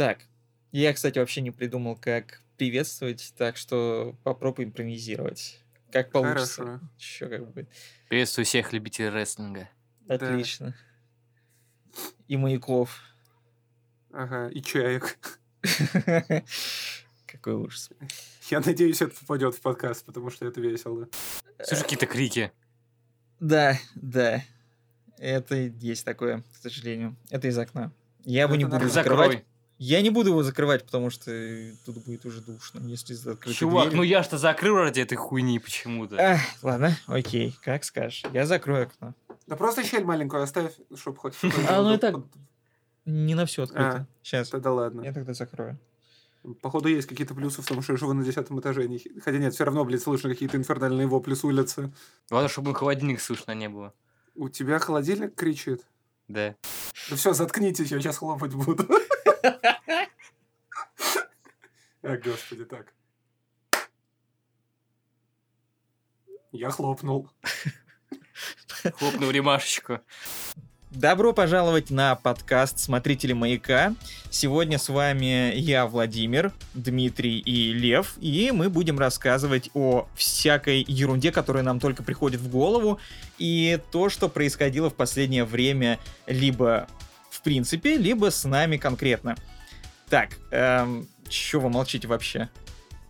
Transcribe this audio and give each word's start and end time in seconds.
Так, 0.00 0.20
я, 0.72 0.94
кстати, 0.94 1.18
вообще 1.18 1.42
не 1.42 1.50
придумал, 1.50 1.94
как 1.94 2.40
приветствовать, 2.56 3.34
так 3.36 3.58
что 3.58 4.16
попробуй 4.24 4.64
импровизировать. 4.64 5.60
Как 5.92 6.10
получится. 6.10 6.62
Хорошо. 6.64 6.80
Еще 6.98 7.28
как 7.28 7.52
бы. 7.52 7.68
Приветствую 8.08 8.46
всех 8.46 8.72
любителей 8.72 9.10
рестлинга. 9.10 9.68
Отлично. 10.08 10.74
И 12.28 12.38
маяков. 12.38 12.98
Ага, 14.10 14.48
и 14.48 14.62
чаек. 14.62 15.18
Какой 17.26 17.52
ужас. 17.52 17.90
Я 18.50 18.60
надеюсь, 18.60 19.02
это 19.02 19.14
попадет 19.14 19.54
в 19.54 19.60
подкаст, 19.60 20.06
потому 20.06 20.30
что 20.30 20.46
это 20.46 20.62
весело. 20.62 21.10
Слушай, 21.62 21.82
какие-то 21.82 22.06
крики. 22.06 22.52
Да, 23.38 23.76
да. 23.96 24.42
Это 25.18 25.56
есть 25.56 26.06
такое, 26.06 26.42
к 26.54 26.56
сожалению. 26.56 27.16
Это 27.28 27.48
из 27.48 27.58
окна. 27.58 27.92
Я 28.24 28.44
его 28.44 28.56
не 28.56 28.64
буду 28.64 28.88
закрывать. 28.88 29.44
Я 29.82 30.02
не 30.02 30.10
буду 30.10 30.28
его 30.28 30.42
закрывать, 30.42 30.84
потому 30.84 31.08
что 31.08 31.30
тут 31.86 32.04
будет 32.04 32.26
уже 32.26 32.42
душно, 32.42 32.80
если 32.86 33.14
за 33.14 33.32
открытой 33.32 33.54
Чувак, 33.54 33.84
дверью. 33.84 33.96
ну 33.96 34.02
я 34.02 34.22
что 34.22 34.36
закрыл 34.36 34.76
ради 34.76 35.00
этой 35.00 35.14
хуйни 35.16 35.58
почему-то. 35.58 36.16
Ах, 36.20 36.40
ладно, 36.60 36.94
окей, 37.06 37.56
как 37.62 37.84
скажешь. 37.84 38.24
Я 38.34 38.44
закрою 38.44 38.82
окно. 38.88 39.14
Да 39.46 39.56
просто 39.56 39.82
щель 39.82 40.04
маленькую 40.04 40.42
оставь, 40.42 40.74
чтобы 40.94 41.16
хоть... 41.16 41.32
А, 41.68 41.80
ну 41.80 41.94
и 41.94 41.96
так. 41.96 42.16
Не 43.06 43.34
на 43.34 43.46
все 43.46 43.62
открыто. 43.62 43.88
А, 43.90 44.06
Сейчас. 44.22 44.50
Да 44.50 44.70
ладно. 44.70 45.00
Я 45.00 45.14
тогда 45.14 45.32
закрою. 45.32 45.78
Походу, 46.60 46.88
есть 46.90 47.08
какие-то 47.08 47.34
плюсы 47.34 47.62
в 47.62 47.66
том, 47.66 47.80
что 47.80 47.94
я 47.94 47.98
живу 47.98 48.12
на 48.12 48.22
десятом 48.22 48.60
этаже. 48.60 48.86
не- 48.86 49.02
Хотя 49.24 49.38
нет, 49.38 49.54
все 49.54 49.64
равно, 49.64 49.82
блядь, 49.86 50.02
слышно 50.02 50.28
какие-то 50.28 50.58
инфернальные 50.58 51.06
вопли 51.06 51.32
с 51.32 51.42
улицы. 51.42 51.90
Главное, 52.28 52.50
чтобы 52.50 52.74
холодильник 52.74 53.18
слышно 53.20 53.52
не 53.52 53.70
было. 53.70 53.94
У 54.34 54.50
тебя 54.50 54.78
холодильник 54.78 55.34
кричит? 55.34 55.82
Да. 56.30 56.54
Да 57.10 57.16
все, 57.16 57.32
заткнитесь, 57.32 57.90
я 57.90 58.00
сейчас 58.00 58.18
хлопать 58.18 58.54
буду. 58.54 58.86
А, 62.02 62.16
господи, 62.16 62.64
так. 62.64 62.94
Я 66.52 66.70
хлопнул. 66.70 67.28
Хлопнул 68.94 69.30
ремашечку. 69.30 70.00
Добро 70.90 71.32
пожаловать 71.32 71.90
на 71.90 72.16
подкаст 72.16 72.80
«Смотрители 72.80 73.32
маяка». 73.32 73.94
Сегодня 74.28 74.76
с 74.76 74.88
вами 74.88 75.54
я, 75.54 75.86
Владимир, 75.86 76.52
Дмитрий 76.74 77.38
и 77.38 77.72
Лев, 77.72 78.14
и 78.20 78.50
мы 78.52 78.68
будем 78.68 78.98
рассказывать 78.98 79.70
о 79.74 80.08
всякой 80.16 80.84
ерунде, 80.88 81.30
которая 81.30 81.62
нам 81.62 81.78
только 81.78 82.02
приходит 82.02 82.40
в 82.40 82.50
голову, 82.50 82.98
и 83.38 83.78
то, 83.92 84.08
что 84.08 84.28
происходило 84.28 84.90
в 84.90 84.94
последнее 84.94 85.44
время 85.44 86.00
либо 86.26 86.88
в 87.30 87.40
принципе, 87.42 87.96
либо 87.96 88.32
с 88.32 88.44
нами 88.44 88.76
конкретно. 88.76 89.36
Так, 90.08 90.30
эм, 90.50 91.08
чё 91.28 91.60
вы 91.60 91.70
молчите 91.70 92.08
вообще? 92.08 92.48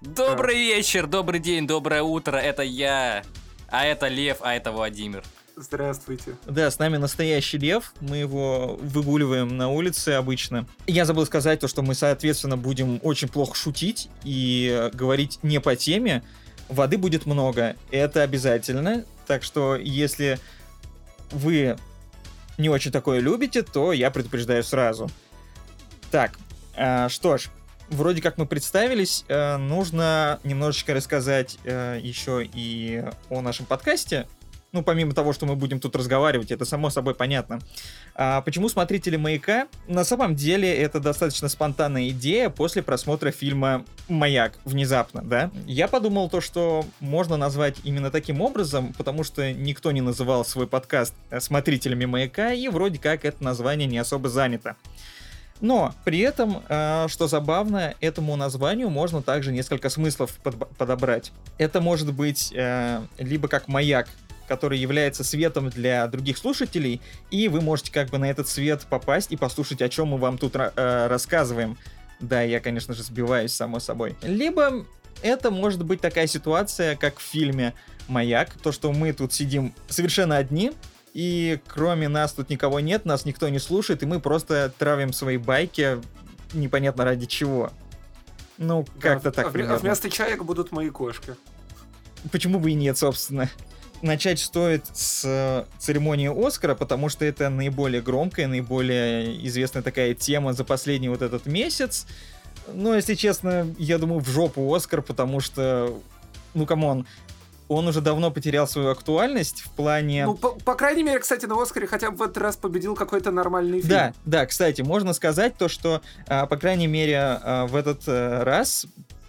Добрый 0.03 0.57
вечер, 0.57 1.07
добрый 1.07 1.41
день, 1.41 1.67
доброе 1.67 2.03
утро. 2.03 2.37
Это 2.37 2.63
я. 2.63 3.25
А 3.69 3.87
это 3.87 4.09
Лев, 4.09 4.39
а 4.41 4.55
это 4.55 4.71
Владимир. 4.71 5.25
Здравствуйте. 5.61 6.37
Да, 6.47 6.71
с 6.71 6.79
нами 6.79 6.97
настоящий 6.97 7.59
лев. 7.59 7.93
Мы 8.01 8.17
его 8.17 8.79
выгуливаем 8.81 9.59
на 9.59 9.69
улице 9.69 10.11
обычно. 10.11 10.67
Я 10.87 11.05
забыл 11.05 11.27
сказать 11.27 11.61
то, 11.61 11.69
что 11.69 11.83
мы, 11.83 11.95
соответственно, 11.95 12.57
будем 12.57 12.99
очень 13.03 13.29
плохо 13.29 13.55
шутить 13.55 14.09
и 14.25 14.71
э, 14.73 14.91
говорить 14.97 15.39
не 15.43 15.61
по 15.61 15.77
теме. 15.77 16.23
Воды 16.71 16.97
будет 16.97 17.27
много, 17.27 17.77
это 17.91 18.23
обязательно. 18.23 19.05
Так 19.27 19.43
что, 19.43 19.77
если 19.77 20.39
вы 21.31 21.77
не 22.57 22.71
очень 22.71 22.91
такое 22.91 23.21
любите, 23.21 23.63
то 23.63 23.93
я 23.93 24.11
предупреждаю 24.11 24.65
сразу. 24.65 25.11
Так, 26.11 26.39
а, 26.75 27.11
что 27.11 27.37
ж, 27.37 27.49
вроде 27.91 28.23
как 28.23 28.39
мы 28.39 28.47
представились, 28.47 29.27
э, 29.29 29.59
нужно 29.59 30.41
немножечко 30.43 30.95
рассказать 30.95 31.59
э, 31.65 31.99
еще 32.01 32.49
и 32.51 33.05
о 33.29 33.43
нашем 33.43 33.67
подкасте. 33.67 34.27
Ну, 34.73 34.83
помимо 34.85 35.13
того, 35.13 35.33
что 35.33 35.47
мы 35.47 35.57
будем 35.57 35.81
тут 35.81 35.97
разговаривать, 35.97 36.53
это 36.53 36.65
само 36.65 36.91
собой 36.91 37.15
понятно. 37.15 37.59
А 38.15 38.41
почему 38.43 38.69
смотрители 38.69 39.17
«Маяка»? 39.17 39.67
На 39.89 40.05
самом 40.05 40.37
деле, 40.37 40.73
это 40.73 41.01
достаточно 41.01 41.49
спонтанная 41.49 42.11
идея 42.11 42.51
после 42.51 42.83
просмотра 42.83 43.33
фильма 43.33 43.85
«Маяк» 44.09 44.59
внезапно, 44.65 45.23
да? 45.23 45.51
Я 45.67 45.89
подумал 45.89 46.31
то, 46.31 46.41
что 46.41 46.85
можно 47.01 47.37
назвать 47.37 47.79
именно 47.83 48.13
таким 48.13 48.41
образом, 48.41 48.93
потому 48.93 49.25
что 49.25 49.53
никто 49.53 49.91
не 49.91 50.03
называл 50.03 50.45
свой 50.45 50.69
подкаст 50.69 51.15
э, 51.31 51.41
«Смотрителями 51.41 52.05
«Маяка», 52.05 52.53
и 52.53 52.69
вроде 52.69 53.01
как 53.01 53.25
это 53.25 53.43
название 53.43 53.89
не 53.89 53.99
особо 53.99 54.29
занято. 54.29 54.77
Но 55.61 55.95
при 56.05 56.21
этом, 56.21 56.63
э, 56.69 57.07
что 57.09 57.27
забавно, 57.27 57.95
этому 58.01 58.37
названию 58.37 58.89
можно 58.89 59.21
также 59.21 59.53
несколько 59.53 59.91
смыслов 59.91 60.39
под- 60.43 60.69
подобрать. 60.77 61.33
Это 61.59 61.81
может 61.81 62.15
быть 62.15 62.53
э, 62.55 63.03
либо 63.19 63.49
как 63.49 63.69
маяк, 63.69 64.09
который 64.51 64.79
является 64.79 65.23
светом 65.23 65.71
для 65.71 66.05
других 66.09 66.37
слушателей, 66.37 67.01
и 67.31 67.47
вы 67.47 67.61
можете 67.61 67.93
как 67.93 68.09
бы 68.11 68.19
на 68.19 68.29
этот 68.29 68.49
свет 68.49 68.85
попасть 68.91 69.31
и 69.31 69.37
послушать, 69.37 69.81
о 69.81 69.89
чем 69.89 70.09
мы 70.09 70.19
вам 70.19 70.39
тут 70.39 70.57
э, 70.57 71.07
рассказываем. 71.07 71.79
Да, 72.19 72.43
я, 72.43 72.59
конечно 72.59 72.93
же, 72.93 73.05
сбиваюсь, 73.05 73.53
само 73.53 73.79
собой. 73.79 74.17
Либо 74.23 74.85
это 75.23 75.53
может 75.53 75.85
быть 75.85 76.01
такая 76.01 76.27
ситуация, 76.27 76.97
как 76.97 77.19
в 77.19 77.23
фильме 77.23 77.75
«Маяк», 78.09 78.55
то, 78.61 78.73
что 78.73 78.91
мы 78.93 79.13
тут 79.13 79.33
сидим 79.33 79.73
совершенно 79.89 80.37
одни, 80.37 80.73
и 81.15 81.61
кроме 81.69 82.09
нас 82.09 82.33
тут 82.33 82.51
никого 82.51 82.81
нет, 82.81 83.05
нас 83.05 83.25
никто 83.25 83.49
не 83.49 83.61
слушает, 83.61 84.03
и 84.03 84.07
мы 84.07 84.19
просто 84.19 84.73
травим 84.77 85.13
свои 85.13 85.37
байки 85.37 85.99
непонятно 86.55 87.05
ради 87.05 87.27
чего. 87.27 87.71
Ну, 88.59 88.85
как-то 88.99 89.31
Да, 89.31 89.31
так 89.31 89.47
а, 89.47 89.49
вме- 89.49 89.51
а 89.51 89.53
примерно. 89.53 89.77
вместо 89.79 90.11
чаек 90.11 90.43
будут 90.43 90.73
мои 90.73 90.91
кошки. 90.91 91.37
Почему 92.33 92.59
бы 92.59 92.73
и 92.73 92.75
нет, 92.75 92.99
собственно? 92.99 93.49
Начать 94.03 94.39
стоит 94.39 94.85
с 94.95 95.23
э, 95.25 95.65
церемонии 95.79 96.31
Оскара, 96.47 96.75
потому 96.75 97.09
что 97.11 97.25
это 97.25 97.51
наиболее 97.51 98.01
громкая, 98.01 98.47
наиболее 98.47 99.47
известная 99.47 99.83
такая 99.83 100.15
тема 100.15 100.55
за 100.55 100.65
последний 100.65 101.11
вот 101.11 101.21
этот 101.21 101.47
месяц. 101.47 102.07
Но, 102.73 102.95
если 102.95 103.15
честно, 103.15 103.67
я 103.79 103.99
думаю, 103.99 104.21
в 104.21 104.29
жопу 104.29 104.73
Оскар, 104.75 105.03
потому 105.03 105.41
что, 105.41 106.01
ну, 106.55 106.65
come 106.67 106.90
on, 106.90 107.07
он 107.71 107.87
уже 107.87 108.01
давно 108.01 108.33
потерял 108.33 108.67
свою 108.67 108.89
актуальность 108.89 109.61
в 109.61 109.71
плане... 109.71 110.27
Ну, 110.27 110.35
по, 110.35 110.51
по 110.51 110.75
крайней 110.75 111.05
мере, 111.05 111.21
кстати, 111.21 111.47
на 111.47 111.61
Оскаре 111.61 111.87
хотя 111.87 112.11
бы 112.11 112.17
в 112.17 112.23
этот 112.23 112.39
раз 112.39 112.57
победил 112.57 112.97
какой-то 112.97 113.31
нормальный 113.31 113.79
фильм. 113.81 113.89
Да, 113.89 114.13
да, 114.25 114.47
кстати, 114.47 114.83
можно 114.83 115.13
сказать 115.13 115.57
то, 115.57 115.69
что, 115.69 116.03
а, 116.27 116.47
по 116.47 116.57
крайней 116.57 116.89
мере, 116.89 117.17
а, 117.17 117.67
в 117.69 117.77
этот 117.77 118.09
э, 118.09 118.43
раз 118.43 118.87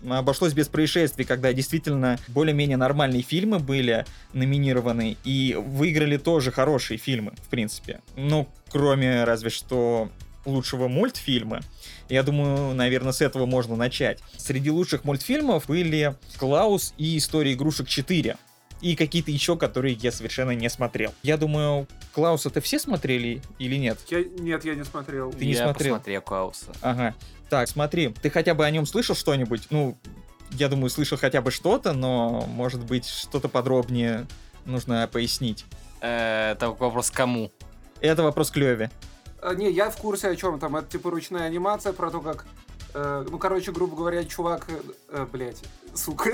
обошлось 0.07 0.53
без 0.53 0.67
происшествий, 0.67 1.25
когда 1.25 1.53
действительно 1.53 2.17
более-менее 2.27 2.77
нормальные 2.77 3.21
фильмы 3.21 3.59
были 3.59 4.05
номинированы, 4.33 5.17
и 5.23 5.55
выиграли 5.59 6.17
тоже 6.17 6.51
хорошие 6.51 6.97
фильмы, 6.97 7.33
в 7.43 7.49
принципе. 7.49 8.01
Ну, 8.15 8.47
кроме 8.69 9.23
разве 9.23 9.49
что 9.49 10.09
лучшего 10.45 10.87
мультфильма. 10.87 11.61
Я 12.09 12.23
думаю, 12.23 12.73
наверное, 12.73 13.11
с 13.11 13.21
этого 13.21 13.45
можно 13.45 13.75
начать. 13.75 14.19
Среди 14.37 14.71
лучших 14.71 15.03
мультфильмов 15.03 15.67
были 15.67 16.15
«Клаус» 16.37 16.93
и 16.97 17.17
«История 17.17 17.53
игрушек 17.53 17.87
4». 17.87 18.37
И 18.81 18.95
какие-то 18.95 19.29
еще, 19.29 19.57
которые 19.57 19.93
я 19.93 20.11
совершенно 20.11 20.51
не 20.51 20.67
смотрел. 20.67 21.13
Я 21.21 21.37
думаю, 21.37 21.87
Клауса-то 22.13 22.61
все 22.61 22.79
смотрели 22.79 23.41
или 23.59 23.75
нет? 23.75 23.99
Я, 24.09 24.23
нет, 24.23 24.65
я 24.65 24.73
не 24.73 24.83
смотрел. 24.83 25.31
Ты 25.31 25.45
не 25.45 25.51
я 25.53 25.65
смотрел? 25.65 25.95
посмотрел 25.95 26.21
Клауса. 26.21 26.71
Ага. 26.81 27.15
Так, 27.51 27.67
смотри, 27.67 28.07
ты 28.21 28.29
хотя 28.29 28.53
бы 28.53 28.65
о 28.65 28.71
нем 28.71 28.85
слышал 28.85 29.13
что-нибудь? 29.13 29.67
Ну, 29.71 29.97
я 30.51 30.69
думаю, 30.69 30.89
слышал 30.89 31.17
хотя 31.17 31.41
бы 31.41 31.51
что-то, 31.51 31.91
но, 31.91 32.45
может 32.47 32.85
быть, 32.85 33.05
что-то 33.05 33.49
подробнее 33.49 34.25
нужно 34.63 35.05
пояснить. 35.11 35.65
Э, 35.99 36.51
Это 36.53 36.69
вопрос 36.69 37.11
к 37.11 37.13
кому? 37.13 37.51
Это 37.99 38.23
вопрос 38.23 38.51
к 38.51 38.55
Леве. 38.55 38.89
А, 39.41 39.53
не, 39.53 39.69
я 39.69 39.89
в 39.89 39.97
курсе 39.97 40.29
о 40.29 40.35
чем 40.37 40.59
там. 40.59 40.77
Это 40.77 40.87
типа 40.87 41.11
ручная 41.11 41.43
анимация 41.43 41.91
про 41.91 42.09
то, 42.09 42.21
как. 42.21 42.45
э, 42.93 43.25
ну, 43.29 43.37
короче, 43.37 43.73
грубо 43.73 43.97
говоря, 43.97 44.23
чувак. 44.23 44.67
Э, 44.69 44.81
э, 45.09 45.27
блядь, 45.29 45.61
сука. 45.95 46.31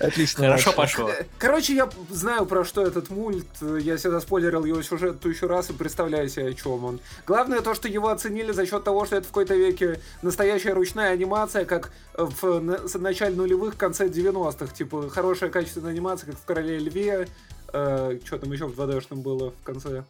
Отлично. 0.00 0.44
Хорошо 0.44 0.72
пошло. 0.72 1.10
Э, 1.10 1.24
Короче, 1.38 1.74
я 1.74 1.88
знаю 2.10 2.46
про 2.46 2.64
что 2.64 2.82
этот 2.86 3.10
мульт. 3.10 3.46
Я 3.80 3.96
всегда 3.96 4.20
спойлерил 4.20 4.64
его 4.64 4.82
сюжет 4.82 5.20
тысячу 5.20 5.46
раз 5.46 5.70
и 5.70 5.72
представляю 5.72 6.28
себе, 6.28 6.48
о 6.48 6.54
чем 6.54 6.84
он. 6.84 7.00
Главное 7.26 7.60
то, 7.60 7.74
что 7.74 7.88
его 7.88 8.08
оценили 8.08 8.52
за 8.52 8.66
счет 8.66 8.84
того, 8.84 9.04
что 9.06 9.16
это 9.16 9.24
в 9.26 9.28
какой-то 9.28 9.54
веке 9.54 10.00
настоящая 10.22 10.72
ручная 10.72 11.12
анимация, 11.12 11.64
как 11.64 11.90
в 12.14 12.98
начале 12.98 13.34
нулевых, 13.36 13.76
конце 13.76 14.08
90-х. 14.08 14.74
Типа, 14.74 15.08
хорошая 15.10 15.50
качественная 15.50 15.92
анимация, 15.92 16.30
как 16.32 16.40
в 16.40 16.44
Короле 16.44 16.78
Льве. 16.78 17.28
что 17.68 18.38
там 18.40 18.52
еще 18.52 18.66
в 18.66 18.78
2D-шном 18.78 19.20
было 19.22 19.50
в 19.50 19.62
конце? 19.64 20.04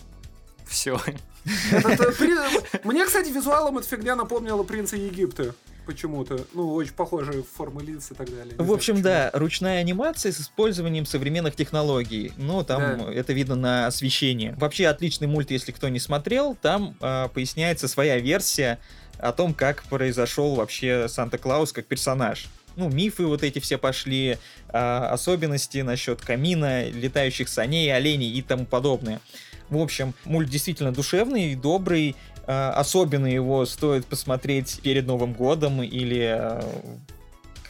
Все. 0.66 1.00
Этот, 1.70 2.00
э, 2.00 2.12
при- 2.12 2.84
Мне, 2.84 3.04
кстати, 3.06 3.30
визуалом 3.30 3.78
эта 3.78 3.86
фигня 3.86 4.16
напомнила 4.16 4.62
принца 4.64 4.96
Египта. 4.96 5.54
Почему-то. 5.86 6.44
Ну, 6.52 6.74
очень 6.74 6.92
похожие 6.92 7.42
формы 7.42 7.82
лиц 7.82 8.10
и 8.10 8.14
так 8.14 8.28
далее. 8.28 8.54
Не 8.58 8.64
В 8.64 8.72
общем, 8.72 9.00
да, 9.00 9.30
ручная 9.32 9.78
анимация 9.80 10.32
с 10.32 10.40
использованием 10.40 11.06
современных 11.06 11.56
технологий. 11.56 12.32
Ну, 12.36 12.62
там 12.64 12.80
Да. 12.98 13.12
это 13.12 13.32
видно 13.32 13.54
на 13.54 13.86
освещении. 13.86 14.54
Вообще 14.58 14.88
отличный 14.88 15.28
мульт, 15.28 15.50
если 15.50 15.72
кто 15.72 15.88
не 15.88 16.00
смотрел, 16.00 16.56
там 16.60 16.96
а, 17.00 17.28
поясняется 17.28 17.88
своя 17.88 18.18
версия 18.18 18.78
о 19.18 19.32
том, 19.32 19.54
как 19.54 19.84
произошел 19.84 20.56
вообще 20.56 21.08
Санта-Клаус 21.08 21.72
как 21.72 21.86
персонаж. 21.86 22.48
Ну, 22.76 22.90
мифы 22.90 23.24
вот 23.24 23.42
эти 23.42 23.58
все 23.58 23.78
пошли, 23.78 24.36
а, 24.68 25.08
особенности 25.10 25.78
насчет 25.78 26.20
камина, 26.20 26.88
летающих 26.90 27.48
саней, 27.48 27.90
оленей 27.94 28.30
и 28.30 28.42
тому 28.42 28.66
подобное. 28.66 29.20
В 29.70 29.78
общем, 29.78 30.14
мульт 30.24 30.48
действительно 30.48 30.92
душевный, 30.92 31.54
добрый. 31.56 32.14
А, 32.46 32.72
Особенно 32.72 33.26
его 33.26 33.64
стоит 33.66 34.06
посмотреть 34.06 34.80
перед 34.82 35.06
Новым 35.06 35.32
годом 35.32 35.82
или 35.82 36.22
а, 36.22 36.64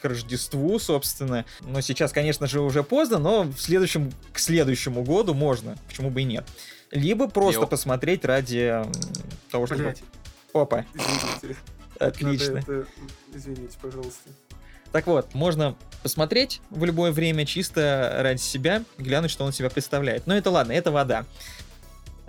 к 0.00 0.05
Рождеству, 0.05 0.78
собственно. 0.78 1.44
Но 1.61 1.81
сейчас, 1.81 2.12
конечно 2.12 2.46
же, 2.46 2.61
уже 2.61 2.82
поздно, 2.82 3.19
но 3.19 3.43
в 3.44 3.58
следующем, 3.61 4.12
к 4.32 4.38
следующему 4.38 5.02
году 5.02 5.34
можно. 5.34 5.76
Почему 5.88 6.11
бы 6.11 6.23
и 6.23 6.25
нет. 6.25 6.46
Либо 6.90 7.28
просто 7.28 7.62
Йо. 7.62 7.67
посмотреть 7.67 8.25
ради 8.25 8.82
того, 9.50 9.67
чтобы... 9.67 9.82
Блять, 9.82 10.02
Опа, 10.52 10.84
извините. 10.94 11.61
отлично. 11.99 12.55
Надо 12.55 12.73
это- 12.73 12.87
Извините, 13.34 13.76
пожалуйста. 13.81 14.31
Так 14.93 15.06
вот, 15.08 15.34
можно 15.34 15.76
посмотреть 16.02 16.62
в 16.70 16.84
любое 16.84 17.11
время 17.11 17.44
чисто 17.44 18.19
ради 18.20 18.40
себя, 18.40 18.82
глянуть, 18.96 19.31
что 19.31 19.44
он 19.44 19.52
себя 19.52 19.69
представляет. 19.69 20.26
Но 20.26 20.34
это 20.37 20.50
ладно, 20.50 20.73
это 20.73 20.90
вода. 20.90 21.26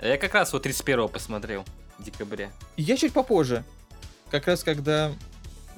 Я 0.02 0.18
как 0.18 0.34
раз 0.34 0.52
вот 0.52 0.64
31 0.64 1.08
посмотрел 1.08 1.64
декабря. 2.00 2.50
Я 2.76 2.98
чуть 2.98 3.14
попозже. 3.14 3.64
Как 4.32 4.48
раз 4.48 4.64
когда... 4.64 5.12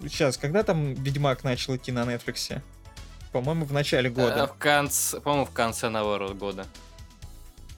Сейчас, 0.02 0.38
когда 0.38 0.64
там 0.64 0.94
Ведьмак 0.94 1.44
начал 1.44 1.76
идти 1.76 1.92
на 1.92 2.04
Netflix? 2.06 2.62
По-моему, 3.32 3.66
в 3.66 3.74
начале 3.74 4.10
Э, 4.10 4.14
года. 4.14 4.48
В 4.48 4.58
конце, 4.58 5.20
по-моему, 5.20 5.46
в 5.46 5.52
конце 5.52 5.90
нового 5.90 6.34
года. 6.34 6.66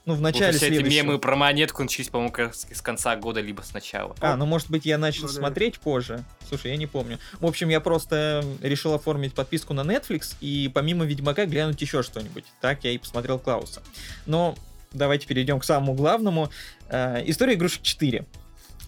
Ну, 0.06 0.14
в 0.14 0.18
Вот 0.18 0.24
начале 0.24 0.58
все 0.58 0.68
эти 0.70 0.82
мемы 0.82 1.20
про 1.20 1.36
монетку 1.36 1.84
начались, 1.84 2.10
по-моему, 2.10 2.32
как 2.34 2.56
с 2.56 2.82
конца 2.82 3.16
года, 3.16 3.40
либо 3.40 3.62
с 3.62 3.72
начала. 3.74 4.16
А, 4.20 4.36
ну 4.36 4.48
может 4.48 4.70
быть 4.72 4.84
я 4.86 4.98
начал 4.98 5.24
Ну 5.24 5.28
да. 5.28 5.34
смотреть 5.34 5.80
позже. 5.80 6.24
Слушай, 6.48 6.72
я 6.72 6.78
не 6.78 6.88
помню. 6.88 7.20
В 7.40 7.46
общем, 7.46 7.70
я 7.70 7.80
просто 7.82 8.44
решил 8.64 8.96
оформить 8.96 9.36
подписку 9.36 9.74
на 9.76 9.82
Netflix 9.82 10.36
и 10.42 10.72
помимо 10.74 11.06
Ведьмака 11.06 11.46
глянуть 11.46 11.80
еще 11.82 12.02
что-нибудь. 12.02 12.46
Так 12.62 12.84
я 12.84 12.92
и 12.92 12.98
посмотрел 12.98 13.38
Клауса. 13.38 13.84
Но 14.26 14.56
давайте 14.92 15.28
перейдем 15.28 15.60
к 15.60 15.64
самому 15.66 15.94
главному. 15.94 16.50
Э, 16.92 17.24
История 17.26 17.54
игрушек 17.54 17.82
4. 17.84 18.26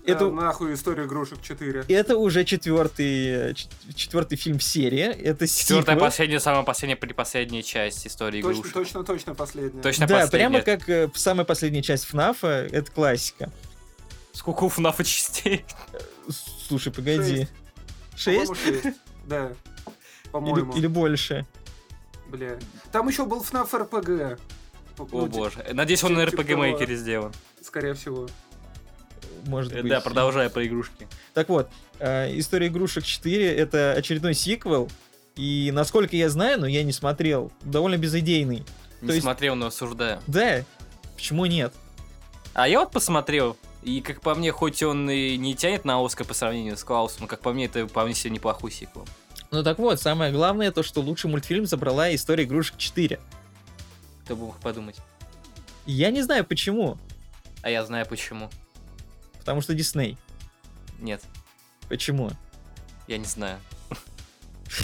Это, 0.05 0.25
А, 0.25 0.31
нахуй 0.31 0.73
история 0.73 1.05
игрушек 1.05 1.41
4. 1.41 1.85
это 1.87 2.17
уже 2.17 2.43
четвертый, 2.43 3.55
четвертый 3.95 4.35
фильм 4.35 4.59
в 4.59 4.63
серии. 4.63 4.99
Это 5.05 5.47
Четвертая, 5.47 5.95
сиквел. 5.95 5.99
последняя, 5.99 6.39
самая 6.41 6.63
последняя, 6.63 6.97
предпоследняя 6.97 7.61
часть 7.61 8.05
истории 8.05 8.41
Точно, 8.41 8.59
игрушек. 8.59 8.73
точно, 8.73 9.03
точно 9.05 9.33
последняя. 9.35 9.81
Точно 9.81 10.05
Да, 10.05 10.19
последняя. 10.19 10.49
прямо 10.49 10.61
как 10.61 10.89
э, 10.89 11.09
самая 11.15 11.45
последняя 11.45 11.81
часть 11.81 12.03
ФНАФа. 12.07 12.67
Это 12.69 12.91
классика. 12.91 13.49
Сколько 14.33 14.65
у 14.65 14.69
ФНАФа 14.69 15.05
частей? 15.05 15.63
Слушай, 16.67 16.91
погоди. 16.91 17.47
Шесть? 18.17 18.47
По-моему, 18.47 18.55
шесть. 18.83 18.97
Да. 19.25 19.45
Или, 19.47 20.31
По-моему. 20.31 20.73
или 20.73 20.87
больше? 20.87 21.45
Бля. 22.27 22.57
Там 22.91 23.07
еще 23.07 23.25
был 23.25 23.41
FNAF 23.41 23.71
RPG. 23.71 24.37
О 24.97 25.07
Ну, 25.11 25.25
боже. 25.27 25.63
Надеюсь, 25.71 26.03
он 26.03 26.13
на 26.15 26.25
типа. 26.25 26.41
Maker 26.41 26.93
сделан. 26.95 27.31
Скорее 27.63 27.93
всего. 27.93 28.27
Может 29.45 29.73
Э, 29.73 29.81
быть. 29.81 29.89
Да, 29.89 30.01
продолжая 30.01 30.49
про 30.49 30.65
игрушки. 30.65 31.07
Так 31.33 31.49
вот, 31.49 31.69
э, 31.99 32.37
История 32.37 32.67
игрушек 32.67 33.03
4 33.05 33.53
это 33.55 33.93
очередной 33.93 34.33
сиквел. 34.33 34.89
И 35.35 35.71
насколько 35.73 36.15
я 36.15 36.29
знаю, 36.29 36.59
но 36.59 36.67
я 36.67 36.83
не 36.83 36.91
смотрел, 36.91 37.51
довольно 37.61 37.97
безыдейный. 37.97 38.63
Не 39.01 39.07
То 39.07 39.13
есть- 39.13 39.23
смотрел, 39.23 39.55
но 39.55 39.67
осуждаю. 39.67 40.19
Да, 40.27 40.63
почему 41.15 41.45
нет? 41.45 41.73
А 42.53 42.67
я 42.67 42.79
вот 42.81 42.91
посмотрел, 42.91 43.57
и 43.81 43.99
как 44.01 44.21
по 44.21 44.35
мне, 44.35 44.51
хоть 44.51 44.83
он 44.83 45.09
и 45.09 45.35
не 45.37 45.55
тянет 45.55 45.85
на 45.85 46.03
Оскар 46.05 46.27
по 46.27 46.33
сравнению 46.35 46.77
с 46.77 46.83
Клаусом, 46.83 47.21
но 47.21 47.27
как 47.27 47.39
по 47.41 47.51
мне, 47.51 47.65
это 47.65 47.87
вполне 47.87 48.13
себе 48.13 48.29
неплохой 48.31 48.71
сиквел. 48.71 49.07
Ну 49.49 49.63
так 49.63 49.79
вот, 49.79 49.99
самое 49.99 50.31
главное 50.31 50.71
то, 50.71 50.83
что 50.83 51.01
лучший 51.01 51.29
мультфильм 51.31 51.65
забрала 51.65 52.13
История 52.13 52.43
игрушек 52.43 52.77
4. 52.77 53.19
Кто 54.25 54.35
бы 54.35 54.45
мог 54.47 54.59
подумать. 54.59 54.97
Я 55.85 56.11
не 56.11 56.21
знаю 56.21 56.45
почему, 56.45 56.97
А 57.63 57.69
я 57.71 57.83
знаю 57.85 58.05
почему. 58.05 58.49
потому 59.39 59.61
что 59.61 59.73
Дисней. 59.73 60.17
Нет, 60.99 61.21
Почему? 61.89 62.29
я 63.07 63.17
не 63.17 63.25
знаю. 63.25 63.59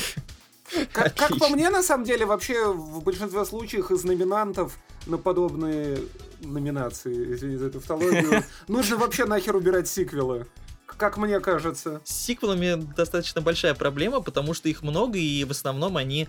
Как, 0.93 1.15
как 1.15 1.37
по 1.39 1.49
мне, 1.49 1.69
на 1.71 1.81
самом 1.81 2.05
деле, 2.05 2.25
вообще 2.27 2.71
в 2.71 3.01
большинстве 3.03 3.43
случаев 3.43 3.89
из 3.89 4.03
номинантов 4.03 4.77
на 5.07 5.17
подобные 5.17 5.97
номинации, 6.41 7.33
извини 7.33 7.55
за 7.55 7.71
тавтологию, 7.71 8.43
нужно 8.67 8.97
вообще 8.97 9.25
нахер 9.25 9.55
убирать 9.55 9.87
сиквелы. 9.87 10.45
Как 10.85 11.17
мне 11.17 11.39
кажется. 11.39 12.01
С 12.03 12.11
сиквелами 12.11 12.75
достаточно 12.95 13.41
большая 13.41 13.73
проблема, 13.73 14.21
потому 14.21 14.53
что 14.53 14.69
их 14.69 14.83
много, 14.83 15.17
и 15.17 15.43
в 15.43 15.51
основном 15.51 15.97
они 15.97 16.27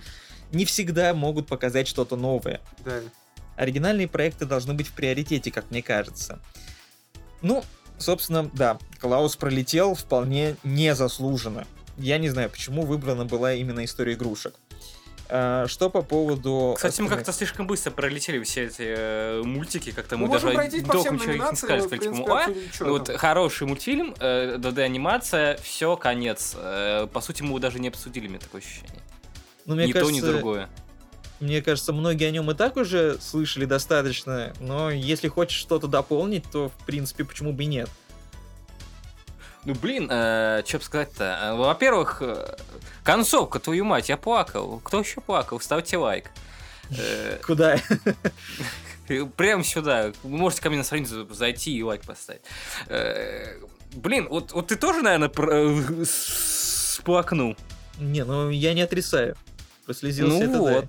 не 0.53 0.65
всегда 0.65 1.13
могут 1.13 1.47
показать 1.47 1.87
что-то 1.87 2.17
новое. 2.17 2.61
Да. 2.85 3.01
Оригинальные 3.61 4.09
проекты 4.09 4.47
должны 4.47 4.73
быть 4.73 4.89
в 4.89 4.93
приоритете, 4.93 5.51
как 5.51 5.71
мне 5.71 5.83
кажется. 5.83 6.41
Ну, 7.43 7.63
собственно, 7.99 8.51
да, 8.55 8.79
Клаус 9.01 9.37
пролетел 9.37 9.95
вполне 9.95 10.57
незаслуженно. 10.65 11.67
Я 11.99 12.17
не 12.17 12.31
знаю, 12.31 12.49
почему 12.49 12.83
выбрана 12.87 13.27
была 13.27 13.53
именно 13.53 13.85
история 13.85 14.15
игрушек. 14.15 14.55
А, 15.29 15.67
что 15.69 15.91
по 15.91 16.01
поводу... 16.01 16.73
Кстати, 16.75 17.03
мы 17.03 17.11
как-то 17.11 17.33
слишком 17.33 17.67
быстро 17.67 17.91
пролетели 17.91 18.43
все 18.43 18.65
эти 18.65 18.83
э, 18.83 19.43
мультики, 19.45 19.93
как-то 19.93 20.17
мы 20.17 20.27
Мы 20.27 20.33
даже 20.33 20.47
ничего 20.49 21.35
их 21.35 21.51
не 21.51 21.57
сказали. 21.57 21.99
типа, 21.99 22.45
«А, 22.45 22.49
ну 22.81 22.91
вот 22.93 23.05
там». 23.05 23.17
хороший 23.19 23.67
мультфильм, 23.67 24.15
э, 24.19 24.57
2D-анимация, 24.57 25.61
все, 25.63 25.97
конец. 25.97 26.57
Э, 26.57 27.07
по 27.13 27.21
сути, 27.21 27.43
мы 27.43 27.49
его 27.49 27.59
даже 27.59 27.79
не 27.79 27.89
обсудили, 27.89 28.27
меня 28.27 28.39
такое 28.41 28.63
ощущение. 28.63 29.03
Ну, 29.67 29.75
мне 29.77 29.87
ни 29.87 29.93
кажется, 29.93 30.13
то, 30.13 30.19
ни 30.19 30.33
другое. 30.33 30.69
Мне 31.41 31.63
кажется, 31.63 31.93
многие 31.93 32.27
о 32.27 32.31
нем 32.31 32.51
и 32.51 32.55
так 32.55 32.77
уже 32.77 33.19
слышали 33.21 33.65
достаточно, 33.65 34.53
но 34.61 34.91
если 34.91 35.29
хочешь 35.29 35.59
что-то 35.59 35.87
дополнить, 35.87 36.45
то, 36.51 36.69
в 36.69 36.85
принципе, 36.85 37.25
почему 37.25 37.53
бы 37.53 37.63
и 37.65 37.67
нет. 37.67 37.89
Ну, 39.65 39.75
блин, 39.75 40.07
что 40.07 40.79
бы 40.79 40.85
сказать-то? 40.85 41.39
Э, 41.43 41.55
Во-первых, 41.55 42.23
э, 42.23 42.57
концовка, 43.03 43.59
твою 43.59 43.85
мать, 43.85 44.09
я 44.09 44.17
плакал. 44.17 44.81
Кто 44.83 45.01
еще 45.01 45.21
плакал? 45.21 45.61
Ставьте 45.61 45.99
лайк. 45.99 46.31
Э, 46.91 47.39
Куда? 47.47 47.79
Прямо 49.37 49.65
сюда. 49.65 50.13
Вы 50.23 50.39
можете 50.39 50.63
ко 50.63 50.69
мне 50.71 50.79
на 50.79 50.85
страницу 50.85 51.27
зайти 51.35 51.77
и 51.77 51.83
лайк 51.83 52.03
поставить. 52.03 52.43
Э, 52.89 53.59
Блин, 53.93 54.29
вот, 54.31 54.53
вот 54.53 54.69
ты 54.69 54.77
тоже, 54.77 55.03
наверное, 55.03 55.31
сплакнул. 56.05 57.57
Не, 57.99 58.25
ну 58.25 58.51
я 58.51 58.73
не 58.73 58.83
отрицаю. 58.83 59.37
Прослезился 59.85 60.37
Ну 60.37 60.43
это 60.43 60.59
вот. 60.59 60.87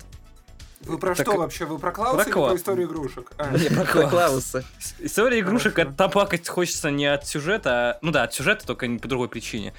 Вы 0.84 0.98
про 0.98 1.14
Так, 1.14 1.26
что 1.26 1.36
вообще? 1.36 1.64
Вы 1.64 1.78
про 1.78 1.92
Клауса 1.92 2.16
про 2.16 2.24
или 2.24 2.32
Кла- 2.32 2.48
про 2.48 2.56
историю 2.56 2.86
игрушек? 2.88 3.32
А, 3.38 3.56
Не, 3.56 3.68
про 3.68 3.84
Про 3.84 4.08
Клауса. 4.08 4.64
История 4.98 5.40
игрушек, 5.40 5.78
плакать 6.12 6.48
хочется 6.48 6.90
не 6.90 7.06
от 7.06 7.26
сюжета, 7.26 7.70
а... 7.70 7.98
Ну 8.02 8.10
да, 8.10 8.24
от 8.24 8.34
сюжета, 8.34 8.66
только 8.66 8.86
не 8.86 8.98
по 8.98 9.08
другой 9.08 9.28
причине. 9.28 9.74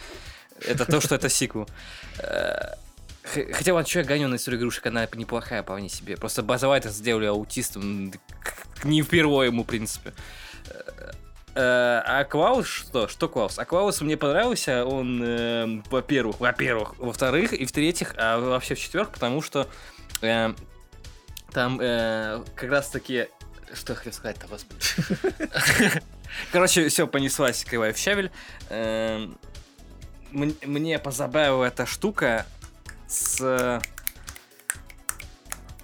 Это 0.61 0.85
то, 0.85 1.01
что 1.01 1.15
это 1.15 1.29
сиквел. 1.29 1.67
Э, 2.19 2.75
Хотя 3.53 3.73
вот 3.73 3.87
что 3.87 3.99
я 3.99 4.05
гоню 4.05 4.27
на 4.27 4.35
историю 4.35 4.59
игрушек, 4.59 4.85
она 4.85 5.07
неплохая 5.15 5.63
вполне 5.63 5.89
себе. 5.89 6.17
Просто 6.17 6.43
Базовайта 6.43 6.89
сделали 6.89 7.25
аутистом 7.25 8.11
не 8.83 9.01
впервые 9.01 9.47
ему, 9.47 9.63
в 9.63 9.67
принципе. 9.67 10.13
Э, 10.69 11.11
э, 11.55 12.01
А 12.05 12.23
Клаус 12.25 12.67
что? 12.67 13.07
Что 13.07 13.29
Клаус? 13.29 13.59
А 13.59 13.65
Клаус 13.65 14.01
мне 14.01 14.17
понравился, 14.17 14.85
он, 14.85 15.21
э, 15.23 15.81
во-первых, 15.89 16.39
во-первых, 16.39 16.97
во-вторых, 16.99 17.53
и 17.53 17.65
в-третьих, 17.65 18.13
а 18.17 18.39
вообще 18.39 18.75
в-четвертых, 18.75 19.13
потому 19.13 19.41
что 19.41 19.67
э, 20.21 20.53
там 21.53 21.79
э, 21.81 22.43
как 22.55 22.69
раз-таки... 22.69 23.27
Что 23.73 23.93
я 23.93 23.97
хотел 23.97 24.13
сказать-то, 24.13 24.47
господи? 24.47 26.01
Короче, 26.51 26.87
все, 26.89 27.07
понеслась 27.07 27.63
кривая 27.63 27.93
в 27.93 27.97
щавель. 27.97 28.31
Эм, 28.69 29.37
Мне 30.31 30.99
позабавила 30.99 31.65
эта 31.65 31.85
штука 31.85 32.45
с... 33.07 33.81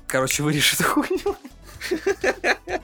Короче, 0.08 0.44
вырежь 0.44 0.74
эту 0.74 0.84
хуйню. 0.84 1.36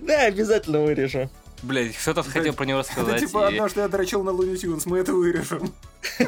Да, 0.00 0.22
обязательно 0.22 0.80
вырежу. 0.80 1.28
Блять, 1.62 1.94
кто-то 1.96 2.22
Да, 2.22 2.30
хотел 2.30 2.54
про 2.54 2.64
него 2.64 2.80
Это 2.80 2.88
рассказать. 2.88 3.20
типа 3.20 3.50
и- 3.50 3.54
однажды 3.54 3.80
я 3.82 3.88
дрочил 3.88 4.22
на 4.24 4.30
Луни 4.30 4.56
Тюнс, 4.56 4.86
мы 4.86 4.98
это 5.00 5.12
вырежем. 5.12 5.74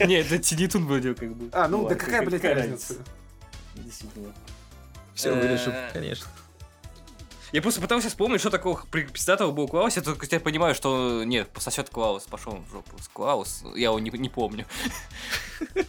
Не, 0.00 0.16
это 0.20 0.38
Тинитун 0.38 0.86
вроде 0.86 1.14
как 1.14 1.34
бы. 1.34 1.48
А, 1.52 1.66
ну 1.68 1.78
да 1.78 1.82
Ладно, 1.84 1.96
какая, 1.98 2.22
блядь, 2.26 2.44
разница? 2.44 2.94
Действительно. 3.84 4.32
Все 5.14 5.30
Э, 5.30 5.40
вырежу, 5.40 5.72
конечно. 5.92 6.26
Я 7.52 7.62
просто 7.62 7.80
пытался 7.80 8.08
вспомнить, 8.08 8.40
что 8.40 8.50
такого 8.50 8.78
при- 8.90 9.04
пиздатого 9.06 9.52
был 9.52 9.68
Клаус, 9.68 9.96
я 9.96 10.02
только 10.02 10.26
теперь 10.26 10.40
понимаю, 10.40 10.74
что 10.74 11.24
нет, 11.24 11.48
пососет 11.48 11.88
Клаус, 11.88 12.24
пошел 12.24 12.52
в 12.56 12.70
жопу. 12.70 12.96
Клаус, 13.14 13.64
я 13.74 13.86
его 13.86 13.98
не, 13.98 14.10
не 14.10 14.28
помню. 14.28 14.66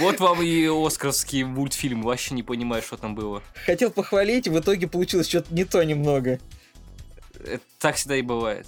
Вот 0.00 0.20
вам 0.20 0.40
и 0.40 0.66
оскаровский 0.66 1.42
мультфильм, 1.42 2.00
вообще 2.02 2.34
не 2.34 2.42
понимаю, 2.42 2.80
что 2.82 2.96
там 2.96 3.14
было. 3.14 3.42
Хотел 3.66 3.90
похвалить, 3.90 4.48
в 4.48 4.58
итоге 4.58 4.88
получилось 4.88 5.28
что-то 5.28 5.52
не 5.52 5.66
то 5.66 5.82
немного. 5.84 6.40
Это 7.44 7.60
так 7.78 7.96
всегда 7.96 8.16
и 8.16 8.22
бывает. 8.22 8.66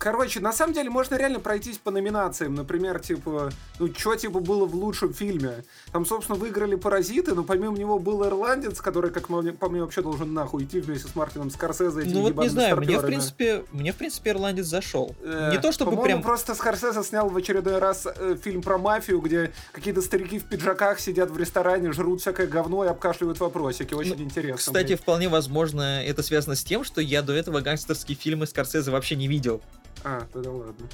Короче, 0.00 0.40
на 0.40 0.50
самом 0.54 0.72
деле 0.72 0.88
можно 0.88 1.16
реально 1.16 1.40
пройтись 1.40 1.76
по 1.76 1.90
номинациям. 1.90 2.54
Например, 2.54 2.98
типа, 3.00 3.50
ну, 3.78 3.92
что 3.94 4.16
типа 4.16 4.40
было 4.40 4.64
в 4.64 4.74
лучшем 4.74 5.12
фильме? 5.12 5.62
Там, 5.92 6.06
собственно, 6.06 6.38
выиграли 6.38 6.74
«Паразиты», 6.74 7.34
но 7.34 7.44
помимо 7.44 7.76
него 7.76 7.98
был 7.98 8.26
«Ирландец», 8.26 8.80
который, 8.80 9.10
как 9.10 9.28
по 9.28 9.68
мне, 9.68 9.82
вообще 9.82 10.00
должен 10.00 10.32
нахуй 10.32 10.64
идти 10.64 10.80
вместе 10.80 11.06
с 11.06 11.14
Мартином 11.14 11.50
Скорсезе. 11.50 12.00
этими 12.00 12.14
Ну 12.14 12.22
вот 12.22 12.34
не 12.34 12.48
знаю, 12.48 12.78
мне 12.78 12.98
в 12.98 13.04
принципе, 13.04 13.62
мне 13.72 13.92
в 13.92 13.96
принципе 13.96 14.30
ирландец 14.30 14.64
зашел. 14.64 15.14
Э, 15.22 15.50
Не 15.52 15.58
то 15.58 15.70
чтобы 15.70 16.00
прям. 16.02 16.22
просто 16.22 16.54
Скорсезе 16.54 17.02
снял 17.02 17.28
в 17.28 17.36
очередной 17.36 17.78
раз 17.78 18.06
э, 18.06 18.38
фильм 18.42 18.62
про 18.62 18.78
мафию, 18.78 19.20
где 19.20 19.52
какие-то 19.72 20.00
старики 20.00 20.38
в 20.38 20.44
пиджаках 20.44 20.98
сидят 20.98 21.30
в 21.30 21.36
ресторане, 21.36 21.92
жрут 21.92 22.22
всякое 22.22 22.46
говно 22.46 22.86
и 22.86 22.88
обкашливают 22.88 23.38
вопросики. 23.38 23.92
Очень 23.92 24.16
Ну, 24.16 24.24
интересно. 24.24 24.56
Кстати, 24.56 24.86
блядь. 24.88 25.00
вполне 25.00 25.28
возможно, 25.28 26.02
это 26.02 26.22
связано 26.22 26.56
с 26.56 26.64
тем, 26.64 26.84
что 26.84 27.02
я 27.02 27.20
до 27.20 27.34
этого 27.34 27.60
гангстерские 27.60 28.16
фильмы 28.16 28.46
Скорсезе 28.46 28.90
вообще 28.90 29.14
не 29.14 29.28
видел. 29.28 29.60
А, 30.04 30.26
тогда 30.32 30.50
ладно. 30.50 30.86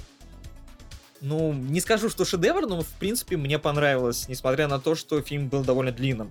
Ну, 1.20 1.52
не 1.52 1.80
скажу, 1.80 2.10
что 2.10 2.24
шедевр, 2.24 2.66
но 2.66 2.82
в 2.82 2.88
принципе 2.98 3.36
мне 3.36 3.58
понравилось, 3.58 4.28
несмотря 4.28 4.68
на 4.68 4.78
то, 4.78 4.94
что 4.94 5.20
фильм 5.22 5.48
был 5.48 5.64
довольно 5.64 5.92
длинным. 5.92 6.30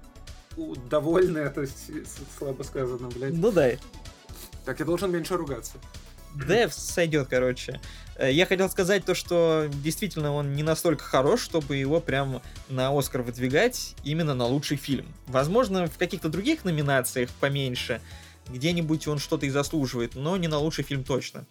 Довольно 0.89 1.39
это 1.39 1.65
слабо 2.37 2.63
сказано, 2.63 3.09
блядь. 3.09 3.33
Ну 3.33 3.51
да, 3.51 3.71
Так, 4.63 4.79
я 4.79 4.85
должен 4.85 5.11
меньше 5.11 5.35
ругаться. 5.35 5.73
да, 6.35 6.69
сойдет, 6.69 7.27
короче. 7.29 7.81
Э, 8.17 8.31
Я 8.31 8.45
хотел 8.45 8.69
сказать 8.69 9.03
то, 9.05 9.15
что 9.15 9.67
действительно 9.83 10.33
он 10.33 10.53
не 10.53 10.63
настолько 10.63 11.03
хорош, 11.03 11.41
чтобы 11.41 11.75
его 11.77 11.99
прям 11.99 12.41
на 12.69 12.97
Оскар 12.97 13.21
выдвигать 13.21 13.95
именно 14.03 14.33
на 14.33 14.45
лучший 14.45 14.77
фильм. 14.77 15.07
Возможно, 15.27 15.87
в 15.87 15.97
каких-то 15.97 16.29
других 16.29 16.63
номинациях 16.63 17.29
поменьше, 17.39 18.01
где-нибудь 18.49 19.07
он 19.07 19.17
что-то 19.19 19.45
и 19.45 19.49
заслуживает, 19.49 20.15
но 20.15 20.37
не 20.37 20.47
на 20.47 20.59
лучший 20.59 20.83
фильм 20.83 21.03
точно. 21.03 21.45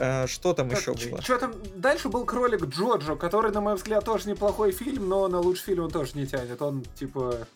Э, 0.00 0.26
Что 0.26 0.54
там 0.54 0.70
еще 0.70 0.94
было? 0.94 1.20
Что 1.20 1.38
там? 1.38 1.52
Дальше 1.76 2.08
был 2.08 2.24
кролик 2.24 2.64
Джоджо, 2.64 3.16
который, 3.16 3.52
на 3.52 3.60
мой 3.60 3.74
взгляд, 3.74 4.02
тоже 4.02 4.30
неплохой 4.30 4.72
фильм, 4.72 5.08
но 5.10 5.28
на 5.28 5.38
лучший 5.40 5.64
фильм 5.66 5.84
он 5.84 5.90
тоже 5.90 6.12
не 6.14 6.26
тянет. 6.26 6.62
Он, 6.62 6.82
типа, 6.98 7.46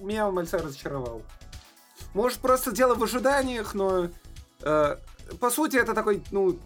меня 0.00 0.26
он 0.26 0.34
мальца 0.34 0.58
разочаровал. 0.58 1.22
Может, 2.12 2.38
просто 2.38 2.72
дело 2.72 2.96
в 2.96 3.04
ожиданиях, 3.04 3.74
но 3.74 4.08
э, 4.62 4.96
по 5.38 5.50
сути 5.50 5.76
это 5.76 5.94
такой, 5.94 6.24
ну, 6.32 6.58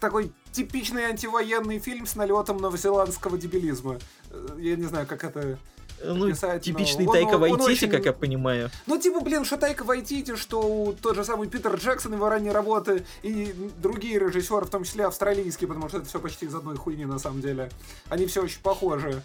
такой 0.00 0.32
типичный 0.50 1.04
антивоенный 1.04 1.78
фильм 1.78 2.06
с 2.06 2.16
налетом 2.16 2.56
новозеландского 2.56 3.38
дебилизма. 3.38 3.98
Э, 4.30 4.56
Я 4.58 4.74
не 4.74 4.86
знаю, 4.86 5.06
как 5.06 5.22
это... 5.22 5.56
Ну, 6.04 6.28
писать, 6.30 6.62
типичный 6.62 7.04
но 7.06 7.12
Тайка 7.12 7.38
Вайтити, 7.38 7.62
очень- 7.62 7.90
как 7.90 8.04
я 8.04 8.12
понимаю. 8.12 8.70
Ну, 8.86 8.98
типа, 8.98 9.20
блин, 9.20 9.44
что 9.44 9.56
Тайка 9.56 9.82
Вайтити, 9.84 10.36
что 10.36 10.94
тот 11.00 11.16
же 11.16 11.24
самый 11.24 11.48
Питер 11.48 11.74
Джексон 11.76 12.14
его 12.14 12.28
ранние 12.28 12.52
работы 12.52 13.04
и 13.22 13.54
другие 13.78 14.18
режиссеры, 14.18 14.66
в 14.66 14.70
том 14.70 14.84
числе 14.84 15.06
австралийские, 15.06 15.68
потому 15.68 15.88
что 15.88 15.98
это 15.98 16.06
все 16.06 16.18
почти 16.20 16.46
из 16.46 16.54
одной 16.54 16.76
хуйни 16.76 17.06
на 17.06 17.18
самом 17.18 17.40
деле. 17.40 17.70
Они 18.08 18.26
все 18.26 18.42
очень 18.42 18.60
похожи. 18.60 19.22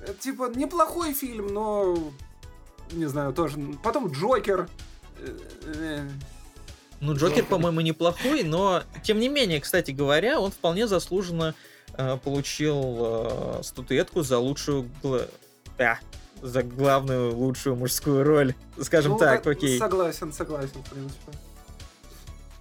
Э, 0.00 0.12
Типа, 0.20 0.50
неплохой 0.54 1.14
фильм, 1.14 1.48
но... 1.48 1.98
Не 2.92 3.06
знаю, 3.06 3.32
тоже... 3.32 3.58
Потом 3.82 4.08
Джокер. 4.12 4.68
Э, 5.18 5.38
э, 5.64 6.08
Ну, 7.00 7.14
Джокер, 7.14 7.44
по-моему, 7.46 7.80
неплохой, 7.80 8.42
но, 8.42 8.82
тем 9.02 9.18
не 9.18 9.28
менее, 9.28 9.60
кстати 9.60 9.90
говоря, 9.92 10.40
он 10.40 10.50
вполне 10.50 10.86
заслуженно 10.86 11.54
э, 11.94 12.16
получил 12.22 12.96
э, 13.00 13.60
статуэтку 13.62 14.22
за 14.22 14.38
лучшую... 14.38 14.88
гла- 15.02 15.26
а, 15.78 15.98
за 16.42 16.62
главную 16.62 17.34
лучшую 17.34 17.76
мужскую 17.76 18.24
роль. 18.24 18.54
Скажем 18.80 19.12
ну, 19.12 19.18
так, 19.18 19.42
да, 19.42 19.50
окей. 19.50 19.78
Согласен, 19.78 20.32
согласен, 20.32 20.82
в 20.82 20.90
принципе. 20.90 21.32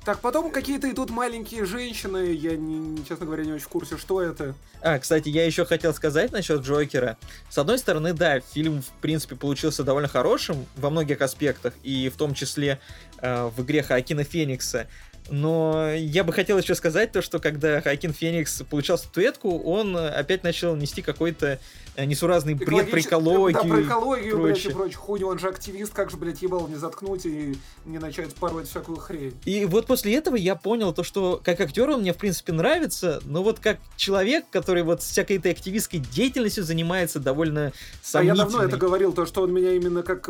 Так, 0.06 0.20
потом 0.20 0.52
какие-то 0.52 0.90
идут 0.92 1.10
маленькие 1.10 1.66
женщины, 1.66 2.32
я, 2.32 2.56
не, 2.56 3.04
честно 3.06 3.26
говоря, 3.26 3.44
не 3.44 3.54
очень 3.54 3.66
в 3.66 3.70
курсе, 3.70 3.98
что 3.98 4.22
это. 4.22 4.54
А, 4.82 5.00
кстати, 5.00 5.30
я 5.30 5.48
еще 5.48 5.66
хотел 5.66 5.96
сказать 5.96 6.32
насчет 6.32 6.62
Джокера. 6.62 7.18
С 7.50 7.58
одной 7.58 7.80
стороны, 7.80 8.14
да, 8.14 8.40
фильм, 8.40 8.84
в 8.84 9.02
принципе, 9.02 9.36
получился 9.36 9.84
довольно 9.84 10.08
хорошим 10.08 10.68
во 10.76 10.92
многих 10.92 11.22
аспектах, 11.22 11.74
и 11.82 12.10
в 12.10 12.18
том 12.18 12.36
числе 12.36 12.80
э, 13.18 13.46
в 13.48 13.64
игре 13.64 13.82
Хоакина 13.82 14.24
Феникса. 14.24 14.88
Но 15.30 15.92
я 15.92 16.24
бы 16.24 16.34
хотел 16.34 16.58
еще 16.60 16.76
сказать 16.76 17.12
то, 17.12 17.22
что 17.22 17.40
когда 17.40 17.82
Хоакин 17.82 18.14
Феникс 18.14 18.62
получал 18.70 18.98
статуэтку, 18.98 19.60
он 19.60 19.98
опять 19.98 20.44
начал 20.44 20.76
нести 20.76 21.02
какой-то 21.02 21.60
э, 21.96 22.06
несуразный 22.06 22.54
бред 22.54 22.92
про 22.92 23.00
экологию. 23.00 23.54
Да, 23.54 23.68
про 23.68 23.82
экологию, 23.82 24.40
блядь, 24.40 24.66
и 24.66 24.70
прочее. 24.70 24.98
хуйню. 24.98 25.28
Он 25.28 25.40
же 25.40 25.48
активист, 25.48 25.94
как 25.94 26.12
же, 26.12 26.18
блядь, 26.18 26.42
ебал 26.42 26.68
не 26.68 26.76
заткнуть 26.76 27.26
и 27.26 27.58
не 27.86 27.98
начать 27.98 28.36
пороть 28.36 28.68
всякую 28.68 28.98
хрень. 28.98 29.36
И 29.46 29.66
вот 29.66 29.88
после 29.88 30.16
этого 30.16 30.36
я 30.36 30.56
понял 30.56 30.94
то, 30.94 31.04
что 31.04 31.42
как 31.44 31.60
актер 31.60 31.90
он 31.90 32.02
мне, 32.02 32.14
в 32.14 32.18
принципе, 32.18 32.54
нравится, 32.54 33.20
но 33.26 33.42
вот 33.42 33.60
как 33.60 33.80
человек, 33.98 34.46
который 34.52 34.84
вот 34.84 35.02
всякой 35.02 35.38
этой 35.38 35.52
активистской 35.52 36.00
деятельностью 36.00 36.64
занимается 36.64 37.20
довольно 37.20 37.62
А 37.62 37.64
я 37.66 37.72
сомнительной. 38.04 38.38
давно 38.38 38.64
это 38.64 38.78
говорил, 38.78 39.12
то, 39.14 39.26
что 39.26 39.42
он 39.42 39.54
меня 39.54 39.74
именно 39.74 40.04
как 40.04 40.30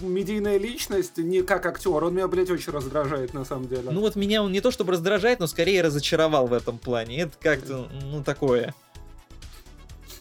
медийная 0.00 0.58
личность, 0.58 1.16
не 1.18 1.42
как 1.42 1.66
актер. 1.66 2.04
Он 2.04 2.14
меня, 2.14 2.28
блядь, 2.28 2.50
очень 2.50 2.72
раздражает, 2.72 3.34
на 3.34 3.44
самом 3.44 3.68
деле. 3.68 3.90
Ну 3.90 4.00
вот 4.00 4.16
меня 4.16 4.42
он 4.42 4.52
не 4.52 4.60
то 4.60 4.70
чтобы 4.70 4.92
раздражает, 4.92 5.40
но 5.40 5.46
скорее 5.46 5.82
разочаровал 5.82 6.46
в 6.46 6.52
этом 6.52 6.78
плане. 6.78 7.22
Это 7.22 7.32
как-то, 7.40 7.88
ну, 8.02 8.22
такое. 8.22 8.74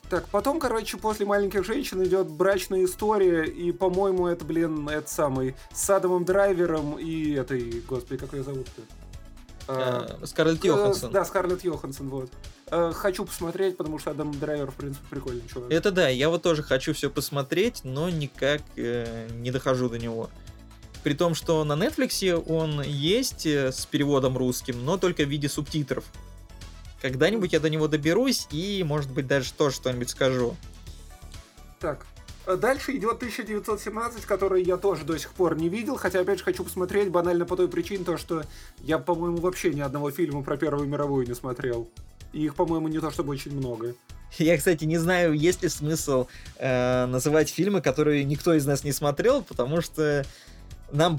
Так, 0.10 0.28
потом, 0.30 0.60
короче, 0.60 0.98
после 0.98 1.26
«Маленьких 1.26 1.66
женщин» 1.66 2.04
идет 2.04 2.30
брачная 2.30 2.86
история, 2.86 3.44
и, 3.46 3.72
по-моему, 3.72 4.28
это, 4.28 4.46
блин, 4.46 4.88
это 4.88 5.10
самый, 5.10 5.56
с 5.74 5.90
Адамом 5.90 6.26
Драйвером 6.26 7.00
и 7.00 7.34
этой, 7.34 7.82
господи, 7.88 8.18
как 8.18 8.34
ее 8.34 8.44
зовут-то? 8.44 8.82
Э, 9.68 10.08
Скарлетт 10.26 10.64
э, 10.64 10.68
Йоханссон. 10.68 11.12
Да, 11.12 11.26
Скарлетт 11.26 11.64
Йоханссон, 11.64 12.10
вот. 12.10 12.30
Э, 12.68 12.92
Хочу 12.94 13.26
посмотреть, 13.26 13.78
потому 13.78 14.00
что 14.00 14.12
Адам 14.12 14.38
Драйвер, 14.38 14.72
в 14.72 14.76
принципе, 14.76 15.06
прикольный 15.10 15.44
чувак. 15.48 15.72
Это 15.72 15.92
да, 15.92 16.08
я 16.10 16.30
вот 16.30 16.42
тоже 16.42 16.64
хочу 16.64 16.94
все 16.94 17.10
посмотреть, 17.10 17.82
но 17.84 18.10
никак 18.10 18.62
не 18.76 19.52
дохожу 19.52 19.90
до 19.90 19.98
него. 19.98 20.30
При 21.04 21.14
том, 21.14 21.36
что 21.36 21.64
на 21.64 21.74
Netflix 21.74 22.34
он 22.48 22.82
есть 22.82 23.46
с 23.46 23.86
переводом 23.86 24.38
русским, 24.38 24.84
но 24.84 24.98
только 24.98 25.24
в 25.24 25.30
виде 25.30 25.48
субтитров. 25.50 26.04
Когда-нибудь 27.02 27.54
я 27.54 27.60
до 27.60 27.70
него 27.70 27.88
доберусь 27.88 28.48
и, 28.50 28.84
может 28.84 29.12
быть, 29.12 29.28
даже 29.28 29.54
тоже 29.54 29.76
что-нибудь 29.76 30.10
скажу. 30.10 30.56
Так, 31.80 32.08
дальше 32.46 32.96
идет 32.96 33.16
1917, 33.16 34.26
который 34.26 34.64
я 34.64 34.78
тоже 34.78 35.04
до 35.04 35.18
сих 35.18 35.32
пор 35.32 35.58
не 35.58 35.70
видел, 35.70 35.98
хотя, 35.98 36.20
опять 36.20 36.40
же, 36.40 36.46
хочу 36.46 36.64
посмотреть 36.64 37.10
банально 37.10 37.46
по 37.46 37.56
той 37.56 37.68
причине, 37.68 38.04
то, 38.04 38.18
что 38.18 38.44
я, 38.80 39.00
по-моему, 39.00 39.38
вообще 39.38 39.74
ни 39.74 39.82
одного 39.82 40.12
фильма 40.12 40.44
про 40.44 40.58
Первую 40.58 40.88
мировую 40.88 41.28
не 41.28 41.34
смотрел. 41.34 41.90
И 42.34 42.44
их, 42.46 42.56
по-моему, 42.56 42.88
не 42.88 43.00
то 43.00 43.12
чтобы 43.12 43.32
очень 43.32 43.56
много. 43.56 43.96
Я, 44.38 44.58
кстати, 44.58 44.84
не 44.84 44.98
знаю, 44.98 45.34
есть 45.34 45.64
ли 45.64 45.70
смысл 45.70 46.28
э, 46.58 47.06
называть 47.06 47.50
фильмы, 47.50 47.82
которые 47.82 48.24
никто 48.24 48.54
из 48.54 48.66
нас 48.66 48.84
не 48.84 48.92
смотрел, 48.92 49.42
потому 49.42 49.82
что 49.82 50.26
нам 50.92 51.18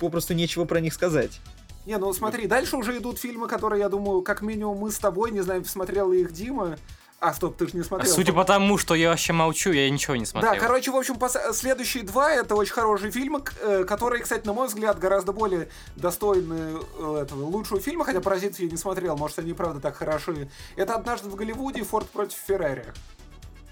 попросту 0.00 0.34
нечего 0.34 0.64
про 0.64 0.80
них 0.80 0.92
сказать. 0.92 1.40
Не, 1.86 1.96
ну 1.96 2.12
смотри, 2.12 2.46
дальше 2.46 2.76
уже 2.76 2.96
идут 2.98 3.18
фильмы, 3.18 3.48
которые, 3.48 3.80
я 3.80 3.88
думаю, 3.88 4.22
как 4.22 4.42
минимум 4.42 4.78
мы 4.78 4.90
с 4.90 4.98
тобой, 4.98 5.30
не 5.30 5.40
знаю, 5.40 5.64
смотрел 5.64 6.10
ли 6.12 6.22
их 6.22 6.32
Дима. 6.32 6.76
А, 7.20 7.34
стоп, 7.34 7.58
ты 7.58 7.68
же 7.68 7.76
не 7.76 7.82
смотрел. 7.82 8.10
судя 8.10 8.32
по 8.32 8.44
тому, 8.44 8.78
что 8.78 8.94
я 8.94 9.10
вообще 9.10 9.34
молчу, 9.34 9.72
я 9.72 9.90
ничего 9.90 10.16
не 10.16 10.24
смотрел. 10.24 10.54
Да, 10.54 10.58
короче, 10.58 10.90
в 10.90 10.96
общем, 10.96 11.16
пос- 11.16 11.52
следующие 11.52 12.02
два 12.02 12.32
это 12.32 12.54
очень 12.54 12.72
хорошие 12.72 13.12
фильмы, 13.12 13.42
э, 13.60 13.84
которые, 13.84 14.22
кстати, 14.22 14.46
на 14.46 14.54
мой 14.54 14.68
взгляд, 14.68 14.98
гораздо 14.98 15.32
более 15.32 15.68
достойны 15.96 16.78
э, 16.98 17.22
этого 17.22 17.44
лучшего 17.44 17.78
фильма, 17.78 18.06
хотя 18.06 18.22
«Паразитов» 18.22 18.60
я 18.60 18.70
не 18.70 18.78
смотрел, 18.78 19.18
может, 19.18 19.38
они 19.38 19.50
и 19.50 19.52
правда 19.52 19.80
так 19.80 19.96
хороши. 19.96 20.48
Это 20.76 20.94
«Однажды 20.94 21.28
в 21.28 21.34
Голливуде» 21.34 21.80
и 21.80 21.84
«Форд 21.84 22.08
против 22.08 22.38
Феррари». 22.38 22.86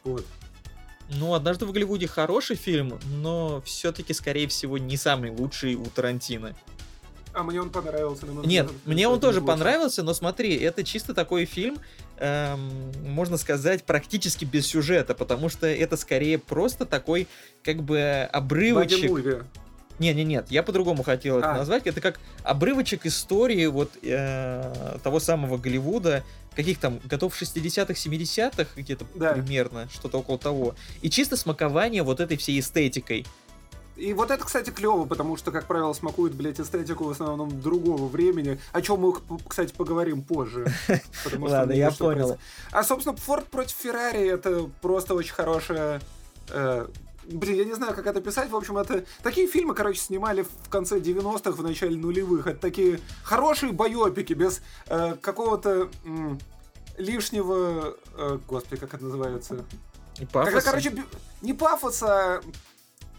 Вот. 0.05 0.27
Ну, 1.09 1.33
«Однажды 1.33 1.65
в 1.65 1.73
Голливуде» 1.73 2.07
хороший 2.07 2.57
фильм, 2.57 3.01
но 3.07 3.63
все-таки, 3.63 4.13
скорее 4.13 4.47
всего, 4.49 4.77
не 4.77 4.99
самый 4.99 5.31
лучший 5.31 5.75
у 5.75 5.87
Тарантино. 5.87 6.55
А 7.39 7.45
мне 7.45 7.61
он 7.63 7.71
понравился. 7.71 8.27
на 8.27 8.41
Нет, 8.45 8.67
взгляд, 8.67 8.87
мне 8.87 9.07
он 9.07 9.15
это 9.19 9.29
тоже 9.29 9.41
понравился, 9.41 10.03
но 10.03 10.13
смотри, 10.13 10.57
это 10.57 10.83
чисто 10.83 11.15
такой 11.15 11.45
фильм, 11.45 11.79
эм, 12.17 12.91
можно 13.07 13.37
сказать, 13.37 13.85
практически 13.85 14.45
без 14.45 14.67
сюжета, 14.67 15.15
потому 15.15 15.49
что 15.49 15.69
это 15.69 15.97
скорее 15.97 16.39
просто 16.39 16.85
такой, 16.85 17.29
как 17.63 17.85
бы, 17.85 18.29
обрывочек. 18.33 19.03
Бади-муви. 19.09 19.43
Не-не-нет, 20.01 20.47
я 20.51 20.65
по-другому 20.65 21.05
хотел 21.05 21.39
это 21.39 21.53
А. 21.53 21.55
назвать. 21.59 21.87
Это 21.87 22.01
как 22.01 22.19
обрывочек 22.43 23.07
истории 23.07 23.67
вот 23.67 23.93
э, 24.03 24.99
того 25.05 25.21
самого 25.21 25.59
Голливуда, 25.59 26.25
каких 26.57 26.79
там, 26.81 26.99
готов 27.05 27.41
60-х, 27.41 27.93
70-х, 27.95 28.67
где-то 28.75 29.07
Да. 29.15 29.35
примерно, 29.35 29.89
что-то 29.93 30.19
около 30.19 30.39
того. 30.39 30.75
И 31.03 31.11
чисто 31.11 31.37
смакование 31.37 32.03
вот 32.03 32.19
этой 32.19 32.37
всей 32.37 32.59
эстетикой. 32.59 33.27
И 33.99 34.15
вот 34.15 34.31
это, 34.31 34.45
кстати, 34.45 34.71
клево, 34.71 35.05
потому 35.07 35.37
что, 35.37 35.51
как 35.51 35.67
правило, 35.67 35.93
смакует, 35.93 36.33
блядь, 36.35 36.61
эстетику 36.61 37.05
в 37.05 37.11
основном 37.11 37.61
другого 37.61 38.07
времени, 38.07 38.61
о 38.73 38.81
чем 38.81 39.01
мы, 39.01 39.15
кстати, 39.49 39.75
поговорим 39.75 40.23
позже. 40.23 40.67
Ладно, 41.39 41.73
я 41.73 41.91
понял. 41.91 42.39
А, 42.71 42.85
собственно, 42.85 43.17
Форд 43.17 43.47
против 43.47 43.77
Феррари 43.77 44.29
это 44.29 44.71
просто 44.81 45.15
очень 45.15 45.35
хорошая 45.35 46.01
э, 46.51 46.87
Блин, 47.31 47.57
я 47.57 47.65
не 47.65 47.75
знаю, 47.75 47.95
как 47.95 48.07
это 48.07 48.23
писать. 48.23 48.49
В 48.49 48.57
общем, 48.57 48.79
это 48.79 49.05
такие 49.23 49.47
фильмы, 49.49 49.75
короче, 49.75 50.01
снимали 50.01 50.43
в 50.43 50.69
конце 50.71 50.99
90-х, 50.99 51.51
в 51.51 51.63
начале 51.63 51.97
нулевых. 51.97 52.47
Это 52.47 52.59
такие 52.59 53.01
хорошие 53.23 53.73
байопики 53.73 54.33
без 54.33 54.63
э, 54.87 55.15
какого-то 55.21 55.91
м, 56.05 56.39
лишнего... 56.97 57.97
Э, 58.17 58.39
господи, 58.49 58.81
как 58.81 58.95
это 58.95 59.05
называется? 59.05 59.65
И 60.19 60.25
пафоса. 60.25 60.53
Когда, 60.57 60.71
короче, 60.71 60.91
б- 60.91 61.03
не 61.43 61.53
пафоса, 61.53 62.07
а, 62.09 62.41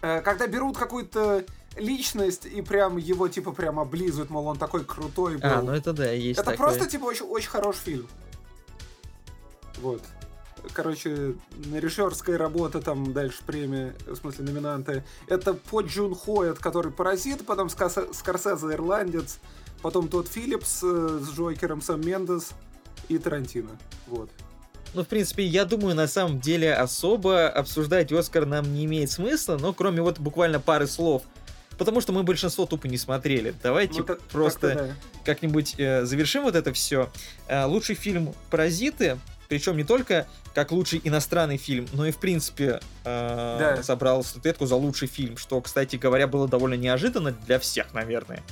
когда 0.02 0.48
берут 0.48 0.78
какую-то 0.78 1.44
личность 1.78 2.46
и 2.46 2.62
прям 2.62 2.98
его 2.98 3.28
типа 3.28 3.52
прям 3.52 3.80
облизывают, 3.80 4.30
мол, 4.30 4.48
он 4.48 4.58
такой 4.58 4.84
крутой 4.84 5.38
был. 5.38 5.50
А, 5.50 5.62
ну 5.62 5.72
это 5.72 5.94
да, 5.94 6.12
есть 6.12 6.40
Это 6.40 6.52
такое. 6.52 6.68
просто 6.68 6.90
типа 6.90 7.06
очень, 7.06 7.26
очень 7.26 7.50
хороший 7.50 7.80
фильм. 7.80 8.08
Вот. 9.82 10.02
Короче, 10.74 11.36
режиссерская 11.74 12.38
работа, 12.38 12.82
там 12.82 13.14
дальше 13.14 13.38
премия, 13.46 13.96
в 14.06 14.16
смысле 14.16 14.46
номинанты. 14.46 15.04
Это 15.28 15.54
по 15.54 15.82
Джун 15.82 16.14
Хо, 16.14 16.44
это 16.44 16.60
который 16.62 16.92
Паразит, 16.92 17.46
потом 17.46 17.68
Скорсе- 17.70 18.14
Скорсезе 18.14 18.74
Ирландец, 18.74 19.40
потом 19.82 20.10
тот 20.10 20.28
Филлипс 20.28 20.82
э, 20.84 21.20
с 21.22 21.30
Джокером, 21.34 21.82
Сэм 21.82 22.02
Мендес 22.02 22.52
и 23.08 23.18
Тарантино. 23.18 23.70
Вот. 24.08 24.30
Ну, 24.94 25.04
в 25.04 25.08
принципе, 25.08 25.44
я 25.46 25.66
думаю, 25.66 25.96
на 25.96 26.08
самом 26.08 26.40
деле 26.40 26.74
особо 26.74 27.48
обсуждать 27.48 28.12
Оскар 28.12 28.46
нам 28.46 28.74
не 28.74 28.86
имеет 28.86 29.12
смысла, 29.12 29.58
но 29.60 29.72
кроме 29.74 30.02
вот 30.02 30.20
буквально 30.20 30.60
пары 30.60 30.88
слов. 30.88 31.24
Потому 31.78 32.02
что 32.02 32.12
мы 32.12 32.24
большинство 32.24 32.66
тупо 32.66 32.88
не 32.88 32.98
смотрели. 32.98 33.54
Давайте 33.64 34.00
Ну, 34.00 34.06
так- 34.06 34.20
просто 34.24 34.76
да. 34.76 34.90
как-нибудь 35.24 35.76
э, 35.78 36.04
завершим 36.06 36.44
вот 36.44 36.56
это 36.56 36.74
все. 36.74 37.10
лучший 37.50 37.96
фильм 37.96 38.34
«Паразиты», 38.50 39.18
причем 39.48 39.78
не 39.78 39.84
только 39.84 40.28
как 40.54 40.72
лучший 40.72 41.00
иностранный 41.04 41.58
фильм, 41.58 41.88
но 41.94 42.06
и, 42.06 42.12
в 42.12 42.18
принципе, 42.18 42.82
э, 43.06 43.58
Да. 43.78 43.84
собрал 43.84 44.24
статуэтку 44.24 44.66
за 44.66 44.76
лучший 44.76 45.08
фильм, 45.08 45.38
что, 45.38 45.62
кстати 45.62 45.96
говоря, 45.96 46.28
было 46.28 46.48
довольно 46.48 46.76
неожиданно 46.76 47.32
для 47.32 47.60
всех, 47.60 47.94
наверное. 47.94 48.44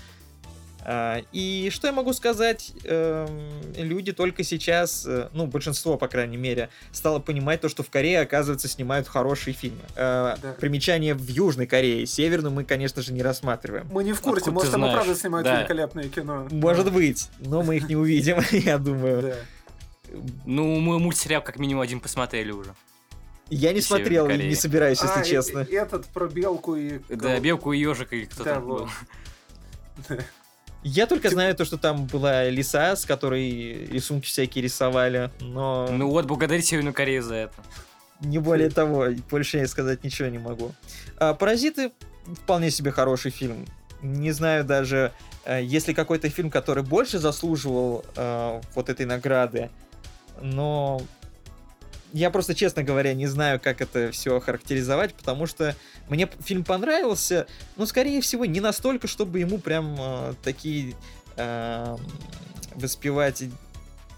А, 0.90 1.22
И 1.34 1.70
что 1.70 1.88
я 1.88 1.92
могу 1.94 2.14
сказать? 2.14 2.72
Эм, 2.86 3.28
Люди 3.76 4.14
только 4.14 4.44
сейчас, 4.44 5.06
э, 5.06 5.28
ну, 5.34 5.46
большинство, 5.46 5.98
по 5.98 6.08
крайней 6.08 6.38
мере, 6.38 6.70
стало 6.94 7.20
понимать 7.20 7.60
то, 7.60 7.68
что 7.68 7.84
в 7.84 7.90
Корее, 7.90 8.22
оказывается, 8.22 8.70
снимают 8.70 9.06
хорошие 9.06 9.54
фильмы. 9.54 9.82
Э, 9.98 10.36
Да. 10.42 10.54
Примечание 10.54 11.14
в 11.14 11.28
Южной 11.28 11.68
Корее. 11.68 12.06
Северную 12.06 12.54
мы, 12.54 12.64
конечно 12.64 13.02
же, 13.02 13.12
не 13.12 13.22
рассматриваем. 13.22 13.86
Мы 13.92 14.06
не 14.06 14.14
в 14.14 14.22
курсе, 14.22 14.46
Откуда 14.50 14.54
может, 14.54 14.72
там 14.72 14.86
и 14.86 14.92
правда 14.94 15.14
снимают 15.16 15.46
Да. 15.46 15.60
великолепное 15.60 16.08
кино. 16.08 16.48
Может 16.52 16.94
быть, 16.94 17.28
но 17.40 17.64
мы 17.64 17.76
их 17.76 17.90
не 17.90 17.98
увидим, 17.98 18.38
я 18.52 18.78
думаю. 18.78 19.22
Да. 19.24 19.36
Ну, 20.46 20.80
мы 20.80 21.00
мультсериал 21.00 21.42
как 21.42 21.60
минимум 21.60 21.82
один 21.82 22.00
посмотрели 22.00 22.52
уже. 22.52 22.74
Я 23.50 23.74
не 23.74 23.82
смотрел 23.82 24.30
и 24.30 24.38
не 24.38 24.56
собираюсь, 24.56 25.02
если 25.02 25.20
А, 25.20 25.22
и- 25.22 25.26
честно. 25.30 25.60
и 25.70 25.74
этот 25.76 26.06
про 26.08 26.28
белку 26.28 26.78
и... 26.78 27.00
Да, 27.10 27.38
белку 27.42 27.74
и 27.74 27.80
ежика 27.80 28.16
или 28.16 28.24
кто 28.26 28.46
Да, 28.46 28.54
там 28.56 28.64
вот. 28.64 28.88
был. 30.08 30.18
Я 30.84 31.06
только 31.08 31.24
Типа- 31.24 31.34
знаю 31.34 31.56
то, 31.56 31.66
что 31.66 31.78
там 31.78 32.06
была 32.06 32.46
лиса, 32.50 32.96
с 32.96 33.06
которой 33.06 33.86
рисунки 33.88 34.26
всякие 34.28 34.64
рисовали, 34.64 35.32
но 35.42 35.88
Ну 35.92 36.10
вот, 36.10 36.26
благодарить 36.26 36.66
Северную 36.66 36.94
Корею 36.94 37.24
за 37.24 37.36
это. 37.36 37.54
не 38.22 38.40
более 38.40 38.70
того, 38.70 39.08
больше 39.30 39.58
я 39.58 39.68
сказать 39.68 40.04
ничего 40.04 40.28
не 40.30 40.40
могу. 40.40 40.72
А, 41.18 41.34
Паразиты 41.34 41.92
вполне 42.44 42.72
себе 42.72 42.92
хороший 42.92 43.32
фильм. 43.32 43.66
Не 44.02 44.32
знаю 44.32 44.64
даже, 44.64 45.12
э, 45.46 45.64
есть 45.64 45.88
ли 45.88 45.94
какой-то 45.94 46.30
фильм, 46.30 46.50
который 46.52 46.84
больше 46.84 47.20
заслуживал 47.20 48.06
э, 48.16 48.62
вот 48.76 48.90
этой 48.90 49.06
награды, 49.06 49.70
но 50.42 51.02
я 52.14 52.30
просто, 52.30 52.56
честно 52.56 52.84
говоря, 52.84 53.14
не 53.14 53.28
знаю, 53.28 53.60
как 53.60 53.82
это 53.82 54.12
все 54.12 54.40
характеризовать, 54.40 55.14
потому 55.14 55.46
что 55.46 55.76
мне 56.10 56.30
фильм 56.44 56.64
понравился, 56.64 57.48
но, 57.76 57.86
скорее 57.86 58.22
всего, 58.22 58.46
не 58.46 58.60
настолько, 58.62 59.08
чтобы 59.08 59.40
ему 59.40 59.58
прям 59.60 59.96
э, 60.00 60.34
такие 60.44 60.96
э, 61.36 61.98
воспевать, 62.76 63.44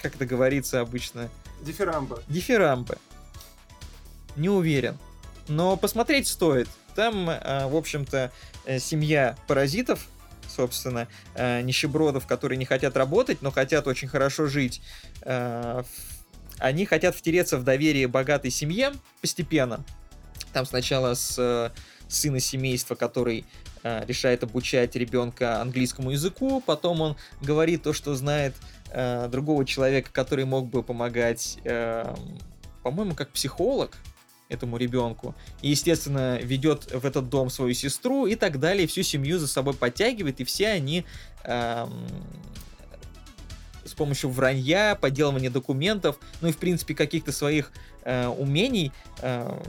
как 0.02 0.16
это 0.16 0.26
говорится 0.26 0.82
обычно, 0.82 1.30
Дифирамба. 1.62 2.22
дифирамбы. 2.28 2.98
Не 4.36 4.50
уверен. 4.50 4.98
Но 5.48 5.76
посмотреть 5.76 6.28
стоит. 6.28 6.70
Там, 6.96 7.30
э, 7.30 7.68
в 7.68 7.76
общем-то, 7.76 8.32
э, 8.66 8.80
семья 8.80 9.36
паразитов, 9.48 10.08
собственно, 10.48 11.08
э, 11.36 11.62
нищебродов, 11.62 12.28
которые 12.28 12.58
не 12.58 12.66
хотят 12.66 12.96
работать, 12.96 13.42
но 13.42 13.52
хотят 13.52 13.88
очень 13.88 14.08
хорошо 14.08 14.48
жить. 14.48 14.82
Э, 15.22 15.84
в- 15.84 16.09
Они 16.60 16.86
хотят 16.86 17.16
втереться 17.16 17.58
в 17.58 17.64
доверие 17.64 18.08
богатой 18.08 18.52
семье 18.52 18.92
постепенно. 19.22 19.84
Там 20.54 20.66
сначала 20.66 21.14
с 21.14 21.36
э, 21.38 21.70
сына 22.08 22.40
семейства, 22.40 22.96
который 22.96 23.46
э, 23.84 24.06
решает 24.06 24.44
обучать 24.44 24.96
ребенка 24.96 25.62
английскому 25.62 26.12
языку, 26.12 26.62
потом 26.66 27.02
он 27.02 27.18
говорит 27.42 27.84
то, 27.84 27.94
что 27.94 28.16
знает 28.16 28.56
э, 28.92 29.28
другого 29.30 29.66
человека, 29.66 30.10
который 30.12 30.46
мог 30.46 30.68
бы 30.68 30.84
помогать, 30.84 31.60
э, 31.64 32.14
по-моему, 32.84 33.16
как 33.16 33.30
психолог 33.30 33.98
этому 34.50 34.78
ребенку. 34.78 35.36
И, 35.62 35.70
естественно, 35.70 36.40
ведет 36.42 36.92
в 36.92 37.06
этот 37.06 37.30
дом 37.30 37.52
свою 37.52 37.74
сестру 37.74 38.26
и 38.26 38.36
так 38.36 38.60
далее, 38.60 38.88
всю 38.88 39.04
семью 39.04 39.38
за 39.38 39.48
собой 39.48 39.76
подтягивает, 39.76 40.40
и 40.40 40.44
все 40.44 40.70
они 40.70 41.06
эм, 41.44 42.08
помощью 44.00 44.32
вранья, 44.32 44.96
подделывания 45.00 45.52
документов, 45.52 46.18
ну 46.42 46.48
и, 46.48 46.52
в 46.52 46.58
принципе, 46.58 46.96
каких-то 46.96 47.32
своих 47.32 47.72
э, 48.04 48.28
умений, 48.28 48.92
э, 49.22 49.62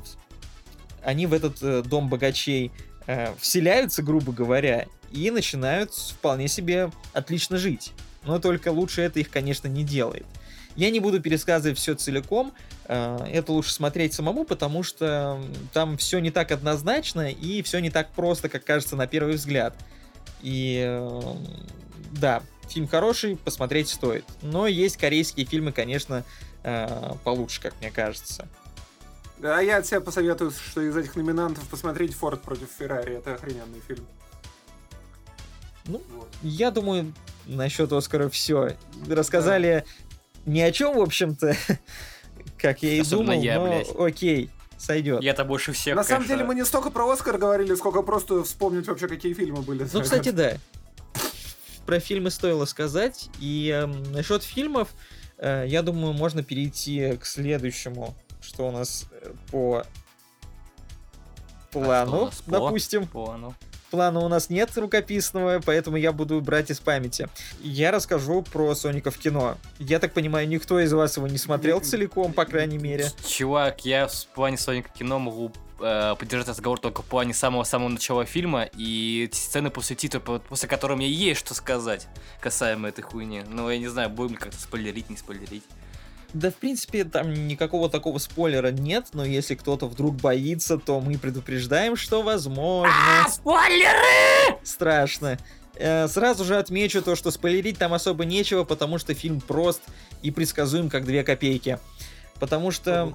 они 1.03 1.27
в 1.27 1.35
этот 1.35 1.63
э, 1.63 1.83
дом 1.83 2.09
богачей 2.09 2.73
э, 3.07 3.35
вселяются, 3.39 4.03
грубо 4.03 4.33
говоря, 4.33 4.87
и 5.11 5.31
начинают 5.31 5.93
вполне 5.93 6.49
себе 6.49 6.91
отлично 7.13 7.59
жить. 7.59 7.93
Но 8.25 8.39
только 8.39 8.69
лучше 8.71 9.03
это 9.03 9.21
их, 9.21 9.31
конечно, 9.31 9.69
не 9.69 9.85
делает. 9.85 10.27
Я 10.77 10.91
не 10.91 11.01
буду 11.01 11.21
пересказывать 11.21 11.79
все 11.79 11.95
целиком, 11.95 12.53
э, 12.87 13.19
это 13.33 13.53
лучше 13.53 13.73
смотреть 13.73 14.15
самому, 14.15 14.45
потому 14.45 14.83
что 14.83 15.41
там 15.73 15.97
все 15.97 16.21
не 16.21 16.31
так 16.31 16.53
однозначно 16.53 17.31
и 17.31 17.63
все 17.63 17.81
не 17.81 17.91
так 17.91 18.11
просто, 18.13 18.49
как 18.49 18.65
кажется 18.65 18.97
на 18.97 19.07
первый 19.07 19.35
взгляд. 19.35 19.75
И 20.43 20.83
э, 20.87 21.21
да, 22.13 22.43
фильм 22.71 22.89
хороший, 22.89 23.37
посмотреть 23.37 23.89
стоит. 23.89 24.25
Но 24.43 24.67
есть 24.67 24.97
корейские 24.97 25.47
фильмы, 25.47 25.73
конечно, 25.73 26.25
э, 26.63 27.13
получше, 27.25 27.61
как 27.61 27.75
мне 27.81 27.91
кажется. 27.91 28.49
А 29.43 29.61
я 29.61 29.79
от 29.79 29.87
себя 29.87 30.01
посоветую, 30.01 30.51
что 30.51 30.83
из 30.83 30.97
этих 30.97 31.17
номинантов 31.17 31.67
посмотреть 31.69 32.15
«Форд 32.15 32.43
против 32.43 32.69
Феррари». 32.79 33.17
Это 33.17 33.35
охрененный 33.35 33.81
фильм. 33.87 34.07
Ну, 35.87 36.03
Вот. 36.15 36.29
Я 36.43 36.71
думаю, 36.71 37.13
насчет 37.47 37.91
Оскара 37.93 38.29
все. 38.29 38.77
Рассказали 39.09 39.85
ни 40.47 40.61
о 40.61 40.71
чем, 40.73 40.97
в 40.97 41.01
общем-то, 41.01 41.57
как 42.59 42.83
я 42.83 42.93
и 42.95 43.01
Особенно 43.01 43.33
думал, 43.33 43.43
я, 43.43 43.59
но 43.59 43.67
блядь. 43.67 43.89
окей, 43.99 44.51
сойдет. 44.77 45.23
Я-то 45.23 45.45
больше 45.45 45.73
всех, 45.73 45.97
На 45.97 46.05
самом 46.05 46.19
конечно. 46.19 46.35
деле 46.37 46.47
мы 46.47 46.55
не 46.55 46.65
столько 46.65 46.91
про 46.91 47.11
Оскар 47.11 47.39
говорили, 47.39 47.75
сколько 47.75 48.03
просто 48.03 48.45
вспомнить 48.45 48.87
вообще, 48.89 49.09
какие 49.09 49.33
фильмы 49.33 49.63
были. 49.63 49.87
Ну, 49.91 50.03
кстати, 50.03 50.29
да. 50.31 50.57
Про 51.91 51.99
фильмы 51.99 52.31
стоило 52.31 52.67
сказать. 52.67 53.29
И 53.41 53.69
эм, 53.69 54.13
насчет 54.13 54.45
фильмов, 54.45 54.95
э, 55.39 55.65
я 55.67 55.83
думаю, 55.83 56.13
можно 56.13 56.45
перейти 56.45 57.17
к 57.17 57.27
следующему, 57.27 58.15
что 58.41 58.69
у 58.69 58.71
нас 58.71 59.09
э, 59.11 59.35
по 59.51 59.85
у 61.71 61.73
плану, 61.73 62.27
нас 62.27 62.43
по? 62.43 62.53
допустим. 62.53 63.09
По, 63.09 63.37
ну. 63.37 63.55
Плана 63.91 64.21
у 64.21 64.29
нас 64.29 64.51
нет 64.51 64.71
рукописного, 64.77 65.61
поэтому 65.65 65.97
я 65.97 66.13
буду 66.13 66.41
брать 66.41 66.71
из 66.71 66.79
памяти. 66.79 67.29
Я 67.61 67.91
расскажу 67.91 68.43
про 68.43 68.75
Соника 68.75 69.11
в 69.11 69.19
кино. 69.19 69.57
Я 69.79 69.99
так 69.99 70.13
понимаю, 70.13 70.47
никто 70.49 70.79
из 70.81 70.93
вас 70.93 71.17
его 71.17 71.27
не 71.27 71.39
смотрел 71.39 71.81
целиком, 71.81 72.33
по 72.33 72.45
крайней 72.45 72.79
мере. 72.79 73.11
Чувак, 73.27 73.85
я 73.85 74.07
в 74.07 74.27
плане 74.29 74.57
Соника 74.59 74.91
кино 74.91 75.19
могу 75.19 75.53
э, 75.81 76.15
поддержать 76.19 76.49
разговор 76.49 76.79
только 76.79 77.03
в 77.03 77.07
плане 77.07 77.35
самого-самого 77.35 77.89
начала 77.89 78.25
фильма 78.25 78.69
и 78.77 79.29
сцены 79.33 79.71
после 79.71 79.97
по- 79.97 80.39
после 80.39 80.69
которой 80.69 80.97
мне 80.97 81.11
есть 81.11 81.41
что 81.41 81.55
сказать 81.55 82.07
касаемо 82.41 82.89
этой 82.89 83.03
хуйни. 83.03 83.43
Ну, 83.49 83.69
я 83.71 83.79
не 83.79 83.89
знаю, 83.89 84.11
будем 84.11 84.33
ли 84.33 84.37
как-то 84.37 84.59
спойлерить, 84.61 85.11
не 85.11 85.17
спойлерить. 85.17 85.65
Да, 86.33 86.51
в 86.51 86.55
принципе, 86.55 87.05
там 87.05 87.49
никакого 87.49 87.91
такого 87.91 88.19
спойлера 88.19 88.71
нет, 88.71 89.09
но 89.13 89.25
если 89.25 89.55
кто-то 89.55 89.87
вдруг 89.87 90.17
боится, 90.17 90.79
то 90.79 91.01
мы 91.01 91.19
предупреждаем, 91.19 91.97
что 91.97 92.23
возможно. 92.23 92.93
спойлеры! 93.29 94.59
страшно. 94.63 95.39
Э, 95.77 96.09
Сразу 96.09 96.45
же 96.45 96.57
отмечу 96.57 97.03
то, 97.03 97.17
что 97.17 97.31
спойлерить 97.31 97.79
там 97.79 97.95
особо 97.95 98.25
нечего, 98.25 98.65
потому 98.65 98.99
что 98.99 99.15
фильм 99.15 99.41
прост 99.41 99.83
и 100.23 100.31
предсказуем, 100.31 100.89
как 100.89 101.05
две 101.05 101.25
копейки. 101.25 101.79
Потому 102.39 102.71
что 102.71 103.15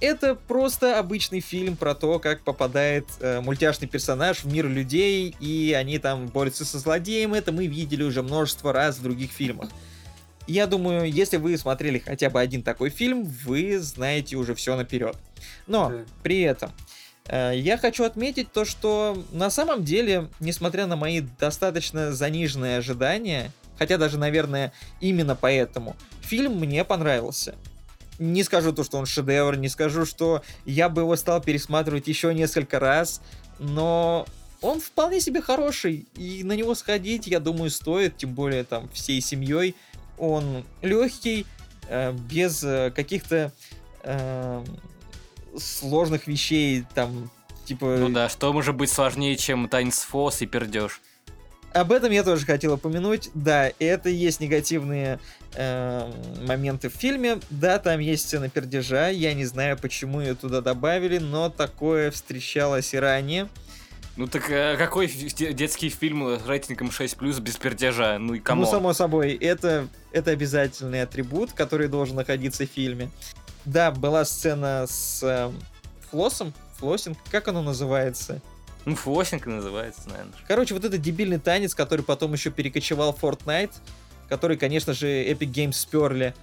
это 0.00 0.34
просто 0.34 0.98
обычный 0.98 1.40
фильм 1.40 1.76
про 1.76 1.94
то, 1.94 2.18
как 2.18 2.42
попадает 2.42 3.06
э, 3.20 3.40
мультяшный 3.40 3.88
персонаж 3.88 4.44
в 4.44 4.52
мир 4.52 4.66
людей, 4.68 5.34
и 5.40 5.72
они 5.72 5.98
там 5.98 6.26
борются 6.26 6.66
со 6.66 6.78
злодеем. 6.78 7.32
Это 7.32 7.52
мы 7.52 7.66
видели 7.66 8.02
уже 8.02 8.22
множество 8.22 8.74
раз 8.74 8.98
в 8.98 9.02
других 9.02 9.30
фильмах. 9.30 9.70
Я 10.46 10.66
думаю, 10.66 11.10
если 11.10 11.38
вы 11.38 11.56
смотрели 11.58 11.98
хотя 11.98 12.30
бы 12.30 12.40
один 12.40 12.62
такой 12.62 12.90
фильм, 12.90 13.24
вы 13.24 13.78
знаете 13.78 14.36
уже 14.36 14.54
все 14.54 14.76
наперед. 14.76 15.16
Но 15.66 15.90
да. 15.90 16.04
при 16.22 16.42
этом 16.42 16.72
э, 17.26 17.52
я 17.56 17.78
хочу 17.78 18.04
отметить 18.04 18.52
то, 18.52 18.64
что 18.64 19.22
на 19.32 19.50
самом 19.50 19.84
деле, 19.84 20.28
несмотря 20.38 20.86
на 20.86 20.96
мои 20.96 21.20
достаточно 21.20 22.12
заниженные 22.12 22.78
ожидания, 22.78 23.50
хотя 23.78 23.98
даже, 23.98 24.18
наверное, 24.18 24.72
именно 25.00 25.34
поэтому, 25.34 25.96
фильм 26.20 26.58
мне 26.58 26.84
понравился. 26.84 27.54
Не 28.18 28.42
скажу 28.44 28.72
то, 28.72 28.82
что 28.82 28.98
он 28.98 29.06
шедевр, 29.06 29.56
не 29.56 29.68
скажу, 29.68 30.06
что 30.06 30.42
я 30.64 30.88
бы 30.88 31.02
его 31.02 31.16
стал 31.16 31.42
пересматривать 31.42 32.08
еще 32.08 32.32
несколько 32.32 32.78
раз, 32.78 33.20
но 33.58 34.26
он 34.62 34.80
вполне 34.80 35.20
себе 35.20 35.42
хороший, 35.42 36.06
и 36.16 36.42
на 36.42 36.52
него 36.52 36.74
сходить, 36.74 37.26
я 37.26 37.40
думаю, 37.40 37.70
стоит, 37.70 38.16
тем 38.16 38.34
более 38.34 38.64
там 38.64 38.88
всей 38.90 39.20
семьей. 39.20 39.74
Он 40.18 40.64
легкий, 40.82 41.46
э, 41.88 42.12
без 42.12 42.62
э, 42.64 42.90
каких-то 42.94 43.52
э, 44.02 44.64
сложных 45.58 46.26
вещей, 46.26 46.84
там, 46.94 47.30
типа... 47.64 47.96
Ну 47.98 48.08
да, 48.08 48.28
что 48.28 48.52
может 48.52 48.74
быть 48.74 48.90
сложнее, 48.90 49.36
чем 49.36 49.68
танец 49.68 50.00
фос 50.00 50.42
и 50.42 50.46
пердеж? 50.46 51.00
об 51.76 51.92
этом 51.92 52.10
я 52.10 52.22
тоже 52.24 52.46
хотел 52.46 52.74
упомянуть. 52.74 53.30
Да, 53.34 53.70
это 53.78 54.08
есть 54.08 54.40
негативные 54.40 55.18
э, 55.54 56.10
моменты 56.46 56.88
в 56.88 56.94
фильме. 56.94 57.38
Да, 57.50 57.78
там 57.78 58.00
есть 58.00 58.26
сцена 58.26 58.48
пердежа. 58.48 59.08
Я 59.08 59.34
не 59.34 59.44
знаю, 59.44 59.76
почему 59.76 60.20
ее 60.20 60.34
туда 60.34 60.60
добавили, 60.60 61.18
но 61.18 61.50
такое 61.50 62.10
встречалось 62.10 62.94
и 62.94 62.98
ранее. 62.98 63.48
Ну 64.16 64.26
так 64.26 64.48
а 64.50 64.76
какой 64.76 65.08
детский 65.08 65.90
фильм 65.90 66.38
с 66.38 66.46
рейтингом 66.46 66.90
6 66.90 67.20
без 67.20 67.56
пердежа? 67.56 68.18
Ну 68.18 68.34
и 68.34 68.40
кому? 68.40 68.62
Ну, 68.62 68.70
само 68.70 68.94
собой, 68.94 69.34
это, 69.34 69.88
это 70.10 70.30
обязательный 70.30 71.02
атрибут, 71.02 71.52
который 71.52 71.88
должен 71.88 72.16
находиться 72.16 72.66
в 72.66 72.70
фильме. 72.70 73.10
Да, 73.66 73.90
была 73.90 74.24
сцена 74.24 74.86
с 74.88 75.22
э, 75.22 75.50
флоссом, 76.10 76.54
флоссинг, 76.78 77.18
как 77.30 77.48
оно 77.48 77.62
называется? 77.62 78.40
Ну, 78.86 78.94
флоссинг 78.94 79.44
называется, 79.46 80.08
наверное. 80.08 80.32
Короче, 80.48 80.72
вот 80.72 80.84
этот 80.84 81.02
дебильный 81.02 81.38
танец, 81.38 81.74
который 81.74 82.02
потом 82.02 82.32
еще 82.32 82.50
перекочевал 82.50 83.12
в 83.12 83.22
Fortnite, 83.22 83.72
который, 84.28 84.56
конечно 84.56 84.94
же, 84.94 85.08
Epic 85.08 85.52
Games 85.52 85.72
сперли, 85.72 86.34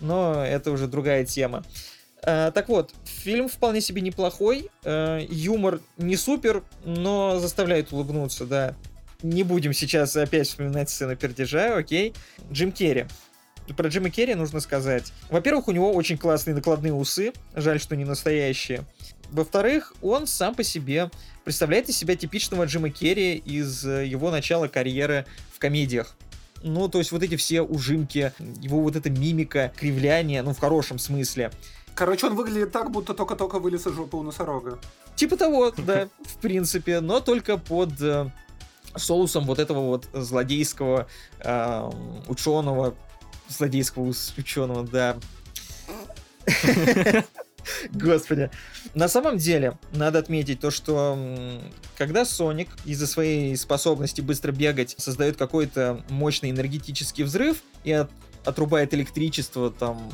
но 0.00 0.44
это 0.44 0.70
уже 0.70 0.86
другая 0.86 1.24
тема. 1.24 1.64
А, 2.24 2.50
так 2.52 2.68
вот, 2.68 2.94
фильм 3.04 3.48
вполне 3.48 3.80
себе 3.80 4.00
неплохой, 4.00 4.70
а, 4.84 5.18
юмор 5.28 5.80
не 5.98 6.16
супер, 6.16 6.62
но 6.84 7.38
заставляет 7.38 7.92
улыбнуться, 7.92 8.46
да. 8.46 8.76
Не 9.22 9.42
будем 9.44 9.72
сейчас 9.72 10.16
опять 10.16 10.48
вспоминать 10.48 10.90
сцену 10.90 11.16
пердежа, 11.16 11.76
окей. 11.76 12.12
Джим 12.50 12.72
Керри. 12.72 13.06
Про 13.76 13.88
Джима 13.88 14.10
Керри 14.10 14.34
нужно 14.34 14.60
сказать. 14.60 15.12
Во-первых, 15.30 15.68
у 15.68 15.72
него 15.72 15.92
очень 15.92 16.18
классные 16.18 16.54
накладные 16.54 16.92
усы, 16.92 17.32
жаль, 17.54 17.80
что 17.80 17.94
не 17.94 18.04
настоящие. 18.04 18.84
Во-вторых, 19.30 19.94
он 20.02 20.26
сам 20.26 20.54
по 20.54 20.64
себе 20.64 21.10
представляет 21.44 21.88
из 21.88 21.96
себя 21.96 22.16
типичного 22.16 22.64
Джима 22.64 22.90
Керри 22.90 23.36
из 23.36 23.84
э, 23.86 24.06
его 24.06 24.30
начала 24.30 24.68
карьеры 24.68 25.24
в 25.54 25.58
комедиях. 25.58 26.16
Ну, 26.62 26.88
то 26.88 26.98
есть 26.98 27.12
вот 27.12 27.22
эти 27.22 27.36
все 27.36 27.62
ужимки, 27.62 28.32
его 28.60 28.80
вот 28.80 28.94
эта 28.94 29.10
мимика, 29.10 29.72
кривляние, 29.76 30.42
ну, 30.42 30.52
в 30.52 30.58
хорошем 30.58 30.98
смысле. 30.98 31.50
Короче, 31.94 32.26
он 32.26 32.34
выглядит 32.34 32.72
так, 32.72 32.90
будто 32.90 33.14
только-только 33.14 33.58
вылез 33.58 33.86
из 33.86 33.94
жопы 33.94 34.16
у 34.16 34.22
носорога. 34.22 34.78
Типа 35.14 35.36
того, 35.36 35.72
да, 35.76 36.08
в 36.24 36.36
принципе, 36.38 37.00
но 37.00 37.20
только 37.20 37.58
под 37.58 38.00
э, 38.00 38.30
соусом 38.96 39.44
вот 39.44 39.58
этого 39.58 39.80
вот 39.80 40.08
злодейского 40.12 41.06
э, 41.40 41.90
ученого, 42.28 42.94
злодейского 43.48 44.12
ученого, 44.36 44.84
да. 44.84 45.16
Господи. 47.92 48.50
На 48.94 49.08
самом 49.08 49.36
деле, 49.36 49.78
надо 49.92 50.18
отметить 50.18 50.60
то, 50.60 50.70
что 50.70 51.18
когда 51.96 52.24
Соник 52.24 52.68
из-за 52.84 53.06
своей 53.06 53.56
способности 53.56 54.20
быстро 54.20 54.52
бегать 54.52 54.94
создает 54.98 55.36
какой-то 55.36 56.04
мощный 56.08 56.50
энергетический 56.50 57.24
взрыв 57.24 57.58
и 57.84 57.92
от, 57.92 58.10
отрубает 58.44 58.94
электричество 58.94 59.70
там 59.70 60.10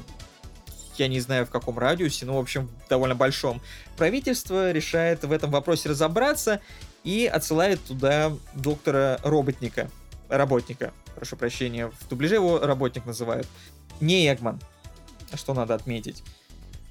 я 0.98 1.08
не 1.08 1.20
знаю 1.20 1.46
в 1.46 1.50
каком 1.50 1.78
радиусе, 1.78 2.26
но 2.26 2.36
в 2.36 2.40
общем 2.40 2.70
довольно 2.88 3.14
большом, 3.14 3.60
правительство 3.96 4.70
решает 4.72 5.24
в 5.24 5.32
этом 5.32 5.50
вопросе 5.50 5.88
разобраться 5.88 6.60
и 7.04 7.26
отсылает 7.26 7.80
туда 7.84 8.32
доктора 8.54 9.20
Роботника, 9.22 9.90
работника, 10.28 10.92
прошу 11.14 11.36
прощения, 11.36 11.88
в 11.88 12.08
дубляже 12.08 12.36
его 12.36 12.58
работник 12.58 13.06
называют, 13.06 13.46
не 14.00 14.32
Эгман, 14.32 14.60
что 15.34 15.54
надо 15.54 15.74
отметить. 15.74 16.22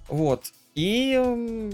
Вот. 0.08 0.52
И 0.76 1.72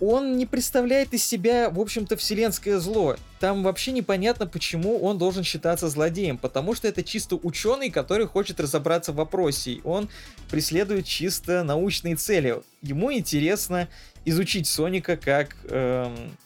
он 0.00 0.36
не 0.36 0.44
представляет 0.44 1.14
из 1.14 1.24
себя, 1.24 1.70
в 1.70 1.80
общем-то, 1.80 2.16
вселенское 2.16 2.78
зло. 2.78 3.16
Там 3.38 3.62
вообще 3.62 3.92
непонятно, 3.92 4.46
почему 4.46 4.98
он 5.00 5.18
должен 5.18 5.44
считаться 5.44 5.88
злодеем, 5.88 6.36
потому 6.36 6.74
что 6.74 6.88
это 6.88 7.02
чисто 7.04 7.36
ученый, 7.36 7.90
который 7.90 8.26
хочет 8.26 8.58
разобраться 8.58 9.12
в 9.12 9.16
вопросе. 9.16 9.80
Он 9.84 10.08
преследует 10.50 11.06
чисто 11.06 11.62
научные 11.62 12.16
цели. 12.16 12.60
Ему 12.82 13.12
интересно 13.12 13.88
изучить 14.24 14.66
Соника 14.66 15.16
как 15.16 15.56
эм, 15.68 16.36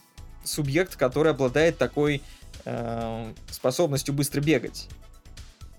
субъект, 0.45 0.97
который 0.97 1.33
обладает 1.33 1.79
такой 1.79 2.21
эм, 2.65 3.35
способностью 3.51 4.13
быстро 4.13 4.41
бегать. 4.41 4.89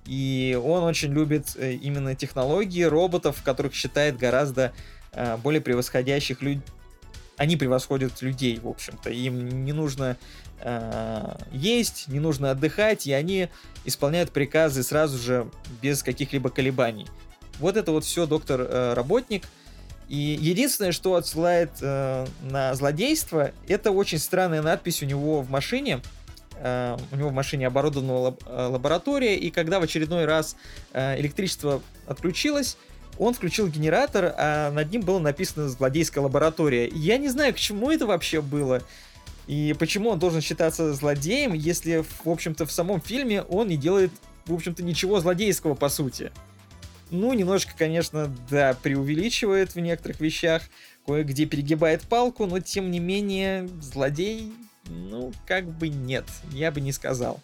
И 0.08 0.60
он 0.63 0.84
очень 0.84 1.13
любит 1.13 1.55
э, 1.55 1.73
именно 1.73 2.15
технологии 2.15 2.82
роботов, 2.82 3.43
которых 3.43 3.75
считает 3.75 4.17
гораздо 4.17 4.73
э, 5.12 5.38
более 5.38 5.62
превосходящих 5.62 6.41
людей. 6.41 6.63
Они 7.39 7.58
превосходят 7.58 8.21
людей, 8.21 8.60
в 8.60 8.67
общем-то. 8.67 9.10
Им 9.10 9.65
не 9.65 9.73
нужно 9.73 10.17
э, 10.60 11.36
есть, 11.52 12.08
не 12.08 12.19
нужно 12.19 12.52
отдыхать, 12.52 13.08
и 13.08 13.13
они 13.13 13.49
исполняют 13.86 14.32
приказы 14.32 14.84
сразу 14.84 15.17
же 15.17 15.49
без 15.82 16.04
каких-либо 16.04 16.52
колебаний. 16.52 17.08
Вот 17.60 17.78
это 17.78 17.91
вот 17.91 18.06
все 18.06 18.28
доктор 18.28 18.62
э, 18.62 18.93
работник. 18.93 19.45
И 20.08 20.38
единственное, 20.39 20.91
что 20.91 21.15
отсылает 21.15 21.71
э, 21.82 22.28
на 22.43 22.75
злодейство, 22.75 23.52
это 23.67 23.91
очень 23.91 24.19
странная 24.19 24.62
надпись 24.62 25.02
у 25.02 25.06
него 25.08 25.41
в 25.41 25.49
машине, 25.49 26.02
Э, 26.62 26.97
у 27.12 27.15
него 27.15 27.30
в 27.30 27.34
машине 27.34 27.67
оборудована 27.67 28.36
э, 28.45 28.67
лаборатория, 28.67 29.36
и 29.38 29.49
когда 29.49 29.80
в 29.80 29.84
очередной 29.84 30.25
раз 30.25 30.56
э, 30.91 31.19
электричество 31.19 31.82
отключилось, 32.06 32.78
он 33.19 33.36
включил 33.36 33.67
генератор, 33.67 34.34
а 34.38 34.71
над 34.71 34.91
ним 34.91 35.01
было 35.01 35.19
написано 35.19 35.69
«Злодейская 35.69 36.23
лаборатория». 36.23 36.88
Я 36.88 37.17
не 37.17 37.27
знаю, 37.27 37.53
к 37.53 37.58
чему 37.58 37.91
это 37.91 38.08
вообще 38.08 38.41
было. 38.41 38.82
И 39.45 39.75
почему 39.77 40.10
он 40.10 40.19
должен 40.19 40.41
считаться 40.41 40.93
злодеем, 40.93 41.53
если, 41.53 42.03
в 42.23 42.29
общем-то, 42.29 42.65
в 42.65 42.71
самом 42.71 43.01
фильме 43.01 43.43
он 43.43 43.67
не 43.67 43.77
делает, 43.77 44.12
в 44.45 44.53
общем-то, 44.53 44.84
ничего 44.84 45.19
злодейского, 45.19 45.75
по 45.75 45.89
сути. 45.89 46.32
Ну, 47.12 47.34
немножко, 47.34 47.73
конечно, 47.77 48.36
да, 48.49 48.75
преувеличивает 48.82 49.75
в 49.75 49.79
некоторых 49.79 50.19
вещах, 50.19 50.63
кое-где 51.05 51.45
перегибает 51.45 52.03
палку, 52.03 52.45
но, 52.45 52.60
тем 52.60 52.89
не 52.89 52.99
менее, 52.99 53.67
злодей 53.82 54.53
ну, 54.89 55.32
как 55.45 55.65
бы 55.65 55.88
нет, 55.88 56.25
я 56.51 56.71
бы 56.71 56.82
не 56.82 56.91
сказал. 56.91 57.39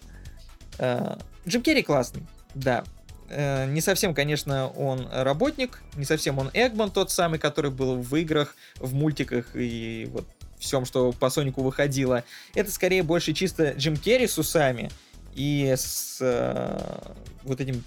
Э, 0.78 1.18
Джим 1.48 1.62
Керри 1.62 1.84
классный, 1.84 2.26
да. 2.54 2.84
Э, 3.30 3.66
не 3.68 3.82
совсем, 3.82 4.14
конечно, 4.14 4.68
он 4.70 5.08
работник, 5.12 5.82
не 5.96 6.06
совсем 6.06 6.38
он 6.38 6.50
Эгман 6.54 6.92
тот 6.92 7.12
самый, 7.12 7.40
который 7.40 7.72
был 7.72 7.96
в 7.96 8.16
играх, 8.16 8.56
в 8.78 8.94
мультиках 8.94 9.48
и 9.56 10.08
вот 10.12 10.26
всем, 10.60 10.86
что 10.86 11.12
по 11.12 11.30
Сонику 11.30 11.64
выходило. 11.64 12.24
Это 12.54 12.72
скорее 12.72 13.04
больше 13.04 13.34
чисто 13.34 13.72
Джим 13.72 13.98
Керри 13.98 14.28
с 14.28 14.38
усами 14.38 14.92
и 15.34 15.74
с 15.76 16.20
э, 16.22 16.80
вот 17.44 17.62
этим 17.62 17.84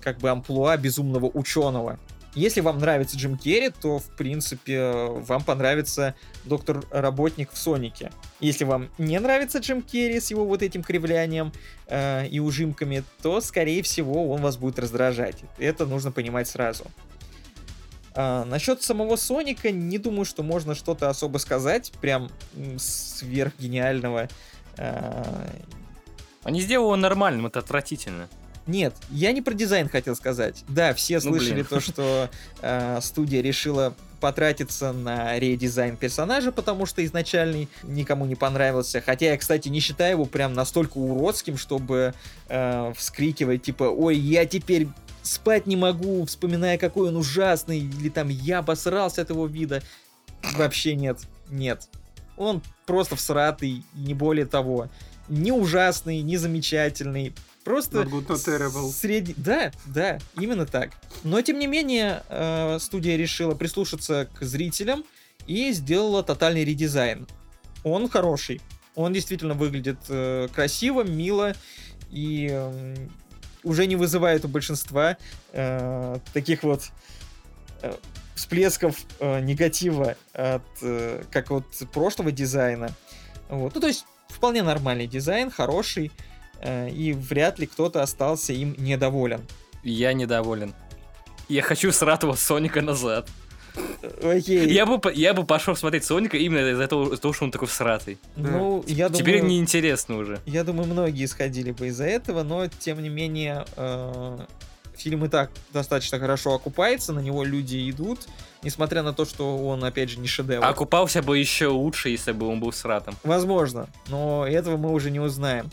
как 0.00 0.18
бы 0.18 0.30
амплуа 0.30 0.76
безумного 0.76 1.26
ученого. 1.26 1.98
Если 2.34 2.60
вам 2.60 2.78
нравится 2.78 3.16
Джим 3.16 3.36
Керри, 3.36 3.70
то, 3.70 3.98
в 3.98 4.06
принципе, 4.16 4.80
вам 4.80 5.42
понравится 5.42 6.14
Доктор 6.44 6.84
Работник 6.90 7.50
в 7.52 7.58
Сонике. 7.58 8.12
Если 8.38 8.64
вам 8.64 8.88
не 8.98 9.18
нравится 9.18 9.58
Джим 9.58 9.82
Керри 9.82 10.20
с 10.20 10.30
его 10.30 10.44
вот 10.44 10.62
этим 10.62 10.82
кривлянием 10.82 11.52
э, 11.88 12.28
и 12.28 12.38
ужимками, 12.38 13.02
то, 13.20 13.40
скорее 13.40 13.82
всего, 13.82 14.30
он 14.30 14.42
вас 14.42 14.56
будет 14.56 14.78
раздражать. 14.78 15.38
Это 15.58 15.86
нужно 15.86 16.12
понимать 16.12 16.48
сразу. 16.48 16.84
А, 18.14 18.44
насчет 18.44 18.82
самого 18.82 19.16
Соника, 19.16 19.70
не 19.70 19.98
думаю, 19.98 20.24
что 20.24 20.42
можно 20.42 20.74
что-то 20.74 21.08
особо 21.08 21.38
сказать, 21.38 21.92
прям 22.00 22.30
сверхгениального. 22.78 24.28
А... 24.78 25.48
Они 26.42 26.60
сделали 26.60 26.86
его 26.86 26.96
нормальным, 26.96 27.46
это 27.46 27.58
отвратительно. 27.58 28.28
Нет, 28.66 28.94
я 29.10 29.32
не 29.32 29.42
про 29.42 29.54
дизайн 29.54 29.88
хотел 29.88 30.14
сказать. 30.14 30.64
Да, 30.68 30.94
все 30.94 31.16
Ну, 31.16 31.30
слышали 31.30 31.54
блин. 31.54 31.66
то, 31.66 31.80
что 31.80 32.30
э, 32.62 32.98
студия 33.02 33.42
решила 33.42 33.94
потратиться 34.20 34.92
на 34.92 35.38
редизайн 35.38 35.96
персонажа, 35.96 36.52
потому 36.52 36.84
что 36.86 37.04
изначальный 37.04 37.68
никому 37.82 38.26
не 38.26 38.34
понравился. 38.36 39.00
Хотя 39.00 39.30
я, 39.30 39.36
кстати, 39.38 39.68
не 39.68 39.80
считаю 39.80 40.12
его 40.12 40.24
прям 40.26 40.52
настолько 40.52 40.98
уродским, 40.98 41.56
чтобы 41.56 42.14
э, 42.48 42.92
вскрикивать, 42.96 43.62
типа, 43.62 43.84
ой, 43.84 44.16
я 44.18 44.44
теперь 44.44 44.88
спать 45.22 45.66
не 45.66 45.76
могу, 45.76 46.24
вспоминая, 46.26 46.76
какой 46.78 47.08
он 47.08 47.16
ужасный, 47.16 47.78
или 47.80 48.08
там 48.10 48.28
я 48.28 48.58
обосрался 48.58 49.22
от 49.22 49.30
его 49.30 49.46
вида. 49.46 49.82
Вообще 50.54 50.94
нет, 50.94 51.20
нет. 51.48 51.88
Он 52.36 52.62
просто 52.86 53.16
всратый, 53.16 53.82
не 53.94 54.14
более 54.14 54.46
того. 54.46 54.88
Не 55.28 55.52
ужасный, 55.52 56.22
не 56.22 56.36
замечательный. 56.36 57.34
Просто 57.64 58.08
средний... 58.92 59.34
Да, 59.36 59.70
да, 59.86 60.18
именно 60.38 60.66
так. 60.66 60.92
Но, 61.24 61.40
тем 61.42 61.58
не 61.58 61.66
менее, 61.66 62.22
э, 62.28 62.78
студия 62.80 63.16
решила 63.16 63.54
прислушаться 63.54 64.28
к 64.38 64.42
зрителям 64.42 65.04
и 65.46 65.72
сделала 65.72 66.22
тотальный 66.22 66.64
редизайн. 66.64 67.26
Он 67.84 68.08
хороший. 68.08 68.60
Он 68.94 69.12
действительно 69.12 69.54
выглядит 69.54 69.98
э, 70.08 70.48
красиво, 70.54 71.02
мило 71.02 71.54
и 72.10 72.48
эм, 72.50 73.10
уже 73.62 73.86
не 73.86 73.96
вызывает 73.96 74.44
у 74.44 74.48
большинства 74.48 75.16
э, 75.52 76.18
таких 76.32 76.62
вот 76.62 76.84
всплесков 78.34 78.96
негатива 79.20 80.16
от 80.32 80.62
как 81.30 81.50
от 81.50 81.64
прошлого 81.92 82.30
дизайна. 82.30 82.90
Вот. 83.48 83.74
Ну, 83.74 83.80
то 83.80 83.86
есть, 83.86 84.04
вполне 84.28 84.62
нормальный 84.62 85.06
дизайн, 85.06 85.50
хороший, 85.50 86.10
и 86.64 87.12
вряд 87.12 87.58
ли 87.58 87.66
кто-то 87.66 88.02
остался 88.02 88.52
им 88.52 88.74
недоволен. 88.78 89.40
Я 89.82 90.12
недоволен. 90.12 90.74
Я 91.48 91.62
хочу 91.62 91.90
сратого 91.90 92.34
Соника 92.34 92.80
назад. 92.80 93.28
Э, 94.02 94.36
Окей. 94.36 94.70
Я 94.70 94.86
бы, 94.86 95.00
я 95.12 95.34
бы 95.34 95.44
пошел 95.44 95.76
смотреть 95.76 96.04
Соника 96.04 96.36
именно 96.36 96.70
из-за 96.70 96.86
того, 96.86 97.08
из-за 97.08 97.20
того, 97.20 97.34
что 97.34 97.44
он 97.44 97.50
такой 97.50 97.68
всратый. 97.68 98.18
Ну, 98.36 98.84
я 98.86 99.08
думаю... 99.08 99.22
Теперь 99.22 99.40
неинтересно 99.42 100.16
уже. 100.16 100.40
Я 100.46 100.64
думаю, 100.64 100.88
многие 100.88 101.24
исходили 101.24 101.72
бы 101.72 101.88
из-за 101.88 102.04
этого, 102.04 102.42
но 102.42 102.66
тем 102.68 103.02
не 103.02 103.08
менее 103.08 103.64
э, 103.76 104.38
фильм 104.96 105.24
и 105.24 105.28
так 105.28 105.50
достаточно 105.72 106.18
хорошо 106.18 106.54
окупается, 106.54 107.12
на 107.12 107.20
него 107.20 107.44
люди 107.44 107.90
идут, 107.90 108.28
несмотря 108.62 109.02
на 109.02 109.12
то, 109.12 109.24
что 109.24 109.58
он, 109.58 109.84
опять 109.84 110.10
же, 110.10 110.18
не 110.18 110.28
шедевр. 110.28 110.64
Окупался 110.64 111.22
бы 111.22 111.38
еще 111.38 111.68
лучше, 111.68 112.10
если 112.10 112.32
бы 112.32 112.46
он 112.46 112.60
был 112.60 112.72
сратом. 112.72 113.16
Возможно, 113.24 113.88
но 114.08 114.46
этого 114.46 114.76
мы 114.76 114.92
уже 114.92 115.10
не 115.10 115.20
узнаем. 115.20 115.70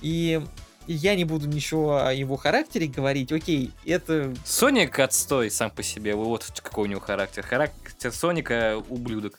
И 0.00 0.40
я 0.86 1.14
не 1.14 1.24
буду 1.24 1.46
ничего 1.48 2.04
о 2.04 2.12
его 2.12 2.36
характере 2.36 2.86
говорить. 2.86 3.30
Окей, 3.32 3.72
это 3.84 4.34
Соник 4.44 4.98
отстой 4.98 5.50
сам 5.50 5.70
по 5.70 5.82
себе. 5.82 6.14
Вот 6.14 6.50
какой 6.62 6.84
у 6.84 6.90
него 6.90 7.00
характер. 7.00 7.42
Характер 7.44 8.12
Соника 8.12 8.82
ублюдок. 8.88 9.38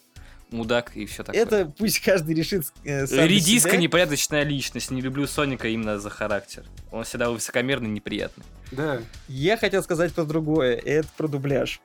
Мудак 0.51 0.97
и 0.97 1.05
все 1.05 1.23
такое. 1.23 1.39
это 1.39 1.71
пусть 1.77 1.99
каждый 1.99 2.33
решит 2.33 2.63
э, 2.83 3.05
сам 3.05 3.23
Редиска 3.25 3.69
себя. 3.69 3.79
непорядочная 3.81 4.41
личность. 4.41 4.89
Не 4.89 4.99
люблю 4.99 5.27
Соника 5.27 5.67
именно 5.67 5.99
за 5.99 6.09
характер. 6.09 6.65
Он 6.91 7.03
всегда 7.03 7.29
высокомерный, 7.29 7.87
неприятный. 7.89 8.43
Да. 8.71 8.99
Я 9.27 9.57
хотел 9.57 9.83
сказать 9.83 10.11
про 10.11 10.23
другое. 10.23 10.75
Это 10.75 11.07
про 11.17 11.27
дубляж. 11.27 11.81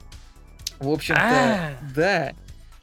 В 0.78 0.88
общем-то, 0.88 1.20
А. 1.22 1.72
да. 1.94 2.32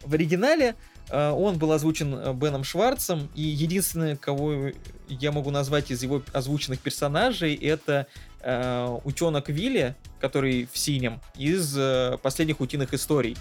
В 0.04 0.14
оригинале 0.14 0.68
э, 0.70 0.74
он 1.12 1.58
был 1.58 1.72
озвучен 1.74 2.14
э, 2.16 2.34
Беном 2.34 2.64
Шварцем, 2.64 3.30
и 3.36 3.42
единственное, 3.42 4.16
кого 4.16 4.72
я 5.10 5.32
могу 5.32 5.52
назвать 5.52 5.92
из 5.92 6.02
его 6.04 6.22
озвученных 6.32 6.80
персонажей, 6.80 7.54
это 7.56 8.08
э, 8.42 8.98
утенок 9.04 9.50
Вилли, 9.50 9.96
который 10.20 10.70
в 10.72 10.78
синем, 10.78 11.20
из 11.38 11.78
э, 11.78 12.18
последних 12.22 12.62
утиных 12.62 12.94
историй. 12.94 13.38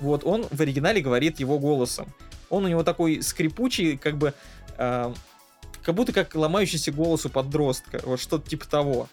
Вот 0.00 0.24
он 0.24 0.46
в 0.50 0.60
оригинале 0.60 1.00
говорит 1.00 1.40
его 1.40 1.58
голосом. 1.58 2.12
Он 2.50 2.64
у 2.64 2.68
него 2.68 2.82
такой 2.82 3.22
скрипучий, 3.22 3.96
как 3.96 4.18
бы, 4.18 4.34
э, 4.76 5.14
как 5.82 5.94
будто 5.94 6.12
как 6.12 6.34
ломающийся 6.34 6.92
голос 6.92 7.24
у 7.24 7.30
подростка, 7.30 8.00
вот 8.04 8.20
что-то 8.20 8.48
типа 8.48 8.66
того. 8.68 9.08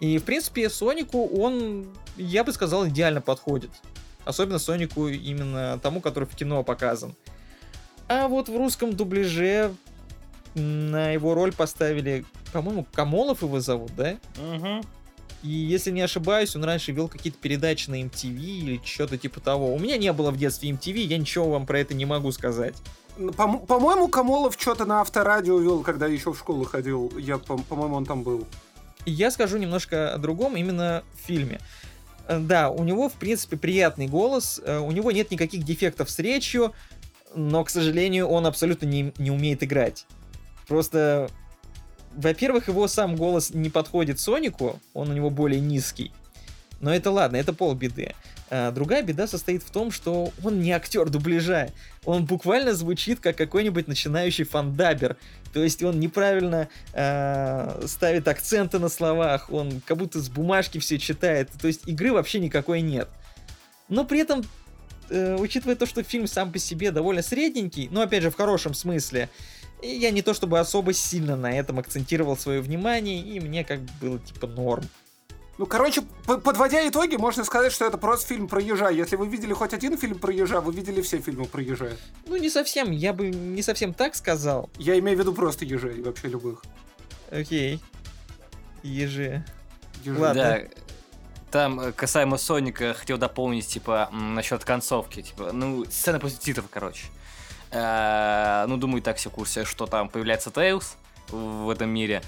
И, 0.00 0.18
в 0.18 0.24
принципе, 0.24 0.68
Сонику 0.68 1.26
он, 1.28 1.86
я 2.16 2.42
бы 2.42 2.52
сказал, 2.52 2.88
идеально 2.88 3.20
подходит. 3.20 3.70
Особенно 4.24 4.58
Сонику 4.58 5.08
именно 5.08 5.78
тому, 5.82 6.00
который 6.00 6.24
в 6.24 6.34
кино 6.34 6.64
показан. 6.64 7.14
А 8.08 8.28
вот 8.28 8.48
в 8.48 8.56
русском 8.56 8.92
дубляже 8.94 9.72
на 10.54 11.10
его 11.10 11.34
роль 11.34 11.52
поставили, 11.52 12.24
по-моему, 12.52 12.86
Камолов 12.92 13.42
его 13.42 13.60
зовут, 13.60 13.90
да? 13.96 14.16
И 15.42 15.48
если 15.48 15.90
не 15.90 16.00
ошибаюсь, 16.00 16.56
он 16.56 16.64
раньше 16.64 16.92
вел 16.92 17.06
какие-то 17.08 17.38
передачи 17.38 17.90
на 17.90 18.00
MTV 18.02 18.38
или 18.38 18.80
что-то 18.82 19.18
типа 19.18 19.40
того. 19.40 19.74
У 19.74 19.78
меня 19.78 19.98
не 19.98 20.10
было 20.12 20.30
в 20.30 20.38
детстве 20.38 20.70
MTV, 20.70 21.00
я 21.00 21.18
ничего 21.18 21.50
вам 21.50 21.66
про 21.66 21.80
это 21.80 21.92
не 21.92 22.06
могу 22.06 22.32
сказать. 22.32 22.74
Ну, 23.18 23.30
по- 23.32 23.58
По-моему, 23.58 24.08
Камолов 24.08 24.56
что-то 24.58 24.86
на 24.86 25.00
авторадио 25.02 25.58
вел, 25.58 25.82
когда 25.82 26.06
еще 26.06 26.32
в 26.32 26.38
школу 26.38 26.64
ходил. 26.64 27.12
Я, 27.18 27.36
по- 27.38 27.58
по-моему, 27.58 27.96
он 27.96 28.06
там 28.06 28.22
был. 28.22 28.46
Я 29.04 29.30
скажу 29.30 29.58
немножко 29.58 30.14
о 30.14 30.18
другом 30.18 30.56
именно 30.56 31.04
в 31.14 31.26
фильме. 31.26 31.60
Э, 32.26 32.38
Да, 32.38 32.70
у 32.70 32.82
него, 32.82 33.10
в 33.10 33.12
принципе, 33.12 33.58
приятный 33.58 34.06
голос, 34.06 34.58
э, 34.64 34.78
у 34.78 34.90
него 34.92 35.12
нет 35.12 35.30
никаких 35.30 35.62
дефектов 35.62 36.08
с 36.08 36.18
речью, 36.20 36.72
но, 37.34 37.64
к 37.64 37.70
сожалению, 37.70 38.28
он 38.28 38.46
абсолютно 38.46 38.86
не, 38.86 39.12
не 39.18 39.30
умеет 39.30 39.62
играть. 39.62 40.06
Просто, 40.66 41.28
во-первых, 42.14 42.68
его 42.68 42.88
сам 42.88 43.16
голос 43.16 43.50
не 43.50 43.70
подходит 43.70 44.20
Сонику, 44.20 44.80
он 44.92 45.10
у 45.10 45.12
него 45.12 45.30
более 45.30 45.60
низкий. 45.60 46.12
Но 46.80 46.94
это 46.94 47.10
ладно, 47.10 47.36
это 47.36 47.52
полбеды. 47.52 48.14
А 48.50 48.70
другая 48.70 49.02
беда 49.02 49.26
состоит 49.26 49.62
в 49.62 49.70
том, 49.70 49.90
что 49.90 50.32
он 50.42 50.60
не 50.60 50.70
актер 50.72 51.08
дубляжа. 51.08 51.70
Он 52.04 52.26
буквально 52.26 52.74
звучит 52.74 53.20
как 53.20 53.36
какой-нибудь 53.36 53.88
начинающий 53.88 54.44
фандабер. 54.44 55.16
То 55.52 55.62
есть 55.62 55.82
он 55.82 55.98
неправильно 55.98 56.68
э, 56.92 57.82
ставит 57.86 58.28
акценты 58.28 58.78
на 58.78 58.88
словах, 58.88 59.50
он 59.50 59.80
как 59.86 59.96
будто 59.96 60.20
с 60.20 60.28
бумажки 60.28 60.78
все 60.78 60.98
читает. 60.98 61.48
То 61.60 61.68
есть 61.68 61.88
игры 61.88 62.12
вообще 62.12 62.38
никакой 62.38 62.82
нет. 62.82 63.08
Но 63.88 64.04
при 64.04 64.20
этом, 64.20 64.44
э, 65.10 65.36
учитывая 65.38 65.76
то, 65.76 65.86
что 65.86 66.02
фильм 66.02 66.26
сам 66.26 66.52
по 66.52 66.58
себе 66.58 66.90
довольно 66.90 67.22
средненький, 67.22 67.88
но 67.90 68.02
опять 68.02 68.22
же 68.22 68.30
в 68.30 68.36
хорошем 68.36 68.74
смысле, 68.74 69.28
и 69.82 69.88
я 69.88 70.10
не 70.10 70.22
то 70.22 70.34
чтобы 70.34 70.58
особо 70.58 70.92
сильно 70.92 71.36
на 71.36 71.52
этом 71.52 71.78
акцентировал 71.78 72.36
свое 72.36 72.60
внимание, 72.60 73.20
и 73.20 73.40
мне 73.40 73.64
как 73.64 73.80
бы 73.80 73.90
было 74.00 74.18
типа 74.18 74.46
норм. 74.46 74.84
Ну, 75.56 75.66
короче, 75.66 76.02
подводя 76.26 76.86
итоги, 76.88 77.14
можно 77.14 77.44
сказать, 77.44 77.72
что 77.72 77.84
это 77.84 77.96
просто 77.96 78.26
фильм 78.26 78.48
про 78.48 78.60
ежа. 78.60 78.90
Если 78.90 79.14
вы 79.14 79.28
видели 79.28 79.52
хоть 79.52 79.72
один 79.72 79.96
фильм 79.96 80.18
про 80.18 80.32
ежа, 80.32 80.60
вы 80.60 80.72
видели 80.72 81.00
все 81.00 81.18
фильмы 81.20 81.44
про 81.44 81.62
ежа. 81.62 81.90
Ну, 82.26 82.36
не 82.36 82.50
совсем, 82.50 82.90
я 82.90 83.12
бы 83.12 83.28
не 83.28 83.62
совсем 83.62 83.94
так 83.94 84.16
сказал. 84.16 84.68
Я 84.78 84.98
имею 84.98 85.16
в 85.16 85.20
виду 85.20 85.32
просто 85.32 85.64
ежей, 85.64 86.02
вообще 86.02 86.26
любых. 86.26 86.64
Окей. 87.30 87.80
Ежи. 88.82 89.44
Ежи. 90.02 90.18
Ладно. 90.18 90.42
Да. 90.42 90.82
Там 91.54 91.78
э, 91.78 91.92
касаемо 91.92 92.36
Соника 92.36 92.94
хотел 92.94 93.16
дополнить, 93.16 93.68
типа, 93.68 94.08
насчет 94.10 94.64
концовки. 94.64 95.22
Типа, 95.22 95.52
ну, 95.52 95.84
сцена 95.84 96.18
после 96.18 96.38
титров, 96.38 96.64
короче. 96.68 97.04
Э, 97.70 98.64
Ну, 98.66 98.76
думаю, 98.76 99.02
так 99.02 99.18
все 99.18 99.30
курсе, 99.30 99.64
что 99.64 99.86
там 99.86 100.08
появляется 100.08 100.50
Тейлз 100.50 100.96
в 101.28 101.70
этом 101.70 101.90
мире. 101.90 102.22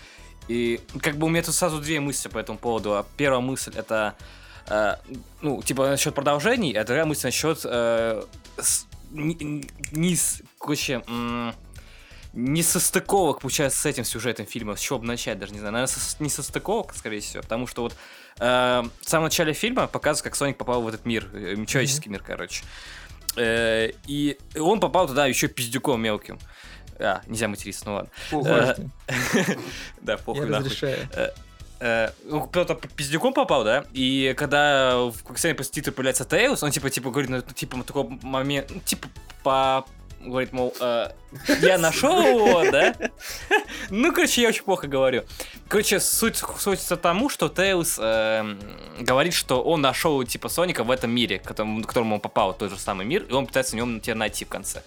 И 0.46 0.80
как 1.02 1.16
бы 1.16 1.26
у 1.26 1.28
меня 1.28 1.42
тут 1.42 1.56
сразу 1.56 1.80
две 1.80 1.98
мысли 1.98 2.28
по 2.28 2.38
этому 2.38 2.56
поводу. 2.56 2.94
А 2.94 3.04
Первая 3.16 3.40
мысль 3.40 3.72
это, 3.74 4.14
э, 4.68 4.94
ну, 5.42 5.60
типа, 5.60 5.88
насчет 5.88 6.14
продолжений, 6.14 6.72
а 6.74 6.84
другая 6.84 7.04
мысль 7.04 7.26
насчет 7.26 7.58
э, 7.64 8.22
с- 8.58 8.86
ни- 9.10 9.34
ни- 9.42 9.68
низ, 9.90 10.40
короче, 10.60 11.02
м, 11.08 11.52
не 12.32 12.62
состыковок, 12.62 13.40
получается, 13.40 13.80
с 13.80 13.86
этим 13.86 14.04
сюжетом 14.04 14.46
фильма. 14.46 14.76
С 14.76 14.80
чего 14.80 15.00
бы 15.00 15.06
начать, 15.06 15.36
даже 15.40 15.52
не 15.52 15.58
знаю. 15.58 15.72
Наверное, 15.72 15.92
со- 15.92 16.22
не 16.22 16.28
состыковок, 16.30 16.94
скорее 16.94 17.18
всего. 17.18 17.42
Потому 17.42 17.66
что 17.66 17.82
вот 17.82 17.96
в 18.38 18.90
самом 19.02 19.24
начале 19.24 19.52
фильма 19.52 19.86
показывают, 19.86 20.24
как 20.24 20.36
Соник 20.36 20.56
попал 20.56 20.82
в 20.82 20.88
этот 20.88 21.06
мир, 21.06 21.28
э, 21.32 21.64
человеческий 21.66 22.10
мир, 22.10 22.22
короче. 22.26 22.64
Э, 23.36 23.90
и 24.06 24.38
он 24.58 24.80
попал 24.80 25.06
туда 25.06 25.26
еще 25.26 25.48
пиздюком 25.48 26.02
мелким. 26.02 26.38
А, 26.98 27.20
нельзя 27.26 27.48
материться, 27.48 27.84
ну 27.86 27.94
ладно. 27.94 28.10
Похуй. 28.30 28.50
Э. 28.50 28.74
Да, 30.00 30.12
Я 30.12 30.18
похуй 30.18 30.46
нахуй. 30.46 30.66
разрешаю. 30.66 31.08
Э, 31.78 32.10
ну, 32.24 32.40
кто-то 32.46 32.74
пиздюком 32.74 33.34
попал, 33.34 33.64
да? 33.64 33.84
И 33.92 34.34
когда 34.36 34.96
в 34.96 35.22
после 35.22 35.54
титров 35.54 35.94
появляется 35.94 36.24
Тейлз, 36.24 36.62
он 36.62 36.70
типа, 36.70 36.88
типа 36.88 37.10
говорит, 37.10 37.30
ну, 37.30 37.42
типа, 37.42 37.82
такой 37.84 38.18
момент, 38.22 38.70
ну, 38.70 38.80
типа, 38.80 39.08
по... 39.42 39.84
Говорит, 40.26 40.52
мол, 40.52 40.74
э, 40.80 41.10
я 41.60 41.78
нашел 41.78 42.20
его, 42.20 42.70
да? 42.70 42.94
Ну, 43.90 44.12
короче, 44.12 44.42
я 44.42 44.48
очень 44.48 44.64
плохо 44.64 44.88
говорю. 44.88 45.22
Короче, 45.68 46.00
суть 46.00 46.36
сводится 46.36 46.96
тому, 46.96 47.28
что 47.28 47.48
Тейлз 47.48 47.98
эм, 48.00 48.58
говорит, 48.98 49.34
что 49.34 49.62
он 49.62 49.80
нашел, 49.80 50.22
типа, 50.24 50.48
Соника 50.48 50.82
в 50.82 50.90
этом 50.90 51.10
мире, 51.10 51.38
к 51.38 51.44
которому, 51.44 51.82
к 51.82 51.86
которому 51.86 52.16
он 52.16 52.20
попал, 52.20 52.52
в 52.52 52.58
тот 52.58 52.70
же 52.70 52.78
самый 52.78 53.06
мир, 53.06 53.24
и 53.24 53.32
он 53.32 53.46
пытается 53.46 53.72
в 53.72 53.76
нем 53.76 54.00
тебя 54.00 54.16
найти 54.16 54.44
в 54.44 54.48
конце. 54.48 54.82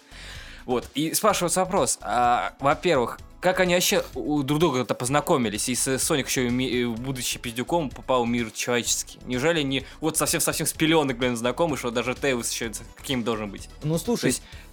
Вот, 0.66 0.88
и 0.94 1.14
спрашивается 1.14 1.62
вопрос, 1.62 1.98
а, 2.02 2.54
во-первых, 2.60 3.20
как 3.40 3.62
они 3.62 3.74
вообще 3.74 4.04
у 4.16 4.44
друг 4.44 4.60
друга-то 4.60 4.94
познакомились, 4.94 5.70
и 5.70 5.76
с 5.76 5.98
Соник 5.98 6.28
еще, 6.28 6.48
и, 6.48 6.86
будучи 6.86 7.40
пиздюком, 7.40 7.90
попал 7.90 8.26
в 8.26 8.28
мир 8.28 8.52
человеческий? 8.52 9.18
Неужели 9.26 9.62
они 9.62 9.86
вот 10.02 10.18
совсем-совсем 10.18 10.68
с 10.68 10.74
пеленок, 10.74 11.18
блин, 11.18 11.38
знакомы, 11.38 11.78
что 11.78 11.90
даже 11.90 12.16
Тейлс 12.16 12.52
еще 12.52 12.72
каким 12.96 13.24
должен 13.24 13.50
быть? 13.50 13.70
Ну, 13.84 13.98
слушай, 13.98 14.26
есть- 14.26 14.44
э, 14.44 14.69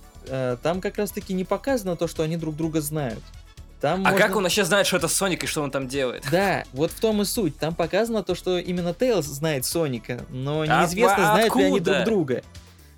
там 0.62 0.80
как 0.80 0.98
раз-таки 0.98 1.32
не 1.34 1.44
показано 1.44 1.96
то, 1.96 2.06
что 2.08 2.22
они 2.22 2.36
друг 2.36 2.56
друга 2.56 2.80
знают. 2.80 3.22
Там 3.80 4.00
А 4.06 4.10
можно- 4.10 4.18
как 4.18 4.36
он 4.36 4.42
вообще 4.44 4.64
знает, 4.64 4.86
что 4.86 4.96
это 4.96 5.06
Соник 5.08 5.44
и 5.44 5.46
что 5.46 5.62
он 5.62 5.70
там 5.70 5.86
делает? 5.86 6.24
Да, 6.30 6.64
вот 6.72 6.90
в 6.90 6.98
том 6.98 7.20
и 7.20 7.24
суть. 7.26 7.58
Там 7.58 7.74
показано 7.74 8.22
то, 8.22 8.34
что 8.34 8.58
именно 8.58 8.94
Тейлз 8.94 9.26
знает 9.26 9.66
Соника, 9.66 10.20
но 10.30 10.62
А 10.62 10.66
неизвестно, 10.82 11.32
а 11.32 11.34
знают 11.34 11.54
ли 11.54 11.64
они 11.64 11.80
друг 11.80 12.04
друга. 12.04 12.42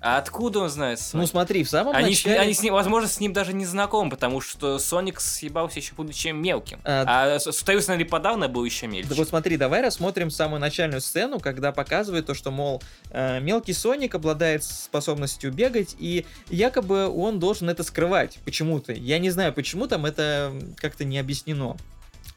А 0.01 0.17
откуда 0.17 0.59
он 0.59 0.69
знает 0.69 0.97
Ну 0.99 1.19
Соник? 1.19 1.29
смотри, 1.29 1.63
в 1.63 1.69
самом 1.69 1.93
Они, 1.93 2.11
начале... 2.11 2.39
они 2.39 2.53
с 2.53 2.61
ним, 2.63 2.73
возможно, 2.73 3.09
с 3.09 3.19
ним 3.19 3.33
даже 3.33 3.53
не 3.53 3.65
знакомы, 3.65 4.09
потому 4.09 4.39
что 4.39 4.79
Соник 4.79 5.19
съебался 5.19 5.79
еще 5.79 5.93
будучи 5.93 6.29
мелким. 6.29 6.79
А, 6.85 7.35
А, 7.35 7.39
с 7.39 7.51
с 7.51 7.63
Тейлс, 7.63 7.87
наверное, 7.87 8.09
подавно 8.09 8.47
был 8.47 8.63
еще 8.63 8.87
мельче. 8.87 9.09
Да 9.09 9.15
вот 9.15 9.27
смотри, 9.27 9.57
давай 9.57 9.81
рассмотрим 9.81 10.31
самую 10.31 10.61
начальную 10.61 11.01
сцену, 11.01 11.39
когда 11.39 11.73
показывает 11.73 12.25
то, 12.27 12.33
что, 12.33 12.49
мол, 12.49 12.81
э, 13.11 13.41
мелкий 13.41 13.73
Соник 13.73 14.15
обладает 14.15 14.63
способностью 14.63 15.51
бегать, 15.51 15.95
и 15.99 16.25
якобы 16.49 17.09
он 17.09 17.39
должен 17.39 17.69
это 17.69 17.83
скрывать 17.83 18.39
почему-то. 18.45 18.93
Я 18.93 19.19
не 19.19 19.31
знаю, 19.31 19.51
почему 19.51 19.87
там 19.87 20.05
это 20.05 20.53
как-то 20.77 21.03
не 21.03 21.19
объяснено. 21.19 21.75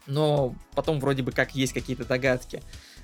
Но 0.05 0.53
потом 0.75 0.99
вроде 0.99 1.23
бы 1.23 1.31
как 1.31 1.55
есть 1.55 1.71
какие-то 1.71 2.03
догадки. 2.03 2.61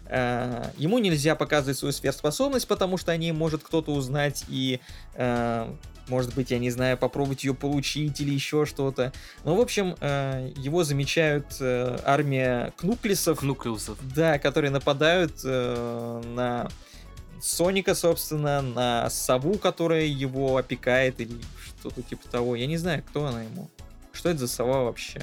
Э, 0.09 0.71
Ему 0.77 0.99
нельзя 0.99 1.35
показывать 1.35 1.77
свою 1.77 1.91
сверхспособность, 1.91 2.67
потому 2.67 2.97
что 2.97 3.11
о 3.11 3.17
ней 3.17 3.31
может 3.31 3.63
кто-то 3.63 3.91
узнать 3.91 4.43
и, 4.49 4.79
э, 5.15 5.71
может 6.07 6.33
быть, 6.33 6.49
я 6.51 6.57
не 6.59 6.71
знаю, 6.71 6.97
попробовать 6.97 7.43
ее 7.43 7.53
получить 7.53 8.19
или 8.19 8.31
еще 8.33 8.65
что-то. 8.65 9.13
Ну, 9.43 9.55
в 9.55 9.61
общем, 9.61 9.95
э, 9.99 10.51
его 10.57 10.83
замечают 10.83 11.45
э, 11.59 11.99
армия 12.03 12.73
кнуклисов, 12.77 13.43
Нуклеусов. 13.43 13.97
да, 14.15 14.39
которые 14.39 14.71
нападают 14.71 15.33
э, 15.43 16.21
на 16.35 16.69
Соника, 17.41 17.95
собственно, 17.95 18.61
на 18.61 19.09
сову, 19.09 19.57
которая 19.59 20.05
его 20.05 20.57
опекает, 20.57 21.21
или 21.21 21.37
что-то 21.79 22.01
типа 22.01 22.27
того. 22.27 22.55
Я 22.55 22.65
не 22.67 22.77
знаю, 22.77 23.03
кто 23.07 23.25
она 23.25 23.43
ему. 23.43 23.69
Что 24.11 24.29
это 24.29 24.39
за 24.39 24.47
сова 24.47 24.83
вообще? 24.83 25.21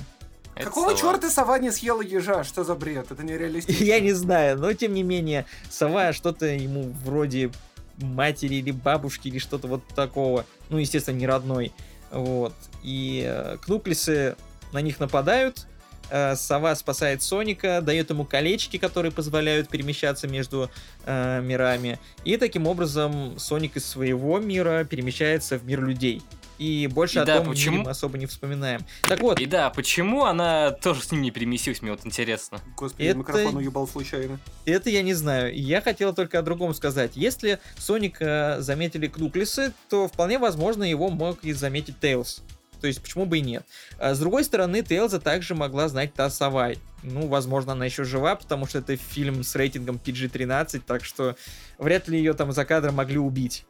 Это 0.57 0.65
Какого 0.65 0.97
сова. 0.97 1.13
черта 1.13 1.31
сова 1.31 1.59
не 1.59 1.71
съела 1.71 2.01
ежа? 2.01 2.43
Что 2.43 2.65
за 2.65 2.75
бред? 2.75 3.11
Это 3.11 3.23
нереалистично. 3.23 3.85
Я 3.85 4.01
не 4.01 4.13
знаю, 4.13 4.59
но 4.59 4.73
тем 4.73 4.95
не 4.95 5.03
менее, 5.03 5.45
сова 5.69 6.15
что-то 6.15 6.47
ему 6.47 6.95
вроде 7.05 7.51
матери 7.99 8.55
или 8.57 8.71
бабушки 8.71 9.29
или 9.29 9.39
что-то 9.39 9.69
вот 9.69 9.87
такого. 9.95 10.47
Ну, 10.71 10.79
естественно, 10.79 11.17
не 11.17 11.27
родной. 11.27 11.73
Вот. 12.11 12.55
И 12.83 13.23
э, 13.27 13.59
кнуклисы 13.61 14.35
на 14.73 14.81
них 14.81 14.99
нападают. 14.99 15.67
Э, 16.09 16.37
сова 16.37 16.75
спасает 16.75 17.23
Соника, 17.23 17.83
дает 17.83 18.09
ему 18.09 18.25
колечки, 18.25 18.79
которые 18.79 19.13
позволяют 19.13 19.69
перемещаться 19.69 20.27
между 20.27 20.71
э, 21.05 21.43
мирами. 21.43 21.99
И 22.25 22.39
таким 22.39 22.67
образом 22.67 23.39
Соник 23.39 23.77
из 23.77 23.85
своего 23.85 24.39
мира 24.39 24.85
перемещается 24.85 25.59
в 25.59 25.67
мир 25.67 25.85
людей. 25.85 26.23
И 26.59 26.87
больше 26.87 27.19
И 27.19 27.23
о 27.23 27.25
да, 27.25 27.39
том 27.39 27.49
почему- 27.49 27.83
мы 27.83 27.91
особо 27.91 28.17
не 28.19 28.27
вспоминаем. 28.27 28.81
Так 29.03 29.21
вот, 29.21 29.41
И 29.41 29.47
да, 29.47 29.71
почему 29.71 30.25
она 30.25 30.71
тоже 30.71 31.03
с 31.03 31.11
ним 31.13 31.23
не 31.23 31.31
переместилась, 31.31 31.83
мне 31.83 31.91
вот 31.91 32.05
интересно. 32.07 32.61
Господи, 32.77 33.07
Это- 33.09 33.19
микрофон 33.19 33.57
уебал 33.57 33.87
случайно. 33.87 34.39
Это 34.65 34.89
я 34.91 35.03
не 35.03 35.15
знаю. 35.15 35.55
Я 35.55 35.81
хотел 35.81 36.15
только 36.15 36.39
о 36.39 36.43
другом 36.43 36.75
сказать. 36.75 37.13
Если 37.15 37.59
Соника 37.79 38.57
заметили 38.61 39.07
Кнуклисы, 39.07 39.73
то 39.89 40.09
вполне 40.09 40.39
возможно 40.39 40.83
его 40.85 41.09
мог 41.09 41.45
и 41.45 41.53
заметить 41.53 42.01
Тейлз. 42.01 42.43
То 42.81 42.87
есть, 42.87 43.01
почему 43.03 43.25
бы 43.25 43.39
и 43.39 43.41
нет. 43.41 43.65
А 43.99 44.15
с 44.15 44.19
другой 44.19 44.45
стороны, 44.45 44.83
Тейлза 44.83 45.19
также 45.19 45.55
могла 45.55 45.89
знать 45.89 46.13
та 46.13 46.29
Савай. 46.29 46.79
Ну, 47.03 47.27
возможно, 47.27 47.73
она 47.73 47.87
еще 47.87 48.05
жива, 48.05 48.35
потому 48.37 48.67
что 48.67 48.79
это 48.81 48.97
фильм 48.97 49.43
с 49.45 49.55
рейтингом 49.55 49.99
PG-13, 50.05 50.83
так 50.87 51.05
что 51.05 51.37
вряд 51.79 52.07
ли 52.09 52.19
ее 52.19 52.35
там 52.35 52.53
за 52.53 52.65
кадром 52.67 52.95
могли 52.97 53.19
убить. 53.19 53.65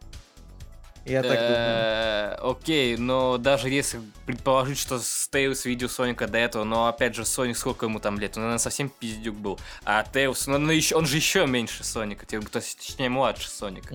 Я 1.07 1.23
так 1.23 1.39
думаю. 1.39 1.57
Э, 1.57 2.37
Окей, 2.43 2.97
но 2.97 3.39
даже 3.39 3.71
если 3.71 4.01
предположить, 4.27 4.79
что 4.79 5.01
Тейлс 5.31 5.65
видел 5.65 5.89
Соника 5.89 6.27
до 6.27 6.39
этого, 6.39 6.65
но 6.65 6.89
опять 6.89 7.15
же, 7.15 7.25
Соник 7.25 7.57
сколько 7.57 7.87
ему 7.87 8.01
там 8.01 8.19
лет? 8.19 8.37
Он, 8.37 8.43
наверное, 8.43 8.59
совсем 8.59 8.89
пиздюк 8.89 9.37
был. 9.37 9.59
А 9.85 10.03
Тейлс, 10.03 10.49
ну, 10.49 10.57
он, 10.57 10.71
еще, 10.71 10.97
он 10.97 11.07
же 11.07 11.17
еще 11.17 11.47
меньше 11.47 11.85
Соника, 11.85 12.27
точнее, 12.27 13.09
младше 13.09 13.49
Соника. 13.49 13.95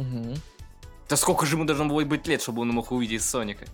Да 1.10 1.17
сколько 1.17 1.45
же 1.45 1.58
ему 1.58 1.65
должно 1.65 1.86
было 1.86 2.04
быть 2.06 2.26
лет, 2.28 2.41
чтобы 2.41 2.62
он 2.62 2.69
мог 2.69 2.91
увидеть 2.93 3.21
Соника? 3.21 3.65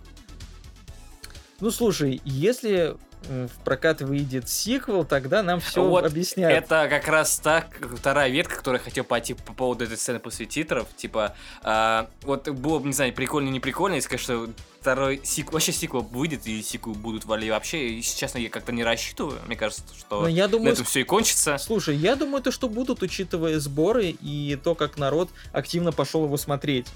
Ну, 1.60 1.70
слушай, 1.70 2.20
если 2.24 2.96
в 3.28 3.64
прокат 3.64 4.00
выйдет 4.00 4.48
сиквел, 4.48 5.04
тогда 5.04 5.42
нам 5.42 5.60
все 5.60 5.84
Вот 5.84 6.04
объясняют. 6.04 6.64
Это 6.64 6.86
как 6.88 7.08
раз 7.08 7.38
так, 7.38 7.66
вторая 7.96 8.30
ветка, 8.30 8.56
которая 8.56 8.80
хотел 8.80 9.04
пойти 9.04 9.34
по 9.34 9.52
поводу 9.52 9.84
этой 9.84 9.96
сцены 9.96 10.18
после 10.18 10.46
титров. 10.46 10.86
Типа, 10.96 11.34
а, 11.62 12.08
вот 12.22 12.48
было 12.48 12.78
бы, 12.78 12.86
не 12.86 12.92
знаю, 12.92 13.12
прикольно, 13.12 13.48
не 13.48 13.60
прикольно, 13.60 13.96
если, 13.96 14.08
конечно, 14.08 14.48
второй 14.80 15.20
сиквел, 15.24 15.54
вообще 15.54 15.72
сиквел 15.72 16.02
выйдет, 16.02 16.46
и 16.46 16.62
сиквел 16.62 16.94
будут 16.94 17.24
вали 17.24 17.50
вообще. 17.50 17.90
И, 17.90 18.02
честно, 18.02 18.38
я 18.38 18.48
как-то 18.48 18.72
не 18.72 18.84
рассчитываю. 18.84 19.38
Мне 19.46 19.56
кажется, 19.56 19.82
что 19.98 20.22
Но 20.22 20.28
я 20.28 20.44
на 20.44 20.52
думаю, 20.52 20.72
этом 20.72 20.84
все 20.84 21.00
и 21.00 21.04
кончится. 21.04 21.58
Слушай, 21.58 21.96
я 21.96 22.16
думаю, 22.16 22.42
то, 22.42 22.50
что 22.50 22.68
будут, 22.68 23.02
учитывая 23.02 23.58
сборы 23.58 24.16
и 24.20 24.58
то, 24.62 24.74
как 24.74 24.96
народ 24.96 25.30
активно 25.52 25.92
пошел 25.92 26.24
его 26.24 26.36
смотреть. 26.36 26.86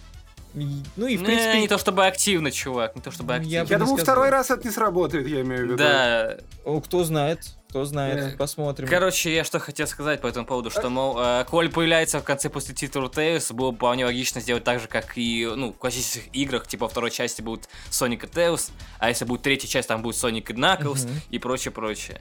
Ну 0.55 1.07
и 1.07 1.17
в 1.17 1.21
Не, 1.23 1.27
принципе... 1.27 1.61
не 1.61 1.69
то 1.69 1.79
чтобы 1.79 2.07
активно, 2.07 2.51
чувак, 2.51 2.95
не 2.95 3.01
то 3.03 3.11
чтобы 3.11 3.33
Я 3.33 3.38
активно. 3.38 3.57
Я 3.57 3.79
думаю, 3.79 3.97
сказал. 3.99 4.05
второй 4.05 4.29
раз 4.31 4.51
это 4.51 4.67
не 4.69 4.73
сработает, 4.75 5.27
я 5.27 5.41
имею 5.41 5.61
в 5.61 5.65
виду. 5.65 5.77
Да, 5.77 6.37
О, 6.65 6.81
кто 6.81 7.05
знает, 7.05 7.41
кто 7.71 7.85
знает, 7.87 8.37
посмотрим. 8.37 8.87
Короче, 8.87 9.35
я 9.35 9.45
что 9.45 9.59
хотел 9.59 9.87
сказать 9.87 10.21
по 10.21 10.27
этому 10.27 10.45
поводу, 10.45 10.69
что, 10.71 10.91
мол, 10.91 11.17
э, 11.19 11.45
коль 11.49 11.71
появляется 11.71 12.21
в 12.21 12.25
конце 12.25 12.51
после 12.51 12.75
титра 12.75 13.09
Тейлс, 13.09 13.51
было 13.53 13.71
бы 13.71 13.77
вполне 13.79 14.05
логично 14.05 14.43
сделать 14.43 14.62
так 14.65 14.79
же, 14.81 14.88
как 14.88 15.17
и, 15.17 15.51
ну, 15.57 15.73
в 15.73 15.79
классических 15.79 16.25
играх, 16.35 16.67
типа, 16.67 16.85
во 16.85 16.88
второй 16.91 17.11
части 17.11 17.41
будет 17.41 17.71
Соник 17.88 18.25
и 18.25 18.27
Тейлс, 18.27 18.73
а 18.99 19.09
если 19.09 19.25
будет 19.25 19.41
третья 19.43 19.69
часть, 19.69 19.88
там 19.88 20.03
будет 20.03 20.17
Соник 20.17 20.51
и 20.51 20.53
Наклз 20.53 21.05
Мгм. 21.05 21.15
и 21.31 21.38
прочее, 21.38 21.73
прочее. 21.73 22.21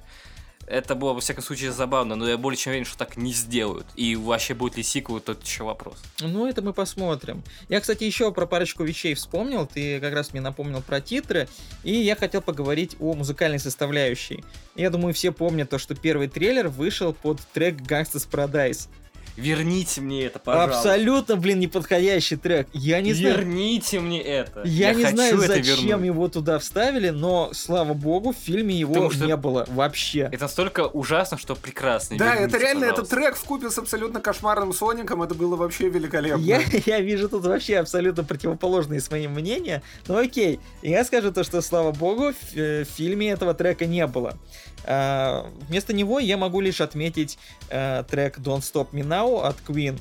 Это 0.67 0.95
было, 0.95 1.13
во 1.13 1.19
всяком 1.19 1.43
случае, 1.43 1.71
забавно, 1.71 2.15
но 2.15 2.27
я 2.27 2.37
более 2.37 2.57
чем 2.57 2.71
уверен, 2.71 2.85
что 2.85 2.97
так 2.97 3.17
не 3.17 3.33
сделают. 3.33 3.85
И 3.95 4.15
вообще 4.15 4.53
будет 4.53 4.77
ли 4.77 4.83
сиквел, 4.83 5.19
тот 5.19 5.43
еще 5.43 5.63
вопрос. 5.63 5.97
Ну, 6.19 6.47
это 6.47 6.61
мы 6.61 6.73
посмотрим. 6.73 7.43
Я, 7.69 7.79
кстати, 7.81 8.03
еще 8.03 8.31
про 8.31 8.45
парочку 8.45 8.83
вещей 8.83 9.13
вспомнил. 9.13 9.65
Ты 9.65 9.99
как 9.99 10.13
раз 10.13 10.31
мне 10.31 10.41
напомнил 10.41 10.81
про 10.81 11.01
титры. 11.01 11.47
И 11.83 11.93
я 11.93 12.15
хотел 12.15 12.41
поговорить 12.41 12.95
о 12.99 13.13
музыкальной 13.13 13.59
составляющей. 13.59 14.43
Я 14.75 14.89
думаю, 14.89 15.13
все 15.13 15.31
помнят 15.31 15.69
то, 15.69 15.77
что 15.77 15.95
первый 15.95 16.27
трейлер 16.27 16.67
вышел 16.69 17.13
под 17.13 17.39
трек 17.53 17.75
Gangsta's 17.75 18.27
Paradise. 18.29 18.87
Верните 19.35 20.01
мне 20.01 20.25
это, 20.25 20.39
пожалуйста. 20.39 20.77
Абсолютно, 20.77 21.35
блин, 21.35 21.59
неподходящий 21.59 22.35
трек. 22.35 22.67
Я 22.73 23.01
не 23.01 23.13
знаю. 23.13 23.37
Верните 23.37 23.99
мне 23.99 24.21
это. 24.21 24.61
Я, 24.65 24.93
не 24.93 25.03
хочу 25.03 25.15
знаю, 25.15 25.37
зачем 25.39 25.63
вернуть. 25.85 26.05
его 26.05 26.27
туда 26.27 26.59
вставили, 26.59 27.09
но, 27.09 27.51
слава 27.53 27.93
богу, 27.93 28.31
в 28.33 28.35
фильме 28.35 28.75
его 28.75 28.93
Потому 28.93 29.11
что- 29.11 29.25
не 29.25 29.35
было 29.35 29.65
вообще. 29.69 30.29
Это 30.31 30.43
настолько 30.43 30.85
ужасно, 30.87 31.37
что 31.37 31.55
прекрасно. 31.55 32.17
Да, 32.17 32.35
Верните, 32.35 32.55
это 32.55 32.57
реально 32.63 32.83
этот 32.85 33.09
пожалуйста. 33.09 33.15
трек 33.15 33.35
в 33.35 33.43
купе 33.45 33.69
с 33.69 33.77
абсолютно 33.77 34.19
кошмарным 34.21 34.73
Соником, 34.73 35.21
это 35.23 35.33
было 35.35 35.55
вообще 35.55 35.89
великолепно. 35.89 36.41
Я, 36.41 36.61
я 36.85 36.99
вижу 36.99 37.29
тут 37.29 37.43
вообще 37.45 37.77
абсолютно 37.77 38.23
противоположные 38.23 38.99
свои 39.01 39.27
мнения. 39.27 39.81
Но 40.07 40.17
окей, 40.17 40.59
я 40.81 41.03
скажу 41.03 41.31
то, 41.31 41.43
что, 41.43 41.61
слава 41.61 41.91
богу, 41.91 42.31
в, 42.33 42.57
э, 42.57 42.83
в 42.83 42.87
фильме 42.87 43.31
этого 43.31 43.53
трека 43.53 43.85
не 43.85 44.05
было. 44.07 44.37
А, 44.85 45.49
вместо 45.67 45.93
него 45.93 46.19
я 46.19 46.37
могу 46.37 46.61
лишь 46.61 46.81
отметить 46.81 47.37
э, 47.69 48.03
трек 48.09 48.39
Don't 48.39 48.61
Stop 48.61 48.91
Me 48.91 49.03
Now 49.03 49.45
от 49.45 49.57
Queen. 49.67 49.99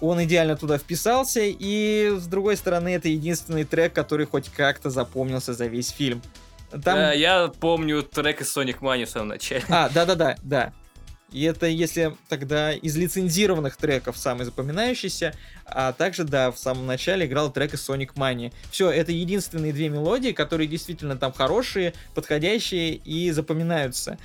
Он 0.00 0.22
идеально 0.24 0.56
туда 0.56 0.78
вписался, 0.78 1.40
и 1.42 2.14
с 2.16 2.26
другой 2.26 2.56
стороны, 2.56 2.94
это 2.94 3.08
единственный 3.08 3.64
трек, 3.64 3.92
который 3.92 4.26
хоть 4.26 4.48
как-то 4.48 4.88
запомнился 4.88 5.52
за 5.52 5.66
весь 5.66 5.90
фильм. 5.90 6.22
Там... 6.84 6.98
Э, 6.98 7.16
я 7.16 7.48
помню 7.60 8.02
трек 8.02 8.40
из 8.40 8.56
Sonic 8.56 8.78
Mania 8.80 9.04
в 9.04 9.10
самом 9.10 9.28
начале. 9.28 9.64
А, 9.68 9.88
да-да-да, 9.90 10.36
да. 10.42 10.72
И 11.32 11.42
это 11.44 11.66
если 11.66 12.16
тогда 12.28 12.72
из 12.72 12.96
лицензированных 12.96 13.76
треков 13.76 14.16
самый 14.16 14.44
запоминающийся, 14.44 15.34
а 15.64 15.92
также, 15.92 16.24
да, 16.24 16.50
в 16.50 16.58
самом 16.58 16.86
начале 16.86 17.26
играл 17.26 17.52
трек 17.52 17.74
из 17.74 17.88
Sonic 17.88 18.14
Mania. 18.14 18.52
Все, 18.70 18.90
это 18.90 19.12
единственные 19.12 19.72
две 19.72 19.88
мелодии, 19.88 20.32
которые 20.32 20.66
действительно 20.66 21.16
там 21.16 21.32
хорошие, 21.32 21.94
подходящие 22.14 22.94
и 22.94 23.30
запоминаются. 23.30 24.18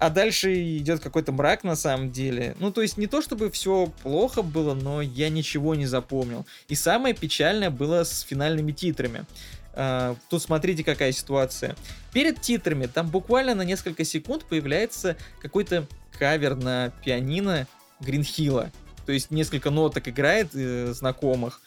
А 0.00 0.08
дальше 0.08 0.78
идет 0.78 1.00
какой-то 1.00 1.30
мрак 1.30 1.62
на 1.62 1.76
самом 1.76 2.10
деле. 2.10 2.56
Ну, 2.58 2.72
то 2.72 2.80
есть 2.80 2.96
не 2.96 3.06
то, 3.06 3.20
чтобы 3.20 3.50
все 3.50 3.92
плохо 4.02 4.40
было, 4.40 4.72
но 4.72 5.02
я 5.02 5.28
ничего 5.28 5.74
не 5.74 5.84
запомнил. 5.84 6.46
И 6.68 6.74
самое 6.74 7.14
печальное 7.14 7.68
было 7.68 8.04
с 8.04 8.20
финальными 8.22 8.72
титрами. 8.72 9.26
А, 9.74 10.16
тут 10.30 10.42
смотрите, 10.42 10.84
какая 10.84 11.12
ситуация. 11.12 11.76
Перед 12.12 12.40
титрами 12.40 12.86
там 12.86 13.08
буквально 13.08 13.54
на 13.54 13.62
несколько 13.62 14.04
секунд 14.04 14.44
появляется 14.44 15.16
какой-то 15.42 15.86
кавер 16.20 16.54
на 16.54 16.92
пианино 17.04 17.66
Гринхилла. 17.98 18.70
То 19.06 19.12
есть 19.12 19.32
несколько 19.32 19.70
ноток 19.70 20.06
играет 20.06 20.50
э, 20.54 20.92
знакомых. 20.92 21.60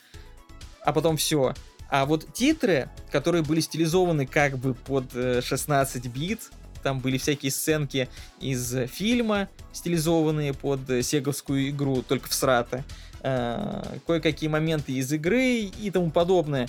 А 0.85 0.93
потом 0.93 1.17
все. 1.17 1.53
А 1.89 2.05
вот 2.05 2.33
титры, 2.33 2.89
которые 3.11 3.43
были 3.43 3.59
стилизованы 3.59 4.25
как 4.25 4.57
бы 4.57 4.73
под 4.73 5.11
16 5.11 6.07
бит, 6.07 6.51
там 6.81 6.99
были 6.99 7.17
всякие 7.17 7.51
сценки 7.51 8.09
из 8.39 8.75
фильма, 8.89 9.49
стилизованные 9.71 10.53
под 10.53 10.81
сеговскую 11.03 11.69
игру, 11.69 12.01
только 12.01 12.27
в 12.29 12.33
срата, 12.33 12.83
кое-какие 13.21 14.49
моменты 14.49 14.93
из 14.93 15.11
игры 15.13 15.61
и 15.61 15.91
тому 15.91 16.11
подобное. 16.11 16.67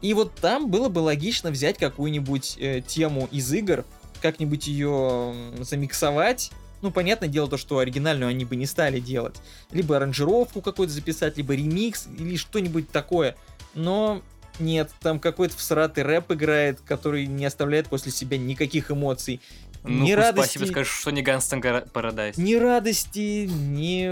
И 0.00 0.14
вот 0.14 0.34
там 0.36 0.70
было 0.70 0.88
бы 0.88 1.00
логично 1.00 1.50
взять 1.50 1.78
какую-нибудь 1.78 2.56
э, 2.60 2.80
тему 2.86 3.28
из 3.32 3.52
игр, 3.52 3.84
как-нибудь 4.22 4.66
ее 4.68 5.34
замиксовать. 5.60 6.52
Ну, 6.80 6.90
понятное 6.90 7.28
дело, 7.28 7.48
то, 7.48 7.56
что 7.56 7.78
оригинальную 7.78 8.28
они 8.28 8.44
бы 8.44 8.56
не 8.56 8.66
стали 8.66 9.00
делать. 9.00 9.36
Либо 9.70 9.96
аранжировку 9.96 10.60
какую-то 10.60 10.92
записать, 10.92 11.36
либо 11.36 11.54
ремикс, 11.54 12.06
или 12.18 12.36
что-нибудь 12.36 12.90
такое. 12.90 13.36
Но 13.74 14.22
нет, 14.58 14.90
там 15.00 15.20
какой-то 15.20 15.56
всратый 15.56 16.04
рэп 16.04 16.32
играет, 16.32 16.80
который 16.80 17.26
не 17.26 17.44
оставляет 17.44 17.88
после 17.88 18.12
себя 18.12 18.38
никаких 18.38 18.90
эмоций. 18.90 19.40
Ну, 19.84 20.04
ни 20.04 20.12
радости, 20.12 20.58
спасибо 20.58 20.72
скажешь, 20.72 20.92
что 20.92 21.10
не 21.10 21.22
Ганстон 21.22 21.62
Парадайз. 21.62 22.36
Ни 22.36 22.54
радости, 22.54 23.46
ни... 23.46 24.04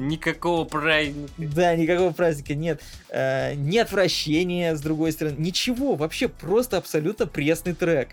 Никакого 0.00 0.64
праздника. 0.64 1.30
Да, 1.36 1.74
никакого 1.74 2.12
праздника 2.12 2.54
нет. 2.54 2.80
Э, 3.10 3.54
ни 3.54 3.76
отвращения, 3.76 4.76
с 4.76 4.80
другой 4.80 5.12
стороны. 5.12 5.34
Ничего, 5.38 5.96
вообще 5.96 6.28
просто 6.28 6.76
абсолютно 6.76 7.26
пресный 7.26 7.74
трек. 7.74 8.10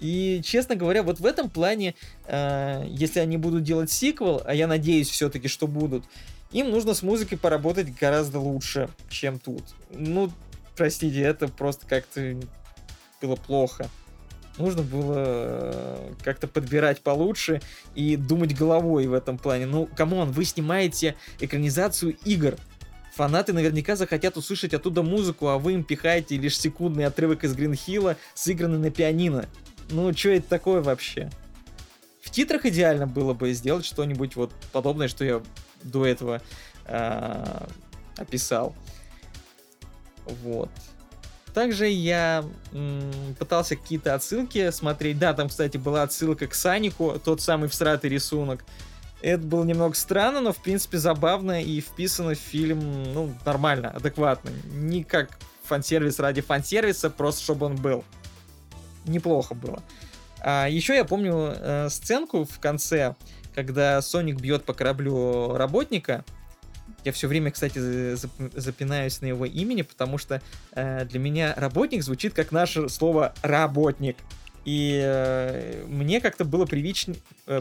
И, 0.00 0.40
честно 0.42 0.76
говоря, 0.76 1.02
вот 1.02 1.20
в 1.20 1.26
этом 1.26 1.50
плане, 1.50 1.94
э, 2.26 2.84
если 2.88 3.20
они 3.20 3.36
будут 3.36 3.62
делать 3.62 3.90
сиквел, 3.90 4.42
а 4.44 4.54
я 4.54 4.66
надеюсь 4.66 5.08
все-таки, 5.08 5.46
что 5.46 5.66
будут, 5.66 6.04
им 6.52 6.70
нужно 6.70 6.94
с 6.94 7.02
музыкой 7.02 7.38
поработать 7.38 7.94
гораздо 7.94 8.40
лучше, 8.40 8.88
чем 9.08 9.38
тут. 9.38 9.62
Ну, 9.90 10.30
простите, 10.76 11.20
это 11.20 11.48
просто 11.48 11.86
как-то 11.86 12.34
было 13.20 13.36
плохо. 13.36 13.88
Нужно 14.58 14.82
было 14.82 15.14
э, 15.16 16.12
как-то 16.22 16.48
подбирать 16.48 17.02
получше 17.02 17.60
и 17.94 18.16
думать 18.16 18.56
головой 18.56 19.06
в 19.06 19.12
этом 19.12 19.38
плане. 19.38 19.66
Ну, 19.66 19.86
come 19.86 20.12
on, 20.12 20.32
вы 20.32 20.44
снимаете 20.44 21.14
экранизацию 21.40 22.16
игр. 22.24 22.56
Фанаты 23.14 23.52
наверняка 23.52 23.96
захотят 23.96 24.36
услышать 24.36 24.74
оттуда 24.74 25.02
музыку, 25.02 25.48
а 25.48 25.58
вы 25.58 25.74
им 25.74 25.84
пихаете 25.84 26.36
лишь 26.36 26.58
секундный 26.58 27.06
отрывок 27.06 27.44
из 27.44 27.54
Гринхилла, 27.54 28.16
сыгранный 28.34 28.78
на 28.78 28.90
пианино. 28.90 29.46
Ну, 29.90 30.12
что 30.12 30.30
это 30.30 30.48
такое 30.48 30.80
вообще? 30.80 31.30
В 32.22 32.30
титрах 32.30 32.66
идеально 32.66 33.06
было 33.06 33.34
бы 33.34 33.52
сделать 33.52 33.84
что-нибудь 33.84 34.36
вот 34.36 34.52
подобное, 34.72 35.08
что 35.08 35.24
я 35.24 35.42
до 35.82 36.06
этого 36.06 36.40
э, 36.86 37.66
описал. 38.16 38.74
Вот. 40.26 40.70
Также 41.54 41.88
я 41.88 42.44
м, 42.72 43.34
пытался 43.38 43.74
какие-то 43.74 44.14
отсылки 44.14 44.70
смотреть. 44.70 45.18
Да, 45.18 45.34
там, 45.34 45.48
кстати, 45.48 45.76
была 45.76 46.02
отсылка 46.02 46.46
к 46.46 46.54
Санику, 46.54 47.20
тот 47.24 47.40
самый 47.40 47.68
всратый 47.68 48.10
рисунок. 48.10 48.64
Это 49.22 49.42
было 49.42 49.64
немного 49.64 49.94
странно, 49.94 50.40
но, 50.40 50.52
в 50.52 50.62
принципе, 50.62 50.98
забавно 50.98 51.62
и 51.62 51.80
вписано 51.80 52.34
в 52.34 52.38
фильм, 52.38 53.12
ну, 53.12 53.34
нормально, 53.44 53.90
адекватно. 53.90 54.50
Не 54.72 55.04
как 55.04 55.38
фан-сервис 55.64 56.18
ради 56.18 56.40
фан-сервиса, 56.40 57.10
просто 57.10 57.42
чтобы 57.42 57.66
он 57.66 57.76
был 57.76 58.04
неплохо 59.04 59.54
было. 59.54 59.82
А 60.40 60.68
еще 60.68 60.94
я 60.94 61.04
помню 61.04 61.54
э, 61.54 61.88
сценку 61.90 62.44
в 62.44 62.58
конце, 62.58 63.14
когда 63.54 64.00
Соник 64.00 64.40
бьет 64.40 64.64
по 64.64 64.72
кораблю 64.72 65.56
работника. 65.56 66.24
Я 67.04 67.12
все 67.12 67.28
время, 67.28 67.50
кстати, 67.50 67.78
запинаюсь 68.58 69.20
на 69.20 69.26
его 69.26 69.46
имени, 69.46 69.82
потому 69.82 70.18
что 70.18 70.42
э, 70.72 71.04
для 71.04 71.18
меня 71.18 71.54
работник 71.56 72.02
звучит 72.02 72.34
как 72.34 72.52
наше 72.52 72.88
слово 72.88 73.34
работник. 73.42 74.16
И 74.64 75.00
э, 75.02 75.84
мне 75.86 76.20
как-то 76.20 76.44
было 76.44 76.66
привычнее, 76.66 77.18
э, 77.46 77.60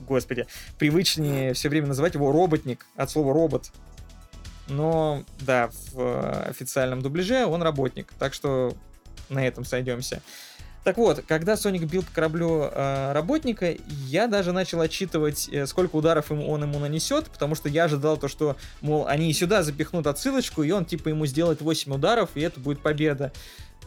господи, 0.00 0.46
привычнее 0.78 1.52
все 1.54 1.68
время 1.68 1.88
называть 1.88 2.14
его 2.14 2.32
роботник 2.32 2.86
от 2.96 3.10
слова 3.10 3.32
робот. 3.32 3.70
Но 4.68 5.24
да, 5.40 5.68
в 5.92 6.00
э, 6.00 6.48
официальном 6.48 7.02
дубляже 7.02 7.44
он 7.44 7.62
работник, 7.62 8.12
так 8.18 8.32
что 8.32 8.74
на 9.28 9.46
этом 9.46 9.64
сойдемся. 9.64 10.22
Так 10.84 10.98
вот, 10.98 11.24
когда 11.26 11.56
Соник 11.56 11.84
бил 11.84 12.02
по 12.02 12.10
кораблю 12.12 12.68
э, 12.70 13.12
работника, 13.12 13.74
я 14.06 14.26
даже 14.26 14.52
начал 14.52 14.82
отчитывать, 14.82 15.48
э, 15.48 15.66
сколько 15.66 15.96
ударов 15.96 16.30
ему, 16.30 16.50
он 16.50 16.62
ему 16.62 16.78
нанесет, 16.78 17.24
потому 17.28 17.54
что 17.54 17.70
я 17.70 17.84
ожидал 17.84 18.18
то, 18.18 18.28
что, 18.28 18.56
мол, 18.82 19.06
они 19.06 19.32
сюда 19.32 19.62
запихнут 19.62 20.06
отсылочку, 20.06 20.62
и 20.62 20.70
он, 20.70 20.84
типа, 20.84 21.08
ему 21.08 21.24
сделает 21.24 21.62
8 21.62 21.94
ударов, 21.94 22.30
и 22.34 22.42
это 22.42 22.60
будет 22.60 22.80
победа. 22.80 23.32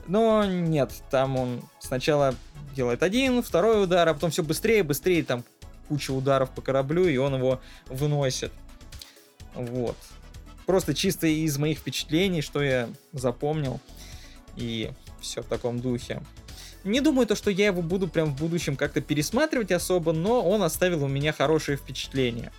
Но 0.07 0.43
нет, 0.43 0.91
там 1.11 1.37
он 1.37 1.61
сначала 1.79 2.33
делает 2.75 3.03
один, 3.03 3.43
второй 3.43 3.83
удар, 3.83 4.07
а 4.09 4.15
потом 4.15 4.31
все 4.31 4.41
быстрее, 4.41 4.81
быстрее, 4.81 5.23
там 5.23 5.43
куча 5.89 6.09
ударов 6.09 6.49
по 6.49 6.61
кораблю, 6.61 7.07
и 7.07 7.17
он 7.17 7.35
его 7.35 7.61
выносит. 7.85 8.51
Вот. 9.53 9.97
Просто 10.65 10.95
чисто 10.95 11.27
из 11.27 11.59
моих 11.59 11.77
впечатлений, 11.77 12.41
что 12.41 12.63
я 12.63 12.89
запомнил, 13.13 13.79
и 14.55 14.89
все 15.21 15.43
в 15.43 15.45
таком 15.45 15.79
духе. 15.79 16.23
Не 16.83 17.01
думаю, 17.01 17.27
то, 17.27 17.35
что 17.35 17.51
я 17.51 17.67
его 17.67 17.81
буду 17.81 18.07
прям 18.07 18.33
в 18.33 18.39
будущем 18.39 18.75
как-то 18.75 19.01
пересматривать 19.01 19.71
особо, 19.71 20.13
но 20.13 20.41
он 20.41 20.63
оставил 20.63 21.03
у 21.03 21.07
меня 21.07 21.33
хорошее 21.33 21.77
впечатление. 21.77 22.51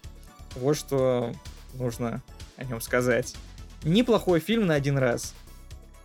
Вот 0.56 0.76
что 0.76 1.32
нужно 1.74 2.22
о 2.56 2.64
нем 2.64 2.80
сказать. 2.80 3.34
Неплохой 3.84 4.40
фильм 4.40 4.66
на 4.66 4.74
один 4.74 4.98
раз. 4.98 5.34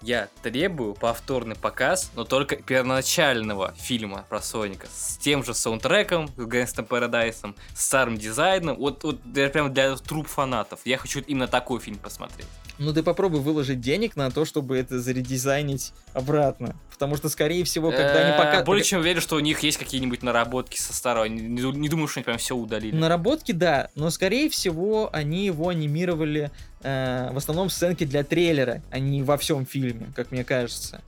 Я 0.01 0.28
требую 0.41 0.95
повторный 0.95 1.55
показ, 1.55 2.11
но 2.16 2.26
только 2.26 2.57
первоначального 2.57 3.74
фильма 3.78 4.26
про 4.28 4.41
Соника. 4.41 4.88
С 4.93 5.18
тем 5.18 5.45
же 5.45 5.53
саундтреком, 5.53 6.28
с 6.28 6.45
Гэнгстом 6.45 6.86
Парадайсом, 6.86 7.55
с 7.74 7.86
старым 7.86 8.18
дизайном. 8.18 8.76
Вот, 8.76 9.03
вот 9.03 9.22
прям 9.22 9.74
для 9.74 9.95
труп 9.95 10.28
фанатов. 10.28 10.82
Я 10.84 10.97
хочу 10.97 11.22
именно 11.22 11.47
такой 11.47 11.80
фильм 11.80 11.97
посмотреть. 11.97 12.47
Ну 12.84 12.93
ты 12.93 13.01
попробуй 13.01 13.39
выложить 13.39 13.79
денег 13.79 14.15
на 14.15 14.29
то, 14.29 14.45
чтобы 14.45 14.77
это 14.77 14.99
заредизайнить 14.99 15.93
обратно. 16.13 16.75
Потому 16.91 17.15
что, 17.17 17.29
скорее 17.29 17.63
всего, 17.63 17.91
когда 17.91 18.27
они 18.27 18.38
пока... 18.38 18.63
Более 18.63 18.84
чем 18.84 18.99
уверен, 18.99 19.21
что 19.21 19.36
у 19.36 19.39
них 19.39 19.59
есть 19.61 19.77
какие-нибудь 19.77 20.21
наработки 20.21 20.77
со 20.77 20.93
старого. 20.93 21.25
Не, 21.25 21.71
не 21.71 21.89
думаю, 21.89 22.07
что 22.07 22.19
они 22.19 22.25
прям 22.25 22.38
все 22.38 22.55
удалили. 22.55 22.95
Наработки, 22.95 23.51
да. 23.51 23.89
Но, 23.95 24.09
скорее 24.09 24.49
всего, 24.49 25.09
они 25.13 25.45
его 25.45 25.69
анимировали 25.69 26.51
э, 26.81 27.29
в 27.31 27.38
основном 27.38 27.69
сценки 27.69 28.03
для 28.03 28.23
трейлера, 28.23 28.81
а 28.91 28.99
не 28.99 29.23
во 29.23 29.38
всем 29.38 29.65
фильме, 29.65 30.11
как 30.15 30.31
мне 30.31 30.43
кажется. 30.43 31.01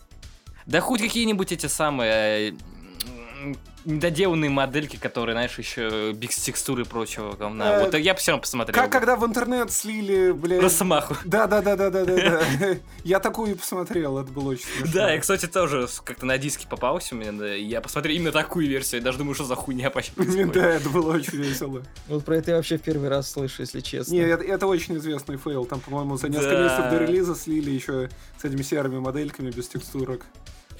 Да 0.65 0.81
хоть 0.81 1.01
какие-нибудь 1.01 1.51
эти 1.51 1.67
самые 1.67 2.51
э, 2.51 3.53
недоделанные 3.85 4.49
модельки, 4.49 4.97
которые, 4.97 5.33
знаешь, 5.33 5.57
еще 5.57 6.11
без 6.13 6.35
текстуры 6.35 6.83
и 6.83 6.85
прочего 6.85 7.33
говна. 7.33 7.79
Вот 7.79 7.93
я 7.95 8.13
бы 8.13 8.19
все 8.19 8.31
равно 8.31 8.41
посмотрел. 8.41 8.75
Как 8.75 8.91
когда 8.91 9.15
в 9.15 9.25
интернет 9.25 9.71
слили, 9.71 10.31
блядь... 10.31 10.61
Росомаху. 10.61 11.15
Да, 11.25 11.47
да, 11.47 11.61
да, 11.61 11.75
да, 11.75 11.89
да, 11.89 12.03
да. 12.03 12.41
Я 13.03 13.19
такую 13.19 13.55
посмотрел, 13.55 14.17
это 14.17 14.31
было 14.31 14.49
очень 14.51 14.65
смешно. 14.65 14.93
Да, 14.93 15.11
я, 15.11 15.19
кстати, 15.19 15.45
тоже 15.45 15.87
как-то 16.03 16.25
на 16.25 16.37
диске 16.37 16.67
попался 16.67 17.15
у 17.15 17.17
меня, 17.17 17.31
да, 17.31 17.53
я 17.53 17.81
посмотрел 17.81 18.15
именно 18.15 18.31
такую 18.31 18.67
версию, 18.67 19.01
я 19.01 19.05
даже 19.05 19.17
думаю, 19.17 19.35
что 19.35 19.43
за 19.43 19.55
хуйня 19.55 19.89
почти 19.91 20.13
Да, 20.45 20.69
это 20.71 20.89
было 20.89 21.15
очень 21.15 21.37
весело. 21.37 21.83
Вот 22.07 22.25
про 22.25 22.37
это 22.37 22.51
я 22.51 22.57
вообще 22.57 22.77
в 22.77 22.81
первый 22.81 23.09
раз 23.09 23.31
слышу, 23.31 23.61
если 23.61 23.79
честно. 23.79 24.13
Не, 24.13 24.21
это 24.21 24.67
очень 24.67 24.97
известный 24.97 25.37
фейл, 25.37 25.65
там, 25.65 25.79
по-моему, 25.79 26.17
за 26.17 26.29
несколько 26.29 26.63
месяцев 26.63 26.89
до 26.89 26.97
релиза 26.97 27.35
слили 27.35 27.71
еще 27.71 28.09
с 28.39 28.45
этими 28.45 28.61
серыми 28.61 28.99
модельками 28.99 29.51
без 29.51 29.67
текстурок. 29.67 30.25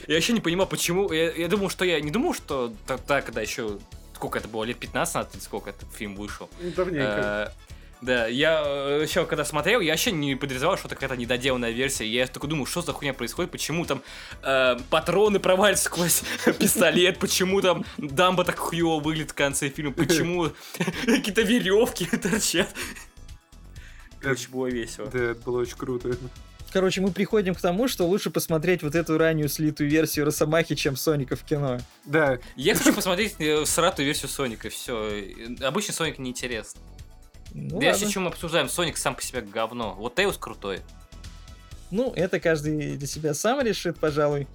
Я 0.07 0.15
вообще 0.15 0.33
не 0.33 0.41
понимаю, 0.41 0.67
почему. 0.67 1.11
Я, 1.11 1.31
я 1.31 1.47
думал, 1.47 1.69
что 1.69 1.85
я 1.85 1.99
не 1.99 2.11
думал, 2.11 2.33
что 2.33 2.73
тогда, 2.85 3.21
когда 3.21 3.41
еще 3.41 3.79
сколько 4.15 4.39
это 4.39 4.47
было, 4.47 4.63
лет 4.63 4.77
15 4.77 5.15
назад, 5.15 5.41
сколько 5.41 5.69
этот 5.69 5.91
фильм 5.93 6.15
вышел. 6.15 6.49
Ну, 6.61 6.71
давненько. 6.71 7.53
Э, 7.53 7.65
да, 8.01 8.27
я 8.27 8.61
э, 8.65 9.01
еще 9.03 9.25
когда 9.25 9.45
смотрел, 9.45 9.79
я 9.81 9.93
вообще 9.93 10.11
не 10.11 10.35
подозревал, 10.35 10.77
что 10.77 10.87
это 10.87 10.95
какая-то 10.95 11.17
недоделанная 11.17 11.71
версия. 11.71 12.07
Я 12.07 12.27
только 12.27 12.47
думаю, 12.47 12.65
что 12.65 12.81
за 12.81 12.93
хуйня 12.93 13.13
происходит, 13.13 13.51
почему 13.51 13.85
там 13.85 14.01
э, 14.43 14.77
патроны 14.89 15.39
провалятся 15.39 15.85
сквозь 15.85 16.23
пистолет, 16.59 17.19
почему 17.19 17.61
там 17.61 17.85
дамба 17.97 18.43
так 18.43 18.57
хуево 18.57 18.99
выглядит 18.99 19.31
в 19.31 19.33
конце 19.33 19.69
фильма, 19.69 19.91
почему 19.97 20.51
какие-то 21.05 21.41
веревки 21.41 22.05
торчат. 22.17 22.73
Короче, 24.19 24.49
было 24.49 24.67
весело. 24.67 25.07
Да, 25.07 25.19
это 25.19 25.41
было 25.41 25.61
очень 25.61 25.77
круто. 25.77 26.17
Короче, 26.76 26.99
мы 26.99 27.13
приходим 27.13 27.55
к 27.55 27.61
тому, 27.61 27.88
что 27.88 28.05
лучше 28.05 28.30
посмотреть 28.30 28.84
вот 28.84 28.95
эту 28.95 29.17
раннюю 29.17 29.47
слитую 29.47 29.89
версию 29.89 30.26
Росомахи, 30.26 30.76
чем 30.76 30.97
Соника 30.97 31.38
в 31.38 31.43
кино. 31.45 31.78
Да. 32.03 32.39
Я 32.57 32.76
хочу 32.76 32.93
посмотреть 32.93 33.36
э, 33.39 33.65
сратую 33.65 34.07
версию 34.07 34.28
Соника, 34.28 34.67
все. 34.69 35.23
Обычно 35.61 35.93
Соник 35.93 36.19
неинтересный. 36.19 36.82
Ну, 37.53 37.80
да 37.80 37.86
если 37.86 38.09
что 38.09 38.19
мы 38.19 38.28
обсуждаем, 38.28 38.67
Соник 38.67 38.97
сам 38.97 39.15
по 39.15 39.21
себе 39.21 39.39
говно. 39.39 39.95
Вот 39.97 40.15
Теус 40.15 40.36
крутой. 40.38 40.82
Ну, 41.91 42.11
это 42.13 42.41
каждый 42.41 42.97
для 42.97 43.07
себя 43.07 43.34
сам 43.34 43.61
решит, 43.61 43.97
пожалуй. 43.97 44.45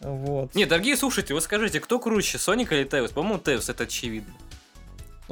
Вот. 0.00 0.54
Не, 0.54 0.64
дорогие 0.64 0.96
слушатели, 0.96 1.34
вы 1.34 1.42
скажите, 1.42 1.80
кто 1.80 1.98
круче, 1.98 2.38
Соник 2.38 2.72
или 2.72 2.84
Теус? 2.84 3.10
По-моему, 3.10 3.38
Теус, 3.38 3.68
это 3.68 3.84
очевидно. 3.84 4.32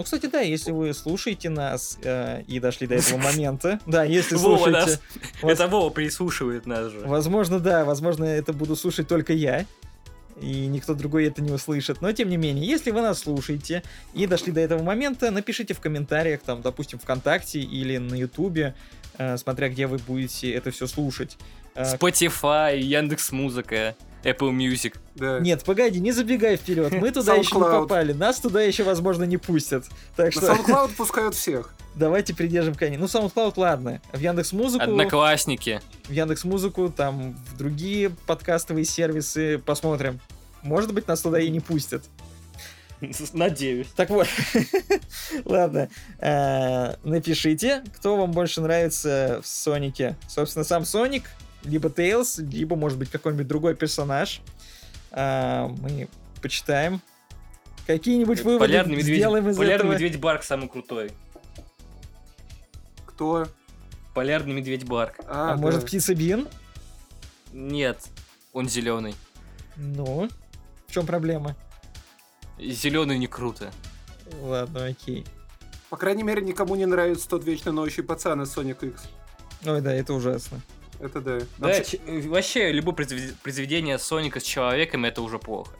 Ну, 0.00 0.04
кстати, 0.04 0.24
да, 0.28 0.40
если 0.40 0.70
вы 0.70 0.94
слушаете 0.94 1.50
нас 1.50 1.98
э, 2.02 2.42
и 2.48 2.58
дошли 2.58 2.86
до 2.86 2.94
этого 2.94 3.18
момента, 3.18 3.78
да, 3.86 4.02
если 4.02 4.34
Вова 4.36 4.56
слушаете... 4.56 4.78
нас- 4.92 5.00
вас- 5.42 5.52
Это 5.52 5.68
Вова 5.68 5.90
прислушивает 5.90 6.64
нас 6.64 6.90
же. 6.90 7.00
Возможно, 7.00 7.60
да, 7.60 7.84
возможно, 7.84 8.24
это 8.24 8.54
буду 8.54 8.76
слушать 8.76 9.08
только 9.08 9.34
я, 9.34 9.66
и 10.40 10.68
никто 10.68 10.94
другой 10.94 11.26
это 11.26 11.42
не 11.42 11.52
услышит. 11.52 12.00
Но, 12.00 12.10
тем 12.12 12.30
не 12.30 12.38
менее, 12.38 12.66
если 12.66 12.92
вы 12.92 13.02
нас 13.02 13.18
слушаете 13.18 13.82
и 14.14 14.26
дошли 14.26 14.52
до 14.52 14.60
этого 14.60 14.82
момента, 14.82 15.30
напишите 15.30 15.74
в 15.74 15.80
комментариях, 15.80 16.40
там, 16.40 16.62
допустим, 16.62 16.98
ВКонтакте 16.98 17.60
или 17.60 17.98
на 17.98 18.14
Ютубе, 18.14 18.74
э, 19.18 19.36
смотря 19.36 19.68
где 19.68 19.86
вы 19.86 19.98
будете 19.98 20.50
это 20.50 20.70
все 20.70 20.86
слушать. 20.86 21.36
Э, 21.74 21.94
Spotify, 21.94 22.78
Яндекс 22.80 23.32
Музыка, 23.32 23.94
Apple 24.24 24.50
Music. 24.52 24.96
Да. 25.14 25.40
Нет, 25.40 25.64
погоди, 25.64 26.00
не 26.00 26.12
забегай 26.12 26.56
вперед, 26.56 26.92
мы 26.92 27.10
туда 27.10 27.34
еще 27.34 27.56
не 27.56 27.62
попали, 27.62 28.12
нас 28.12 28.40
туда 28.40 28.62
еще, 28.62 28.84
возможно, 28.84 29.24
не 29.24 29.36
пустят. 29.36 29.84
Так 30.16 30.32
что 30.32 30.52
SoundCloud 30.52 30.90
пускают 30.96 31.34
всех. 31.34 31.74
давайте 31.94 32.34
придержим 32.34 32.74
коней. 32.74 32.96
Ну, 32.96 33.06
SoundCloud, 33.06 33.54
ладно. 33.56 34.00
В 34.12 34.18
Яндекс 34.18 34.52
Музыку, 34.52 34.84
Одноклассники. 34.84 35.80
в 36.04 36.12
Яндекс 36.12 36.44
Музыку, 36.44 36.92
там 36.94 37.34
в 37.52 37.56
другие 37.56 38.10
подкастовые 38.26 38.84
сервисы 38.84 39.58
посмотрим. 39.58 40.20
Может 40.62 40.92
быть, 40.92 41.08
нас 41.08 41.20
туда 41.22 41.40
и 41.40 41.48
не 41.48 41.60
пустят. 41.60 42.04
Надеюсь. 43.32 43.86
Так 43.96 44.10
вот, 44.10 44.26
ладно, 45.46 45.88
э, 46.18 46.94
напишите, 47.02 47.82
кто 47.96 48.16
вам 48.16 48.30
больше 48.30 48.60
нравится 48.60 49.40
в 49.42 49.46
Сонике. 49.46 50.16
Собственно, 50.28 50.64
сам 50.66 50.84
Соник, 50.84 51.24
либо 51.64 51.90
Тейлз, 51.90 52.38
либо, 52.38 52.76
может 52.76 52.98
быть, 52.98 53.10
какой-нибудь 53.10 53.46
другой 53.46 53.74
персонаж. 53.74 54.40
А, 55.10 55.68
Мы 55.68 56.08
почитаем. 56.42 57.00
Какие-нибудь 57.86 58.40
выводы 58.42 58.60
Полярный 58.60 58.96
медведь, 58.96 59.16
сделаем 59.16 59.48
из 59.48 59.56
Полярный 59.56 59.88
этого. 59.88 59.92
медведь 59.94 60.20
Барк 60.20 60.42
самый 60.44 60.68
крутой. 60.68 61.10
Кто? 63.06 63.48
Полярный 64.14 64.54
медведь 64.54 64.84
Барк. 64.84 65.16
А, 65.26 65.52
А, 65.52 65.56
может, 65.56 65.80
да. 65.80 65.86
птица 65.86 66.14
Бин? 66.14 66.46
Нет, 67.52 67.98
он 68.52 68.68
зеленый. 68.68 69.14
Ну, 69.76 70.28
в 70.86 70.92
чем 70.92 71.06
проблема? 71.06 71.56
Зеленый 72.58 73.18
не 73.18 73.26
круто. 73.26 73.72
Ладно, 74.40 74.86
окей. 74.86 75.24
По 75.88 75.96
крайней 75.96 76.22
мере, 76.22 76.42
никому 76.42 76.76
не 76.76 76.86
нравится 76.86 77.28
тот 77.28 77.44
вечно 77.44 77.72
ноющий 77.72 78.04
пацан 78.04 78.42
из 78.42 78.56
Sonic 78.56 78.86
X. 78.88 79.02
Ой, 79.66 79.80
да, 79.80 79.92
это 79.92 80.12
ужасно. 80.14 80.60
Это 81.00 81.20
да. 81.20 81.38
Да, 81.58 81.68
Вообще, 81.68 81.98
э, 82.06 82.20
вообще, 82.28 82.72
любое 82.72 82.94
произвед- 82.94 83.34
произведение 83.42 83.98
Соника 83.98 84.38
с 84.40 84.42
человеком 84.42 85.04
это 85.04 85.22
уже 85.22 85.38
плохо. 85.38 85.74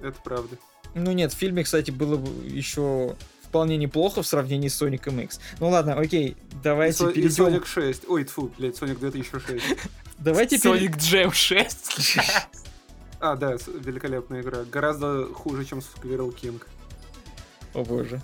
Это 0.00 0.18
правда. 0.22 0.56
Ну 0.94 1.12
нет, 1.12 1.32
в 1.32 1.36
фильме, 1.36 1.64
кстати, 1.64 1.90
было 1.90 2.16
бы 2.16 2.28
еще 2.46 3.16
вполне 3.42 3.76
неплохо 3.76 4.22
в 4.22 4.26
сравнении 4.26 4.68
с 4.68 4.76
Соником 4.76 5.18
X. 5.20 5.40
Ну 5.58 5.68
ладно, 5.68 5.94
окей, 5.94 6.36
давайте 6.62 6.96
и, 7.04 7.06
Со- 7.06 7.10
и 7.10 7.14
перейдем. 7.14 7.44
Sonic 7.46 7.66
6. 7.66 8.02
Ой, 8.08 8.24
тьфу, 8.24 8.50
блядь, 8.56 8.76
Sonic 8.80 8.98
2006. 9.00 9.64
Давайте 10.18 10.58
Соник 10.58 10.96
Джем 10.96 11.32
6. 11.32 12.16
А, 13.22 13.36
да, 13.36 13.58
великолепная 13.66 14.40
игра. 14.40 14.64
Гораздо 14.64 15.26
хуже, 15.34 15.66
чем 15.66 15.80
Squirrel 15.80 16.34
King. 16.34 16.62
О 17.74 17.84
боже. 17.84 18.18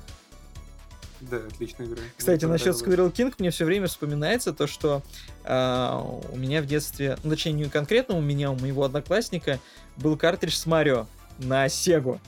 Да, 1.20 1.38
отличная 1.38 1.86
игра. 1.86 1.98
Кстати, 2.16 2.44
Мне 2.44 2.52
насчет. 2.52 2.74
Squirrel 2.74 3.12
King 3.12 3.34
мне 3.38 3.50
все 3.50 3.64
время 3.64 3.86
вспоминается 3.86 4.52
то, 4.52 4.66
что 4.66 5.02
а, 5.44 6.00
у 6.30 6.36
меня 6.36 6.62
в 6.62 6.66
детстве, 6.66 7.16
ну, 7.24 7.30
точнее, 7.30 7.52
не 7.52 7.64
конкретно 7.64 8.16
у 8.16 8.20
меня, 8.20 8.50
у 8.50 8.58
моего 8.58 8.84
одноклассника 8.84 9.58
был 9.96 10.16
картридж 10.16 10.54
с 10.54 10.66
Марио 10.66 11.06
на 11.38 11.68
Сегу. 11.68 12.20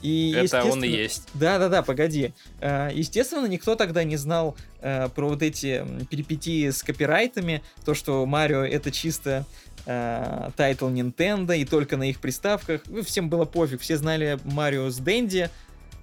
И, 0.00 0.32
Это 0.32 0.62
он 0.64 0.84
и 0.84 0.88
есть. 0.88 1.28
Да-да-да, 1.34 1.82
погоди. 1.82 2.32
А, 2.60 2.90
Естественно, 2.90 3.46
никто 3.46 3.74
тогда 3.74 4.04
не 4.04 4.16
знал 4.16 4.56
а, 4.80 5.08
про 5.08 5.28
вот 5.28 5.42
эти 5.42 5.84
перипетии 6.10 6.70
с 6.70 6.82
копирайтами, 6.82 7.62
то, 7.84 7.94
что 7.94 8.24
Марио 8.26 8.64
это 8.64 8.90
чисто 8.90 9.46
title 9.84 10.88
Nintendo 10.90 11.56
и 11.56 11.64
только 11.64 11.96
на 11.96 12.10
их 12.10 12.20
приставках. 12.20 12.82
Ну, 12.88 13.02
Всем 13.02 13.30
было 13.30 13.46
пофиг, 13.46 13.80
все 13.80 13.96
знали 13.96 14.38
Марио 14.44 14.90
с 14.90 14.98
Дэнди. 14.98 15.48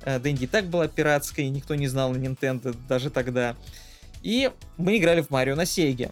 А, 0.06 0.20
Дэнди 0.20 0.44
и 0.44 0.48
так 0.48 0.66
была 0.66 0.88
пиратской, 0.88 1.50
никто 1.50 1.76
не 1.76 1.88
знал 1.88 2.12
на 2.12 2.18
Nintendo 2.18 2.76
даже 2.88 3.10
тогда. 3.10 3.56
И 4.22 4.52
мы 4.78 4.98
играли 4.98 5.22
в 5.22 5.30
Марио 5.30 5.56
на 5.56 5.66
Сеге. 5.66 6.12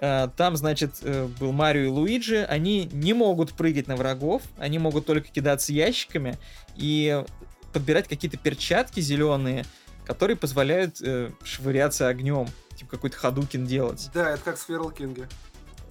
А, 0.00 0.28
Там, 0.28 0.56
значит, 0.56 0.96
э, 1.02 1.28
был 1.40 1.52
Марио 1.52 1.82
и 1.82 1.88
Луиджи. 1.88 2.44
Они 2.44 2.88
не 2.92 3.12
могут 3.12 3.52
прыгать 3.52 3.88
на 3.88 3.96
врагов, 3.96 4.42
они 4.58 4.78
могут 4.78 5.06
только 5.06 5.28
кидаться 5.28 5.72
ящиками 5.72 6.38
и 6.76 7.24
подбирать 7.72 8.08
какие-то 8.08 8.36
перчатки 8.36 9.00
зеленые, 9.00 9.64
которые 10.06 10.36
позволяют 10.36 11.00
э, 11.02 11.30
швыряться 11.44 12.08
огнем. 12.08 12.48
Типа 12.76 12.92
какой-то 12.92 13.16
ходукин 13.16 13.66
делать. 13.66 14.10
Да, 14.12 14.30
это 14.32 14.42
как 14.42 14.58
в 14.58 14.68
King. 14.68 15.26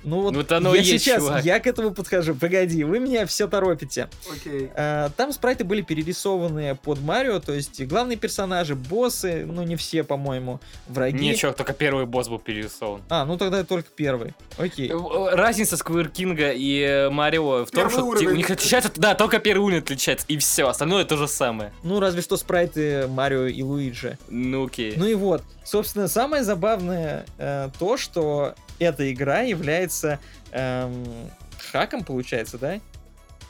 Ну 0.05 0.21
вот 0.21 0.35
это 0.37 0.57
оно 0.57 0.73
я 0.75 0.81
есть, 0.81 1.03
сейчас, 1.03 1.21
чувак. 1.23 1.43
я 1.43 1.59
к 1.59 1.67
этому 1.67 1.91
подхожу. 1.91 2.35
Погоди, 2.35 2.83
вы 2.83 2.99
меня 2.99 3.25
все 3.25 3.47
торопите. 3.47 4.07
Окей. 4.31 4.69
А, 4.75 5.09
Там 5.17 5.31
спрайты 5.33 5.63
были 5.63 5.81
перерисованы 5.81 6.75
под 6.75 7.01
Марио, 7.01 7.39
то 7.39 7.53
есть 7.53 7.79
и 7.79 7.85
главные 7.85 8.17
персонажи, 8.17 8.75
боссы, 8.75 9.45
ну 9.45 9.63
не 9.63 9.75
все, 9.75 10.03
по-моему, 10.03 10.59
враги. 10.87 11.27
Ничего, 11.29 11.51
только 11.51 11.73
первый 11.73 12.05
босс 12.05 12.29
был 12.29 12.39
перерисован. 12.39 13.01
А, 13.09 13.25
ну 13.25 13.37
тогда 13.37 13.63
только 13.63 13.89
первый. 13.95 14.33
Окей. 14.57 14.89
Э, 14.91 15.35
Разница 15.35 15.75
Сквир 15.77 16.09
Кинга 16.09 16.51
и 16.51 16.79
э, 16.81 17.09
Марио 17.09 17.65
в 17.65 17.71
том, 17.71 17.81
Первый 17.81 17.91
что 17.93 18.03
уровень. 18.05 18.27
те- 18.27 18.31
у 18.33 18.35
них 18.35 18.49
отличается, 18.49 18.91
да, 18.95 19.15
только 19.15 19.39
первый 19.39 19.63
уровень 19.65 19.79
отличается, 19.81 20.25
и 20.29 20.37
все, 20.37 20.67
остальное 20.67 21.03
то 21.05 21.17
же 21.17 21.27
самое. 21.27 21.73
Ну 21.83 21.99
разве 21.99 22.21
что 22.21 22.37
спрайты 22.37 23.07
Марио 23.07 23.45
и 23.47 23.61
Луиджи. 23.63 24.17
Ну 24.29 24.65
окей. 24.67 24.93
Ну 24.95 25.05
и 25.07 25.15
вот, 25.15 25.41
собственно, 25.63 26.07
самое 26.07 26.43
забавное 26.43 27.25
э, 27.37 27.69
то, 27.79 27.97
что 27.97 28.53
эта 28.79 29.11
игра 29.11 29.41
является 29.41 30.19
эм, 30.51 31.05
хаком, 31.71 32.03
получается, 32.03 32.57
да? 32.57 32.79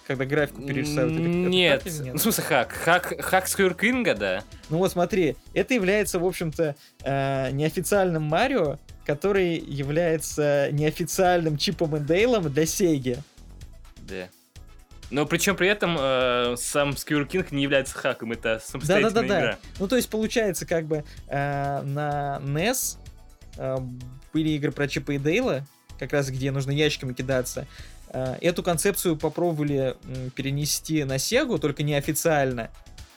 Когда 0.08 0.26
графику 0.26 0.62
перерисовывают. 0.62 1.14
это- 1.14 1.22
это 1.30 1.30
Нет, 1.50 1.84
ну, 2.06 2.14
в 2.14 2.22
смысле 2.22 2.44
хак. 2.44 2.72
Хак, 2.72 3.14
хак 3.22 3.48
Сквир 3.48 3.74
Кинга, 3.74 4.14
да. 4.14 4.44
Ну 4.70 4.78
вот 4.78 4.92
смотри, 4.92 5.36
это 5.56 5.74
является, 5.74 6.20
в 6.20 6.26
общем-то, 6.26 6.76
э, 7.04 7.52
неофициальным 7.52 8.22
Марио, 8.24 8.78
который 9.06 9.56
является 9.58 10.70
неофициальным 10.72 11.58
Чипом 11.58 11.96
и 11.96 12.00
Дейлом 12.00 12.52
для 12.54 12.66
Сейги. 12.68 13.18
Да. 14.08 14.28
Но 15.12 15.26
причем 15.26 15.56
при 15.56 15.68
этом 15.68 15.96
э, 16.00 16.56
сам 16.58 16.98
Сквир 16.98 17.26
Кинг 17.26 17.52
не 17.52 17.64
является 17.64 17.96
хаком, 17.96 18.32
это 18.32 18.60
самостоятельная 18.64 19.12
Да-да-да-да. 19.12 19.40
игра. 19.40 19.58
Ну 19.80 19.88
то 19.88 19.96
есть 19.96 20.10
получается 20.10 20.66
как 20.66 20.86
бы 20.86 21.04
э, 21.28 21.82
на 21.84 22.40
NES 22.44 22.98
э, 23.58 23.78
были 24.36 24.50
игры 24.50 24.74
про 24.74 24.86
Чипа 24.90 25.14
и 25.14 25.18
Дейла, 25.18 25.66
как 25.98 26.12
раз 26.12 26.30
где 26.30 26.52
нужно 26.52 26.72
ящиками 26.72 27.14
кидаться. 27.14 27.68
Э, 28.10 28.36
эту 28.42 28.64
концепцию 28.64 29.16
попробовали 29.16 29.96
перенести 30.36 31.06
на 31.06 31.20
Сегу, 31.20 31.58
только 31.58 31.84
неофициально, 31.84 32.70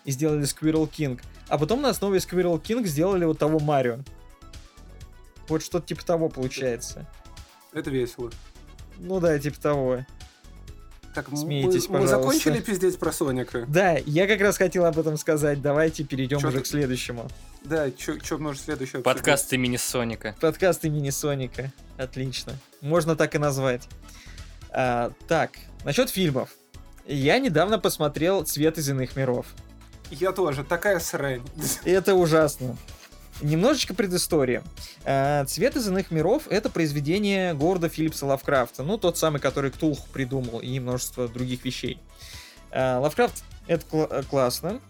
и 0.05 0.13
сделали 0.13 0.45
Squirrel 0.45 0.89
King. 0.89 1.21
А 1.49 1.59
потом 1.59 1.83
на 1.83 1.89
основе 1.89 2.21
Squirrel 2.21 2.63
King 2.63 2.87
сделали 2.87 3.25
вот 3.25 3.37
того 3.37 3.59
Марио. 3.59 3.99
Вот 5.49 5.65
что-то 5.65 5.89
типа 5.89 6.07
того 6.07 6.29
получается. 6.29 7.05
Это 7.73 7.91
весело. 7.91 8.31
Ну 8.99 9.19
да, 9.19 9.37
типа 9.41 9.61
того. 9.61 10.07
Так, 11.19 11.37
Смейтесь, 11.37 11.89
мы, 11.89 11.99
мы 11.99 12.07
закончили 12.07 12.61
пиздеть 12.61 12.97
про 12.97 13.11
Соника? 13.11 13.65
Да, 13.67 13.97
я 14.07 14.29
как 14.29 14.41
раз 14.41 14.57
хотел 14.57 14.85
об 14.85 14.97
этом 15.01 15.17
сказать. 15.17 15.61
Давайте 15.61 16.05
перейдем 16.05 16.39
Чё 16.39 16.47
уже 16.47 16.59
ты- 16.59 16.63
к 16.63 16.67
следующему. 16.69 17.29
Да, 17.65 17.89
что 17.97 18.39
может 18.39 18.63
следующее? 18.63 19.03
Подкаст 19.03 19.53
имени 19.53 19.79
Соника. 19.79 20.37
Подкаст 20.41 20.85
имени 20.85 21.11
Соника. 21.11 21.73
Отлично. 21.97 22.53
Можно 22.83 23.17
так 23.17 23.35
и 23.35 23.39
назвать. 23.39 23.89
А, 24.71 25.11
так, 25.27 25.51
насчет 25.85 26.09
фильмов. 26.09 26.51
Я 27.05 27.41
недавно 27.41 27.81
посмотрел 27.81 28.45
«Цвет 28.45 28.79
из 28.79 28.89
иных 28.89 29.17
миров». 29.17 29.47
Я 30.13 30.31
тоже, 30.31 30.63
такая 30.63 31.01
срань. 31.01 31.43
Это 31.85 32.15
ужасно. 32.15 32.77
Немножечко 33.41 33.95
предыстории. 33.95 34.63
А, 35.05 35.45
«Цвет 35.45 35.77
из 35.77 35.87
иных 35.89 36.11
миров»— 36.11 36.45
это 36.51 36.71
произведение 36.71 37.55
Горда 37.55 37.89
Филлипса 37.89 38.27
Лавкрафта. 38.27 38.83
Ну, 38.83 38.99
тот 38.99 39.17
самый, 39.17 39.41
который 39.41 39.71
Ктулху 39.71 40.09
придумал, 40.13 40.59
и 40.61 40.79
множество 40.81 41.29
других 41.29 41.65
вещей. 41.65 42.01
А, 42.73 42.99
Лавкрафт— 42.99 43.45
это 43.69 43.85
э, 43.93 44.23
классно. 44.29 44.81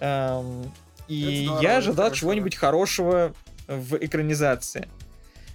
Ам, 0.00 0.72
И 1.06 1.22
Это 1.22 1.44
здорово, 1.44 1.62
я 1.62 1.76
ожидал 1.76 2.04
хорошо. 2.06 2.20
чего-нибудь 2.20 2.56
хорошего 2.56 3.34
в 3.68 3.96
экранизации. 3.96 4.88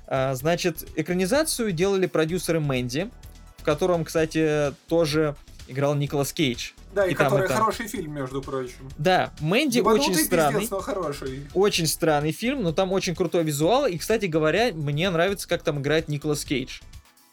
А, 0.07 0.33
Значит, 0.35 0.87
экранизацию 0.95 1.73
делали 1.73 2.05
продюсеры 2.05 2.61
Мэнди, 2.61 3.09
в 3.57 3.63
котором, 3.63 4.05
кстати, 4.05 4.73
тоже 4.87 5.35
играл 5.67 5.95
Николас 5.95 6.31
Кейдж. 6.31 6.71
Да, 6.93 7.05
и, 7.05 7.11
И 7.11 7.15
там, 7.15 7.27
и 7.27 7.29
который 7.29 7.47
там. 7.47 7.57
хороший 7.57 7.87
фильм, 7.87 8.13
между 8.13 8.41
прочим. 8.41 8.89
Да, 8.97 9.31
Мэнди 9.39 9.77
Ебанутый 9.79 10.11
очень 10.11 10.25
странный. 10.25 10.53
пиздец, 10.61 10.71
но 10.71 10.79
хороший. 10.79 11.47
Очень 11.53 11.87
странный 11.87 12.31
фильм, 12.31 12.63
но 12.63 12.71
там 12.71 12.91
очень 12.91 13.15
крутой 13.15 13.43
визуал. 13.43 13.85
И, 13.85 13.97
кстати 13.97 14.25
говоря, 14.25 14.71
мне 14.73 15.09
нравится, 15.09 15.47
как 15.47 15.63
там 15.63 15.79
играет 15.79 16.07
Николас 16.07 16.43
Кейдж. 16.43 16.79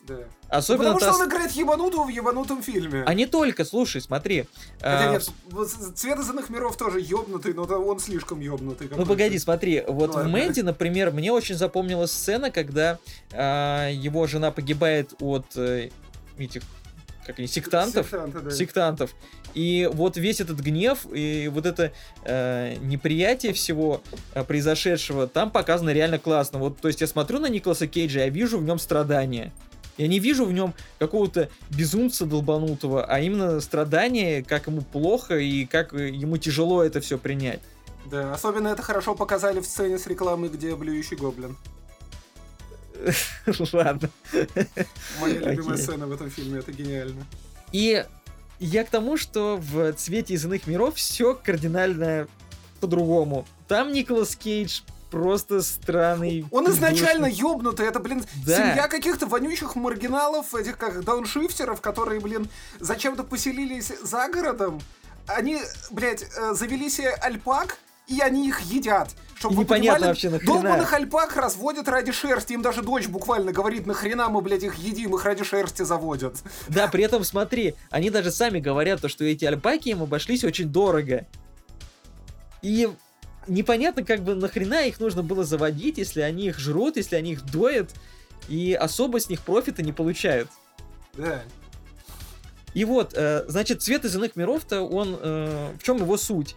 Да. 0.06 0.16
Особенно 0.50 0.90
Ну, 0.90 0.94
Потому 0.94 1.12
та 1.12 1.14
что 1.14 1.22
он 1.24 1.28
играет 1.30 1.52
ебанутого 1.52 2.04
в 2.04 2.08
ебанутом 2.08 2.62
фильме. 2.62 3.04
А 3.06 3.14
не 3.14 3.24
только, 3.26 3.64
слушай, 3.64 4.02
смотри. 4.02 4.46
Хотя 4.80 5.08
а, 5.08 5.12
нет, 5.12 5.30
цвет 5.94 6.18
из 6.18 6.28
иных 6.28 6.50
миров 6.50 6.76
тоже 6.76 7.00
ёбнутый, 7.00 7.54
но 7.54 7.62
он 7.62 7.98
слишком 7.98 8.40
ёбнутый. 8.40 8.90
Ну 8.94 9.06
погоди, 9.06 9.38
смотри, 9.38 9.82
вот 9.86 10.12
в 10.12 10.16
Ладно. 10.16 10.30
Мэнди, 10.30 10.60
например, 10.60 11.10
мне 11.10 11.32
очень 11.32 11.54
запомнилась 11.56 12.12
сцена, 12.12 12.50
когда 12.50 12.98
а, 13.32 13.88
его 13.88 14.26
жена 14.26 14.50
погибает 14.50 15.14
от 15.20 15.46
э, 15.56 15.88
этих, 16.38 16.62
как 17.26 17.38
они, 17.38 17.48
сектантов. 17.48 18.06
Сектанты, 18.06 18.40
да. 18.40 18.50
Сектантов. 18.50 19.14
И 19.54 19.88
вот 19.92 20.16
весь 20.16 20.40
этот 20.40 20.60
гнев 20.60 21.06
и 21.12 21.48
вот 21.52 21.66
это 21.66 21.92
э, 22.24 22.76
неприятие 22.80 23.52
всего 23.52 24.02
э, 24.34 24.44
произошедшего 24.44 25.26
там 25.26 25.50
показано 25.50 25.90
реально 25.90 26.18
классно. 26.18 26.58
Вот, 26.58 26.80
то 26.80 26.88
есть 26.88 27.00
я 27.00 27.06
смотрю 27.06 27.38
на 27.38 27.48
Николаса 27.48 27.86
Кейджа, 27.86 28.20
я 28.20 28.28
вижу 28.28 28.58
в 28.58 28.64
нем 28.64 28.78
страдания. 28.78 29.52
Я 29.96 30.08
не 30.08 30.18
вижу 30.18 30.44
в 30.44 30.52
нем 30.52 30.74
какого-то 30.98 31.48
безумца 31.70 32.26
долбанутого, 32.26 33.04
а 33.04 33.20
именно 33.20 33.60
страдания, 33.60 34.42
как 34.42 34.66
ему 34.66 34.82
плохо 34.82 35.38
и 35.38 35.66
как 35.66 35.92
ему 35.92 36.36
тяжело 36.36 36.82
это 36.82 37.00
все 37.00 37.16
принять. 37.16 37.60
Да, 38.10 38.34
особенно 38.34 38.68
это 38.68 38.82
хорошо 38.82 39.14
показали 39.14 39.60
в 39.60 39.66
сцене 39.66 39.98
с 39.98 40.06
рекламой, 40.06 40.48
где 40.48 40.74
блюющий 40.74 41.16
гоблин. 41.16 41.56
Ладно. 43.72 44.10
Моя 45.20 45.40
любимая 45.40 45.76
сцена 45.76 46.06
в 46.06 46.12
этом 46.12 46.30
фильме, 46.30 46.60
это 46.60 46.72
гениально. 46.72 47.26
И 47.72 48.04
я 48.60 48.84
к 48.84 48.90
тому, 48.90 49.16
что 49.16 49.56
в 49.56 49.92
цвете 49.94 50.34
из 50.34 50.44
иных 50.44 50.66
миров 50.66 50.94
все 50.96 51.34
кардинально 51.34 52.28
по-другому. 52.80 53.46
Там 53.68 53.92
Николас 53.92 54.36
Кейдж 54.36 54.82
просто 55.10 55.62
странный. 55.62 56.44
Он 56.50 56.68
изначально 56.70 57.26
ёбнутый, 57.26 57.86
это, 57.86 58.00
блин, 58.00 58.24
Да. 58.44 58.56
семья 58.56 58.88
каких-то 58.88 59.26
вонючих 59.26 59.76
маргиналов, 59.76 60.54
этих 60.54 60.76
как 60.76 61.04
дауншифтеров, 61.04 61.80
которые, 61.80 62.20
блин, 62.20 62.48
зачем-то 62.80 63.22
поселились 63.22 63.92
за 64.02 64.28
городом. 64.28 64.80
Они, 65.26 65.58
блядь, 65.90 66.24
э, 66.36 66.54
завели 66.54 66.90
себе 66.90 67.10
альпак, 67.10 67.78
и 68.06 68.20
они 68.20 68.48
их 68.48 68.60
едят. 68.60 69.10
Чтобы 69.38 69.56
вы 69.56 69.64
понимали, 69.66 70.04
вообще 70.04 70.30
нахрена. 70.30 70.52
долбаных 70.52 70.92
альпак 70.92 71.36
разводят 71.36 71.88
ради 71.88 72.12
шерсти. 72.12 72.54
Им 72.54 72.62
даже 72.62 72.82
дочь 72.82 73.08
буквально 73.08 73.52
говорит, 73.52 73.86
нахрена 73.86 74.28
мы, 74.28 74.40
блядь, 74.40 74.62
их 74.62 74.76
едим, 74.76 75.14
их 75.14 75.24
ради 75.24 75.44
шерсти 75.44 75.82
заводят. 75.82 76.38
Да, 76.68 76.88
при 76.88 77.04
этом 77.04 77.24
смотри, 77.24 77.74
они 77.90 78.10
даже 78.10 78.30
сами 78.30 78.60
говорят, 78.60 79.00
то, 79.00 79.08
что 79.08 79.24
эти 79.24 79.44
альпаки 79.44 79.90
им 79.90 80.02
обошлись 80.02 80.44
очень 80.44 80.68
дорого. 80.68 81.26
И 82.62 82.88
непонятно, 83.46 84.04
как 84.04 84.22
бы 84.22 84.34
нахрена 84.34 84.86
их 84.86 84.98
нужно 85.00 85.22
было 85.22 85.44
заводить, 85.44 85.98
если 85.98 86.22
они 86.22 86.46
их 86.46 86.58
жрут, 86.58 86.96
если 86.96 87.16
они 87.16 87.32
их 87.32 87.44
доят, 87.44 87.90
и 88.48 88.72
особо 88.72 89.20
с 89.20 89.28
них 89.28 89.40
профита 89.40 89.82
не 89.82 89.92
получают. 89.92 90.48
Да. 91.14 91.42
И 92.72 92.84
вот, 92.84 93.12
э, 93.14 93.44
значит, 93.46 93.82
цвет 93.82 94.04
из 94.04 94.16
иных 94.16 94.36
миров-то, 94.36 94.82
он... 94.82 95.16
э, 95.20 95.74
в 95.78 95.82
чем 95.82 95.98
его 95.98 96.16
суть? 96.16 96.56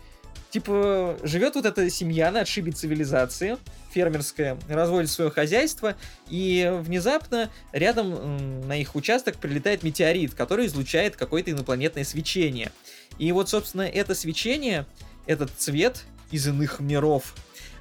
Типа, 0.50 1.18
живет 1.24 1.56
вот 1.56 1.66
эта 1.66 1.90
семья 1.90 2.32
на 2.32 2.42
отшибе 2.42 2.72
цивилизации, 2.72 3.58
фермерская, 3.92 4.58
разводит 4.70 5.12
свое 5.12 5.30
хозяйство, 5.30 5.96
и 6.30 6.72
внезапно 6.82 7.50
рядом 7.74 8.68
на 8.68 8.78
их 8.78 8.96
участок 8.96 9.38
прилетает 9.38 9.84
метеорит, 9.84 10.34
который 10.34 10.68
излучает 10.68 11.16
какое-то 11.16 11.52
инопланетное 11.52 12.06
свечение. 12.06 12.72
И 13.20 13.32
вот, 13.32 13.50
собственно, 13.50 13.82
это 13.82 14.16
свечение, 14.16 14.86
этот 15.26 15.52
цвет 15.58 16.06
из 16.32 16.48
иных 16.48 16.80
миров, 16.80 17.34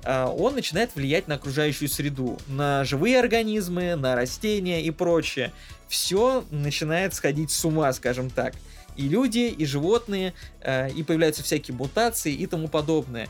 а, 0.06 0.28
он 0.28 0.54
начинает 0.54 0.94
влиять 0.94 1.26
на 1.26 1.34
окружающую 1.34 1.88
среду, 1.88 2.38
на 2.46 2.84
живые 2.84 3.18
организмы, 3.18 3.96
на 3.96 4.14
растения 4.14 4.80
и 4.82 4.90
прочее. 4.92 5.52
Все 5.88 6.44
начинает 6.50 7.12
сходить 7.14 7.50
с 7.50 7.64
ума, 7.64 7.92
скажем 7.92 8.30
так. 8.30 8.54
И 8.96 9.08
люди, 9.08 9.54
и 9.56 9.64
животные, 9.64 10.34
э, 10.60 10.90
и 10.90 11.02
появляются 11.02 11.42
всякие 11.42 11.76
мутации 11.76 12.32
и 12.32 12.46
тому 12.46 12.68
подобное. 12.68 13.28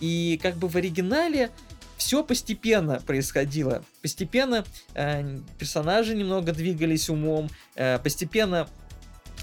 И 0.00 0.38
как 0.42 0.56
бы 0.56 0.68
в 0.68 0.76
оригинале 0.76 1.50
все 1.96 2.22
постепенно 2.22 3.00
происходило. 3.06 3.82
Постепенно 4.02 4.64
э, 4.94 5.38
персонажи 5.58 6.14
немного 6.14 6.52
двигались 6.52 7.08
умом, 7.08 7.48
э, 7.74 7.98
постепенно 7.98 8.68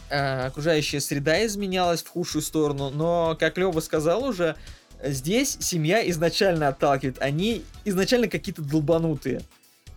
э, 0.09 0.45
окружающая 0.45 1.01
среда 1.01 1.45
изменялась 1.45 2.03
в 2.03 2.09
худшую 2.09 2.41
сторону, 2.41 2.89
но, 2.89 3.35
как 3.39 3.57
Лева 3.57 3.79
сказал 3.79 4.23
уже, 4.23 4.55
здесь 5.03 5.57
семья 5.59 6.07
изначально 6.09 6.67
отталкивает. 6.67 7.21
Они 7.21 7.63
изначально 7.85 8.27
какие-то 8.27 8.61
долбанутые. 8.61 9.41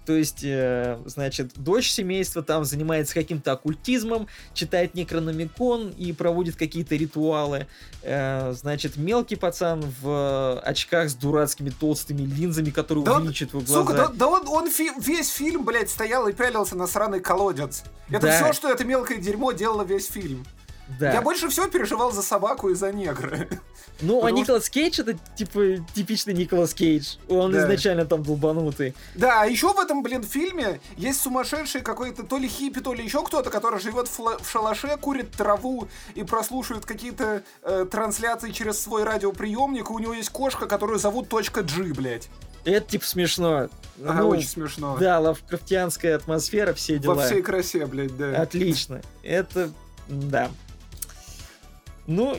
То 0.07 0.13
есть, 0.13 0.41
э, 0.45 0.99
значит, 1.05 1.53
дочь 1.57 1.91
семейства 1.91 2.41
там 2.43 2.65
занимается 2.65 3.13
каким-то 3.13 3.53
оккультизмом, 3.53 4.29
читает 4.55 4.95
некрономикон 4.95 5.91
и 5.91 6.13
проводит 6.13 6.55
какие-то 6.57 6.95
ритуалы. 6.95 7.67
Э, 8.03 8.53
значит, 8.53 8.97
мелкий 8.97 9.35
пацан 9.37 9.85
в 10.01 10.61
очках 10.61 11.11
с 11.11 11.15
дурацкими 11.15 11.71
толстыми 11.71 12.23
линзами, 12.23 12.71
которые 12.71 13.05
Да 13.05 13.15
он- 13.15 13.23
увеличивают 13.23 13.53
его 13.53 13.61
глаза. 13.63 13.81
Сука, 13.81 13.95
да, 13.95 14.09
да 14.15 14.27
он, 14.29 14.47
он 14.47 14.71
фи- 14.71 14.93
весь 15.01 15.29
фильм, 15.31 15.65
блядь, 15.65 15.91
стоял 15.91 16.29
и 16.29 16.33
пялился 16.33 16.77
на 16.77 16.87
сраный 16.87 17.19
колодец. 17.21 17.83
Это 18.09 18.27
Да. 18.29 18.33
все, 18.45 18.53
что 18.53 18.71
это 18.71 18.85
мелкое 18.85 19.19
дерьмо 19.19 19.51
делало 19.53 19.83
весь 19.83 20.07
фильм. 20.07 20.47
Да. 21.01 21.13
Я 21.13 21.21
больше 21.21 21.49
всего 21.49 21.67
переживал 21.67 22.13
за 22.13 22.23
собаку 22.23 22.69
и 22.71 22.75
за 22.75 22.93
негра. 22.93 23.49
Ну, 24.01 24.25
а 24.25 24.31
Николас 24.31 24.69
Кейдж 24.69 25.01
это 25.01 25.15
типа 25.37 25.85
типичный 25.95 26.35
Николас 26.35 26.75
Кейдж. 26.75 27.17
Он 27.29 27.51
Да. 27.53 27.63
изначально 27.63 28.05
там 28.05 28.23
долбанутый. 28.23 28.95
Да, 29.15 29.43
а 29.43 29.47
еще 29.47 29.73
в 29.73 29.79
этом, 29.79 30.03
блин, 30.03 30.23
фильме 30.23 30.81
есть 30.97 31.21
сумасшедший 31.21 31.81
какой-то 31.81 32.23
то 32.23 32.37
ли 32.37 32.47
хиппи, 32.49 32.81
то 32.81 32.93
ли 32.93 33.03
еще 33.05 33.23
кто-то, 33.25 33.49
который 33.51 33.81
живет 33.81 34.09
в, 34.09 34.19
в 34.19 34.51
шалаше, 34.51 34.97
курит 35.01 35.31
траву 35.33 35.89
и 36.15 36.25
прослушивает 36.25 36.85
какие-то 36.85 37.43
э, 37.63 37.87
трансляции 37.91 38.51
через 38.51 38.79
свой 38.81 39.05
радиоприемник. 39.05 39.89
И 39.89 39.93
у 39.93 39.99
него 39.99 40.13
есть 40.13 40.31
кошка, 40.31 40.67
которую 40.67 40.99
зовут 40.99 41.29
точка 41.29 41.63
G, 41.63 41.95
блядь. 41.95 42.29
Это 42.65 42.87
типа 42.91 43.07
смешно. 43.07 43.69
Ага, 44.05 44.21
Ну, 44.23 44.29
очень 44.29 44.49
смешно. 44.49 44.97
Да, 44.99 45.21
лавкрафтианская 45.21 46.17
атмосфера, 46.17 46.75
все 46.75 46.99
дела. 46.99 47.15
Во 47.15 47.25
всей 47.25 47.41
красе, 47.41 47.87
блядь, 47.87 48.17
да. 48.17 48.43
Отлично. 48.43 49.01
Это, 49.23 49.71
да. 50.09 50.51
Ну, 52.07 52.39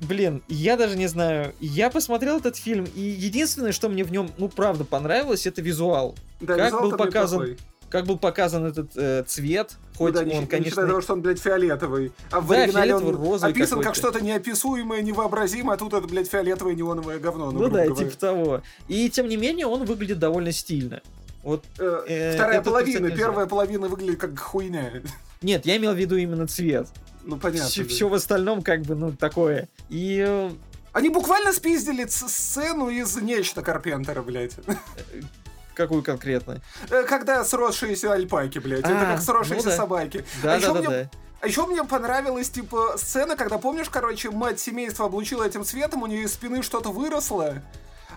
блин, 0.00 0.42
я 0.48 0.76
даже 0.76 0.96
не 0.96 1.06
знаю. 1.06 1.54
Я 1.60 1.90
посмотрел 1.90 2.38
этот 2.38 2.56
фильм, 2.56 2.86
и 2.94 3.00
единственное, 3.00 3.72
что 3.72 3.88
мне 3.88 4.04
в 4.04 4.12
нем, 4.12 4.30
ну, 4.38 4.48
правда, 4.48 4.84
понравилось, 4.84 5.46
это 5.46 5.62
визуал. 5.62 6.14
Да, 6.40 6.56
как 6.56 6.66
визуал 6.66 6.82
был 6.90 6.96
показан 6.96 7.40
неплохой. 7.42 7.58
Как 7.90 8.06
был 8.06 8.18
показан 8.18 8.66
этот 8.66 8.92
э, 8.94 9.24
цвет, 9.26 9.76
Ну 9.94 9.98
хоть 9.98 10.14
да, 10.14 10.22
не, 10.22 10.34
он, 10.34 10.40
не 10.42 10.46
конечно... 10.46 10.70
считая 10.70 10.86
того, 10.86 11.00
что 11.00 11.14
он, 11.14 11.22
блядь, 11.22 11.40
фиолетовый. 11.40 12.12
А 12.30 12.40
в 12.40 12.46
Да, 12.48 12.62
оригинале 12.62 12.94
он 12.94 13.42
описан 13.44 13.82
как 13.82 13.96
что-то 13.96 14.20
неописуемое, 14.20 15.02
невообразимое, 15.02 15.74
а 15.74 15.76
тут 15.76 15.92
это, 15.94 16.06
блядь, 16.06 16.28
фиолетовое 16.30 16.74
неоновое 16.76 17.18
говно. 17.18 17.50
Ну, 17.50 17.58
Ну 17.62 17.68
да, 17.68 17.84
говоря. 17.86 17.94
типа 17.96 18.16
того. 18.16 18.62
И 18.86 19.10
тем 19.10 19.26
не 19.26 19.36
менее, 19.36 19.66
он 19.66 19.84
выглядит 19.86 20.20
довольно 20.20 20.52
стильно. 20.52 21.00
Вот, 21.42 21.64
Э, 21.78 22.02
э, 22.06 22.34
Вторая 22.34 22.62
половина, 22.62 23.10
первая 23.10 23.46
половина 23.46 23.88
выглядит 23.88 24.20
как 24.20 24.38
хуйня. 24.38 25.02
нет, 25.42 25.66
я 25.66 25.76
имел 25.76 25.92
в 25.92 25.96
виду 25.98 26.14
именно 26.16 26.46
цвет. 26.46 26.86
Ну, 27.22 27.36
понятно. 27.36 27.68
Все, 27.68 27.84
да. 27.84 28.06
в 28.06 28.14
остальном 28.14 28.62
как 28.62 28.82
бы, 28.82 28.94
ну, 28.94 29.12
такое. 29.12 29.68
И 29.88 30.24
э, 30.26 30.50
Они 30.92 31.08
буквально 31.08 31.52
спиздили 31.52 32.06
сцену 32.06 32.88
из 32.88 33.16
нечто 33.16 33.62
Карпентера, 33.62 34.22
блядь. 34.22 34.54
какую 35.74 36.02
конкретно? 36.02 36.60
Э, 36.90 37.04
Когда 37.04 37.44
сросшиеся 37.44 38.12
альпаки, 38.12 38.58
блядь. 38.58 38.80
Это 38.80 39.00
А, 39.00 39.14
как 39.14 39.22
сросшиеся 39.22 39.64
ну 39.64 39.70
да. 39.70 39.76
собаки. 39.76 40.24
Да, 40.42 40.54
а 40.54 40.56
еще 40.56 40.66
да, 40.68 40.72
да, 40.74 40.80
мне 40.80 40.88
да. 40.88 41.10
А 41.40 41.46
еще 41.46 41.66
мне 41.66 41.82
понравилась, 41.84 42.50
типа, 42.50 42.96
сцена, 42.98 43.34
когда, 43.34 43.56
помнишь, 43.56 43.88
короче, 43.88 44.30
мать 44.30 44.60
семейства 44.60 45.06
облучила 45.06 45.44
этим 45.44 45.64
цветом, 45.64 46.02
у 46.02 46.06
нее 46.06 46.24
из 46.24 46.34
спины 46.34 46.62
что-то 46.62 46.90
выросло, 46.90 47.62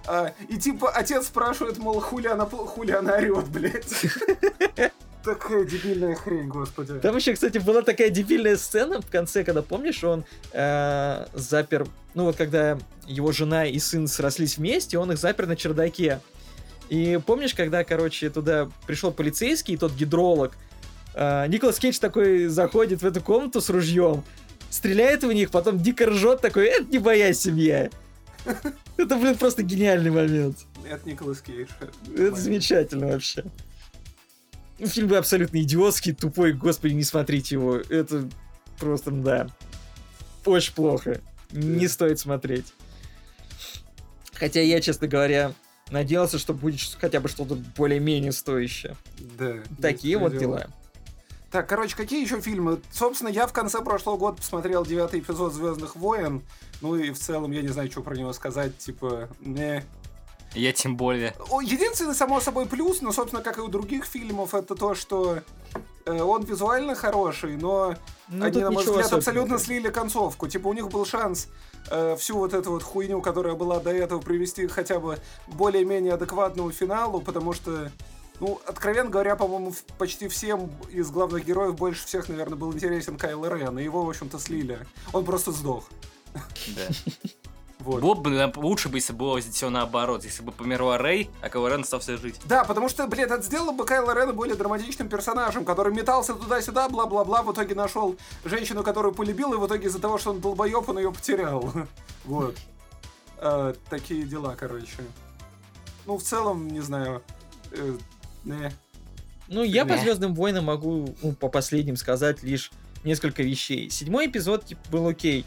а, 0.06 0.34
и, 0.49 0.58
типа, 0.58 0.89
отец 0.89 1.28
спрашивает, 1.28 1.78
мол, 1.78 2.01
хули 2.01 2.28
она, 2.28 2.45
хули 2.45 2.91
она 2.91 3.14
орет, 3.14 3.47
блядь. 3.47 3.86
Такая 5.24 5.63
дебильная 5.63 6.15
хрень, 6.15 6.47
господи. 6.47 6.99
Там 6.99 7.15
еще, 7.15 7.34
кстати, 7.34 7.57
была 7.57 7.82
такая 7.82 8.09
дебильная 8.09 8.57
сцена 8.57 9.01
в 9.01 9.09
конце, 9.09 9.45
когда, 9.45 9.61
помнишь, 9.61 10.03
он 10.03 10.26
э, 10.51 11.26
запер... 11.34 11.88
Ну 12.13 12.26
вот 12.26 12.36
когда 12.36 12.78
его 13.07 13.32
жена 13.32 13.65
и 13.65 13.80
сын 13.80 14.07
срослись 14.07 14.57
вместе, 14.57 14.97
он 14.97 15.11
их 15.13 15.17
запер 15.17 15.47
на 15.47 15.55
чердаке. 15.55 16.19
И 16.89 17.19
помнишь, 17.26 17.53
когда, 17.53 17.86
короче, 17.86 18.30
туда 18.30 18.69
пришел 18.86 19.11
полицейский, 19.11 19.76
и 19.76 19.78
тот 19.78 19.93
гидролог, 19.93 20.53
э, 21.15 21.47
Николас 21.47 21.80
Кейдж 21.80 21.99
такой 21.99 22.47
заходит 22.47 23.01
в 23.01 23.05
эту 23.05 23.21
комнату 23.21 23.61
с 23.61 23.69
ружьем, 23.69 24.26
стреляет 24.69 25.24
в 25.24 25.32
них, 25.32 25.51
потом 25.51 25.80
дико 25.80 26.07
ржет 26.07 26.41
такой, 26.41 26.67
это 26.67 26.86
не 26.91 26.99
моя 26.99 27.32
семья. 27.34 27.89
Это, 28.97 29.15
блин, 29.15 29.38
просто 29.38 29.63
гениальный 29.63 30.11
момент. 30.11 30.57
Это 30.86 31.07
Николас 31.07 31.39
Кейдж. 31.39 31.69
Это 32.13 32.36
замечательно 32.36 33.07
вообще. 33.07 33.45
Фильм 34.86 35.07
был 35.07 35.17
абсолютно 35.17 35.61
идиотский, 35.61 36.13
тупой, 36.13 36.53
господи, 36.53 36.93
не 36.93 37.03
смотрите 37.03 37.55
его. 37.55 37.77
Это 37.77 38.29
просто, 38.79 39.11
да, 39.11 39.47
очень 40.45 40.73
плохо. 40.73 41.21
Не 41.51 41.88
стоит 41.88 42.19
смотреть. 42.19 42.73
Хотя 44.34 44.61
я, 44.61 44.81
честно 44.81 45.07
говоря, 45.07 45.53
надеялся, 45.91 46.39
что 46.39 46.53
будет 46.53 46.79
хотя 46.99 47.19
бы 47.19 47.29
что-то 47.29 47.55
более-менее 47.77 48.31
стоящее. 48.31 48.95
Да. 49.38 49.57
Такие 49.81 50.17
вот 50.17 50.38
дела. 50.38 50.67
Так, 51.51 51.69
короче, 51.69 51.95
какие 51.95 52.23
еще 52.23 52.41
фильмы? 52.41 52.81
Собственно, 52.91 53.29
я 53.29 53.45
в 53.45 53.53
конце 53.53 53.79
прошлого 53.84 54.17
года 54.17 54.38
посмотрел 54.38 54.84
девятый 54.84 55.19
эпизод 55.19 55.53
Звездных 55.53 55.95
войн. 55.95 56.41
Ну 56.81 56.95
и 56.95 57.11
в 57.11 57.19
целом 57.19 57.51
я 57.51 57.61
не 57.61 57.67
знаю, 57.67 57.91
что 57.91 58.01
про 58.01 58.15
него 58.15 58.34
сказать. 58.34 58.75
Типа, 58.79 59.29
не. 59.39 59.86
Я 60.56 60.72
тем 60.72 60.95
более. 60.95 61.34
Единственный, 61.62 62.14
само 62.14 62.39
собой, 62.39 62.66
плюс, 62.66 63.01
но, 63.01 63.12
собственно, 63.12 63.41
как 63.41 63.58
и 63.58 63.62
у 63.62 63.68
других 63.68 64.06
фильмов, 64.06 64.54
это 64.54 64.76
то, 64.76 64.93
что 64.93 65.39
э, 66.06 66.22
он 66.22 66.43
визуально 66.43 66.95
хороший, 66.95 67.58
но 67.58 67.95
Ну, 68.28 68.45
они, 68.45 68.62
на 68.62 68.72
мой 68.72 68.84
взгляд, 68.84 69.12
абсолютно 69.12 69.58
слили 69.58 69.89
концовку. 69.89 70.47
Типа, 70.47 70.68
у 70.68 70.74
них 70.74 70.89
был 70.89 71.06
шанс 71.06 71.47
э, 71.89 72.16
всю 72.18 72.38
вот 72.38 72.54
эту 72.54 72.72
вот 72.72 72.84
хуйню, 72.84 73.22
которая 73.22 73.56
была 73.56 73.80
до 73.80 73.91
этого, 73.91 74.22
привести 74.22 74.68
хотя 74.68 74.99
бы 74.99 75.18
более-менее 75.47 76.14
адекватному 76.14 76.72
финалу, 76.72 77.20
потому 77.22 77.54
что, 77.54 77.91
ну, 78.39 78.62
откровенно 78.68 79.10
говоря, 79.10 79.36
по-моему, 79.36 79.74
почти 79.97 80.28
всем 80.28 80.72
из 80.91 81.10
главных 81.10 81.45
героев 81.45 81.76
больше 81.76 82.06
всех, 82.06 82.30
наверное, 82.30 82.58
был 82.58 82.72
интересен 82.74 83.18
Кайло 83.18 83.47
Рен, 83.56 83.80
и 83.80 83.84
его, 83.84 84.04
в 84.04 84.10
общем-то, 84.10 84.38
слили. 84.38 84.80
Он 85.14 85.26
просто 85.26 85.51
сдох. 85.51 85.86
Да. 86.34 87.12
Вот. 87.84 88.01
Было 88.01 88.47
бы 88.47 88.59
лучше 88.61 88.88
бы, 88.88 88.97
если 88.97 89.11
было 89.13 89.41
все 89.41 89.69
наоборот. 89.69 90.23
Если 90.23 90.41
бы 90.41 90.51
померла 90.51 90.97
Рэй, 90.97 91.29
а 91.41 91.49
Каварен 91.49 91.81
остался 91.81 92.17
жить. 92.17 92.39
Да, 92.45 92.63
потому 92.63 92.88
что, 92.88 93.05
блин, 93.07 93.31
это 93.31 93.43
сделало 93.43 93.73
бы 93.73 93.86
Кайло 93.86 94.13
Рена 94.13 94.31
более 94.31 94.55
драматичным 94.55 95.09
персонажем, 95.09 95.65
который 95.65 95.93
метался 95.93 96.34
туда-сюда, 96.34 96.88
бла-бла-бла, 96.88 97.43
в 97.43 97.51
итоге 97.51 97.75
нашел 97.75 98.15
женщину, 98.45 98.84
которую 98.84 99.13
полюбил, 99.13 99.53
и 99.53 99.57
в 99.57 99.67
итоге 99.67 99.88
из-за 99.88 99.99
того, 99.99 100.17
что 100.17 100.31
он 100.31 100.39
долбоеб, 100.39 100.88
он 100.88 100.97
ее 100.97 101.11
потерял. 101.11 101.71
Вот. 102.25 102.55
А, 103.38 103.75
Такие 103.89 104.23
дела, 104.23 104.55
короче. 104.57 105.03
Ну, 106.05 106.17
в 106.17 106.23
целом, 106.23 106.69
не 106.69 106.79
знаю. 106.79 107.21
э, 107.71 107.97
не. 108.45 108.71
Ну, 109.49 109.63
я 109.63 109.86
по. 109.86 109.97
Звездным 109.97 110.34
войнам 110.34 110.65
могу 110.65 111.13
ну, 111.21 111.34
по 111.34 111.49
последним 111.49 111.97
сказать 111.97 112.43
лишь 112.43 112.71
несколько 113.03 113.43
вещей. 113.43 113.89
Седьмой 113.89 114.27
эпизод 114.27 114.65
типа, 114.65 114.81
был 114.89 115.07
окей. 115.07 115.45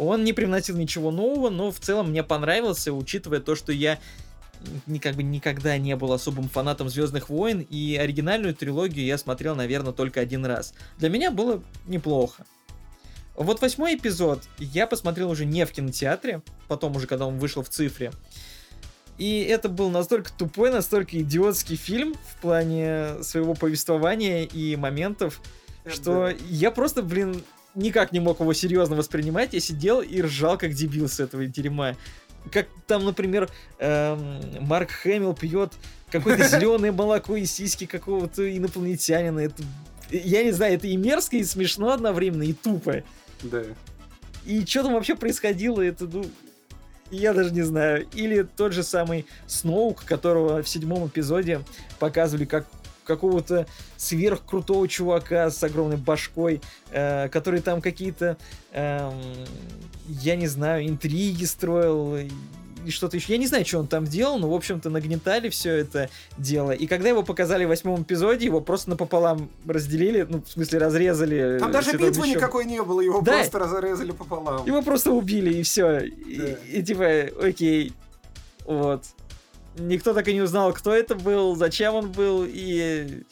Он 0.00 0.24
не 0.24 0.32
привносил 0.32 0.78
ничего 0.78 1.10
нового, 1.10 1.50
но 1.50 1.70
в 1.70 1.78
целом 1.78 2.10
мне 2.10 2.22
понравился, 2.24 2.90
учитывая 2.90 3.40
то, 3.40 3.54
что 3.54 3.70
я 3.70 3.98
как 5.02 5.14
бы 5.14 5.22
никогда 5.22 5.76
не 5.76 5.94
был 5.94 6.12
особым 6.12 6.48
фанатом 6.48 6.88
Звездных 6.88 7.28
войн, 7.28 7.66
и 7.68 7.96
оригинальную 7.96 8.54
трилогию 8.54 9.04
я 9.04 9.18
смотрел, 9.18 9.54
наверное, 9.54 9.92
только 9.92 10.20
один 10.20 10.46
раз. 10.46 10.72
Для 10.96 11.10
меня 11.10 11.30
было 11.30 11.62
неплохо. 11.86 12.46
Вот 13.34 13.60
восьмой 13.60 13.96
эпизод 13.96 14.42
я 14.58 14.86
посмотрел 14.86 15.30
уже 15.30 15.44
не 15.44 15.66
в 15.66 15.72
кинотеатре, 15.72 16.42
потом 16.66 16.96
уже, 16.96 17.06
когда 17.06 17.26
он 17.26 17.38
вышел 17.38 17.62
в 17.62 17.68
цифре. 17.68 18.10
И 19.18 19.42
это 19.42 19.68
был 19.68 19.90
настолько 19.90 20.32
тупой, 20.32 20.70
настолько 20.70 21.20
идиотский 21.20 21.76
фильм 21.76 22.14
в 22.14 22.40
плане 22.40 23.22
своего 23.22 23.52
повествования 23.52 24.44
и 24.44 24.76
моментов, 24.76 25.42
что 25.84 26.32
я 26.48 26.70
просто, 26.70 27.02
блин, 27.02 27.42
никак 27.74 28.12
не 28.12 28.20
мог 28.20 28.40
его 28.40 28.52
серьезно 28.52 28.96
воспринимать. 28.96 29.52
Я 29.52 29.60
сидел 29.60 30.00
и 30.00 30.20
ржал 30.20 30.58
как 30.58 30.72
дебил 30.72 31.08
с 31.08 31.20
этого 31.20 31.46
дерьма. 31.46 31.96
Как 32.50 32.68
там, 32.86 33.04
например, 33.04 33.50
эм, 33.78 34.40
Марк 34.60 34.90
Хэмилл 34.90 35.34
пьет 35.34 35.72
какое-то 36.10 36.44
зеленое 36.48 36.92
молоко 36.92 37.36
из 37.36 37.52
сиськи 37.52 37.86
какого-то 37.86 38.56
инопланетянина. 38.56 39.40
Это, 39.40 39.62
я 40.10 40.42
не 40.42 40.52
знаю, 40.52 40.74
это 40.74 40.86
и 40.86 40.96
мерзко, 40.96 41.36
и 41.36 41.44
смешно 41.44 41.90
одновременно, 41.90 42.42
и 42.42 42.52
тупо. 42.52 43.02
Да. 43.42 43.62
И 44.46 44.64
что 44.64 44.84
там 44.84 44.94
вообще 44.94 45.14
происходило, 45.14 45.82
это, 45.82 46.06
ну, 46.06 46.24
я 47.10 47.34
даже 47.34 47.52
не 47.52 47.62
знаю. 47.62 48.06
Или 48.14 48.42
тот 48.42 48.72
же 48.72 48.82
самый 48.82 49.26
Сноук, 49.46 50.04
которого 50.04 50.62
в 50.62 50.68
седьмом 50.68 51.08
эпизоде 51.08 51.62
показывали 51.98 52.44
как 52.44 52.66
какого-то 53.04 53.66
сверхкрутого 53.96 54.86
чувака 54.88 55.50
с 55.50 55.62
огромной 55.62 55.96
башкой, 55.96 56.60
э, 56.90 57.28
который 57.28 57.60
там 57.60 57.80
какие-то, 57.80 58.36
эм, 58.72 59.12
я 60.08 60.36
не 60.36 60.46
знаю, 60.46 60.86
интриги 60.88 61.44
строил 61.44 62.16
и- 62.16 62.28
и 62.86 62.90
что-то 62.90 63.18
еще. 63.18 63.32
Я 63.34 63.38
не 63.38 63.46
знаю, 63.46 63.66
что 63.66 63.78
он 63.78 63.86
там 63.86 64.06
делал, 64.06 64.38
но, 64.38 64.48
в 64.48 64.54
общем-то, 64.54 64.88
нагнетали 64.88 65.50
все 65.50 65.70
это 65.76 66.08
дело. 66.38 66.70
И 66.70 66.86
когда 66.86 67.10
его 67.10 67.22
показали 67.22 67.66
в 67.66 67.68
восьмом 67.68 68.02
эпизоде, 68.04 68.46
его 68.46 68.62
просто 68.62 68.88
напополам 68.88 69.50
разделили, 69.66 70.26
ну, 70.26 70.42
в 70.42 70.48
смысле, 70.50 70.78
разрезали. 70.78 71.58
Там 71.58 71.68
э, 71.68 71.72
даже 71.74 71.90
Святым 71.90 72.08
битвы 72.08 72.22
Мечом. 72.28 72.36
никакой 72.38 72.64
не 72.64 72.82
было, 72.82 73.02
его 73.02 73.20
Да. 73.20 73.32
просто 73.32 73.58
разрезали 73.58 74.12
пополам. 74.12 74.66
Его 74.66 74.80
просто 74.80 75.10
убили, 75.12 75.52
и 75.58 75.62
все. 75.62 75.98
И, 75.98 76.36
Да. 76.36 76.46
и 76.72 76.82
типа, 76.82 77.44
окей. 77.46 77.92
Вот. 78.64 79.04
Никто 79.76 80.14
так 80.14 80.26
и 80.28 80.34
не 80.34 80.40
узнал, 80.40 80.72
кто 80.72 80.92
это 80.92 81.14
был, 81.14 81.54
зачем 81.56 81.94
он 81.94 82.10
был, 82.10 82.44
и... 82.46 83.22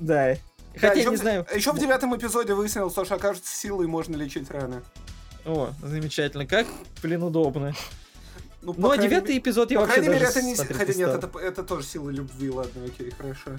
Да. 0.00 0.34
Да, 0.74 0.88
Хотя, 0.88 1.00
еще 1.00 1.10
не 1.10 1.16
в- 1.16 1.20
знаю... 1.20 1.46
Еще 1.54 1.72
в 1.72 1.78
девятом 1.78 2.16
эпизоде 2.16 2.54
выяснилось, 2.54 2.92
что, 2.92 3.02
окажется, 3.02 3.52
силой 3.52 3.86
можно 3.86 4.14
лечить 4.16 4.50
раны. 4.50 4.82
О, 5.44 5.70
замечательно. 5.82 6.46
Как, 6.46 6.66
блин, 7.02 7.22
удобно. 7.22 7.74
Ну, 8.62 8.74
Ну, 8.76 8.90
а 8.90 8.96
девятый 8.98 9.30
мере- 9.34 9.38
эпизод 9.38 9.70
я 9.70 9.78
По 9.78 9.86
вообще 9.86 9.94
крайней 10.02 10.14
мере, 10.14 10.26
даже 10.26 10.38
это 10.38 10.46
не... 10.46 10.54
Хотя 10.74 10.92
не 10.92 10.98
нет, 10.98 11.08
это, 11.24 11.38
это 11.38 11.62
тоже 11.64 11.86
сила 11.86 12.10
любви, 12.10 12.50
ладно, 12.50 12.84
окей, 12.84 13.10
хорошо. 13.10 13.52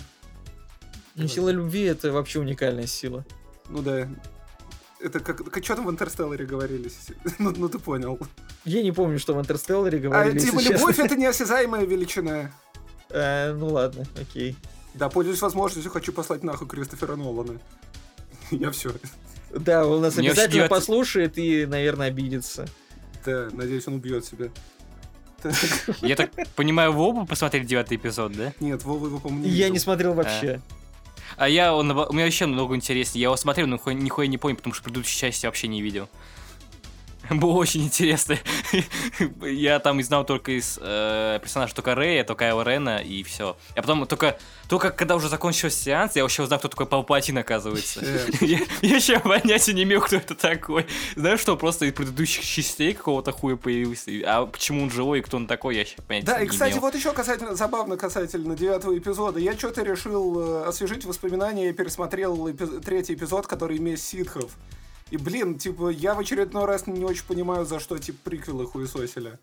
Ну, 1.16 1.28
сила 1.28 1.50
любви— 1.50 1.84
это 1.86 2.12
вообще 2.12 2.40
уникальная 2.40 2.86
сила. 2.88 3.26
Ну 3.70 3.82
да. 3.82 4.08
Это 5.02 5.20
как, 5.20 5.50
как 5.50 5.64
что 5.64 5.76
там 5.76 5.86
в 5.86 5.92
Интерстелларе 5.92 6.46
говорили? 6.46 6.92
ну, 7.40 7.54
ну 7.56 7.70
ты 7.70 7.80
понял. 7.80 8.20
Я 8.66 8.84
не 8.84 8.92
помню, 8.92 9.18
что 9.20 9.34
в 9.34 9.40
Интерстелларе 9.40 9.98
А, 9.98 10.02
говорили, 10.02 10.40
типа, 10.40 10.56
если 10.60 10.74
любовь 10.74 10.96
честно. 10.96 11.06
это 11.06 11.16
неосязаемая 11.16 11.86
величина. 11.86 12.52
Э, 13.10 13.54
ну 13.54 13.68
ладно, 13.68 14.06
окей. 14.20 14.56
Да, 14.94 15.10
пользуюсь 15.10 15.42
возможностью, 15.42 15.92
хочу 15.92 16.12
послать 16.12 16.44
нахуй 16.44 16.68
Кристофера 16.68 17.16
Нолана. 17.16 17.60
Я 18.52 18.72
все. 18.72 18.92
Да, 19.52 19.86
он 19.88 20.02
нас 20.02 20.16
Мне 20.18 20.30
обязательно 20.30 20.64
девятый- 20.64 20.70
послушает 20.70 21.38
и, 21.38 21.66
наверное, 21.66 22.08
обидится. 22.08 22.68
Да, 23.26 23.48
надеюсь, 23.52 23.88
он 23.88 23.96
убьет 23.96 24.26
себя. 24.26 24.50
Я 26.02 26.16
так 26.16 26.32
понимаю, 26.56 26.92
вы 26.92 27.02
оба 27.02 27.26
посмотрели 27.26 27.64
девятый 27.66 27.98
эпизод, 27.98 28.34
да? 28.34 28.54
Нет, 28.60 28.84
Вова 28.84 29.08
его, 29.08 29.20
по-моему, 29.20 29.46
не 29.46 29.52
Я 29.52 29.70
не 29.70 29.80
смотрел 29.80 30.14
вообще. 30.14 30.62
А 31.40 31.48
я, 31.48 31.74
он, 31.74 31.90
у 31.90 32.12
меня 32.12 32.26
вообще 32.26 32.48
много 32.48 32.76
интереснее. 32.76 33.22
Я 33.22 33.28
его 33.28 33.38
смотрел, 33.38 33.66
но 33.66 33.76
нихуя, 33.76 33.96
нихуя 33.96 34.28
не 34.28 34.38
понял, 34.38 34.58
потому 34.58 34.74
что 34.74 34.84
предыдущей 34.84 35.18
части 35.18 35.46
вообще 35.46 35.70
не 35.70 35.82
видел. 35.82 36.10
Было 37.30 37.52
очень 37.54 37.84
интересно. 37.84 38.38
Я 39.42 39.80
там 39.80 40.00
и 40.00 40.04
знал 40.04 40.26
только 40.26 40.52
из 40.58 40.80
э, 40.82 41.40
персонажа 41.42 41.76
только 41.76 41.96
Рэя, 41.96 42.24
только 42.24 42.40
Кайла 42.46 42.64
Рена 42.64 43.00
и 43.00 43.24
все. 43.24 43.58
А 43.76 43.82
потом 43.82 44.06
только, 44.08 44.38
только 44.68 44.92
когда 44.92 45.16
уже 45.16 45.30
закончился 45.30 45.78
сеанс, 45.84 46.16
я 46.16 46.24
вообще 46.24 46.44
узнал, 46.44 46.60
кто 46.60 46.68
такой 46.70 46.86
Палпатин, 46.86 47.38
оказывается. 47.38 48.00
Э, 48.02 48.28
Я, 48.42 48.60
я 48.82 48.96
еще 48.96 49.20
понятия 49.20 49.74
не 49.74 49.84
имел, 49.84 50.02
кто 50.02 50.16
это 50.16 50.36
такой. 50.36 50.86
Знаешь, 51.16 51.40
что 51.42 51.56
просто 51.58 51.86
из 51.86 51.94
предыдущих 51.94 52.44
частей 52.46 52.94
какого-то 52.94 53.32
хуя 53.32 53.56
появился. 53.58 54.12
А 54.26 54.46
почему 54.46 54.84
он 54.84 54.90
живой 54.92 55.20
и 55.20 55.22
кто 55.22 55.38
он 55.38 55.48
такой, 55.48 55.76
я 55.76 55.82
еще 55.82 55.98
понятия 56.08 56.28
Да, 56.28 56.40
не 56.40 56.46
и, 56.46 56.48
кстати, 56.48 56.72
имел. 56.74 56.82
вот 56.82 56.96
еще 56.96 57.12
касательно, 57.14 57.56
забавно 57.56 57.98
касательно 57.98 58.56
девятого 58.56 58.98
эпизода. 58.98 59.40
Я 59.40 59.54
что-то 59.58 59.84
решил 59.84 60.64
э, 60.64 60.68
освежить 60.68 61.06
воспоминания 61.06 61.70
и 61.70 61.74
пересмотрел 61.74 62.48
эпи- 62.48 62.80
третий 62.82 63.14
эпизод, 63.16 63.48
который 63.48 63.78
«Месть 63.80 64.08
ситхов». 64.08 64.52
И, 65.12 65.18
блин, 65.18 65.58
типа, 65.58 65.90
я 65.90 66.14
в 66.14 66.20
очередной 66.20 66.66
раз 66.66 66.88
не 66.88 67.04
очень 67.04 67.26
понимаю, 67.26 67.66
за 67.66 67.80
что, 67.80 67.98
типа, 67.98 68.18
приквелы 68.24 68.66
хуесосили. 68.68 69.40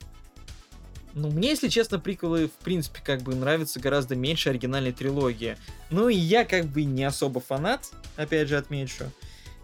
Ну, 1.15 1.31
мне, 1.31 1.49
если 1.49 1.69
честно, 1.69 1.99
приквелы, 1.99 2.49
в 2.49 2.65
принципе, 2.65 3.01
как 3.03 3.23
бы 3.23 3.35
нравятся 3.35 3.81
гораздо 3.81 4.15
меньше 4.15 4.51
оригинальной 4.51 4.93
трилогии. 4.93 5.57
Ну, 5.91 6.09
и 6.09 6.15
я 6.15 6.45
как 6.45 6.67
бы 6.67 6.85
не 6.85 7.05
особо 7.05 7.41
фанат, 7.41 7.91
опять 8.17 8.49
же, 8.49 8.57
отмечу. 8.57 9.05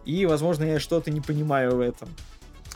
И, 0.05 0.27
возможно, 0.27 0.65
я 0.65 0.81
что-то 0.81 1.11
не 1.11 1.21
понимаю 1.21 1.77
в 1.77 1.81
этом. 1.81 2.09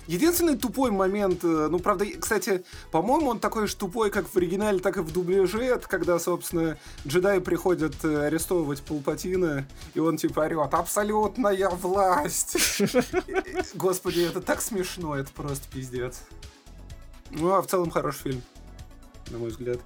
Единственный 0.07 0.57
тупой 0.57 0.91
момент, 0.91 1.43
э, 1.43 1.69
ну, 1.71 1.79
правда, 1.79 2.07
кстати, 2.07 2.65
по-моему, 2.91 3.29
он 3.29 3.41
такой 3.41 3.67
же 3.67 3.75
тупой, 3.77 4.11
как 4.11 4.29
в 4.29 4.37
оригинале, 4.37 4.79
так 4.79 4.97
и 4.99 5.01
в 5.01 5.13
дубляже, 5.13 5.65
это 5.65 5.89
когда, 5.89 6.19
собственно, 6.19 6.79
джедаи 7.07 7.41
приходят 7.41 7.95
э, 8.05 8.27
арестовывать 8.27 8.83
Палпатина, 8.83 9.67
и 9.95 10.01
он 10.01 10.17
типа 10.17 10.41
орет 10.41 10.75
«Абсолютная 10.75 11.71
власть!» 11.71 12.57
Господи, 13.75 14.21
это 14.21 14.41
так 14.41 14.61
смешно, 14.61 15.17
это 15.17 15.31
просто 15.33 15.67
пиздец. 15.73 16.21
Ну, 17.31 17.53
а 17.53 17.63
в 17.63 17.67
целом 17.67 17.91
хороший 17.91 18.23
фильм, 18.23 18.43
на 19.31 19.39
мой 19.39 19.51
взгляд. 19.51 19.81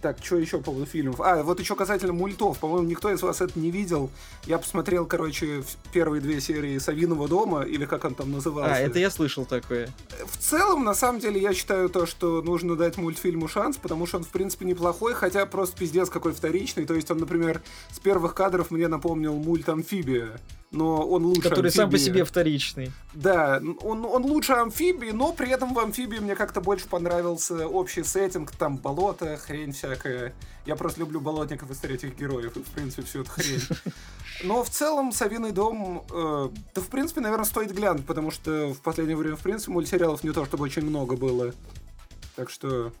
Так, 0.00 0.18
что 0.22 0.36
еще 0.36 0.58
по 0.58 0.64
поводу 0.64 0.86
фильмов? 0.86 1.20
А, 1.20 1.42
вот 1.42 1.60
еще 1.60 1.74
касательно 1.74 2.12
мультов. 2.12 2.58
По-моему, 2.58 2.86
никто 2.86 3.10
из 3.10 3.22
вас 3.22 3.40
это 3.40 3.58
не 3.58 3.70
видел. 3.70 4.10
Я 4.46 4.58
посмотрел, 4.58 5.06
короче, 5.06 5.62
первые 5.92 6.20
две 6.20 6.40
серии 6.40 6.78
«Савиного 6.78 7.28
дома», 7.28 7.62
или 7.62 7.84
как 7.86 8.04
он 8.04 8.14
там 8.14 8.32
назывался. 8.32 8.74
А, 8.74 8.78
это 8.78 8.98
я 8.98 9.10
слышал 9.10 9.44
такое. 9.44 9.88
В 10.26 10.36
целом, 10.36 10.84
на 10.84 10.94
самом 10.94 11.20
деле, 11.20 11.40
я 11.40 11.54
считаю 11.54 11.88
то, 11.88 12.06
что 12.06 12.42
нужно 12.42 12.76
дать 12.76 12.98
мультфильму 12.98 13.48
шанс, 13.48 13.76
потому 13.76 14.06
что 14.06 14.18
он, 14.18 14.24
в 14.24 14.28
принципе, 14.28 14.64
неплохой, 14.64 15.14
хотя 15.14 15.46
просто 15.46 15.76
пиздец 15.76 16.10
какой 16.10 16.32
вторичный. 16.32 16.84
То 16.84 16.94
есть 16.94 17.10
он, 17.10 17.18
например, 17.18 17.62
с 17.92 17.98
первых 17.98 18.34
кадров 18.34 18.70
мне 18.70 18.88
напомнил 18.88 19.34
мульт 19.34 19.68
«Амфибия». 19.68 20.40
Но 20.72 21.06
он 21.06 21.24
лучше 21.24 21.42
Который 21.48 21.70
сам 21.70 21.88
по 21.90 21.96
амфибии. 21.96 22.04
себе 22.12 22.24
вторичный. 22.24 22.90
Да, 23.14 23.62
он, 23.82 24.04
он 24.04 24.24
лучше 24.24 24.52
амфибии, 24.52 25.10
но 25.10 25.32
при 25.32 25.50
этом 25.50 25.72
в 25.72 25.78
амфибии 25.78 26.18
мне 26.18 26.34
как-то 26.34 26.60
больше 26.60 26.88
понравился 26.88 27.66
общий 27.68 28.02
сеттинг, 28.02 28.50
там 28.50 28.76
болото, 28.76 29.36
хрень 29.36 29.72
всякая. 29.72 30.34
Я 30.66 30.74
просто 30.76 31.00
люблю 31.00 31.20
болотников 31.20 31.70
и 31.70 31.74
третьих 31.74 32.16
героев, 32.18 32.56
и 32.56 32.60
в 32.62 32.66
принципе 32.70 33.02
всю 33.02 33.20
эту 33.22 33.30
хрень. 33.30 33.60
Но 34.44 34.62
в 34.64 34.68
целом 34.68 35.12
«Совиный 35.12 35.52
дом», 35.52 36.04
э, 36.12 36.48
да 36.74 36.80
в 36.82 36.88
принципе, 36.88 37.20
наверное, 37.20 37.46
стоит 37.46 37.72
глянуть, 37.72 38.04
потому 38.04 38.30
что 38.30 38.74
в 38.74 38.80
последнее 38.80 39.16
время, 39.16 39.36
в 39.36 39.40
принципе, 39.40 39.72
мультсериалов 39.72 40.24
не 40.24 40.32
то 40.32 40.44
чтобы 40.44 40.64
очень 40.64 40.82
много 40.82 41.16
было. 41.16 41.54
Так 42.34 42.50
что 42.50 42.92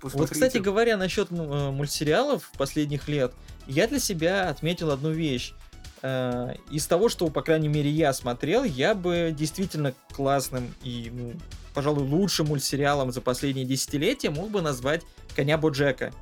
Вот, 0.00 0.12
посмотрите. 0.12 0.34
кстати 0.34 0.58
говоря, 0.58 0.96
насчет 0.96 1.30
э, 1.30 1.70
мультсериалов 1.70 2.50
последних 2.58 3.06
лет, 3.08 3.32
я 3.68 3.86
для 3.86 4.00
себя 4.00 4.48
отметил 4.48 4.90
одну 4.90 5.10
вещь. 5.12 5.54
Э, 6.02 6.54
Из 6.70 6.86
того, 6.86 7.08
что, 7.08 7.28
по 7.28 7.42
крайней 7.42 7.68
мере, 7.68 7.90
я 7.90 8.12
смотрел, 8.12 8.64
я 8.64 8.94
бы 8.94 9.34
действительно 9.36 9.94
классным 10.12 10.74
и, 10.82 11.10
ну, 11.12 11.32
пожалуй, 11.74 12.04
лучшим 12.04 12.48
мультсериалом 12.48 13.12
за 13.12 13.20
последние 13.20 13.64
десятилетия 13.64 14.30
мог 14.30 14.50
бы 14.50 14.62
назвать 14.62 15.02
«Коня 15.36 15.56
Боджека». 15.58 16.12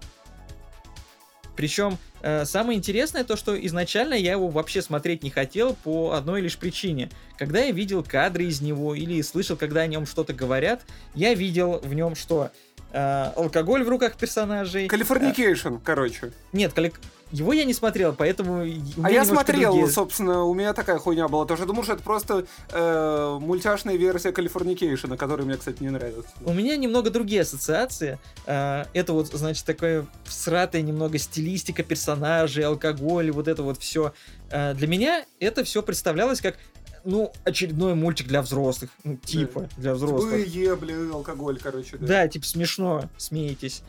Причем 1.56 1.98
э, 2.22 2.44
самое 2.46 2.78
интересное 2.78 3.24
то, 3.24 3.36
что 3.36 3.54
изначально 3.66 4.14
я 4.14 4.32
его 4.32 4.48
вообще 4.48 4.80
смотреть 4.80 5.22
не 5.22 5.30
хотел 5.30 5.74
по 5.74 6.12
одной 6.12 6.40
лишь 6.40 6.56
причине. 6.56 7.10
Когда 7.38 7.60
я 7.60 7.70
видел 7.70 8.02
кадры 8.02 8.44
из 8.44 8.60
него 8.62 8.94
или 8.94 9.20
слышал, 9.20 9.56
когда 9.56 9.80
о 9.82 9.86
нем 9.86 10.06
что-то 10.06 10.32
говорят, 10.32 10.82
я 11.14 11.34
видел 11.34 11.80
в 11.82 11.92
нем 11.92 12.14
что? 12.14 12.50
Э, 12.92 13.32
алкоголь 13.36 13.84
в 13.84 13.88
руках 13.88 14.16
персонажей. 14.16 14.88
Californication, 14.88 15.76
короче. 15.84 16.32
Нет, 16.52 16.72
коллек- 16.72 17.00
его 17.30 17.52
я 17.52 17.64
не 17.64 17.74
смотрел, 17.74 18.12
поэтому... 18.14 18.62
А 19.02 19.10
я 19.10 19.24
смотрел, 19.24 19.72
другие- 19.72 19.92
собственно, 19.92 20.44
у 20.44 20.54
меня 20.54 20.72
такая 20.72 20.98
хуйня 20.98 21.28
была 21.28 21.46
тоже. 21.46 21.66
Думаю, 21.66 21.84
что 21.84 21.92
это 21.94 22.02
просто 22.02 22.46
э, 22.72 23.38
мультяшная 23.40 23.96
версия 23.96 24.32
Калифорникейшена, 24.32 25.16
которая 25.16 25.46
мне, 25.46 25.56
кстати, 25.56 25.82
не 25.82 25.90
нравится. 25.90 26.30
У 26.44 26.52
меня 26.52 26.76
немного 26.76 27.10
другие 27.10 27.42
ассоциации. 27.42 28.18
Э, 28.46 28.84
Это 28.92 29.12
вот, 29.12 29.28
значит, 29.28 29.64
такое 29.64 30.06
всратая 30.24 30.82
немного 30.82 31.18
стилистика 31.18 31.82
персонажей, 31.82 32.64
алкоголь, 32.64 33.30
вот 33.30 33.48
это 33.48 33.62
вот 33.62 33.78
все. 33.78 34.12
Для 34.50 34.86
меня 34.88 35.24
это 35.38 35.62
все 35.62 35.82
представлялось 35.82 36.40
как, 36.40 36.56
ну, 37.04 37.32
очередной 37.44 37.94
мультик 37.94 38.26
для 38.26 38.42
взрослых. 38.42 38.90
Ну, 39.04 39.16
типа, 39.16 39.68
для 39.76 39.94
взрослых. 39.94 40.32
Бые, 40.32 40.74
блин, 40.76 41.12
алкоголь, 41.12 41.58
короче, 41.62 41.96
да. 41.98 42.06
Да, 42.06 42.28
типа 42.28 42.44
смешно, 42.44 43.04
смеетесь. 43.16 43.82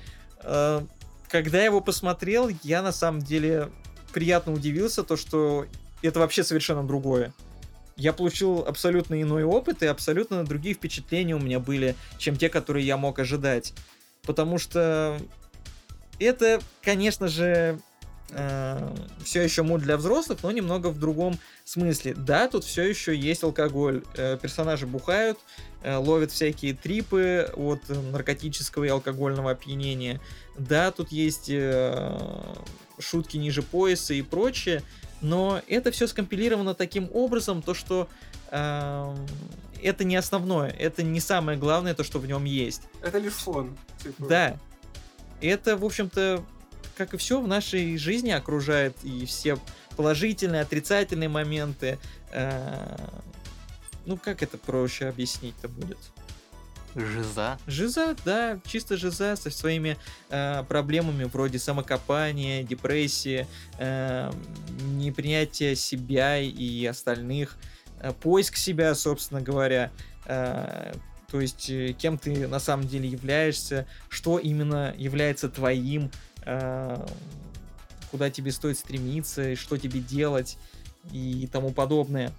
Э, 0.43 0.81
Когда 1.32 1.59
я 1.59 1.65
его 1.65 1.79
посмотрел, 1.79 2.49
я 2.61 2.82
на 2.82 2.91
самом 2.91 3.21
деле 3.21 3.71
приятно 4.11 4.51
удивился, 4.51 5.03
то 5.03 5.15
что 5.15 5.65
это 6.01 6.19
вообще 6.19 6.43
совершенно 6.43 6.86
другое. 6.86 7.34
Я 7.95 8.11
получил 8.11 8.65
абсолютно 8.67 9.21
иной 9.21 9.43
опыт, 9.43 9.82
и 9.82 9.86
абсолютно 9.86 10.43
другие 10.43 10.75
впечатления 10.75 11.36
у 11.36 11.39
меня 11.39 11.59
были, 11.59 11.95
чем 12.17 12.36
те, 12.36 12.49
которые 12.49 12.86
я 12.86 12.97
мог 12.97 13.17
ожидать. 13.19 13.73
Потому 14.23 14.57
что 14.57 15.17
это, 16.19 16.61
конечно 16.82 17.29
же, 17.29 17.79
все 19.23 19.41
еще 19.41 19.63
мульт 19.63 19.84
для 19.84 19.97
взрослых, 19.97 20.39
но 20.43 20.51
немного 20.51 20.88
в 20.88 20.99
другом 20.99 21.38
смысле. 21.65 22.13
Да, 22.13 22.47
тут 22.47 22.63
все 22.63 22.84
еще 22.84 23.15
есть 23.15 23.43
алкоголь. 23.43 24.03
Э, 24.15 24.38
персонажи 24.41 24.88
бухают, 24.88 25.38
э, 25.84 25.95
ловят 25.95 26.32
всякие 26.32 26.73
трипы 26.73 27.51
от 27.55 27.82
э, 27.89 27.93
наркотического 27.93 28.86
и 28.86 28.88
алкогольного 28.88 29.51
опьянения. 29.51 30.21
Да, 30.57 30.91
тут 30.91 31.11
есть 31.11 31.49
э, 31.49 32.55
шутки 32.99 33.38
ниже 33.38 33.63
пояса 33.63 34.13
и 34.13 34.21
прочее, 34.21 34.82
но 35.21 35.61
это 35.67 35.91
все 35.91 36.07
скомпилировано 36.07 36.73
таким 36.73 37.09
образом, 37.13 37.61
то 37.61 37.73
что 37.73 38.07
э, 38.49 39.15
это 39.82 40.03
не 40.03 40.15
основное, 40.15 40.69
это 40.69 41.03
не 41.03 41.19
самое 41.19 41.57
главное, 41.57 41.93
то, 41.93 42.03
что 42.03 42.19
в 42.19 42.27
нем 42.27 42.45
есть. 42.45 42.84
Это 43.01 43.17
лишь 43.17 43.34
фон. 43.34 43.75
типа. 44.01 44.25
Да. 44.27 44.59
Это, 45.41 45.75
в 45.75 45.84
общем-то, 45.84 46.43
как 46.95 47.13
и 47.13 47.17
все 47.17 47.41
в 47.41 47.47
нашей 47.47 47.97
жизни 47.97 48.31
окружает, 48.31 48.95
и 49.03 49.25
все 49.25 49.57
положительные, 49.95 50.61
отрицательные 50.61 51.29
моменты. 51.29 51.97
Э, 52.31 52.95
ну, 54.05 54.17
как 54.17 54.41
это 54.43 54.57
проще 54.57 55.07
объяснить-то 55.07 55.67
будет? 55.67 55.97
Жиза. 56.95 57.57
Жиза, 57.67 58.15
да, 58.25 58.59
чисто 58.65 58.97
жиза 58.97 59.35
со 59.37 59.49
своими 59.49 59.97
э, 60.29 60.63
проблемами 60.67 61.23
вроде 61.23 61.57
самокопания, 61.57 62.63
депрессии, 62.63 63.47
э, 63.79 64.31
непринятия 64.95 65.75
себя 65.75 66.37
и 66.37 66.85
остальных, 66.85 67.57
э, 67.99 68.11
поиск 68.11 68.57
себя, 68.57 68.93
собственно 68.93 69.41
говоря. 69.41 69.91
Э, 70.25 70.93
то 71.31 71.39
есть, 71.39 71.69
э, 71.69 71.93
кем 71.97 72.17
ты 72.17 72.45
на 72.47 72.59
самом 72.59 72.85
деле 72.87 73.07
являешься, 73.07 73.87
что 74.09 74.37
именно 74.37 74.93
является 74.97 75.47
твоим, 75.47 76.11
куда 76.41 78.29
тебе 78.29 78.51
стоит 78.51 78.77
стремиться, 78.77 79.55
что 79.55 79.77
тебе 79.77 79.99
делать 79.99 80.57
и 81.11 81.47
тому 81.51 81.71
подобное. 81.71 82.31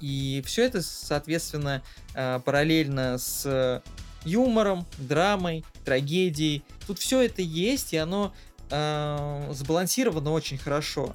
И 0.00 0.42
все 0.46 0.64
это, 0.64 0.82
соответственно, 0.82 1.82
э, 2.14 2.40
параллельно 2.44 3.18
с 3.18 3.82
юмором, 4.24 4.86
драмой, 4.98 5.64
трагедией. 5.84 6.64
Тут 6.86 6.98
все 6.98 7.22
это 7.22 7.42
есть, 7.42 7.92
и 7.92 7.96
оно 7.96 8.34
э, 8.70 9.52
сбалансировано 9.52 10.32
очень 10.32 10.58
хорошо. 10.58 11.14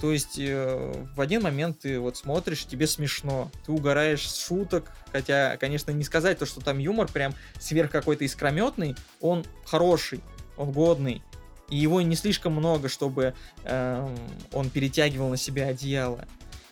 То 0.00 0.12
есть 0.12 0.38
э, 0.38 1.06
в 1.14 1.20
один 1.20 1.42
момент 1.42 1.80
ты 1.80 2.00
вот 2.00 2.16
смотришь, 2.16 2.64
тебе 2.64 2.86
смешно, 2.86 3.50
ты 3.66 3.72
угораешь 3.72 4.30
с 4.30 4.46
шуток, 4.46 4.90
хотя, 5.12 5.58
конечно, 5.58 5.90
не 5.90 6.04
сказать 6.04 6.38
то, 6.38 6.46
что 6.46 6.60
там 6.62 6.78
юмор 6.78 7.06
прям 7.06 7.34
сверх 7.58 7.90
какой-то 7.90 8.24
искрометный, 8.24 8.96
он 9.20 9.44
хороший, 9.66 10.22
он 10.56 10.72
годный, 10.72 11.22
и 11.68 11.76
его 11.76 12.00
не 12.00 12.16
слишком 12.16 12.52
много, 12.52 12.88
чтобы 12.88 13.34
э, 13.64 14.16
он 14.52 14.70
перетягивал 14.70 15.28
на 15.28 15.36
себя 15.36 15.68
одеяло. 15.68 16.26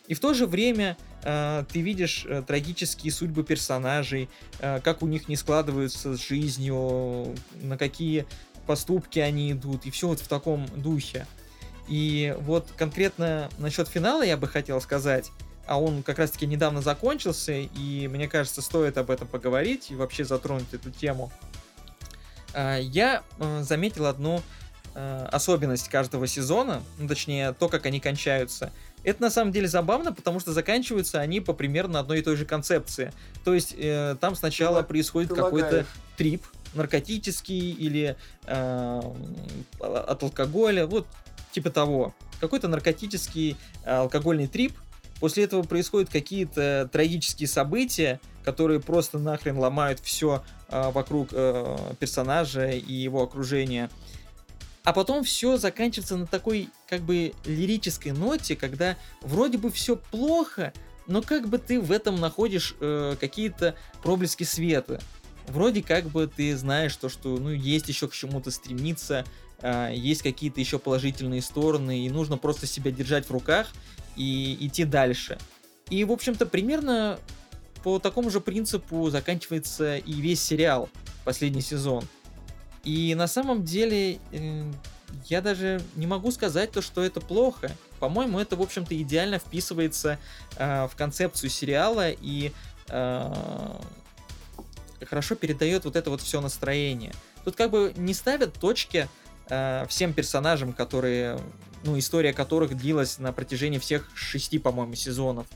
И 0.08 0.14
в 0.14 0.20
то 0.20 0.32
же 0.34 0.46
время 0.46 0.96
э, 1.22 1.64
ты 1.70 1.80
видишь 1.80 2.24
э, 2.26 2.42
трагические 2.44 3.12
судьбы 3.12 3.44
персонажей, 3.44 4.28
э, 4.58 4.80
как 4.82 5.02
у 5.02 5.06
них 5.06 5.28
не 5.28 5.36
складываются 5.36 6.16
с 6.16 6.26
жизнью, 6.26 7.34
на 7.62 7.76
какие 7.76 8.26
поступки 8.66 9.18
они 9.18 9.52
идут, 9.52 9.86
и 9.86 9.90
все 9.90 10.08
вот 10.08 10.20
в 10.20 10.28
таком 10.28 10.66
духе. 10.76 11.26
И 11.88 12.34
вот 12.40 12.68
конкретно 12.76 13.48
насчет 13.58 13.88
финала 13.88 14.22
я 14.22 14.36
бы 14.36 14.46
хотел 14.46 14.80
сказать, 14.80 15.30
а 15.66 15.80
он 15.80 16.02
как 16.02 16.18
раз-таки 16.18 16.46
недавно 16.46 16.80
закончился, 16.80 17.52
и 17.52 18.08
мне 18.08 18.28
кажется, 18.28 18.62
стоит 18.62 18.96
об 18.96 19.10
этом 19.10 19.28
поговорить 19.28 19.90
и 19.90 19.94
вообще 19.94 20.24
затронуть 20.24 20.72
эту 20.72 20.90
тему. 20.90 21.30
А, 22.58 22.76
Я 22.76 23.22
э, 23.38 23.62
заметил 23.62 24.06
одну 24.06 24.42
э, 24.96 25.28
особенность 25.30 25.88
каждого 25.88 26.26
сезона, 26.26 26.82
ну, 26.98 27.06
точнее, 27.06 27.52
то, 27.52 27.68
как 27.68 27.86
они 27.86 28.00
кончаются. 28.00 28.72
Это 29.04 29.22
на 29.22 29.30
самом 29.30 29.52
деле 29.52 29.68
забавно, 29.68 30.12
потому 30.12 30.40
что 30.40 30.52
заканчиваются 30.52 31.20
они 31.20 31.40
по 31.40 31.52
примерно 31.52 32.00
одной 32.00 32.18
и 32.18 32.22
той 32.22 32.34
же 32.34 32.44
концепции. 32.44 33.12
То 33.44 33.54
есть 33.54 33.76
э, 33.78 34.16
там 34.20 34.34
сначала 34.34 34.78
ла- 34.78 34.82
происходит 34.82 35.32
какой-то 35.32 35.86
трип 36.16 36.44
наркотический 36.74 37.70
или 37.70 38.16
э, 38.46 39.02
от 39.78 40.22
алкоголя, 40.24 40.88
вот 40.88 41.06
типа 41.52 41.70
того. 41.70 42.12
Какой-то 42.40 42.66
наркотический 42.66 43.56
э, 43.84 43.90
алкогольный 43.90 44.48
трип. 44.48 44.72
После 45.20 45.44
этого 45.44 45.62
происходят 45.62 46.10
какие-то 46.10 46.88
трагические 46.92 47.46
события, 47.46 48.20
которые 48.44 48.80
просто 48.80 49.18
нахрен 49.18 49.58
ломают 49.58 50.00
все 50.00 50.42
вокруг 50.68 51.28
э, 51.32 51.94
персонажа 51.98 52.70
и 52.70 52.92
его 52.92 53.22
окружения. 53.22 53.90
А 54.84 54.92
потом 54.92 55.22
все 55.22 55.56
заканчивается 55.56 56.16
на 56.16 56.26
такой 56.26 56.70
как 56.88 57.02
бы 57.02 57.32
лирической 57.44 58.12
ноте, 58.12 58.56
когда 58.56 58.96
вроде 59.20 59.58
бы 59.58 59.70
все 59.70 59.96
плохо, 59.96 60.72
но 61.06 61.20
как 61.20 61.48
бы 61.48 61.58
ты 61.58 61.80
в 61.80 61.92
этом 61.92 62.20
находишь 62.20 62.74
э, 62.80 63.16
какие-то 63.20 63.74
проблески 64.02 64.44
света. 64.44 65.00
Вроде 65.46 65.82
как 65.82 66.06
бы 66.06 66.26
ты 66.26 66.56
знаешь 66.56 66.96
то, 66.96 67.08
что 67.08 67.36
ну 67.36 67.50
есть 67.50 67.88
еще 67.88 68.08
к 68.08 68.12
чему-то 68.12 68.50
стремиться, 68.50 69.24
э, 69.60 69.92
есть 69.94 70.22
какие-то 70.22 70.60
еще 70.60 70.78
положительные 70.78 71.42
стороны, 71.42 72.06
и 72.06 72.10
нужно 72.10 72.36
просто 72.36 72.66
себя 72.66 72.90
держать 72.90 73.26
в 73.26 73.30
руках 73.30 73.68
и 74.16 74.56
идти 74.60 74.84
дальше. 74.84 75.38
И, 75.90 76.04
в 76.04 76.12
общем-то, 76.12 76.46
примерно 76.46 77.18
по 77.82 77.98
такому 77.98 78.30
же 78.30 78.40
принципу 78.40 79.10
заканчивается 79.10 79.98
и 79.98 80.12
весь 80.12 80.42
сериал, 80.42 80.88
последний 81.24 81.62
сезон. 81.62 82.04
И 82.84 83.14
на 83.14 83.26
самом 83.26 83.64
деле 83.64 84.18
э, 84.32 84.72
я 85.26 85.40
даже 85.40 85.80
не 85.96 86.06
могу 86.06 86.30
сказать 86.30 86.70
то, 86.72 86.82
что 86.82 87.02
это 87.02 87.20
плохо. 87.20 87.70
По-моему, 88.00 88.38
это, 88.38 88.56
в 88.56 88.62
общем-то, 88.62 89.00
идеально 89.00 89.38
вписывается 89.38 90.18
э, 90.56 90.86
в 90.86 90.96
концепцию 90.96 91.50
сериала 91.50 92.10
и 92.10 92.52
э, 92.88 93.80
хорошо 95.04 95.34
передает 95.34 95.84
вот 95.84 95.96
это 95.96 96.10
вот 96.10 96.20
все 96.20 96.40
настроение. 96.40 97.12
Тут 97.44 97.56
как 97.56 97.70
бы 97.70 97.92
не 97.96 98.14
ставят 98.14 98.54
точки 98.54 99.08
э, 99.48 99.86
всем 99.88 100.12
персонажам, 100.12 100.72
которые, 100.72 101.40
ну, 101.84 101.98
история 101.98 102.32
которых 102.32 102.76
длилась 102.76 103.18
на 103.18 103.32
протяжении 103.32 103.78
всех 103.78 104.08
шести, 104.14 104.58
по-моему, 104.58 104.94
сезонов. 104.94 105.46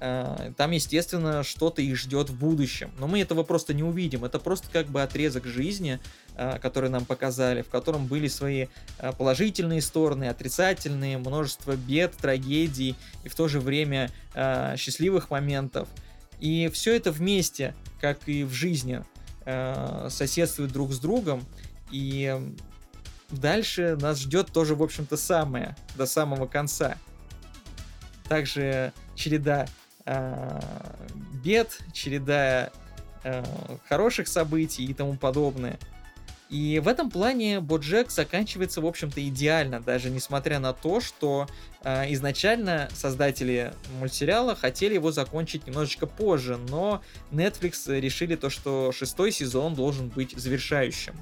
Э, 0.00 0.52
там, 0.56 0.70
естественно, 0.70 1.42
что-то 1.42 1.82
их 1.82 1.96
ждет 1.96 2.30
в 2.30 2.38
будущем. 2.38 2.90
Но 2.98 3.06
мы 3.08 3.20
этого 3.20 3.42
просто 3.42 3.74
не 3.74 3.82
увидим. 3.82 4.24
Это 4.24 4.38
просто 4.38 4.68
как 4.72 4.86
бы 4.86 5.02
отрезок 5.02 5.44
жизни, 5.44 5.98
э, 6.36 6.58
который 6.60 6.88
нам 6.88 7.04
показали, 7.04 7.62
в 7.62 7.68
котором 7.68 8.06
были 8.06 8.28
свои 8.28 8.66
э, 8.98 9.12
положительные 9.12 9.82
стороны, 9.82 10.28
отрицательные, 10.28 11.18
множество 11.18 11.74
бед, 11.74 12.16
трагедий 12.16 12.94
и 13.24 13.28
в 13.28 13.34
то 13.34 13.48
же 13.48 13.60
время 13.60 14.10
счастливых 14.76 15.30
моментов. 15.30 15.88
И 16.38 16.70
все 16.72 16.94
это 16.94 17.10
вместе, 17.10 17.74
как 18.00 18.28
и 18.28 18.44
в 18.44 18.52
жизни, 18.52 19.02
соседствует 20.08 20.70
друг 20.70 20.92
с 20.92 21.00
другом. 21.00 21.44
И 21.90 22.38
дальше 23.30 23.96
нас 24.00 24.20
ждет 24.20 24.52
тоже, 24.52 24.76
в 24.76 24.82
общем-то, 24.82 25.16
самое, 25.16 25.74
до 25.96 26.06
самого 26.06 26.46
конца. 26.46 26.96
Также 28.28 28.92
череда 29.16 29.66
бед, 31.42 31.78
череда 31.92 32.70
э, 33.24 33.44
хороших 33.88 34.28
событий 34.28 34.84
и 34.84 34.94
тому 34.94 35.16
подобное. 35.16 35.78
И 36.48 36.80
в 36.82 36.88
этом 36.88 37.10
плане 37.10 37.60
Боджек 37.60 38.10
заканчивается, 38.10 38.80
в 38.80 38.86
общем-то, 38.86 39.26
идеально, 39.28 39.80
даже 39.80 40.08
несмотря 40.08 40.58
на 40.58 40.72
то, 40.72 41.00
что 41.00 41.46
э, 41.84 42.10
изначально 42.14 42.88
создатели 42.94 43.74
мультсериала 43.98 44.56
хотели 44.56 44.94
его 44.94 45.12
закончить 45.12 45.66
немножечко 45.66 46.06
позже, 46.06 46.56
но 46.56 47.02
Netflix 47.30 47.94
решили 48.00 48.34
то, 48.34 48.48
что 48.48 48.92
шестой 48.92 49.30
сезон 49.30 49.74
должен 49.74 50.08
быть 50.08 50.32
завершающим. 50.38 51.14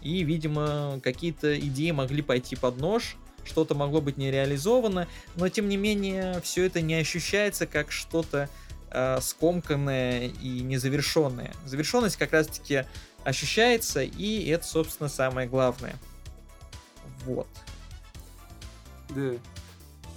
И, 0.00 0.22
видимо, 0.24 0.98
какие-то 1.02 1.58
идеи 1.58 1.90
могли 1.90 2.22
пойти 2.22 2.56
под 2.56 2.78
нож, 2.78 3.16
что-то 3.44 3.74
могло 3.74 4.00
быть 4.00 4.16
не 4.16 4.30
реализовано, 4.30 5.08
но 5.36 5.48
тем 5.48 5.68
не 5.68 5.76
менее 5.76 6.40
все 6.42 6.66
это 6.66 6.80
не 6.80 6.94
ощущается 6.94 7.66
как 7.66 7.92
что-то 7.92 8.48
э, 8.90 9.18
скомканное 9.20 10.28
и 10.28 10.60
незавершенное. 10.60 11.52
Завершенность 11.66 12.16
как 12.16 12.32
раз-таки 12.32 12.84
ощущается, 13.24 14.02
и 14.02 14.48
это, 14.48 14.66
собственно, 14.66 15.08
самое 15.08 15.48
главное. 15.48 15.96
Вот. 17.24 17.48
Да. 19.10 19.32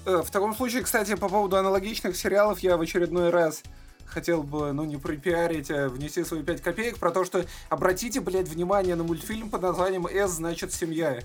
Э, 0.06 0.22
в 0.22 0.30
таком 0.32 0.56
случае, 0.56 0.84
кстати, 0.84 1.16
по 1.16 1.30
поводу 1.30 1.58
аналогичных 1.58 2.16
сериалов 2.16 2.60
я 2.60 2.78
в 2.78 2.82
очередной 2.82 3.30
раз 3.30 3.64
хотел 4.06 4.44
бы, 4.44 4.72
ну, 4.74 4.84
не 4.84 4.98
пропиарить, 4.98 5.72
а 5.72 5.90
внести 5.90 6.24
свои 6.24 6.44
5 6.44 6.62
копеек 6.62 6.98
про 7.00 7.12
то, 7.12 7.26
что 7.26 7.46
обратите, 7.70 8.20
блядь, 8.20 8.48
внимание 8.48 8.96
на 8.96 9.04
мультфильм 9.04 9.50
под 9.50 9.62
названием 9.62 10.08
«С 10.08 10.32
значит 10.32 10.72
семья» 10.72 11.22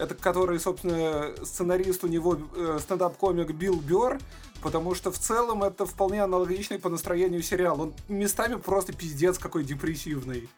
это 0.00 0.14
который, 0.14 0.58
собственно, 0.58 1.34
сценарист 1.44 2.04
у 2.04 2.08
него 2.08 2.38
э, 2.56 2.78
стендап-комик 2.80 3.50
Билл 3.50 3.76
Бёрр, 3.76 4.18
потому 4.62 4.94
что 4.94 5.12
в 5.12 5.18
целом 5.18 5.62
это 5.62 5.84
вполне 5.84 6.22
аналогичный 6.22 6.78
по 6.78 6.88
настроению 6.88 7.42
сериал. 7.42 7.80
Он 7.80 7.94
местами 8.08 8.54
просто 8.54 8.94
пиздец 8.94 9.38
какой 9.38 9.62
депрессивный. 9.62 10.48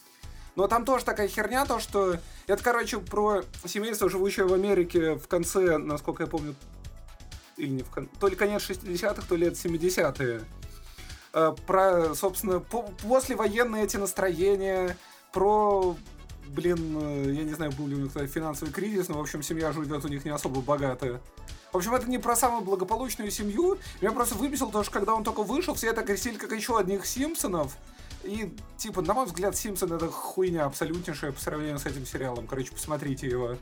Но 0.55 0.69
там 0.69 0.85
тоже 0.85 1.05
такая 1.05 1.29
херня, 1.29 1.65
то 1.65 1.81
что... 1.81 2.19
Это, 2.47 2.63
короче, 2.63 2.99
про 2.99 3.43
семейство, 3.65 4.09
живущее 4.09 4.47
в 4.47 4.53
Америке 4.53 5.17
в 5.17 5.27
конце, 5.27 5.79
насколько 5.79 6.23
я 6.23 6.29
помню, 6.29 6.55
или 7.57 7.71
не 7.71 7.83
в 7.83 7.91
конце, 7.91 8.11
то 8.21 8.29
ли 8.29 8.37
конец 8.37 8.63
60-х, 8.69 9.23
то 9.29 9.35
ли 9.35 9.49
это 9.49 9.57
70-е. 9.57 10.43
Э, 11.33 11.55
про, 11.67 12.15
собственно, 12.15 12.61
по 12.61 12.83
послевоенные 12.83 13.85
эти 13.85 13.97
настроения, 13.97 14.97
про 15.33 15.97
блин, 16.55 16.99
э, 17.01 17.33
я 17.33 17.45
не 17.45 17.55
знаю, 17.55 17.73
был 17.73 17.87
ли 17.87 17.97
у 17.97 17.99
них 17.99 18.13
финансовый 18.29 18.71
кризис, 18.71 19.09
но, 19.09 19.19
в 19.19 19.21
общем, 19.21 19.43
семья 19.43 19.73
живет 19.73 20.05
у 20.05 20.09
них 20.09 20.25
не 20.25 20.31
особо 20.31 20.61
богатая. 20.61 21.21
В 21.73 21.77
общем, 21.77 21.95
это 21.95 22.09
не 22.09 22.19
про 22.19 22.37
самую 22.37 22.63
благополучную 22.63 23.31
семью. 23.31 23.79
Меня 24.01 24.13
просто 24.13 24.35
выбесил 24.35 24.71
то, 24.71 24.83
что 24.83 24.93
когда 24.93 25.15
он 25.15 25.25
только 25.25 25.43
вышел, 25.43 25.75
все 25.75 25.89
это 25.89 26.03
крестили 26.03 26.37
как 26.37 26.53
еще 26.53 26.79
одних 26.79 27.07
Симпсонов. 27.07 27.77
И, 28.25 28.55
типа, 28.77 29.03
на 29.03 29.15
мой 29.15 29.27
взгляд, 29.27 29.57
Симпсон 29.57 29.93
это 29.93 30.09
хуйня 30.09 30.67
абсолютнейшая 30.67 31.33
по 31.33 31.41
сравнению 31.41 31.79
с 31.79 31.87
этим 31.87 32.07
сериалом. 32.07 32.47
Короче, 32.47 32.71
посмотрите 32.73 33.27
его. 33.27 33.57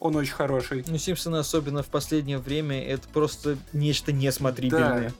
Он 0.00 0.16
очень 0.16 0.32
хороший. 0.32 0.84
Ну, 0.88 0.96
Симпсоны, 0.98 1.36
особенно 1.36 1.82
в 1.82 1.88
последнее 1.88 2.38
время, 2.38 2.82
это 2.82 3.06
просто 3.08 3.58
нечто 3.72 4.12
несмотрибельное. 4.12 5.12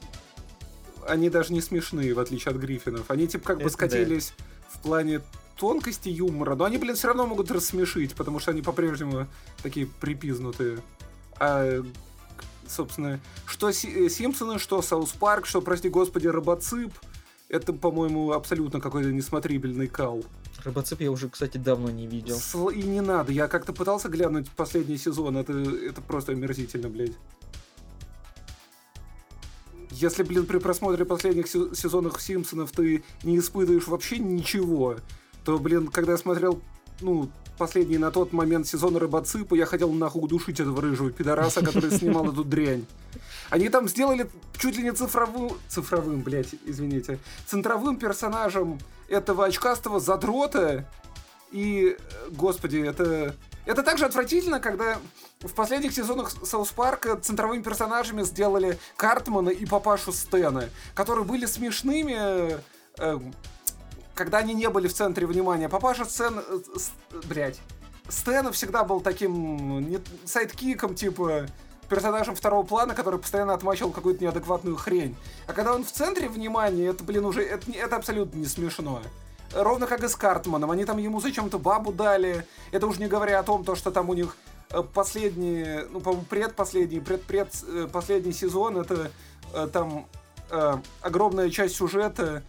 Да. 1.01 1.07
Они 1.07 1.29
даже 1.29 1.53
не 1.53 1.61
смешные, 1.61 2.13
в 2.13 2.19
отличие 2.19 2.51
от 2.51 2.57
Гриффинов. 2.57 3.09
Они, 3.09 3.27
типа, 3.27 3.45
как 3.45 3.57
это 3.57 3.65
бы 3.65 3.69
скатились 3.69 4.33
да. 4.37 4.43
в 4.69 4.81
плане 4.81 5.21
тонкости 5.61 6.09
юмора, 6.09 6.55
но 6.55 6.65
они, 6.65 6.79
блин, 6.79 6.95
все 6.95 7.09
равно 7.09 7.27
могут 7.27 7.51
рассмешить, 7.51 8.15
потому 8.15 8.39
что 8.39 8.49
они 8.49 8.63
по-прежнему 8.63 9.27
такие 9.61 9.85
припизнутые. 9.85 10.79
А, 11.39 11.83
собственно, 12.67 13.19
что 13.45 13.69
э, 13.69 13.73
Симпсоны, 13.73 14.57
что 14.57 14.81
Саус 14.81 15.11
Парк, 15.11 15.45
что, 15.45 15.61
прости 15.61 15.87
господи, 15.87 16.25
Робоцып, 16.25 16.91
это, 17.47 17.73
по-моему, 17.73 18.31
абсолютно 18.31 18.81
какой-то 18.81 19.11
несмотрибельный 19.11 19.87
кал. 19.87 20.23
Робоцип 20.63 20.99
я 21.01 21.11
уже, 21.11 21.29
кстати, 21.29 21.57
давно 21.57 21.91
не 21.91 22.07
видел. 22.07 22.39
И 22.69 22.81
не 22.81 23.01
надо, 23.01 23.31
я 23.31 23.47
как-то 23.47 23.71
пытался 23.71 24.09
глянуть 24.09 24.49
последний 24.49 24.97
сезон, 24.97 25.37
это, 25.37 25.53
это 25.53 26.01
просто 26.01 26.31
омерзительно, 26.31 26.89
блядь. 26.89 27.13
Если, 29.91 30.23
блин, 30.23 30.47
при 30.47 30.57
просмотре 30.57 31.05
последних 31.05 31.47
сезонов 31.47 32.19
Симпсонов 32.19 32.71
ты 32.71 33.03
не 33.21 33.37
испытываешь 33.37 33.85
вообще 33.85 34.17
ничего, 34.17 34.95
то, 35.43 35.57
блин, 35.57 35.87
когда 35.87 36.13
я 36.13 36.17
смотрел, 36.17 36.61
ну, 37.01 37.29
последний 37.57 37.97
на 37.97 38.11
тот 38.11 38.33
момент 38.33 38.67
сезон 38.67 38.97
Рыбоципа, 38.97 39.55
я 39.55 39.65
хотел 39.65 39.91
нахуй 39.91 40.23
удушить 40.23 40.59
этого 40.59 40.81
рыжего 40.81 41.11
пидораса, 41.11 41.63
который 41.63 41.91
снимал 41.91 42.31
эту 42.31 42.43
дрянь. 42.43 42.85
Они 43.49 43.69
там 43.69 43.87
сделали 43.87 44.29
чуть 44.57 44.77
ли 44.77 44.83
не 44.83 44.93
цифровым, 44.93 45.51
цифровым, 45.67 46.21
блядь, 46.21 46.55
извините, 46.65 47.19
центровым 47.45 47.97
персонажем 47.97 48.79
этого 49.09 49.45
очкастого 49.45 49.99
задрота. 49.99 50.87
И, 51.51 51.97
господи, 52.31 52.77
это... 52.77 53.35
Это 53.63 53.83
также 53.83 54.05
отвратительно, 54.05 54.59
когда 54.59 54.97
в 55.41 55.53
последних 55.53 55.93
сезонах 55.93 56.31
Саус 56.43 56.71
Парка 56.71 57.15
центровыми 57.17 57.61
персонажами 57.61 58.23
сделали 58.23 58.79
Картмана 58.97 59.49
и 59.49 59.67
папашу 59.67 60.11
Стена, 60.11 60.65
которые 60.95 61.25
были 61.25 61.45
смешными, 61.45 62.57
э, 62.97 63.19
когда 64.21 64.37
они 64.37 64.53
не 64.53 64.69
были 64.69 64.87
в 64.87 64.93
центре 64.93 65.25
внимания. 65.25 65.67
Папаша 65.67 66.05
Стен... 66.05 66.43
Э, 66.47 66.59
Блять. 67.27 67.59
Стэн 68.07 68.51
всегда 68.53 68.83
был 68.83 69.01
таким 69.01 69.89
не, 69.89 69.99
sidekick 70.25 70.70
-ом, 70.70 70.93
типа 70.93 71.47
персонажем 71.89 72.35
второго 72.35 72.63
плана, 72.63 72.93
который 72.93 73.19
постоянно 73.19 73.55
отмачивал 73.55 73.91
какую-то 73.91 74.23
неадекватную 74.23 74.75
хрень. 74.75 75.15
А 75.47 75.53
когда 75.53 75.73
он 75.73 75.83
в 75.83 75.91
центре 75.91 76.29
внимания, 76.29 76.85
это, 76.85 77.03
блин, 77.03 77.25
уже... 77.25 77.41
Это, 77.41 77.71
это 77.71 77.95
абсолютно 77.95 78.37
не 78.37 78.45
смешно. 78.45 79.01
Ровно 79.55 79.87
как 79.87 80.03
и 80.03 80.07
с 80.07 80.15
Картманом. 80.15 80.69
Они 80.69 80.85
там 80.85 80.99
ему 80.99 81.19
зачем-то 81.19 81.57
бабу 81.57 81.91
дали. 81.91 82.45
Это 82.71 82.85
уже 82.85 82.99
не 82.99 83.07
говоря 83.07 83.39
о 83.39 83.43
том, 83.43 83.63
то, 83.63 83.73
что 83.73 83.89
там 83.89 84.07
у 84.11 84.13
них 84.13 84.37
э, 84.69 84.83
последний, 84.83 85.87
ну, 85.89 85.99
по-моему, 85.99 86.25
предпоследний, 86.29 87.01
предпред 87.01 87.49
э, 87.67 87.87
последний 87.91 88.33
сезон, 88.33 88.77
это 88.77 89.11
там 89.73 90.05
огромная 91.01 91.49
часть 91.49 91.75
сюжета 91.75 92.43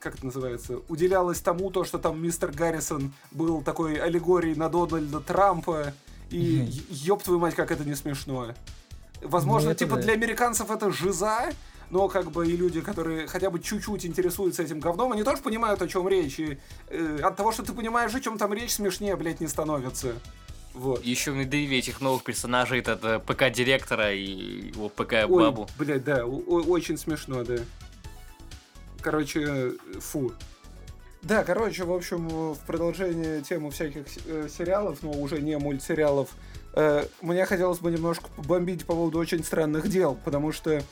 как 0.00 0.16
это 0.16 0.26
называется, 0.26 0.80
уделялось 0.88 1.40
тому, 1.40 1.70
то, 1.70 1.84
что 1.84 1.98
там 1.98 2.22
мистер 2.22 2.50
Гаррисон 2.50 3.12
был 3.30 3.62
такой 3.62 3.96
аллегорией 3.96 4.56
на 4.56 4.68
Дональда 4.68 5.20
Трампа, 5.20 5.92
и 6.30 6.68
ёб 6.88 7.22
твою 7.22 7.38
мать, 7.38 7.54
как 7.54 7.70
это 7.70 7.84
не 7.84 7.94
смешно. 7.94 8.54
Возможно, 9.22 9.70
ну, 9.70 9.74
типа 9.74 9.96
да. 9.96 10.02
для 10.02 10.12
американцев 10.14 10.70
это 10.70 10.90
жиза, 10.90 11.52
но 11.90 12.08
как 12.08 12.30
бы 12.30 12.48
и 12.48 12.56
люди, 12.56 12.80
которые 12.80 13.26
хотя 13.26 13.50
бы 13.50 13.60
чуть-чуть 13.60 14.06
интересуются 14.06 14.62
этим 14.62 14.80
говном, 14.80 15.12
они 15.12 15.24
тоже 15.24 15.42
понимают, 15.42 15.82
о 15.82 15.88
чем 15.88 16.08
речь. 16.08 16.38
И 16.38 16.58
э, 16.88 17.18
от 17.22 17.36
того, 17.36 17.52
что 17.52 17.62
ты 17.62 17.72
понимаешь, 17.72 18.14
о 18.14 18.20
чем 18.20 18.38
там 18.38 18.54
речь, 18.54 18.72
смешнее, 18.72 19.16
блядь, 19.16 19.40
не 19.40 19.48
становится. 19.48 20.14
Вот. 20.72 21.04
Еще 21.04 21.32
внедрили 21.32 21.76
этих 21.76 22.00
новых 22.00 22.22
персонажей, 22.22 22.78
это 22.78 23.18
ПК-директора 23.18 24.14
и 24.14 24.68
его 24.68 24.88
ПК-бабу. 24.88 25.68
Блять, 25.76 26.04
да, 26.04 26.24
очень 26.24 26.96
смешно, 26.96 27.42
да. 27.42 27.56
Короче, 29.02 29.72
фу. 29.98 30.32
Да, 31.22 31.44
короче, 31.44 31.84
в 31.84 31.92
общем, 31.92 32.28
в 32.28 32.58
продолжение 32.66 33.42
темы 33.42 33.70
всяких 33.70 34.06
э, 34.26 34.48
сериалов, 34.48 35.02
но 35.02 35.10
уже 35.10 35.42
не 35.42 35.58
мультсериалов, 35.58 36.30
э, 36.74 37.04
мне 37.20 37.44
хотелось 37.44 37.78
бы 37.78 37.90
немножко 37.90 38.26
бомбить 38.38 38.86
по 38.86 38.94
поводу 38.94 39.18
очень 39.18 39.44
странных 39.44 39.88
дел, 39.88 40.18
потому 40.24 40.50
что... 40.52 40.82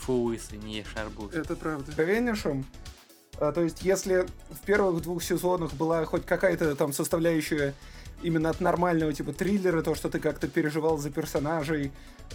Фу, 0.00 0.34
не 0.52 0.84
шарбуз. 0.84 1.32
Это 1.32 1.56
правда. 1.56 1.90
Ковенишем. 1.92 2.64
А, 3.40 3.52
то 3.52 3.62
есть, 3.62 3.82
если 3.82 4.26
в 4.50 4.64
первых 4.66 5.02
двух 5.02 5.22
сезонах 5.22 5.72
была 5.74 6.04
хоть 6.04 6.26
какая-то 6.26 6.74
там 6.76 6.92
составляющая 6.92 7.74
именно 8.22 8.50
от 8.50 8.60
нормального 8.60 9.12
типа 9.12 9.32
триллера, 9.32 9.82
то, 9.82 9.94
что 9.94 10.08
ты 10.08 10.18
как-то 10.18 10.48
переживал 10.48 10.98
за 10.98 11.10
персонажей, 11.10 11.92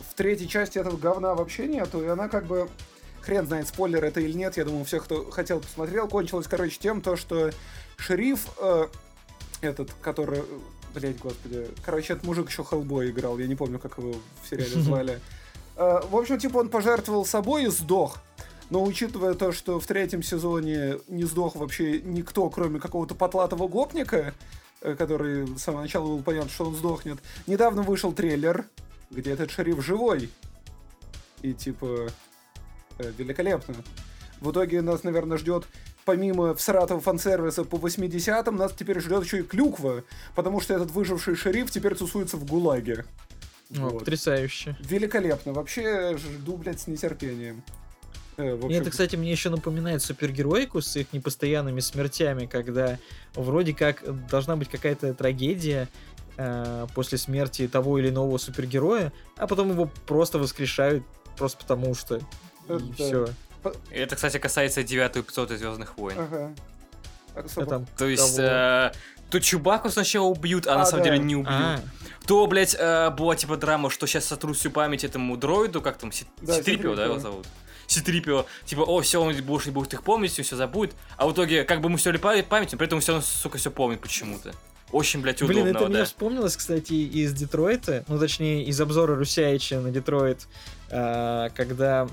в 0.10 0.16
третьей 0.16 0.48
части 0.48 0.80
этого 0.80 0.98
говна 0.98 1.36
вообще 1.36 1.68
нету, 1.68 2.04
и 2.04 2.08
она 2.08 2.28
как 2.30 2.46
бы 2.46 2.70
хрен 3.24 3.48
знает, 3.48 3.68
спойлер 3.68 4.04
это 4.04 4.20
или 4.20 4.34
нет, 4.34 4.58
я 4.58 4.66
думаю, 4.66 4.86
все, 4.86 5.00
кто 5.00 5.30
хотел, 5.32 5.60
посмотрел. 5.60 6.08
Кончилось, 6.08 6.48
короче, 6.48 6.78
тем, 6.80 7.02
то, 7.02 7.16
что 7.16 7.52
шериф, 7.98 8.48
э, 8.60 8.88
этот, 9.62 9.94
который 10.02 10.44
Блять, 10.94 11.20
господи. 11.20 11.68
Короче, 11.84 12.14
этот 12.14 12.26
мужик 12.26 12.50
еще 12.50 12.64
Хеллбой 12.64 13.10
играл, 13.10 13.40
я 13.40 13.48
не 13.48 13.56
помню, 13.56 13.80
как 13.80 13.98
его 13.98 14.14
в 14.44 14.50
сериале 14.50 14.70
звали. 14.82 15.20
Э, 15.76 16.02
в 16.10 16.16
общем, 16.16 16.38
типа 16.38 16.58
он 16.58 16.70
пожертвовал 16.70 17.26
собой 17.26 17.66
и 17.66 17.68
сдох. 17.68 18.20
Но 18.70 18.84
учитывая 18.84 19.34
то, 19.34 19.52
что 19.52 19.80
в 19.80 19.86
третьем 19.86 20.24
сезоне 20.24 21.00
не 21.08 21.26
сдох 21.26 21.56
вообще 21.56 22.02
никто, 22.02 22.50
кроме 22.50 22.80
какого-то 22.80 23.16
потлатого 23.16 23.68
гопника, 23.68 24.34
э, 24.82 24.96
который 24.96 25.48
с 25.48 25.64
самого 25.64 25.82
начала 25.82 26.06
был 26.06 26.22
понятно, 26.22 26.50
что 26.50 26.66
он 26.66 26.76
сдохнет, 26.76 27.20
недавно 27.48 27.82
вышел 27.82 28.14
трейлер, 28.14 28.66
где 29.10 29.32
этот 29.32 29.52
шериф 29.52 29.84
живой. 29.84 30.30
И 31.42 31.54
типа 31.54 32.10
великолепно. 33.00 33.76
В 34.40 34.52
итоге 34.52 34.82
нас, 34.82 35.04
наверное, 35.04 35.38
ждет 35.38 35.66
помимо 36.06 36.54
всратого 36.56 37.00
фан-сервиса 37.00 37.64
по 37.64 37.78
80-м, 37.78 38.56
нас 38.56 38.74
теперь 38.74 39.00
ждет 39.00 39.24
еще 39.24 39.40
и 39.40 39.44
клюква, 39.44 40.04
потому 40.36 40.60
что 40.60 40.74
этот 40.74 40.92
выживший 40.92 41.36
шериф 41.36 41.72
теперь 41.72 41.96
тусуется 41.96 42.38
в 42.38 42.46
ГУЛАГе. 42.46 43.06
О, 43.78 43.80
Вот. 43.80 44.00
потрясающе. 44.00 44.78
Великолепно. 44.82 45.54
Вообще 45.54 46.18
жду, 46.18 46.58
блядь, 46.58 46.82
с 46.82 46.88
нетерпением. 46.88 47.64
Э, 48.38 48.54
общем, 48.54 48.70
это, 48.70 48.90
кстати, 48.90 49.16
мне 49.16 49.32
еще 49.32 49.50
напоминает 49.50 50.02
супергеройку 50.02 50.82
с 50.82 50.96
их 50.96 51.14
непостоянными 51.14 51.80
смертями, 51.80 52.46
когда 52.46 52.98
вроде 53.36 53.74
как 53.74 54.28
должна 54.28 54.56
быть 54.56 54.70
какая-то 54.70 55.14
трагедия 55.14 55.88
э, 56.38 56.88
после 56.96 57.18
смерти 57.18 57.68
того 57.68 58.00
или 58.00 58.10
иного 58.10 58.38
супергероя, 58.38 59.14
а 59.38 59.48
потом 59.48 59.72
его 59.72 59.90
просто 60.08 60.40
воскрешают 60.40 61.04
просто 61.38 61.60
потому 61.60 61.96
что. 61.96 62.20
Это 62.68 62.84
И 62.84 62.94
все. 62.94 63.28
Это, 63.92 64.16
кстати, 64.16 64.38
касается 64.38 64.84
девятого 64.84 65.24
эпизода 65.24 65.58
Звездных 65.58 65.98
войн. 65.98 66.18
Ага. 66.20 66.54
А 67.36 67.40
Особо. 67.40 67.66
там 67.68 67.86
То 67.98 68.08
есть, 68.08 68.38
э, 68.38 68.92
то 69.30 69.40
Чубаку 69.40 69.90
сначала 69.90 70.26
убьют, 70.28 70.68
а, 70.68 70.76
А, 70.76 70.78
на 70.80 70.86
самом 70.86 71.04
да. 71.04 71.10
деле 71.12 71.24
не 71.24 71.36
убьют. 71.36 71.50
А, 71.50 71.80
То, 72.28 72.46
блядь, 72.48 72.76
э, 72.78 73.10
была 73.10 73.36
типа 73.36 73.58
драма, 73.58 73.90
что 73.90 74.06
сейчас 74.06 74.26
сотру 74.26 74.54
всю 74.54 74.70
память 74.70 75.04
этому 75.04 75.36
дроиду, 75.38 75.82
как 75.82 75.98
там, 75.98 76.12
Си- 76.12 76.26
Да, 76.42 76.54
Ситрипио, 76.58 76.96
да, 76.96 77.06
его 77.06 77.20
зовут? 77.20 77.48
Ситрипио, 77.88 78.46
типа, 78.66 78.82
о, 78.82 79.02
все, 79.02 79.22
он 79.22 79.36
больше 79.44 79.70
не 79.70 79.74
будет 79.74 79.94
их 79.94 80.04
помнить, 80.04 80.32
все 80.32 80.56
забудет. 80.56 80.96
А 81.18 81.28
в 81.28 81.34
итоге, 81.34 81.64
как 81.64 81.82
бы 81.82 81.98
стерли 81.98 82.18
па- 82.18 82.42
память, 82.44 82.72
но 82.72 82.78
при 82.78 82.88
этом 82.88 83.00
все 83.02 83.14
равно, 83.14 83.26
сука, 83.28 83.58
все 83.58 83.72
помнит 83.72 84.00
почему-то. 84.00 84.54
Очень, 84.92 85.22
блядь, 85.22 85.42
удобно, 85.42 85.64
Блин, 85.64 85.76
это 85.76 85.86
мне 85.88 85.98
да. 86.00 86.06
вспомнилось, 86.06 86.56
кстати, 86.56 86.94
из 86.94 87.34
Детройта, 87.34 88.06
ну, 88.08 88.20
точнее, 88.20 88.64
из 88.64 88.80
обзора 88.80 89.16
Русяича 89.16 89.80
на 89.82 89.90
Детройт, 89.90 90.48
а, 90.92 91.50
когда 91.50 92.08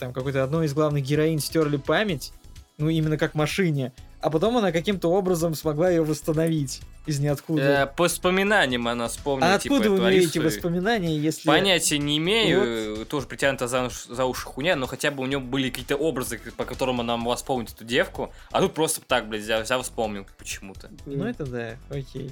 там 0.00 0.12
какой-то 0.12 0.42
одной 0.42 0.66
из 0.66 0.74
главных 0.74 1.04
героинь 1.04 1.38
стерли 1.38 1.76
память, 1.76 2.32
ну, 2.78 2.88
именно 2.88 3.16
как 3.16 3.34
машине, 3.34 3.92
а 4.20 4.30
потом 4.30 4.56
она 4.56 4.72
каким-то 4.72 5.08
образом 5.08 5.54
смогла 5.54 5.90
ее 5.90 6.02
восстановить 6.02 6.80
из 7.06 7.20
ниоткуда. 7.20 7.62
Э, 7.62 7.86
по 7.86 8.04
воспоминаниям 8.04 8.88
она 8.88 9.08
вспомнила, 9.08 9.54
а 9.54 9.58
типа, 9.58 9.76
откуда 9.76 9.90
вы 9.92 10.14
и- 10.16 10.38
воспоминания, 10.38 11.16
если... 11.16 11.46
Понятия 11.46 11.98
не 11.98 12.18
имею, 12.18 13.04
тоже 13.06 13.26
притянута 13.26 13.68
за, 13.68 13.90
за 14.08 14.24
уши 14.24 14.46
хуйня, 14.46 14.76
но 14.76 14.86
хотя 14.86 15.10
бы 15.10 15.22
у 15.22 15.26
нее 15.26 15.38
были 15.38 15.68
какие-то 15.70 15.96
образы, 15.96 16.40
по 16.56 16.64
которым 16.64 17.00
она 17.00 17.16
могла 17.16 17.36
вспомнить 17.36 17.72
эту 17.72 17.84
девку, 17.84 18.32
а 18.50 18.60
тут 18.60 18.74
просто 18.74 19.00
так, 19.02 19.28
блядь, 19.28 19.42
взял, 19.42 19.62
взял 19.62 19.82
вспомнил 19.82 20.26
почему-то. 20.38 20.90
Ну, 21.06 21.24
это 21.24 21.46
да, 21.46 21.76
окей. 21.90 22.30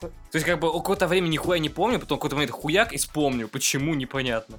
То 0.00 0.10
есть, 0.34 0.44
как 0.44 0.60
бы, 0.60 0.68
у 0.68 0.78
какого-то 0.80 1.06
времени 1.06 1.32
нихуя 1.32 1.58
не 1.58 1.70
помню, 1.70 1.98
потом 1.98 2.18
какой-то 2.18 2.36
момент 2.36 2.50
хуяк 2.52 2.92
и 2.92 2.98
вспомню. 2.98 3.48
Почему, 3.48 3.94
непонятно. 3.94 4.58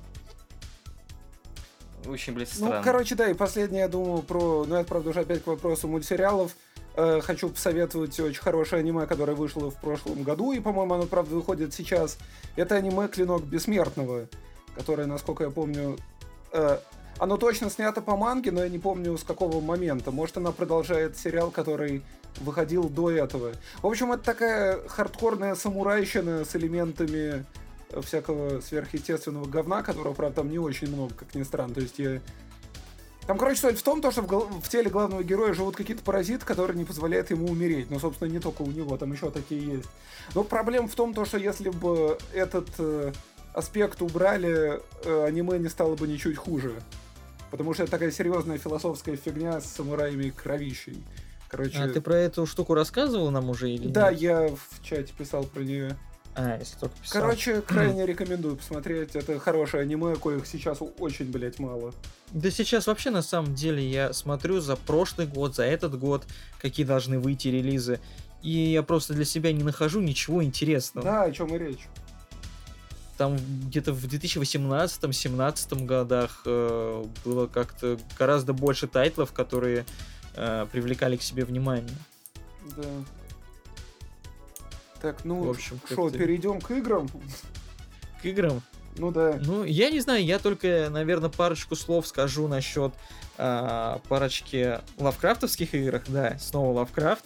Очень, 2.08 2.34
блядь, 2.34 2.50
странно. 2.50 2.78
Ну, 2.78 2.84
короче, 2.84 3.16
да, 3.16 3.30
и 3.30 3.34
последнее, 3.34 3.82
я 3.82 3.88
думаю, 3.88 4.22
про... 4.22 4.66
Ну, 4.66 4.76
это, 4.76 4.88
правда, 4.88 5.10
уже 5.10 5.22
опять 5.22 5.44
к 5.44 5.48
вопросу 5.48 5.88
мультсериалов. 5.88 6.56
Э, 6.96 7.20
хочу 7.22 7.50
посоветовать 7.50 8.20
очень 8.20 8.42
хорошее 8.42 8.80
аниме, 8.80 9.06
которое 9.06 9.34
вышло 9.34 9.70
в 9.72 9.76
прошлом 9.76 10.24
году, 10.24 10.52
и, 10.54 10.60
по-моему, 10.60 10.94
оно, 10.94 11.06
правда, 11.06 11.36
выходит 11.36 11.74
сейчас. 11.74 12.18
Это 12.56 12.76
аниме 12.76 13.08
«Клинок 13.08 13.44
Бессмертного», 13.44 14.28
которое, 14.76 15.06
насколько 15.06 15.44
я 15.44 15.50
помню... 15.50 15.98
э, 16.54 16.78
оно 17.18 17.38
точно 17.38 17.70
снято 17.70 18.02
по 18.02 18.16
манге, 18.18 18.52
но 18.52 18.62
я 18.64 18.70
не 18.70 18.80
помню, 18.80 19.18
с 19.18 19.24
какого 19.24 19.62
момента. 19.62 20.12
Может, 20.12 20.38
она 20.38 20.52
продолжает 20.52 21.18
сериал, 21.18 21.50
который 21.50 22.02
выходил 22.42 22.90
до 22.90 23.10
этого. 23.10 23.54
В 23.82 23.88
общем, 23.88 24.12
это 24.12 24.24
такая 24.24 24.88
хардкорная 24.88 25.56
самурайщина 25.56 26.44
с 26.44 26.56
элементами 26.56 27.46
всякого 28.02 28.62
сверхъестественного 28.62 29.46
говна, 29.46 29.84
которого, 29.84 30.14
правда, 30.14 30.38
там 30.38 30.50
не 30.50 30.60
очень 30.60 30.88
много, 30.94 31.14
как 31.14 31.36
ни 31.36 31.44
странно. 31.44 31.74
То 31.74 31.82
есть 31.82 32.00
я... 32.00 32.22
Там, 33.28 33.40
короче, 33.40 33.60
суть 33.60 33.80
в 33.80 33.84
том, 33.84 34.02
то, 34.02 34.12
что 34.12 34.22
в, 34.22 34.28
гол- 34.28 34.48
в 34.62 34.70
теле 34.70 34.90
главного 34.90 35.24
героя 35.24 35.54
живут 35.54 35.76
какие-то 35.76 36.04
паразиты, 36.04 36.46
которые 36.46 36.78
не 36.78 36.86
позволяют 36.86 37.32
ему 37.32 37.48
умереть. 37.48 37.90
Но, 37.90 38.00
собственно, 38.00 38.30
не 38.30 38.40
только 38.40 38.62
у 38.62 38.70
него, 38.70 38.96
там 38.98 39.12
еще 39.12 39.32
такие 39.32 39.78
есть. 39.78 39.90
Но 40.36 40.44
проблема 40.44 40.88
в 40.88 40.94
том, 40.94 41.14
то, 41.14 41.26
что 41.26 41.38
если 41.40 41.70
бы 41.70 42.20
этот 42.34 42.70
э, 42.78 43.14
аспект 43.54 44.04
убрали, 44.04 44.80
э, 45.06 45.26
аниме 45.26 45.58
не 45.58 45.70
стало 45.70 45.96
бы 45.96 46.08
ничуть 46.08 46.38
хуже. 46.38 46.76
Потому 47.50 47.74
что 47.74 47.84
это 47.84 47.94
такая 47.94 48.12
серьезная 48.12 48.60
философская 48.60 49.16
фигня 49.16 49.60
с 49.60 49.66
самураями 49.66 50.26
и 50.26 50.32
кровищей. 50.32 51.04
Короче, 51.48 51.80
А 51.80 51.88
ты 51.88 52.02
про 52.02 52.18
эту 52.18 52.46
штуку 52.46 52.74
рассказывал 52.74 53.32
нам 53.32 53.50
уже 53.50 53.72
или 53.72 53.88
да, 53.88 54.12
нет? 54.12 54.22
я 54.22 54.48
в 54.50 54.84
чате 54.84 55.14
писал 55.18 55.46
про 55.46 55.62
нее. 55.62 55.98
А, 56.36 56.58
если 56.60 56.78
только 56.78 56.96
писал. 57.02 57.22
Короче, 57.22 57.62
крайне 57.68 58.06
рекомендую 58.06 58.58
посмотреть. 58.58 59.16
Это 59.16 59.40
хорошее 59.40 59.84
аниме, 59.84 60.16
коих 60.16 60.46
сейчас 60.46 60.80
очень, 61.00 61.32
блять, 61.32 61.60
мало. 61.60 61.94
Да 62.32 62.52
сейчас 62.52 62.88
вообще 62.88 63.10
на 63.10 63.22
самом 63.22 63.56
деле 63.56 63.88
я 63.88 64.12
смотрю 64.12 64.60
за 64.60 64.76
прошлый 64.76 65.28
год, 65.28 65.56
за 65.56 65.64
этот 65.64 65.98
год, 65.98 66.26
какие 66.60 66.86
должны 66.86 67.20
выйти 67.20 67.48
релизы. 67.48 68.02
И 68.42 68.50
я 68.50 68.84
просто 68.84 69.14
для 69.14 69.26
себя 69.26 69.54
не 69.54 69.64
нахожу 69.64 70.02
ничего 70.02 70.44
интересного. 70.44 71.06
Да, 71.06 71.24
о 71.24 71.32
чем 71.32 71.56
и 71.56 71.58
речь. 71.58 71.88
Там 73.18 73.38
где-то 73.38 73.94
в 73.94 74.04
2018-2017 74.06 75.86
годах 75.86 76.42
э, 76.46 77.06
было 77.24 77.48
как-то 77.48 77.98
гораздо 78.20 78.52
больше 78.52 78.88
тайтлов, 78.88 79.32
которые 79.32 79.86
э, 80.36 80.68
привлекали 80.70 81.16
к 81.16 81.22
себе 81.22 81.46
внимание. 81.46 81.96
Да. 82.76 82.84
Так, 85.06 85.24
ну, 85.24 85.44
В 85.44 85.52
общем, 85.52 85.80
что, 85.88 86.10
перейдем 86.10 86.60
к 86.60 86.72
играм? 86.72 87.08
К 88.24 88.26
играм. 88.26 88.64
Ну 88.98 89.12
да. 89.12 89.38
Ну, 89.40 89.64
я 89.64 89.92
не 89.92 90.00
знаю, 90.00 90.26
я 90.26 90.40
только, 90.40 90.88
наверное, 90.90 91.30
парочку 91.30 91.76
слов 91.76 92.08
скажу 92.08 92.48
насчет 92.48 92.92
а, 93.38 94.02
парочки 94.10 94.80
лавкрафтовских 94.98 95.76
игр. 95.76 96.02
Да, 96.08 96.40
снова 96.40 96.80
Лавкрафт. 96.80 97.26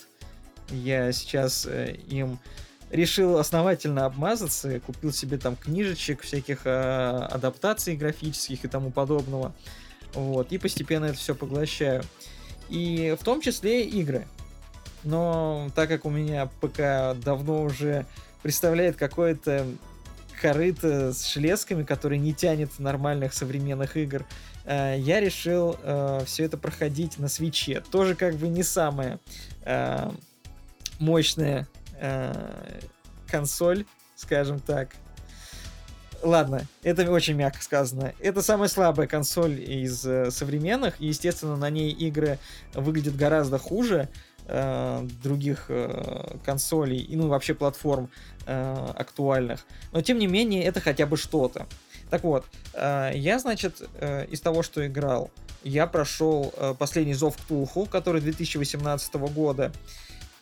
Я 0.72 1.14
сейчас 1.14 1.66
э, 1.66 1.96
им 2.10 2.38
решил 2.92 3.38
основательно 3.38 4.06
обмазаться, 4.06 4.82
купил 4.82 5.14
себе 5.14 5.38
там 5.38 5.56
книжечек, 5.56 6.24
всяких 6.24 6.64
а, 6.66 7.30
адаптаций 7.32 7.96
графических 7.96 8.66
и 8.66 8.68
тому 8.68 8.92
подобного. 8.92 9.54
Вот, 10.16 10.52
и 10.52 10.58
постепенно 10.58 11.06
это 11.06 11.18
все 11.18 11.34
поглощаю. 11.34 12.04
И 12.68 13.16
в 13.18 13.24
том 13.24 13.40
числе 13.40 13.86
игры. 13.86 14.28
Но 15.04 15.70
так 15.76 15.90
как 15.90 16.06
у 16.06 16.10
меня 16.10 16.48
ПК 16.62 17.20
давно 17.24 17.64
уже 17.64 18.06
представляет 18.42 18.96
какое-то 18.96 19.66
корыто 20.42 21.14
с 21.14 21.34
железками, 21.34 21.84
который 21.84 22.18
не 22.18 22.34
тянет 22.34 22.80
нормальных 22.80 23.34
современных 23.34 23.98
игр, 23.98 24.26
э, 24.66 24.96
я 25.00 25.20
решил 25.20 25.78
все 26.26 26.46
это 26.46 26.58
проходить 26.58 27.20
на 27.20 27.28
свече. 27.28 27.82
Тоже 27.92 28.16
как 28.16 28.36
бы 28.36 28.48
не 28.48 28.64
самая 28.64 29.20
э, 29.64 30.10
мощная 31.00 31.68
э, 32.00 32.80
консоль, 33.28 33.86
скажем 34.16 34.60
так. 34.60 34.90
Ладно, 36.22 36.66
это 36.84 37.10
очень 37.10 37.36
мягко 37.36 37.64
сказано. 37.64 38.14
Это 38.20 38.42
самая 38.42 38.68
слабая 38.68 39.08
консоль 39.08 39.62
из 39.62 40.06
э, 40.06 40.32
современных, 40.32 41.00
и, 41.00 41.08
естественно, 41.08 41.56
на 41.56 41.70
ней 41.70 41.92
игры 41.92 42.40
выглядят 42.74 43.16
гораздо 43.16 43.58
хуже 43.58 44.10
э, 44.50 45.08
других 45.24 45.66
э, 45.70 46.38
консолей 46.46 47.00
и, 47.00 47.16
ну, 47.16 47.28
вообще 47.28 47.54
платформ 47.54 48.10
э, 48.46 48.88
актуальных. 48.96 49.66
Но, 49.92 50.02
тем 50.02 50.18
не 50.18 50.28
менее, 50.28 50.64
это 50.64 50.82
хотя 50.82 51.06
бы 51.06 51.18
что-то. 51.18 51.68
Так 52.10 52.24
вот, 52.24 52.46
э, 52.74 53.12
я, 53.14 53.40
значит, 53.40 53.82
э, 54.00 54.26
из 54.26 54.42
того, 54.42 54.64
что 54.64 54.86
играл, 54.86 55.30
я 55.64 55.88
прошел 55.88 56.54
э, 56.58 56.74
последний 56.78 57.14
зов 57.14 57.38
Ктулху, 57.38 57.86
который 57.86 58.22
2018 58.22 59.14
года. 59.16 59.72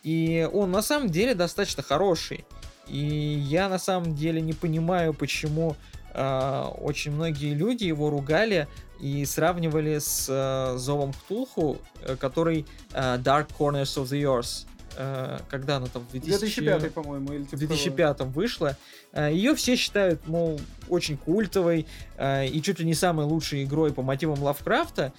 И 0.04 0.48
он 0.54 0.72
на 0.72 0.82
самом 0.82 1.10
деле 1.10 1.36
достаточно 1.36 1.84
хороший. 1.84 2.46
И 2.88 2.98
я 2.98 3.68
на 3.68 3.80
самом 3.80 4.16
деле 4.16 4.40
не 4.40 4.54
понимаю, 4.54 5.14
почему 5.14 5.76
э, 6.14 6.64
очень 6.80 7.12
многие 7.12 7.54
люди 7.54 7.84
его 7.84 8.10
ругали 8.10 8.68
и 9.00 9.26
сравнивали 9.26 10.00
с 10.00 10.28
э, 10.30 10.78
Зовом 10.78 11.14
Ктулху, 11.14 11.78
э, 12.02 12.16
который 12.16 12.66
э, 12.94 13.18
Dark 13.18 13.50
Corners 13.58 13.96
of 14.02 14.06
the 14.06 14.22
Earth. 14.24 14.66
Э, 14.98 15.40
когда 15.50 15.78
она 15.78 15.88
там? 15.88 16.04
В 16.04 16.12
2000... 16.12 16.62
2005, 16.62 16.94
по-моему, 16.94 17.34
или 17.34 17.44
типа 17.44 17.58
2005 17.58 18.22
вышла. 18.22 18.78
Ее 19.14 19.56
все 19.56 19.76
считают, 19.76 20.28
мол, 20.28 20.60
очень 20.90 21.18
культовой 21.18 21.88
э, 22.18 22.48
и 22.48 22.62
чуть 22.62 22.80
ли 22.80 22.86
не 22.86 22.94
самой 22.94 23.26
лучшей 23.26 23.64
игрой 23.64 23.94
по 23.94 24.02
мотивам 24.02 24.42
Лавкрафта, 24.42 25.14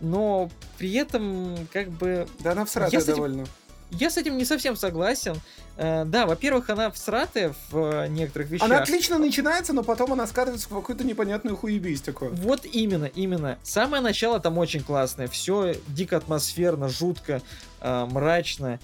но 0.00 0.50
при 0.78 0.92
этом 0.94 1.56
как 1.72 1.90
бы. 1.90 2.26
Да 2.40 2.52
она 2.52 2.64
всратая 2.64 2.92
Я, 2.92 2.98
кстати, 3.00 3.16
довольно. 3.16 3.44
Я 3.90 4.10
с 4.10 4.16
этим 4.16 4.36
не 4.36 4.44
совсем 4.44 4.76
согласен. 4.76 5.40
Э, 5.76 6.04
да, 6.04 6.26
во-первых, 6.26 6.70
она 6.70 6.90
всратая 6.90 7.54
в 7.70 8.04
э, 8.04 8.08
некоторых 8.08 8.50
вещах. 8.50 8.66
Она 8.66 8.78
отлично 8.78 9.18
начинается, 9.18 9.72
но 9.72 9.82
потом 9.82 10.12
она 10.12 10.26
скатывается 10.26 10.68
в 10.68 10.74
какую-то 10.74 11.04
непонятную 11.04 11.56
хуебистику. 11.56 12.28
Вот 12.30 12.64
именно, 12.64 13.06
именно. 13.06 13.58
Самое 13.62 14.02
начало 14.02 14.40
там 14.40 14.58
очень 14.58 14.82
классное. 14.82 15.28
Все 15.28 15.76
дико 15.88 16.16
атмосферно, 16.16 16.88
жутко, 16.88 17.42
э, 17.80 18.06
мрачно. 18.10 18.80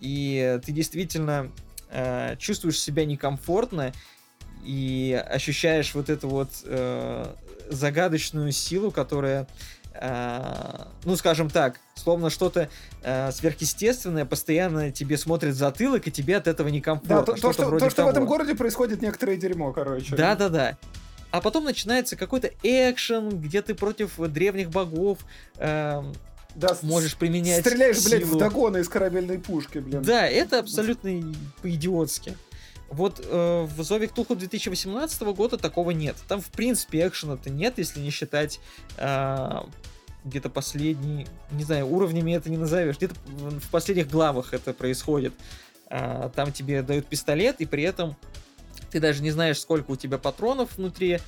И 0.00 0.60
ты 0.64 0.72
действительно 0.72 1.50
чувствуешь 2.38 2.78
себя 2.78 3.06
некомфортно 3.06 3.94
и 4.62 5.24
ощущаешь 5.26 5.94
вот 5.94 6.10
эту 6.10 6.28
вот 6.28 6.50
загадочную 7.70 8.52
силу, 8.52 8.90
которая 8.90 9.48
Э, 10.00 10.84
ну, 11.04 11.16
скажем 11.16 11.50
так, 11.50 11.80
словно 11.96 12.30
что-то 12.30 12.68
э, 13.02 13.32
сверхъестественное 13.32 14.24
постоянно 14.24 14.92
тебе 14.92 15.18
смотрит 15.18 15.54
в 15.54 15.58
затылок, 15.58 16.06
и 16.06 16.12
тебе 16.12 16.36
от 16.36 16.46
этого 16.46 16.68
некомфортно. 16.68 17.16
Да, 17.16 17.22
то, 17.24 17.32
то, 17.32 17.52
что, 17.52 17.78
то, 17.78 17.90
что 17.90 18.04
в 18.04 18.08
этом 18.08 18.24
городе 18.26 18.54
происходит 18.54 19.02
некоторое 19.02 19.36
дерьмо, 19.36 19.72
короче. 19.72 20.14
Да-да-да. 20.14 20.78
А 21.30 21.40
потом 21.40 21.64
начинается 21.64 22.16
какой-то 22.16 22.50
экшен, 22.62 23.40
где 23.40 23.60
ты 23.60 23.74
против 23.74 24.18
древних 24.18 24.70
богов 24.70 25.18
э, 25.56 26.02
да, 26.54 26.76
можешь 26.82 27.16
применять 27.16 27.60
Стреляешь, 27.60 27.98
силу. 27.98 28.10
блядь, 28.10 28.24
в 28.24 28.38
догоны 28.38 28.78
из 28.78 28.88
корабельной 28.88 29.38
пушки, 29.38 29.78
блин. 29.78 30.02
Да, 30.02 30.26
это 30.26 30.60
абсолютно 30.60 31.10
по-идиотски. 31.60 32.36
Вот 32.90 33.20
э, 33.22 33.66
в 33.76 33.82
Зове 33.82 34.08
Ктулху 34.08 34.34
2018 34.34 35.20
года 35.22 35.58
такого 35.58 35.90
нет. 35.90 36.16
Там, 36.26 36.40
в 36.40 36.48
принципе, 36.48 37.06
экшена-то 37.06 37.50
нет, 37.50 37.74
если 37.76 38.00
не 38.00 38.10
считать 38.10 38.60
э, 38.96 39.60
где-то 40.28 40.50
последний, 40.50 41.26
не 41.50 41.64
знаю, 41.64 41.86
уровнями 41.86 42.32
это 42.32 42.50
не 42.50 42.56
назовешь, 42.56 42.96
где-то 42.96 43.14
в 43.26 43.70
последних 43.70 44.10
главах 44.10 44.54
это 44.54 44.72
происходит. 44.72 45.32
Э, 45.90 46.30
там 46.34 46.52
тебе 46.52 46.82
дают 46.82 47.06
пистолет, 47.06 47.56
и 47.60 47.66
при 47.66 47.82
этом 47.82 48.16
ты 48.90 49.00
даже 49.00 49.22
не 49.22 49.30
знаешь, 49.30 49.58
сколько 49.58 49.90
у 49.90 49.96
тебя 49.96 50.18
патронов 50.18 50.76
внутри, 50.76 51.20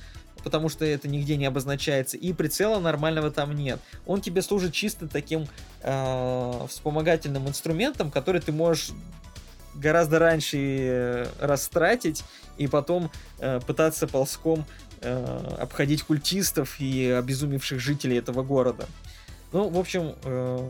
потому 0.43 0.69
что 0.69 0.85
это 0.85 1.07
нигде 1.07 1.37
не 1.37 1.45
обозначается, 1.45 2.17
и 2.17 2.33
прицела 2.33 2.79
нормального 2.79 3.31
там 3.31 3.55
нет. 3.55 3.79
Он 4.05 4.21
тебе 4.21 4.41
служит 4.41 4.73
чисто 4.73 5.07
таким 5.07 5.47
э, 5.81 6.65
вспомогательным 6.67 7.47
инструментом, 7.47 8.11
который 8.11 8.41
ты 8.41 8.51
можешь 8.51 8.91
гораздо 9.75 10.19
раньше 10.19 10.57
э, 10.57 11.27
растратить 11.39 12.23
и 12.57 12.67
потом 12.67 13.09
э, 13.39 13.59
пытаться 13.65 14.07
ползком 14.07 14.65
э, 15.01 15.55
обходить 15.59 16.03
культистов 16.03 16.79
и 16.79 17.09
обезумевших 17.09 17.79
жителей 17.79 18.17
этого 18.17 18.43
города. 18.43 18.87
Ну, 19.51 19.67
в 19.69 19.77
общем, 19.77 20.15
э, 20.23 20.69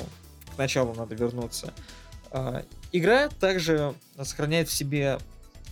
к 0.56 0.58
началу 0.58 0.94
надо 0.94 1.16
вернуться. 1.16 1.74
Э, 2.32 2.64
игра 2.92 3.28
также 3.28 3.94
сохраняет 4.22 4.70
в 4.70 4.74
себе 4.74 5.20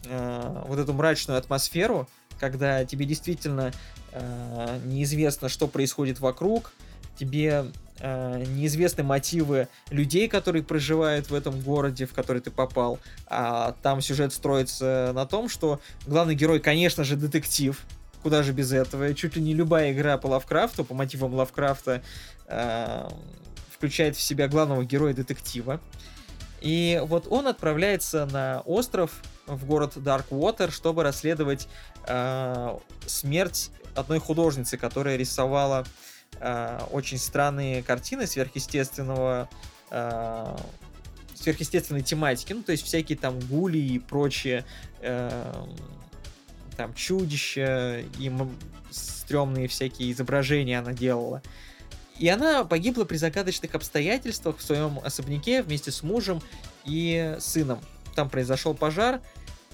вот 0.02 0.80
эту 0.80 0.94
мрачную 0.94 1.38
атмосферу, 1.38 2.07
когда 2.40 2.86
тебе 2.86 3.06
действительно 3.06 3.73
неизвестно, 4.86 5.49
что 5.49 5.68
происходит 5.68 6.22
вокруг, 6.22 6.72
тебе 7.19 7.65
неизвестны 7.99 9.03
мотивы 9.03 9.68
людей, 9.90 10.30
которые 10.30 10.64
проживают 10.64 11.30
в 11.30 11.36
этом 11.36 11.60
городе, 11.60 12.06
в 12.06 12.14
который 12.14 12.41
ты 12.41 12.49
попал. 12.49 12.98
А 13.27 13.76
там 13.84 13.99
сюжет 13.99 14.31
строится 14.31 15.11
на 15.14 15.26
том, 15.26 15.49
что 15.49 15.81
главный 16.07 16.34
герой, 16.34 16.61
конечно 16.61 17.03
же, 17.03 17.18
детектив. 17.18 17.77
Куда 18.22 18.44
же 18.44 18.52
без 18.52 18.72
этого? 18.72 19.14
Чуть 19.14 19.36
ли 19.36 19.41
не 19.41 19.54
любая 19.54 19.91
игра 19.94 20.18
по 20.18 20.28
Лавкрафту, 20.28 20.84
по 20.84 20.94
мотивам 20.94 21.34
Лавкрафта, 21.34 22.02
э, 22.48 23.10
включает 23.72 24.16
в 24.16 24.22
себя 24.22 24.48
главного 24.48 24.84
героя 24.84 25.14
детектива. 25.14 25.80
И 26.62 27.02
вот 27.06 27.28
он 27.30 27.48
отправляется 27.48 28.26
на 28.26 28.62
остров 28.66 29.22
в 29.48 29.66
город 29.66 29.94
Дарквотер, 29.96 30.72
чтобы 30.72 31.04
расследовать 31.04 31.70
э, 32.06 32.78
смерть 33.06 33.72
одной 33.96 34.20
художницы, 34.20 34.78
которая 34.78 35.16
рисовала 35.16 35.86
э, 36.40 36.80
очень 36.91 37.18
странные 37.18 37.82
картины 37.82 38.28
сверхъестественного 38.28 39.50
э, 39.90 40.58
сверхъестественной 41.36 42.02
тематики, 42.02 42.52
ну, 42.52 42.64
то 42.64 42.74
есть 42.74 42.84
всякие 42.84 43.18
там 43.18 43.40
гули 43.40 43.78
и 43.78 43.98
прочие 43.98 44.66
э, 45.00 45.54
там 46.80 46.93
чудища 46.93 48.06
и 48.19 48.31
стрёмные 48.89 49.68
всякие 49.68 50.14
изображения 50.14 50.80
она 50.80 50.93
делала. 50.93 51.41
И 52.18 52.30
она 52.30 52.64
погибла 52.64 53.03
при 53.03 53.18
загадочных 53.18 53.76
обстоятельствах 53.76 54.60
в 54.60 54.64
своем 54.64 54.97
особняке 55.03 55.61
вместе 55.61 55.91
с 55.91 56.03
мужем 56.03 56.41
и 56.85 57.35
сыном. 57.41 57.81
Там 58.15 58.30
произошел 58.30 58.73
пожар, 58.73 59.19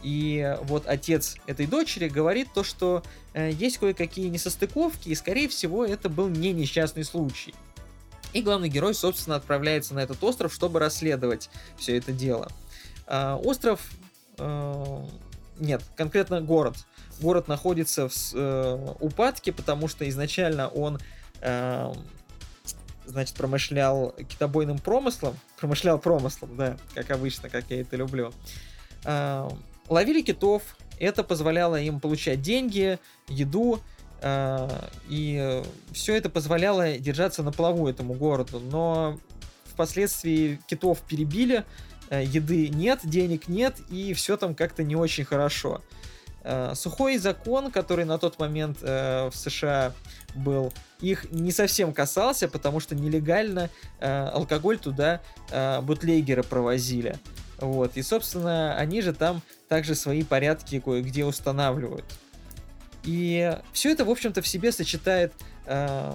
и 0.01 0.57
вот 0.63 0.87
отец 0.87 1.35
этой 1.45 1.67
дочери 1.67 2.09
говорит 2.09 2.47
то, 2.55 2.63
что 2.63 3.03
э, 3.35 3.51
есть 3.51 3.77
кое-какие 3.77 4.29
несостыковки, 4.29 5.09
и, 5.09 5.15
скорее 5.15 5.47
всего, 5.47 5.85
это 5.85 6.09
был 6.09 6.27
не 6.27 6.53
несчастный 6.53 7.03
случай. 7.03 7.53
И 8.33 8.41
главный 8.41 8.69
герой, 8.69 8.95
собственно, 8.95 9.35
отправляется 9.35 9.93
на 9.93 9.99
этот 9.99 10.23
остров, 10.23 10.51
чтобы 10.51 10.79
расследовать 10.79 11.51
все 11.77 11.97
это 11.97 12.11
дело. 12.11 12.51
Э, 13.05 13.35
остров... 13.35 13.79
Э, 14.39 15.05
нет, 15.59 15.83
конкретно 15.95 16.41
город. 16.41 16.75
Город 17.21 17.47
находится 17.47 18.09
в 18.09 18.13
э, 18.33 18.93
упадке, 18.99 19.51
потому 19.51 19.87
что 19.87 20.07
изначально 20.09 20.67
он 20.67 20.99
э, 21.41 21.93
значит, 23.05 23.35
промышлял 23.35 24.11
китобойным 24.29 24.79
промыслом. 24.79 25.37
Промышлял 25.57 25.99
промыслом, 25.99 26.55
да, 26.57 26.77
как 26.93 27.11
обычно, 27.11 27.49
как 27.49 27.65
я 27.69 27.81
это 27.81 27.95
люблю. 27.95 28.33
Э, 29.05 29.49
ловили 29.89 30.21
китов, 30.21 30.63
это 30.99 31.23
позволяло 31.23 31.79
им 31.79 31.99
получать 31.99 32.41
деньги, 32.41 32.99
еду, 33.27 33.79
э, 34.21 34.69
и 35.07 35.63
все 35.91 36.15
это 36.15 36.29
позволяло 36.29 36.97
держаться 36.97 37.43
на 37.43 37.51
плаву 37.51 37.87
этому 37.87 38.13
городу. 38.13 38.59
Но 38.59 39.19
впоследствии 39.65 40.59
китов 40.67 41.01
перебили, 41.01 41.63
э, 42.09 42.23
еды 42.23 42.69
нет, 42.69 43.01
денег 43.03 43.47
нет, 43.47 43.79
и 43.89 44.13
все 44.13 44.37
там 44.37 44.55
как-то 44.55 44.83
не 44.83 44.95
очень 44.95 45.25
хорошо. 45.25 45.81
Сухой 46.75 47.17
закон, 47.17 47.71
который 47.71 48.05
на 48.05 48.17
тот 48.17 48.39
момент 48.39 48.79
э, 48.81 49.29
в 49.29 49.35
США 49.35 49.93
был, 50.35 50.73
их 50.99 51.31
не 51.31 51.51
совсем 51.51 51.93
касался, 51.93 52.47
потому 52.47 52.79
что 52.79 52.95
нелегально 52.95 53.69
э, 53.99 54.27
алкоголь 54.27 54.77
туда 54.77 55.21
э, 55.51 55.81
бутлегеры 55.81 56.43
провозили. 56.43 57.17
Вот. 57.57 57.97
И, 57.97 58.01
собственно, 58.01 58.75
они 58.75 59.01
же 59.01 59.13
там 59.13 59.41
также 59.67 59.95
свои 59.95 60.23
порядки 60.23 60.79
кое-где 60.79 61.25
устанавливают. 61.25 62.05
И 63.03 63.57
все 63.71 63.91
это, 63.91 64.03
в 64.03 64.09
общем-то, 64.09 64.41
в 64.41 64.47
себе 64.47 64.71
сочетает 64.71 65.33
э, 65.65 66.13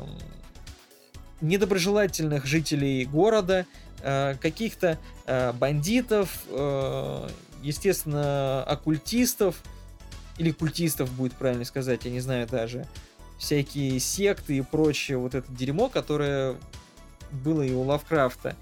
недоброжелательных 1.41 2.47
жителей 2.47 3.05
города, 3.05 3.67
э, 4.03 4.35
каких-то 4.41 4.99
э, 5.27 5.53
бандитов, 5.53 6.41
э, 6.49 7.29
естественно, 7.63 8.63
оккультистов, 8.65 9.63
или 10.41 10.53
культистов 10.53 11.13
будет 11.13 11.35
правильно 11.35 11.67
сказать, 11.67 12.07
я 12.07 12.11
не 12.11 12.21
знаю 12.21 12.49
даже, 12.49 12.87
всякие 13.39 14.01
секты 14.01 14.57
и 14.57 14.63
прочее 14.63 15.19
вот 15.19 15.35
это 15.35 15.53
дерьмо, 15.53 15.91
которое 15.91 16.57
было 17.31 17.61
и 17.61 17.73
у 17.75 17.83
Лавкрафта, 17.83 18.57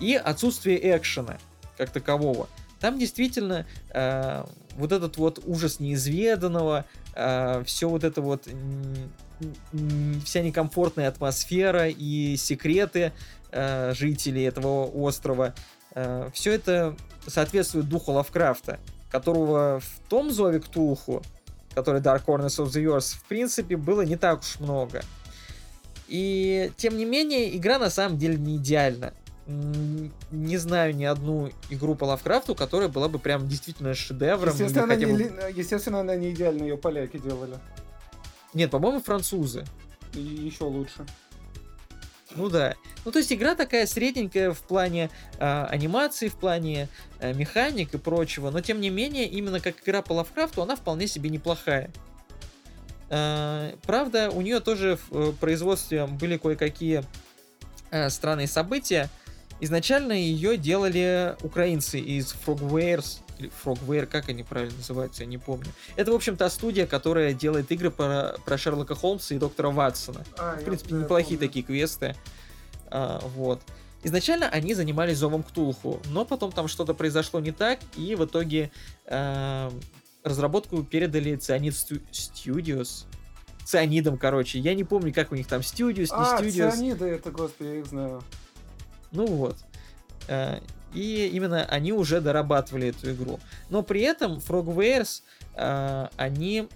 и 0.00 0.14
отсутствие 0.14 0.96
экшена 0.96 1.36
как 1.76 1.90
такового. 1.90 2.48
Там 2.80 2.98
действительно 2.98 3.66
э, 3.90 4.44
вот 4.76 4.92
этот 4.92 5.18
вот 5.18 5.42
ужас 5.44 5.80
неизведанного, 5.80 6.86
э, 7.14 7.62
все 7.66 7.90
вот 7.90 8.04
это 8.04 8.22
вот 8.22 8.48
вся 10.24 10.40
некомфортная 10.40 11.08
атмосфера 11.08 11.88
и 11.88 12.36
секреты 12.38 13.12
э, 13.50 13.92
жителей 13.94 14.44
этого 14.44 14.86
острова, 14.86 15.54
э, 15.94 16.30
все 16.32 16.52
это 16.52 16.96
соответствует 17.26 17.86
духу 17.86 18.12
Лавкрафта, 18.12 18.80
которого 19.10 19.80
в 19.80 20.08
том 20.08 20.30
зове 20.30 20.60
Ктулху, 20.60 21.22
который 21.74 22.00
Dark 22.00 22.24
Corners 22.26 22.62
of 22.62 22.66
the 22.66 22.84
Earth, 22.84 23.16
в 23.16 23.24
принципе, 23.24 23.76
было 23.76 24.02
не 24.02 24.16
так 24.16 24.40
уж 24.40 24.60
много. 24.60 25.02
И, 26.08 26.72
тем 26.76 26.96
не 26.96 27.04
менее, 27.04 27.56
игра 27.56 27.78
на 27.78 27.90
самом 27.90 28.18
деле 28.18 28.36
не 28.36 28.56
идеальна 28.56 29.12
не 29.48 30.58
знаю 30.58 30.94
ни 30.94 31.04
одну 31.04 31.50
игру 31.70 31.94
по 31.94 32.04
Лавкрафту, 32.04 32.54
которая 32.54 32.88
была 32.88 33.08
бы 33.08 33.18
прям 33.18 33.48
действительно 33.48 33.94
шедевром. 33.94 34.52
Естественно, 34.52 34.84
она, 34.84 34.94
хотя 34.94 35.06
бы... 35.06 35.12
не, 35.12 35.58
естественно 35.58 36.00
она 36.00 36.16
не 36.16 36.32
идеальна, 36.32 36.64
ее 36.64 36.76
поляки 36.76 37.16
делали. 37.16 37.56
Нет, 38.52 38.70
по-моему, 38.70 39.00
французы. 39.00 39.64
И 40.12 40.20
еще 40.20 40.64
лучше. 40.64 41.06
Ну 42.38 42.48
да. 42.48 42.76
Ну 43.04 43.10
то 43.10 43.18
есть 43.18 43.32
игра 43.32 43.56
такая 43.56 43.84
средненькая 43.86 44.52
в 44.52 44.60
плане 44.60 45.10
э, 45.38 45.64
анимации, 45.64 46.28
в 46.28 46.36
плане 46.36 46.88
э, 47.18 47.34
механик 47.34 47.94
и 47.94 47.98
прочего, 47.98 48.50
но 48.50 48.60
тем 48.60 48.80
не 48.80 48.90
менее, 48.90 49.26
именно 49.26 49.58
как 49.58 49.82
игра 49.82 50.02
по 50.02 50.12
Лавкрафту, 50.12 50.62
она 50.62 50.76
вполне 50.76 51.08
себе 51.08 51.30
неплохая. 51.30 51.90
Э, 53.10 53.72
правда, 53.82 54.30
у 54.30 54.40
нее 54.40 54.60
тоже 54.60 54.98
в 55.10 55.30
э, 55.30 55.32
производстве 55.32 56.06
были 56.06 56.36
кое-какие 56.36 57.02
э, 57.90 58.08
странные 58.08 58.46
события, 58.46 59.10
Изначально 59.60 60.12
ее 60.12 60.56
делали 60.56 61.36
украинцы 61.42 61.98
из 61.98 62.32
Frogwares, 62.46 63.18
Frogware, 63.38 64.06
как 64.06 64.28
они 64.28 64.42
правильно 64.42 64.76
называются, 64.76 65.22
я 65.22 65.28
не 65.28 65.38
помню. 65.38 65.66
Это, 65.96 66.12
в 66.12 66.14
общем, 66.14 66.36
та 66.36 66.50
студия, 66.50 66.86
которая 66.86 67.32
делает 67.32 67.70
игры 67.72 67.90
про, 67.90 68.36
про 68.44 68.58
Шерлока 68.58 68.94
Холмса 68.94 69.34
и 69.34 69.38
доктора 69.38 69.70
Ватсона. 69.70 70.24
А, 70.38 70.56
в 70.56 70.64
принципе, 70.64 70.94
я 70.94 71.00
неплохие 71.02 71.38
помню. 71.38 71.48
такие 71.48 71.64
квесты. 71.64 72.16
А, 72.90 73.20
вот. 73.36 73.60
Изначально 74.04 74.48
они 74.48 74.74
занимались 74.74 75.18
Зовом 75.18 75.42
Ктулху, 75.42 76.00
но 76.06 76.24
потом 76.24 76.52
там 76.52 76.68
что-то 76.68 76.94
произошло 76.94 77.40
не 77.40 77.50
так, 77.50 77.80
и 77.96 78.14
в 78.14 78.24
итоге 78.24 78.70
а, 79.06 79.72
разработку 80.22 80.82
передали 80.84 81.34
Цианид 81.36 81.74
Studios. 81.74 83.06
Цианидом, 83.64 84.16
короче. 84.16 84.58
Я 84.58 84.74
не 84.74 84.84
помню, 84.84 85.12
как 85.12 85.30
у 85.32 85.34
них 85.34 85.46
там 85.46 85.60
Studios, 85.60 86.08
не 86.08 86.08
А, 86.12 86.40
Studios. 86.40 86.70
цианиды, 86.70 87.04
это, 87.06 87.30
господи, 87.30 87.68
я 87.68 87.74
их 87.80 87.86
знаю. 87.86 88.22
Ну 89.12 89.26
вот. 89.26 89.56
Э, 90.28 90.60
И 90.94 91.30
именно 91.32 91.64
они 91.64 91.92
уже 91.92 92.20
дорабатывали 92.20 92.88
эту 92.88 93.12
игру. 93.12 93.40
Но 93.68 93.82
при 93.82 94.00
этом 94.02 94.38
Frogwares, 94.38 95.22
э, 95.54 96.08
они 96.16 96.68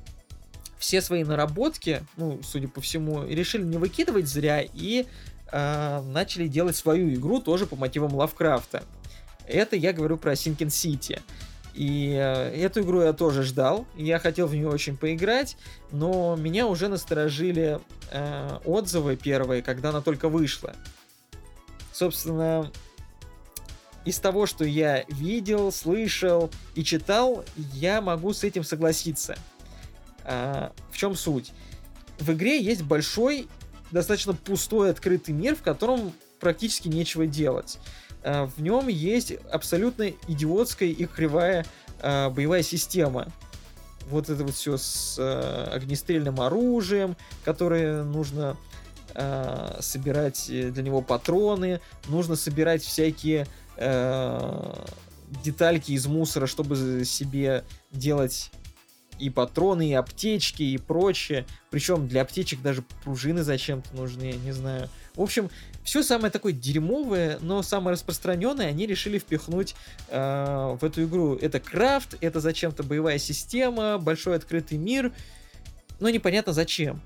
все 0.78 1.00
свои 1.00 1.24
наработки, 1.24 2.02
ну, 2.16 2.40
судя 2.42 2.68
по 2.68 2.80
всему, 2.80 3.24
решили 3.24 3.62
не 3.62 3.78
выкидывать 3.78 4.26
зря 4.26 4.60
и 4.62 5.06
э, 5.50 6.02
начали 6.08 6.48
делать 6.48 6.76
свою 6.76 7.14
игру 7.14 7.40
тоже 7.40 7.66
по 7.66 7.76
мотивам 7.76 8.14
Лавкрафта. 8.14 8.82
Это 9.46 9.76
я 9.76 9.92
говорю 9.92 10.16
про 10.16 10.32
Sinking 10.32 10.68
City. 10.68 11.20
И 11.74 12.14
э, 12.18 12.64
эту 12.64 12.82
игру 12.82 13.00
я 13.02 13.12
тоже 13.12 13.42
ждал, 13.44 13.86
я 13.96 14.18
хотел 14.18 14.46
в 14.46 14.54
нее 14.54 14.68
очень 14.68 14.96
поиграть, 14.96 15.56
но 15.90 16.36
меня 16.36 16.66
уже 16.66 16.88
насторожили 16.88 17.80
э, 18.10 18.58
отзывы 18.64 19.16
первые, 19.16 19.62
когда 19.62 19.88
она 19.88 20.02
только 20.02 20.28
вышла. 20.28 20.74
Собственно, 21.92 22.70
из 24.04 24.18
того, 24.18 24.46
что 24.46 24.64
я 24.64 25.04
видел, 25.08 25.70
слышал 25.72 26.50
и 26.74 26.84
читал, 26.84 27.44
я 27.74 28.00
могу 28.00 28.32
с 28.32 28.44
этим 28.44 28.64
согласиться. 28.64 29.36
А, 30.24 30.72
в 30.90 30.96
чем 30.96 31.14
суть? 31.14 31.52
В 32.18 32.32
игре 32.32 32.60
есть 32.60 32.82
большой, 32.82 33.48
достаточно 33.90 34.34
пустой 34.34 34.90
открытый 34.90 35.34
мир, 35.34 35.56
в 35.56 35.62
котором 35.62 36.12
практически 36.40 36.88
нечего 36.88 37.26
делать. 37.26 37.78
А, 38.22 38.46
в 38.46 38.60
нем 38.60 38.88
есть 38.88 39.32
абсолютно 39.50 40.10
идиотская 40.28 40.88
и 40.88 41.06
кривая 41.06 41.64
а, 42.00 42.30
боевая 42.30 42.62
система. 42.62 43.28
Вот 44.08 44.28
это 44.28 44.44
вот 44.44 44.54
все 44.54 44.76
с 44.76 45.16
а, 45.18 45.70
огнестрельным 45.72 46.40
оружием, 46.40 47.16
которое 47.44 48.02
нужно 48.02 48.56
а, 49.14 49.78
собирать 49.80 50.48
э, 50.48 50.70
для 50.70 50.82
него 50.82 51.02
патроны, 51.02 51.80
нужно 52.08 52.34
собирать 52.34 52.82
всякие 52.82 53.46
э, 53.76 54.74
детальки 55.44 55.92
из 55.92 56.06
мусора, 56.06 56.46
чтобы 56.46 57.04
себе 57.04 57.64
делать 57.90 58.50
и 59.18 59.30
патроны, 59.30 59.90
и 59.90 59.94
аптечки, 59.94 60.62
и 60.62 60.78
прочее. 60.78 61.46
Причем 61.70 62.08
для 62.08 62.22
аптечек 62.22 62.60
даже 62.60 62.82
пружины 63.04 63.42
зачем-то 63.42 63.94
нужны, 63.94 64.24
я 64.24 64.36
не 64.36 64.52
знаю. 64.52 64.88
В 65.14 65.20
общем, 65.20 65.50
все 65.84 66.02
самое 66.02 66.30
такое 66.30 66.52
дерьмовое, 66.52 67.38
но 67.40 67.62
самое 67.62 67.94
распространенное 67.94 68.68
они 68.68 68.86
решили 68.86 69.18
впихнуть 69.18 69.74
э, 70.08 70.76
в 70.80 70.84
эту 70.84 71.04
игру. 71.04 71.36
Это 71.36 71.60
крафт, 71.60 72.16
это 72.20 72.40
зачем-то 72.40 72.82
боевая 72.82 73.18
система, 73.18 73.98
большой 73.98 74.36
открытый 74.36 74.78
мир, 74.78 75.12
но 76.00 76.08
непонятно 76.08 76.52
зачем. 76.52 77.00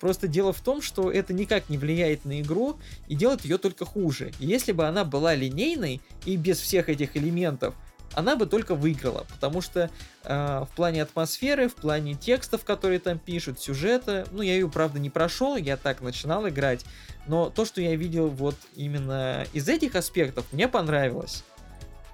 Просто 0.00 0.28
дело 0.28 0.52
в 0.52 0.60
том, 0.60 0.80
что 0.80 1.10
это 1.10 1.32
никак 1.32 1.68
не 1.68 1.78
влияет 1.78 2.24
на 2.24 2.40
игру 2.40 2.78
и 3.08 3.14
делает 3.14 3.44
ее 3.44 3.58
только 3.58 3.84
хуже. 3.84 4.32
И 4.38 4.46
если 4.46 4.72
бы 4.72 4.86
она 4.86 5.04
была 5.04 5.34
линейной 5.34 6.00
и 6.24 6.36
без 6.36 6.58
всех 6.60 6.88
этих 6.88 7.16
элементов, 7.16 7.74
она 8.14 8.36
бы 8.36 8.46
только 8.46 8.74
выиграла, 8.74 9.26
потому 9.28 9.60
что 9.60 9.90
э, 10.24 10.64
в 10.70 10.74
плане 10.74 11.02
атмосферы, 11.02 11.68
в 11.68 11.74
плане 11.74 12.14
текстов, 12.14 12.64
которые 12.64 13.00
там 13.00 13.18
пишут, 13.18 13.60
сюжета, 13.60 14.26
ну 14.30 14.42
я 14.42 14.54
ее 14.54 14.68
правда 14.68 14.98
не 14.98 15.10
прошел, 15.10 15.56
я 15.56 15.76
так 15.76 16.00
начинал 16.00 16.48
играть, 16.48 16.84
но 17.26 17.50
то, 17.50 17.64
что 17.64 17.80
я 17.80 17.94
видел 17.96 18.28
вот 18.28 18.56
именно 18.74 19.46
из 19.52 19.68
этих 19.68 19.94
аспектов, 19.94 20.46
мне 20.52 20.68
понравилось. 20.68 21.44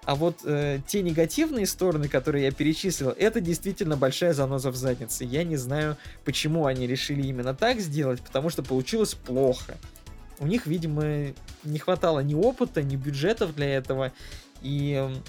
А 0.07 0.15
вот 0.15 0.41
э, 0.45 0.81
те 0.87 1.03
негативные 1.03 1.67
стороны, 1.67 2.09
которые 2.09 2.45
я 2.45 2.51
перечислил, 2.51 3.11
это 3.11 3.41
действительно 3.41 3.97
большая 3.97 4.35
заноза 4.35 4.71
в 4.71 4.77
заднице. 4.77 5.25
Я 5.25 5.45
не 5.45 5.57
знаю, 5.57 5.97
почему 6.25 6.67
они 6.67 6.87
решили 6.87 7.27
именно 7.27 7.55
так 7.55 7.81
сделать, 7.81 8.21
потому 8.21 8.51
что 8.51 8.63
получилось 8.63 9.15
плохо. 9.15 9.77
У 10.39 10.47
них, 10.47 10.67
видимо, 10.67 11.33
не 11.63 11.79
хватало 11.79 12.21
ни 12.21 12.35
опыта, 12.35 12.83
ни 12.83 12.97
бюджетов 12.97 13.55
для 13.55 13.77
этого, 13.77 14.13
и 14.61 14.93
м, 14.93 15.23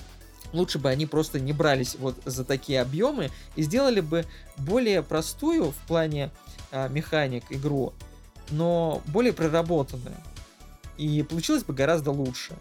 лучше 0.52 0.77
бы 0.77 0.89
они 0.89 1.06
просто 1.06 1.39
не 1.39 1.53
брались 1.53 1.95
вот 1.95 2.18
за 2.26 2.43
такие 2.43 2.81
объемы 2.81 3.30
и 3.56 3.64
сделали 3.64 4.02
бы 4.02 4.26
более 4.57 5.03
простую 5.03 5.72
в 5.72 5.88
плане 5.88 6.31
а, 6.72 6.89
механик 6.89 7.43
игру, 7.49 7.93
но 8.49 9.02
более 9.07 9.31
проработанную. 9.31 10.18
И 10.97 11.23
получилось 11.23 11.64
бы 11.64 11.73
гораздо 11.73 12.11
лучше. 12.11 12.53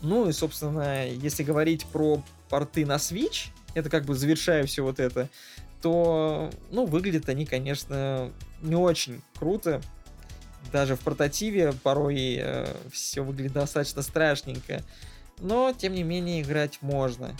Ну 0.00 0.28
и, 0.28 0.32
собственно, 0.32 1.06
если 1.06 1.42
говорить 1.42 1.84
про 1.86 2.22
порты 2.48 2.86
на 2.86 2.96
Switch, 2.96 3.48
это 3.74 3.90
как 3.90 4.04
бы 4.04 4.14
завершая 4.14 4.64
все 4.66 4.82
вот 4.82 5.00
это, 5.00 5.28
то, 5.82 6.50
ну, 6.70 6.86
выглядят 6.86 7.28
они, 7.28 7.46
конечно, 7.46 8.30
не 8.60 8.76
очень 8.76 9.22
круто. 9.38 9.80
Даже 10.72 10.96
в 10.96 11.00
портативе 11.00 11.72
порой 11.72 12.42
все 12.92 13.22
выглядит 13.22 13.52
достаточно 13.52 14.02
страшненько. 14.02 14.82
Но, 15.40 15.72
тем 15.72 15.94
не 15.94 16.02
менее, 16.02 16.42
играть 16.42 16.78
можно. 16.80 17.36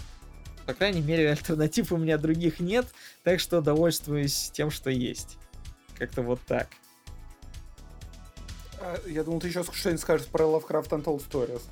По 0.66 0.74
крайней 0.74 1.00
мере, 1.00 1.30
альтернатив 1.30 1.92
у 1.92 1.96
меня 1.96 2.18
других 2.18 2.60
нет, 2.60 2.86
так 3.24 3.40
что 3.40 3.60
довольствуюсь 3.60 4.50
тем, 4.52 4.70
что 4.70 4.90
есть. 4.90 5.36
Как-то 5.98 6.22
вот 6.22 6.40
так. 6.46 6.68
А, 8.80 9.00
Я 9.06 9.24
думал, 9.24 9.40
ты 9.40 9.48
еще 9.48 9.64
что-нибудь 9.64 10.00
скажешь 10.00 10.26
про 10.26 10.44
Lovecraft 10.44 10.90
Untold 10.90 11.22
Stories. 11.28 11.62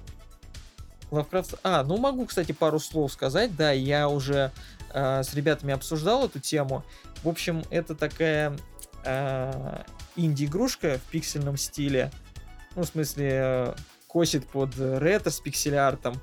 Lovecraft... 1.10 1.58
А, 1.62 1.82
ну 1.84 1.96
могу, 1.96 2.26
кстати, 2.26 2.52
пару 2.52 2.78
слов 2.78 3.12
сказать. 3.12 3.56
Да, 3.56 3.72
я 3.72 4.08
уже 4.08 4.52
э, 4.92 5.22
с 5.22 5.34
ребятами 5.34 5.72
обсуждал 5.72 6.26
эту 6.26 6.40
тему. 6.40 6.84
В 7.22 7.28
общем, 7.28 7.62
это 7.70 7.94
такая 7.94 8.56
э, 9.04 9.82
инди-игрушка 10.16 10.98
в 10.98 11.10
пиксельном 11.10 11.56
стиле. 11.56 12.10
Ну, 12.74 12.82
в 12.82 12.86
смысле, 12.86 13.30
э, 13.32 13.74
косит 14.08 14.46
под 14.46 14.70
ретро 14.78 15.30
с 15.30 15.40
пиксель-артом. 15.40 16.20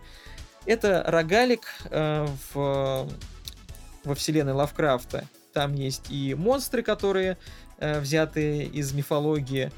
Это 0.65 1.03
рогалик 1.05 1.61
э, 1.89 2.27
в, 2.53 3.09
во 4.03 4.15
вселенной 4.15 4.53
Лавкрафта. 4.53 5.25
Там 5.53 5.73
есть 5.75 6.09
и 6.09 6.33
монстры, 6.35 6.81
которые 6.81 7.37
э, 7.77 7.99
взяты 7.99 8.63
из 8.63 8.93
мифологии, 8.93 9.71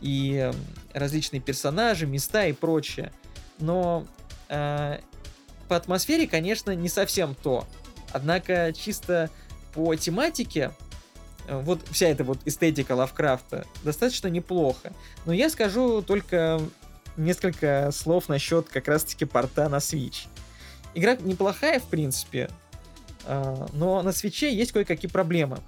и 0.00 0.50
э, 0.50 0.52
различные 0.94 1.40
персонажи, 1.40 2.06
места 2.06 2.46
и 2.46 2.52
прочее. 2.52 3.12
Но 3.58 4.06
э, 4.48 4.98
по 5.68 5.76
атмосфере, 5.76 6.26
конечно, 6.26 6.74
не 6.74 6.88
совсем 6.88 7.34
то. 7.34 7.66
Однако 8.12 8.72
чисто 8.72 9.30
по 9.74 9.94
тематике, 9.94 10.72
э, 11.46 11.60
вот 11.60 11.80
вся 11.90 12.08
эта 12.08 12.24
вот 12.24 12.38
эстетика 12.44 12.92
Лавкрафта 12.92 13.66
достаточно 13.82 14.28
неплохо. 14.28 14.92
Но 15.26 15.32
я 15.32 15.50
скажу 15.50 16.02
только 16.02 16.60
несколько 17.16 17.90
слов 17.92 18.28
насчет 18.28 18.68
как 18.68 18.88
раз-таки 18.88 19.24
порта 19.24 19.68
на 19.68 19.76
Switch. 19.76 20.26
Игра 20.94 21.16
неплохая, 21.16 21.80
в 21.80 21.84
принципе, 21.84 22.50
э, 23.24 23.66
но 23.72 24.02
на 24.02 24.12
свече 24.12 24.54
есть 24.54 24.72
кое-какие 24.72 25.10
проблемы, 25.10 25.60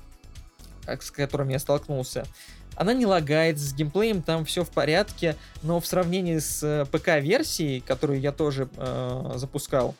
с 0.86 1.10
которыми 1.10 1.52
я 1.52 1.58
столкнулся. 1.58 2.26
Она 2.76 2.94
не 2.94 3.06
лагает, 3.06 3.58
с 3.58 3.74
геймплеем 3.74 4.22
там 4.22 4.44
все 4.44 4.64
в 4.64 4.70
порядке, 4.70 5.36
но 5.62 5.80
в 5.80 5.86
сравнении 5.86 6.38
с 6.38 6.62
э, 6.62 6.86
ПК-версией, 6.90 7.80
которую 7.80 8.20
я 8.20 8.32
тоже 8.32 8.68
э, 8.76 9.32
запускал, 9.36 9.94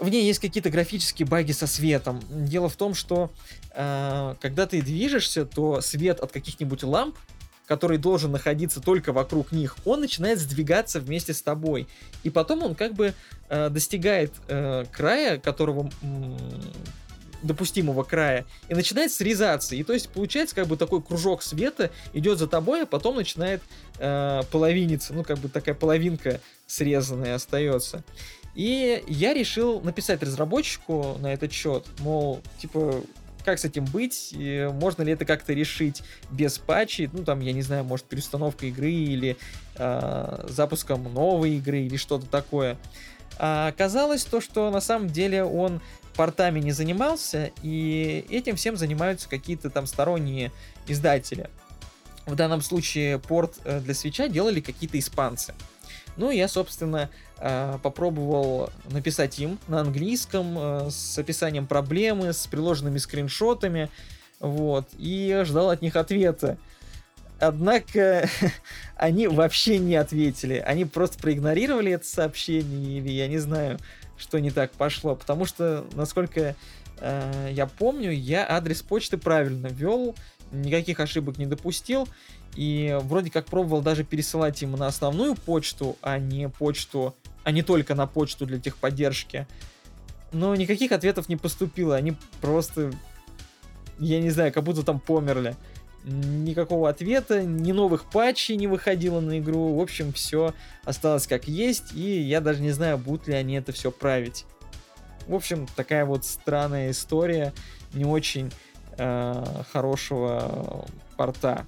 в 0.00 0.08
ней 0.08 0.24
есть 0.24 0.38
какие-то 0.38 0.70
графические 0.70 1.26
баги 1.26 1.52
со 1.52 1.66
светом. 1.66 2.20
Дело 2.30 2.68
в 2.68 2.76
том, 2.76 2.94
что 2.94 3.30
э, 3.74 4.34
когда 4.40 4.66
ты 4.66 4.80
движешься, 4.80 5.44
то 5.44 5.80
свет 5.82 6.20
от 6.20 6.32
каких-нибудь 6.32 6.82
ламп, 6.82 7.16
который 7.66 7.98
должен 7.98 8.32
находиться 8.32 8.80
только 8.80 9.12
вокруг 9.12 9.52
них, 9.52 9.76
он 9.84 10.00
начинает 10.00 10.40
сдвигаться 10.40 11.00
вместе 11.00 11.34
с 11.34 11.42
тобой. 11.42 11.86
И 12.24 12.30
потом 12.30 12.62
он 12.62 12.74
как 12.74 12.94
бы 12.94 13.14
э, 13.48 13.68
достигает 13.68 14.32
э, 14.48 14.86
края, 14.90 15.38
которого 15.38 15.90
допустимого 17.42 18.02
края, 18.02 18.46
и 18.68 18.74
начинает 18.74 19.12
срезаться. 19.12 19.74
И 19.74 19.82
то 19.82 19.92
есть 19.92 20.08
получается 20.10 20.54
как 20.54 20.66
бы 20.66 20.76
такой 20.76 21.02
кружок 21.02 21.42
света 21.42 21.90
идет 22.12 22.38
за 22.38 22.46
тобой, 22.46 22.82
а 22.82 22.86
потом 22.86 23.16
начинает 23.16 23.62
э, 23.98 24.42
половиниться. 24.50 25.14
Ну, 25.14 25.24
как 25.24 25.38
бы 25.38 25.48
такая 25.48 25.74
половинка 25.74 26.40
срезанная 26.66 27.34
остается. 27.34 28.02
И 28.54 29.02
я 29.06 29.32
решил 29.32 29.80
написать 29.80 30.22
разработчику 30.22 31.16
на 31.20 31.32
этот 31.32 31.52
счет, 31.52 31.86
мол, 32.00 32.40
типа, 32.58 33.02
как 33.44 33.58
с 33.58 33.64
этим 33.64 33.84
быть? 33.86 34.34
Можно 34.36 35.02
ли 35.02 35.12
это 35.12 35.24
как-то 35.24 35.52
решить 35.52 36.02
без 36.30 36.58
патчей? 36.58 37.08
Ну, 37.12 37.24
там, 37.24 37.40
я 37.40 37.52
не 37.52 37.62
знаю, 37.62 37.84
может, 37.84 38.06
переустановка 38.06 38.66
игры 38.66 38.90
или 38.90 39.36
э, 39.76 40.46
запуском 40.48 41.12
новой 41.12 41.56
игры 41.56 41.80
или 41.80 41.96
что-то 41.96 42.26
такое. 42.26 42.76
А 43.38 43.68
оказалось 43.68 44.24
то, 44.24 44.40
что 44.40 44.70
на 44.70 44.80
самом 44.82 45.08
деле 45.08 45.44
он 45.44 45.80
портами 46.14 46.60
не 46.60 46.72
занимался, 46.72 47.50
и 47.62 48.24
этим 48.30 48.56
всем 48.56 48.76
занимаются 48.76 49.28
какие-то 49.28 49.70
там 49.70 49.86
сторонние 49.86 50.52
издатели. 50.86 51.48
В 52.26 52.34
данном 52.34 52.62
случае 52.62 53.18
порт 53.18 53.58
э, 53.64 53.80
для 53.80 53.94
свеча 53.94 54.28
делали 54.28 54.60
какие-то 54.60 54.98
испанцы. 54.98 55.54
Ну, 56.16 56.30
я, 56.30 56.48
собственно, 56.48 57.10
э, 57.38 57.78
попробовал 57.82 58.70
написать 58.90 59.38
им 59.38 59.58
на 59.68 59.80
английском 59.80 60.56
э, 60.58 60.90
с 60.90 61.18
описанием 61.18 61.66
проблемы, 61.66 62.32
с 62.32 62.46
приложенными 62.46 62.98
скриншотами, 62.98 63.90
вот, 64.38 64.88
и 64.98 65.42
ждал 65.44 65.70
от 65.70 65.82
них 65.82 65.96
ответа. 65.96 66.58
Однако 67.40 68.28
они 68.96 69.26
вообще 69.28 69.78
не 69.78 69.96
ответили. 69.96 70.62
Они 70.64 70.84
просто 70.84 71.18
проигнорировали 71.18 71.92
это 71.92 72.06
сообщение, 72.06 72.98
или 72.98 73.10
я 73.10 73.28
не 73.28 73.38
знаю, 73.38 73.78
что 74.20 74.38
не 74.38 74.50
так 74.50 74.72
пошло. 74.72 75.16
Потому 75.16 75.46
что, 75.46 75.84
насколько 75.94 76.54
э, 77.00 77.50
я 77.52 77.66
помню, 77.66 78.12
я 78.12 78.46
адрес 78.48 78.82
почты 78.82 79.16
правильно 79.16 79.68
ввел, 79.68 80.14
никаких 80.52 81.00
ошибок 81.00 81.38
не 81.38 81.46
допустил. 81.46 82.08
И 82.56 82.98
вроде 83.02 83.30
как 83.30 83.46
пробовал 83.46 83.80
даже 83.80 84.04
пересылать 84.04 84.60
ему 84.62 84.76
на 84.76 84.88
основную 84.88 85.36
почту, 85.36 85.96
а 86.02 86.18
не 86.18 86.48
почту, 86.48 87.14
а 87.44 87.52
не 87.52 87.62
только 87.62 87.94
на 87.94 88.06
почту 88.06 88.44
для 88.44 88.58
техподдержки. 88.58 89.46
Но 90.32 90.54
никаких 90.54 90.92
ответов 90.92 91.28
не 91.28 91.36
поступило. 91.36 91.96
Они 91.96 92.14
просто, 92.40 92.92
я 93.98 94.20
не 94.20 94.30
знаю, 94.30 94.52
как 94.52 94.64
будто 94.64 94.82
там 94.82 95.00
померли. 95.00 95.56
Никакого 96.04 96.88
ответа, 96.88 97.42
ни 97.42 97.72
новых 97.72 98.04
патчей 98.04 98.56
не 98.56 98.66
выходило 98.66 99.20
на 99.20 99.38
игру. 99.38 99.76
В 99.76 99.80
общем, 99.80 100.12
все 100.12 100.54
осталось 100.84 101.26
как 101.26 101.46
есть, 101.46 101.92
и 101.94 102.20
я 102.20 102.40
даже 102.40 102.62
не 102.62 102.70
знаю, 102.70 102.96
будут 102.96 103.28
ли 103.28 103.34
они 103.34 103.54
это 103.54 103.72
все 103.72 103.90
править. 103.90 104.46
В 105.26 105.34
общем, 105.34 105.66
такая 105.76 106.06
вот 106.06 106.24
странная 106.24 106.90
история, 106.90 107.52
не 107.92 108.06
очень 108.06 108.50
э, 108.96 109.44
хорошего 109.72 110.86
порта. 111.16 111.66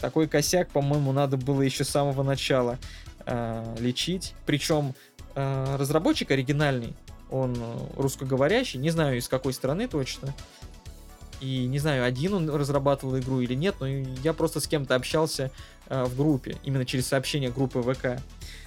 Такой 0.00 0.26
косяк, 0.26 0.70
по-моему, 0.70 1.12
надо 1.12 1.36
было 1.36 1.62
еще 1.62 1.84
с 1.84 1.90
самого 1.90 2.22
начала 2.24 2.78
э, 3.24 3.76
лечить. 3.78 4.34
Причем 4.46 4.94
э, 5.34 5.76
разработчик 5.78 6.32
оригинальный, 6.32 6.94
он 7.30 7.56
русскоговорящий, 7.96 8.80
не 8.80 8.90
знаю 8.90 9.18
из 9.18 9.28
какой 9.28 9.52
страны 9.52 9.86
точно. 9.86 10.34
И 11.40 11.66
не 11.66 11.78
знаю, 11.78 12.04
один 12.04 12.34
он 12.34 12.50
разрабатывал 12.50 13.18
игру 13.18 13.40
или 13.40 13.54
нет, 13.54 13.76
но 13.80 13.86
я 13.88 14.32
просто 14.32 14.60
с 14.60 14.66
кем-то 14.66 14.94
общался 14.94 15.50
э, 15.88 16.04
в 16.04 16.16
группе, 16.16 16.56
именно 16.64 16.84
через 16.84 17.06
сообщение 17.06 17.50
группы 17.50 17.82
ВК. 17.82 18.20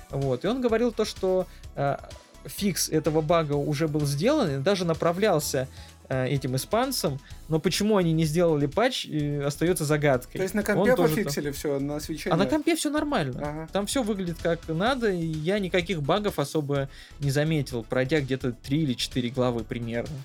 Вот. 0.09 0.43
И 0.43 0.47
он 0.47 0.61
говорил 0.61 0.91
то, 0.91 1.05
что 1.05 1.45
э, 1.75 1.97
фикс 2.45 2.89
этого 2.89 3.21
бага 3.21 3.53
уже 3.53 3.87
был 3.87 4.05
сделан 4.05 4.49
и 4.49 4.57
даже 4.57 4.85
направлялся 4.85 5.67
э, 6.09 6.27
этим 6.27 6.55
испанцам, 6.55 7.19
но 7.47 7.59
почему 7.59 7.97
они 7.97 8.11
не 8.11 8.25
сделали 8.25 8.65
патч, 8.65 9.07
остается 9.45 9.85
загадкой. 9.85 10.39
То 10.39 10.43
есть 10.43 10.55
на 10.55 10.63
компе 10.63 10.95
пофиксили 10.95 11.45
там... 11.45 11.53
все, 11.53 11.79
на 11.79 11.99
свече 11.99 12.31
А 12.31 12.35
на 12.35 12.47
компе 12.47 12.75
все 12.75 12.89
нормально. 12.89 13.39
Ага. 13.39 13.69
Там 13.71 13.85
все 13.85 14.01
выглядит 14.01 14.37
как 14.41 14.67
надо, 14.67 15.11
и 15.11 15.25
я 15.25 15.59
никаких 15.59 16.01
багов 16.01 16.39
особо 16.39 16.89
не 17.19 17.29
заметил, 17.29 17.83
пройдя 17.83 18.19
где-то 18.19 18.51
3 18.51 18.81
или 18.81 18.93
4 18.93 19.29
главы 19.29 19.63
примерно. 19.63 20.15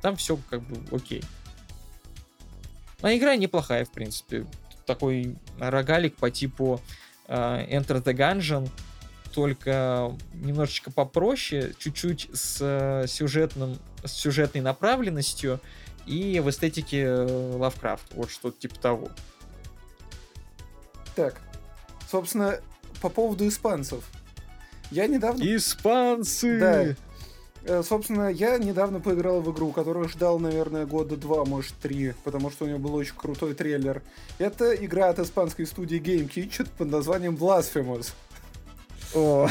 Там 0.00 0.16
все 0.16 0.38
как 0.48 0.62
бы 0.62 0.78
окей. 0.96 1.22
Но 3.02 3.12
игра 3.12 3.36
неплохая, 3.36 3.84
в 3.84 3.90
принципе. 3.90 4.46
Такой 4.86 5.36
рогалик 5.58 6.16
по 6.16 6.30
типу 6.30 6.80
uh, 7.28 7.68
Enter 7.68 8.02
the 8.02 8.14
Gungeon, 8.14 8.68
только 9.32 10.16
немножечко 10.34 10.90
попроще, 10.90 11.72
чуть-чуть 11.78 12.28
с 12.32 12.58
э, 12.60 13.06
сюжетным, 13.06 13.78
с 14.04 14.12
сюжетной 14.12 14.60
направленностью 14.60 15.60
и 16.06 16.40
в 16.40 16.50
эстетике 16.50 17.02
э, 17.02 17.52
Лавкрафт. 17.56 18.12
Вот 18.14 18.30
что-то 18.30 18.58
типа 18.58 18.78
того. 18.80 19.08
Так, 21.14 21.40
собственно, 22.10 22.60
по 23.00 23.08
поводу 23.08 23.46
испанцев. 23.46 24.04
Я 24.90 25.06
недавно... 25.06 25.42
Испанцы! 25.42 26.58
Да. 26.58 27.09
Э, 27.64 27.82
собственно, 27.86 28.28
я 28.28 28.58
недавно 28.58 29.00
поиграл 29.00 29.40
в 29.40 29.52
игру, 29.52 29.72
которую 29.72 30.08
ждал, 30.08 30.38
наверное, 30.38 30.86
года 30.86 31.16
два, 31.16 31.44
может, 31.44 31.74
три, 31.82 32.14
потому 32.24 32.50
что 32.50 32.64
у 32.64 32.68
нее 32.68 32.78
был 32.78 32.94
очень 32.94 33.14
крутой 33.16 33.54
трейлер. 33.54 34.02
Это 34.38 34.74
игра 34.74 35.08
от 35.08 35.18
испанской 35.18 35.66
студии 35.66 35.98
Game 36.00 36.30
Kitchen 36.30 36.68
под 36.78 36.90
названием 36.90 37.36
Blasphemous. 37.36 38.12
О. 39.14 39.48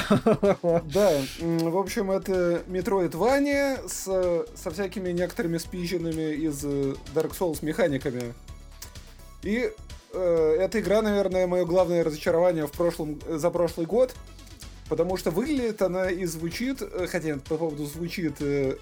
Да, 0.85 1.11
в 1.41 1.77
общем, 1.77 2.11
это 2.11 2.63
Metroidvania 2.67 3.87
с, 3.87 4.45
со 4.55 4.71
всякими 4.71 5.11
некоторыми 5.11 5.57
спизженными 5.57 6.33
из 6.33 6.63
э, 6.63 6.95
Dark 7.13 7.37
Souls 7.37 7.59
механиками. 7.61 8.33
И 9.43 9.71
э, 10.13 10.57
эта 10.59 10.79
игра, 10.79 11.01
наверное, 11.01 11.45
мое 11.45 11.65
главное 11.65 12.03
разочарование 12.03 12.67
в 12.67 12.71
прошлом, 12.71 13.19
за 13.27 13.51
прошлый 13.51 13.85
год, 13.85 14.15
потому 14.89 15.15
что 15.15 15.31
выглядит 15.31 15.81
она 15.81 16.09
и 16.09 16.25
звучит, 16.25 16.81
э, 16.81 17.07
хотя 17.07 17.37
по 17.37 17.57
поводу 17.57 17.85
звучит 17.85 18.35
э, 18.41 18.75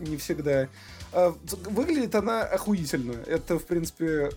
не 0.00 0.16
всегда, 0.16 0.68
э, 1.12 1.32
выглядит 1.66 2.14
она 2.14 2.42
охуительно. 2.42 3.14
Это, 3.26 3.58
в 3.58 3.64
принципе, 3.64 4.30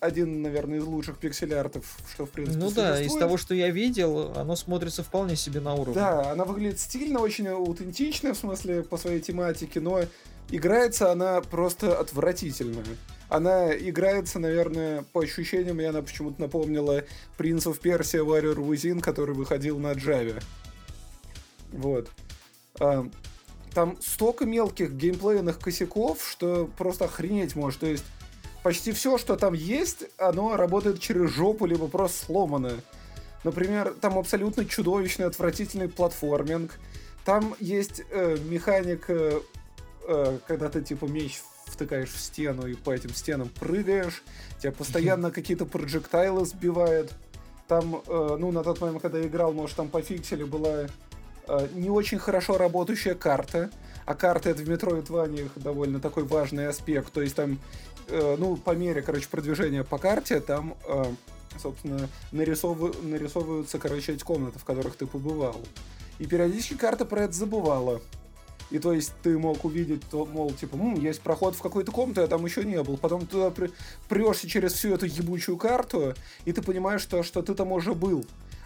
один, 0.00 0.42
наверное, 0.42 0.78
из 0.78 0.84
лучших 0.84 1.18
пиксель-артов, 1.18 1.84
что, 2.12 2.26
в 2.26 2.30
принципе, 2.30 2.58
Ну 2.58 2.70
да, 2.70 3.00
из 3.00 3.14
того, 3.14 3.36
что 3.36 3.54
я 3.54 3.70
видел, 3.70 4.32
оно 4.36 4.56
смотрится 4.56 5.02
вполне 5.02 5.36
себе 5.36 5.60
на 5.60 5.74
уровне. 5.74 5.94
Да, 5.94 6.32
она 6.32 6.44
выглядит 6.44 6.78
стильно, 6.78 7.20
очень 7.20 7.48
аутентично, 7.48 8.34
в 8.34 8.38
смысле, 8.38 8.82
по 8.82 8.96
своей 8.96 9.20
тематике, 9.20 9.80
но 9.80 10.02
играется 10.50 11.10
она 11.10 11.40
просто 11.40 11.98
отвратительно. 11.98 12.82
Она 13.28 13.74
играется, 13.76 14.38
наверное, 14.38 15.02
по 15.12 15.22
ощущениям, 15.22 15.80
и 15.80 15.84
она 15.84 16.02
почему-то 16.02 16.40
напомнила 16.40 17.04
of 17.38 17.80
Persia 17.80 18.24
Warrior 18.24 18.56
Within, 18.56 19.00
который 19.00 19.34
выходил 19.34 19.78
на 19.78 19.92
Java. 19.92 20.42
Вот. 21.72 22.10
А, 22.78 23.08
там 23.74 23.96
столько 24.00 24.44
мелких 24.44 24.92
геймплейных 24.92 25.58
косяков, 25.58 26.24
что 26.24 26.70
просто 26.78 27.06
охренеть 27.06 27.56
может. 27.56 27.80
То 27.80 27.86
есть 27.86 28.04
почти 28.64 28.92
все, 28.92 29.18
что 29.18 29.36
там 29.36 29.52
есть, 29.52 30.06
оно 30.16 30.56
работает 30.56 30.98
через 30.98 31.30
жопу, 31.30 31.66
либо 31.66 31.86
просто 31.86 32.24
сломано. 32.24 32.72
Например, 33.44 33.94
там 34.00 34.18
абсолютно 34.18 34.64
чудовищный, 34.64 35.26
отвратительный 35.26 35.88
платформинг. 35.88 36.72
Там 37.26 37.54
есть 37.60 38.00
э, 38.10 38.38
механика, 38.46 39.34
э, 40.08 40.38
когда 40.46 40.70
ты 40.70 40.80
типа 40.80 41.04
меч 41.04 41.42
втыкаешь 41.66 42.08
в 42.08 42.18
стену 42.18 42.66
и 42.66 42.74
по 42.74 42.90
этим 42.90 43.10
стенам 43.10 43.50
прыгаешь. 43.50 44.22
Тебя 44.58 44.72
постоянно 44.78 45.30
какие-то 45.30 45.66
проджектайлы 45.66 46.46
сбивают. 46.46 47.12
Там, 47.68 48.02
э, 48.06 48.36
ну, 48.38 48.50
на 48.50 48.64
тот 48.64 48.80
момент, 48.80 49.02
когда 49.02 49.18
я 49.18 49.26
играл, 49.26 49.52
может, 49.52 49.76
там 49.76 49.88
пофиксили 49.90 50.44
была 50.44 50.86
э, 51.48 51.68
не 51.74 51.90
очень 51.90 52.18
хорошо 52.18 52.56
работающая 52.56 53.14
карта. 53.14 53.70
А 54.06 54.14
карта 54.14 54.50
это 54.50 54.62
в 54.62 54.68
Metroidvania 54.68 55.50
довольно 55.56 56.00
такой 56.00 56.24
важный 56.24 56.66
аспект. 56.66 57.12
То 57.12 57.20
есть 57.20 57.34
там 57.34 57.58
Э, 58.08 58.36
ну, 58.38 58.56
по 58.56 58.72
мере, 58.72 59.02
короче, 59.02 59.28
продвижения 59.28 59.84
по 59.84 59.98
карте, 59.98 60.40
там, 60.40 60.76
э, 60.86 61.04
собственно, 61.58 62.08
нарисовы, 62.32 62.92
нарисовываются, 63.02 63.78
короче, 63.78 64.12
эти 64.12 64.22
комнаты, 64.22 64.58
в 64.58 64.64
которых 64.64 64.96
ты 64.96 65.06
побывал. 65.06 65.60
И 66.18 66.26
периодически 66.26 66.74
карта 66.74 67.04
про 67.04 67.22
это 67.22 67.32
забывала. 67.32 68.00
И 68.70 68.78
то 68.78 68.92
есть 68.92 69.12
ты 69.22 69.38
мог 69.38 69.64
увидеть, 69.64 70.02
то, 70.10 70.24
мол, 70.24 70.50
типа, 70.52 70.76
М, 70.76 70.94
есть 70.94 71.20
проход 71.20 71.54
в 71.54 71.62
какую-то 71.62 71.92
комнату, 71.92 72.22
я 72.22 72.26
там 72.26 72.44
еще 72.44 72.64
не 72.64 72.82
был. 72.82 72.96
Потом 72.96 73.20
ты 73.20 73.26
туда 73.26 73.52
прешься 74.08 74.48
через 74.48 74.72
всю 74.72 74.94
эту 74.94 75.06
ебучую 75.06 75.58
карту, 75.58 76.14
и 76.44 76.52
ты 76.52 76.62
понимаешь, 76.62 77.02
что, 77.02 77.22
что 77.22 77.42
ты 77.42 77.54
там 77.54 77.72
уже 77.72 77.94
был. 77.94 78.24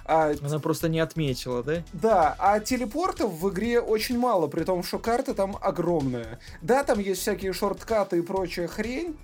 А... 0.09 0.35
Она 0.43 0.59
просто 0.59 0.89
не 0.89 1.01
отметила, 1.01 1.63
да? 1.63 1.83
Да, 1.93 2.35
а 2.39 2.61
телепортов 2.61 3.31
в 3.31 3.51
игре 3.51 3.79
очень 3.79 4.19
мало, 4.19 4.47
при 4.47 4.65
том, 4.65 4.83
что 4.83 4.99
карта 4.99 5.35
там 5.35 5.57
огромная. 5.61 6.41
Да, 6.63 6.83
там 6.83 6.99
есть 6.99 7.21
всякие 7.21 7.53
шорткаты 7.53 8.19
и 8.19 8.23
прочая 8.23 8.69
хрень, 8.69 9.19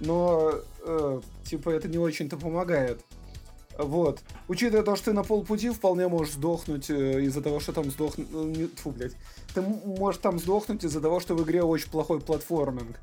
но, 0.00 0.52
э, 0.84 1.20
типа, 1.44 1.70
это 1.70 1.86
не 1.86 1.98
очень-то 1.98 2.36
помогает. 2.36 3.00
Вот. 3.78 4.22
Учитывая 4.48 4.84
то, 4.84 4.96
что 4.96 5.06
ты 5.06 5.12
на 5.12 5.22
полпути 5.22 5.70
вполне 5.70 6.08
можешь 6.08 6.34
сдохнуть 6.34 6.90
э, 6.90 7.22
из-за 7.22 7.40
того, 7.40 7.60
что 7.60 7.72
там 7.72 7.90
сдохнуть... 7.92 8.28
Э, 8.32 8.66
фу, 8.76 8.90
блядь. 8.90 9.14
Ты 9.54 9.62
можешь 9.62 10.20
там 10.20 10.40
сдохнуть 10.40 10.84
из-за 10.84 11.00
того, 11.00 11.20
что 11.20 11.36
в 11.36 11.44
игре 11.44 11.62
очень 11.62 11.90
плохой 11.90 12.20
платформинг. 12.20 12.98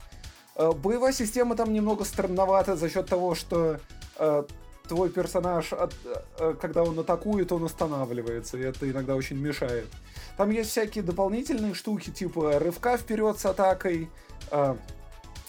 Э, 0.56 0.72
боевая 0.72 1.14
система 1.14 1.56
там 1.56 1.72
немного 1.72 2.04
странновата 2.04 2.76
за 2.76 2.90
счет 2.90 3.08
того, 3.08 3.36
что 3.36 3.80
э, 4.18 4.44
твой 4.92 5.10
персонаж, 5.10 5.72
от, 5.72 5.94
э, 6.38 6.54
когда 6.60 6.84
он 6.84 7.00
атакует, 7.00 7.54
он 7.54 7.64
останавливается, 7.64 8.58
и 8.58 8.62
это 8.62 8.92
иногда 8.92 9.16
очень 9.16 9.38
мешает. 9.38 9.88
Там 10.36 10.52
есть 10.52 10.72
всякие 10.72 11.02
дополнительные 11.02 11.74
штуки, 11.74 12.10
типа 12.10 12.60
рывка 12.60 12.98
вперед 12.98 13.40
с 13.40 13.46
атакой, 13.46 14.10
э, 14.52 14.76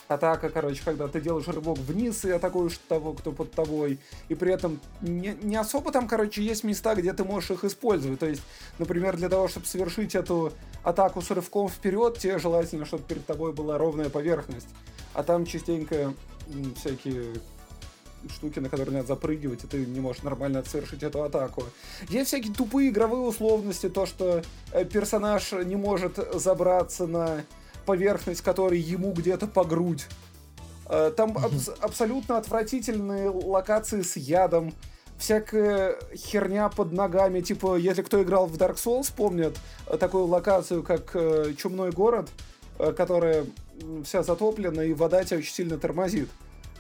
атака, 0.07 0.49
короче, 0.49 0.81
когда 0.85 1.09
ты 1.09 1.21
делаешь 1.21 1.49
рывок 1.49 1.77
вниз 1.79 2.25
и 2.25 2.31
атакуешь 2.31 2.79
того, 2.87 3.15
кто 3.15 3.33
под 3.33 3.51
тобой. 3.51 3.99
И 4.29 4.37
при 4.37 4.53
этом 4.53 4.79
не, 5.01 5.37
не 5.43 5.57
особо 5.57 5.91
там, 5.91 6.07
короче, 6.07 6.41
есть 6.41 6.63
места, 6.63 6.95
где 6.95 7.13
ты 7.13 7.25
можешь 7.25 7.51
их 7.51 7.65
использовать. 7.65 8.21
То 8.21 8.27
есть, 8.27 8.43
например, 8.79 9.17
для 9.17 9.29
того, 9.29 9.49
чтобы 9.49 9.67
совершить 9.67 10.15
эту 10.15 10.53
атаку 10.85 11.21
с 11.21 11.33
рывком 11.33 11.69
вперед, 11.69 12.17
тебе 12.17 12.39
желательно, 12.39 12.85
чтобы 12.85 13.03
перед 13.03 13.27
тобой 13.27 13.53
была 13.53 13.77
ровная 13.77 14.09
поверхность. 14.09 14.69
А 15.15 15.25
там 15.25 15.47
частенько 15.47 16.15
всякие 16.77 17.25
штуки, 18.29 18.59
на 18.59 18.69
которые 18.69 18.97
надо 18.97 19.09
запрыгивать, 19.09 19.65
и 19.65 19.67
ты 19.67 19.87
не 19.87 20.01
можешь 20.01 20.23
нормально 20.23 20.63
совершить 20.65 21.03
эту 21.03 21.23
атаку. 21.23 21.65
Есть 22.09 22.29
всякие 22.29 22.55
тупые 22.55 22.91
игровые 22.91 23.23
условности, 23.23 23.89
то, 23.89 24.07
что 24.07 24.43
э, 24.73 24.85
персонаж 24.85 25.53
не 25.53 25.77
может 25.77 26.19
забраться 26.35 27.07
на 27.07 27.45
поверхность, 27.87 28.43
которая 28.43 28.79
ему 28.79 29.13
где-то 29.13 29.47
по 29.47 29.65
грудь. 29.65 30.07
Э, 30.87 31.13
там 31.17 31.37
аб- 31.37 31.79
абсолютно 31.81 32.39
отвратительные 32.39 33.29
локации 33.29 34.03
с 34.03 34.17
ядом, 34.17 34.75
всякая 35.19 35.99
херня 36.15 36.69
под 36.69 36.93
ногами. 36.93 37.41
Типа, 37.41 37.77
если 37.77 38.03
кто 38.03 38.23
играл 38.23 38.47
в 38.47 38.57
Dark 38.57 38.77
Souls, 38.77 39.13
помнят 39.15 39.57
э, 39.87 39.97
такую 39.97 40.27
локацию, 40.27 40.83
как 40.83 41.17
Чумной 41.57 41.91
город, 41.91 42.29
которая 42.97 43.47
вся 44.05 44.23
затоплена, 44.23 44.85
и 44.85 44.93
вода 44.93 45.23
тебя 45.25 45.39
очень 45.39 45.53
сильно 45.53 45.79
тормозит. 45.79 46.29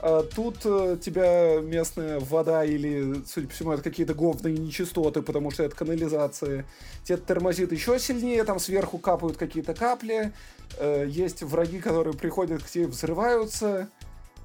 А 0.02 0.24
тут 0.24 0.56
э, 0.64 0.98
тебя 1.00 1.60
местная 1.60 2.18
вода 2.18 2.64
или, 2.64 3.22
судя 3.24 3.46
по 3.46 3.54
всему, 3.54 3.72
это 3.72 3.84
какие-то 3.84 4.14
говные 4.14 4.58
нечистоты, 4.58 5.22
потому 5.22 5.52
что 5.52 5.62
это 5.62 5.76
канализация. 5.76 6.66
Тебя 7.04 7.18
тормозит 7.18 7.70
еще 7.70 8.00
сильнее, 8.00 8.42
там 8.42 8.58
сверху 8.58 8.98
капают 8.98 9.36
какие-то 9.36 9.74
капли. 9.74 10.32
Э, 10.76 11.06
есть 11.08 11.44
враги, 11.44 11.78
которые 11.78 12.14
приходят 12.14 12.64
к 12.64 12.66
тебе, 12.66 12.88
взрываются. 12.88 13.90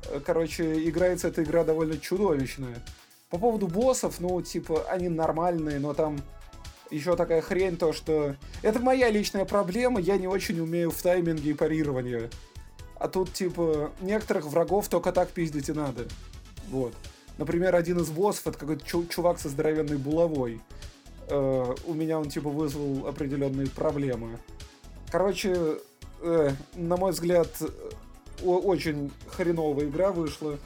Э, 0.06 0.20
короче, 0.24 0.88
играется 0.88 1.30
эта 1.30 1.42
игра 1.42 1.64
довольно 1.64 1.98
чудовищная. 1.98 2.84
По 3.32 3.40
поводу 3.40 3.68
боссов, 3.68 4.20
ну, 4.20 4.40
типа, 4.44 4.86
они 4.92 5.10
нормальные, 5.10 5.80
но 5.80 5.96
там 5.96 6.20
еще 6.92 7.16
такая 7.16 7.42
хрень, 7.42 7.78
то 7.78 7.94
что... 7.94 8.36
Это 8.62 8.80
моя 8.80 9.10
личная 9.10 9.46
проблема, 9.46 10.00
я 10.00 10.18
не 10.18 10.28
очень 10.28 10.60
умею 10.60 10.92
в 10.92 11.02
тайминге 11.02 11.50
и 11.50 11.54
парировании. 11.56 12.30
А 13.00 13.08
тут, 13.08 13.34
типа, 13.34 13.92
некоторых 14.02 14.46
врагов 14.46 14.88
только 14.88 15.12
так 15.12 15.30
пиздить 15.30 15.70
и 15.70 15.74
надо. 15.74 16.06
Вот. 16.70 16.94
Например, 17.38 17.76
один 17.76 18.00
из 18.00 18.10
боссов, 18.10 18.48
это 18.48 18.58
какой-то 18.58 18.84
чувак 19.10 19.40
со 19.40 19.50
здоровенной 19.50 19.98
булавой. 19.98 20.62
Э, 21.30 21.76
у 21.86 21.94
меня 21.94 22.20
он, 22.20 22.30
типа, 22.30 22.50
вызвал 22.50 23.08
определенные 23.08 23.68
проблемы. 23.68 24.40
Короче, 25.12 25.78
э, 26.22 26.52
на 26.76 26.98
мой 26.98 27.12
взгляд, 27.12 27.50
очень 28.44 29.12
хреновая 29.30 29.86
игра 29.86 30.12
вышла. 30.12 30.58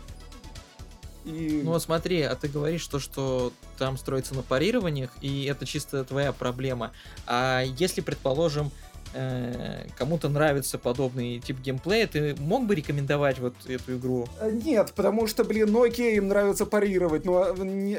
И... 1.25 1.61
Ну 1.63 1.77
смотри, 1.79 2.21
а 2.21 2.35
ты 2.35 2.47
говоришь 2.47 2.87
то, 2.87 2.99
что 2.99 3.53
там 3.77 3.97
строится 3.97 4.33
на 4.33 4.41
парированиях, 4.41 5.11
и 5.21 5.45
это 5.45 5.65
чисто 5.65 6.03
твоя 6.03 6.31
проблема. 6.31 6.91
А 7.27 7.61
если, 7.61 8.01
предположим, 8.01 8.71
э, 9.13 9.87
кому-то 9.97 10.29
нравится 10.29 10.77
подобный 10.77 11.39
тип 11.39 11.59
геймплея, 11.59 12.07
ты 12.07 12.35
мог 12.39 12.65
бы 12.65 12.75
рекомендовать 12.75 13.39
вот 13.39 13.55
эту 13.67 13.97
игру? 13.97 14.27
Э, 14.39 14.51
нет, 14.51 14.93
потому 14.95 15.27
что, 15.27 15.43
блин, 15.43 15.71
ну 15.71 15.83
окей, 15.83 16.17
им 16.17 16.27
нравится 16.27 16.65
парировать, 16.65 17.25
но 17.25 17.55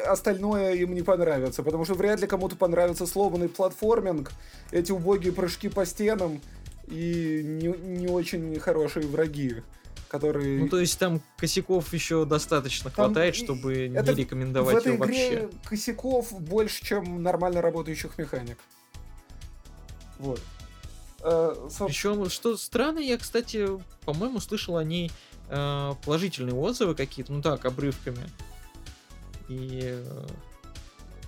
остальное 0.06 0.74
им 0.74 0.94
не 0.94 1.02
понравится, 1.02 1.62
потому 1.62 1.84
что 1.84 1.94
вряд 1.94 2.20
ли 2.20 2.26
кому-то 2.26 2.56
понравится 2.56 3.06
сломанный 3.06 3.48
платформинг, 3.48 4.32
эти 4.70 4.92
убогие 4.92 5.32
прыжки 5.32 5.68
по 5.68 5.86
стенам 5.86 6.40
и 6.88 7.42
не, 7.44 7.68
не 7.68 8.08
очень 8.08 8.58
хорошие 8.58 9.06
враги 9.06 9.62
которые... 10.12 10.60
Ну, 10.60 10.68
то 10.68 10.78
есть 10.78 10.98
там 10.98 11.22
косяков 11.38 11.92
еще 11.94 12.26
достаточно 12.26 12.90
там 12.90 13.06
хватает, 13.06 13.34
чтобы 13.34 13.86
это... 13.94 14.12
не 14.12 14.20
рекомендовать 14.20 14.74
в 14.74 14.78
этой 14.78 14.92
его 14.92 15.06
игре 15.06 15.40
вообще. 15.40 15.58
косяков 15.64 16.38
больше, 16.38 16.84
чем 16.84 17.22
нормально 17.22 17.62
работающих 17.62 18.18
механик. 18.18 18.58
Вот. 20.18 20.38
Э. 21.22 21.68
Причем, 21.86 22.28
что 22.28 22.56
странно, 22.56 22.98
я, 22.98 23.18
кстати, 23.18 23.68
по-моему, 24.04 24.40
слышал 24.40 24.76
о 24.76 24.84
ней 24.84 25.10
э, 25.48 25.92
положительные 26.04 26.54
отзывы 26.54 26.94
какие-то, 26.94 27.32
ну 27.32 27.42
так, 27.42 27.64
обрывками. 27.64 28.28
И 29.48 29.80
э, 29.84 30.26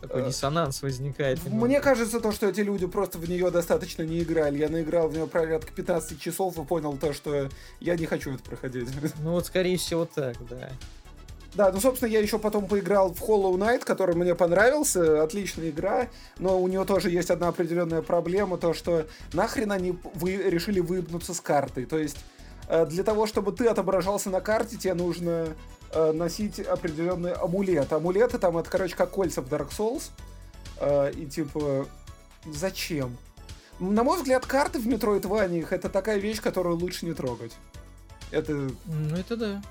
такой 0.00 0.22
э, 0.22 0.26
диссонанс 0.26 0.82
возникает. 0.82 1.44
Немного. 1.44 1.66
Мне 1.66 1.80
кажется, 1.80 2.20
то, 2.20 2.32
что 2.32 2.46
эти 2.48 2.60
люди 2.60 2.86
просто 2.86 3.18
в 3.18 3.28
нее 3.28 3.50
достаточно 3.50 4.02
не 4.02 4.20
играли. 4.20 4.58
Я 4.58 4.68
наиграл 4.68 5.08
в 5.08 5.14
нее 5.14 5.26
порядка 5.26 5.72
15 5.72 6.20
часов 6.20 6.58
и 6.58 6.64
понял 6.64 6.96
то, 6.96 7.12
что 7.12 7.48
я 7.80 7.96
не 7.96 8.06
хочу 8.06 8.34
это 8.34 8.42
проходить. 8.42 8.88
Ну 9.20 9.32
вот, 9.32 9.46
скорее 9.46 9.76
всего, 9.76 10.06
так, 10.06 10.36
да. 10.48 10.70
Да, 11.54 11.70
ну, 11.70 11.80
собственно, 11.80 12.10
я 12.10 12.20
еще 12.20 12.38
потом 12.38 12.66
поиграл 12.66 13.14
в 13.14 13.22
Hollow 13.22 13.56
Knight, 13.56 13.84
который 13.84 14.16
мне 14.16 14.34
понравился, 14.34 15.22
отличная 15.22 15.70
игра, 15.70 16.08
но 16.38 16.60
у 16.60 16.66
него 16.66 16.84
тоже 16.84 17.10
есть 17.10 17.30
одна 17.30 17.48
определенная 17.48 18.02
проблема, 18.02 18.58
то, 18.58 18.74
что 18.74 19.06
нахрен 19.32 19.70
они 19.70 19.96
вы 20.14 20.36
решили 20.36 20.80
выебнуться 20.80 21.32
с 21.32 21.40
картой, 21.40 21.86
то 21.86 21.96
есть 21.96 22.18
э, 22.68 22.86
для 22.86 23.04
того, 23.04 23.26
чтобы 23.26 23.52
ты 23.52 23.68
отображался 23.68 24.30
на 24.30 24.40
карте, 24.40 24.76
тебе 24.76 24.94
нужно 24.94 25.54
э, 25.92 26.12
носить 26.12 26.58
определенный 26.58 27.32
амулет. 27.32 27.92
Амулеты 27.92 28.38
там, 28.38 28.58
это, 28.58 28.68
короче, 28.68 28.96
как 28.96 29.10
кольца 29.10 29.40
в 29.40 29.46
Dark 29.46 29.70
Souls, 29.70 30.10
э, 30.80 31.12
и 31.12 31.26
типа, 31.26 31.86
зачем? 32.46 33.16
На 33.78 34.02
мой 34.02 34.18
взгляд, 34.18 34.44
карты 34.44 34.80
в 34.80 34.88
Metroidvania 34.88 35.66
это 35.70 35.88
такая 35.88 36.18
вещь, 36.18 36.40
которую 36.40 36.76
лучше 36.76 37.06
не 37.06 37.14
трогать. 37.14 37.52
Это... 38.32 38.52
Ну, 38.52 39.16
это 39.16 39.36
да. 39.36 39.62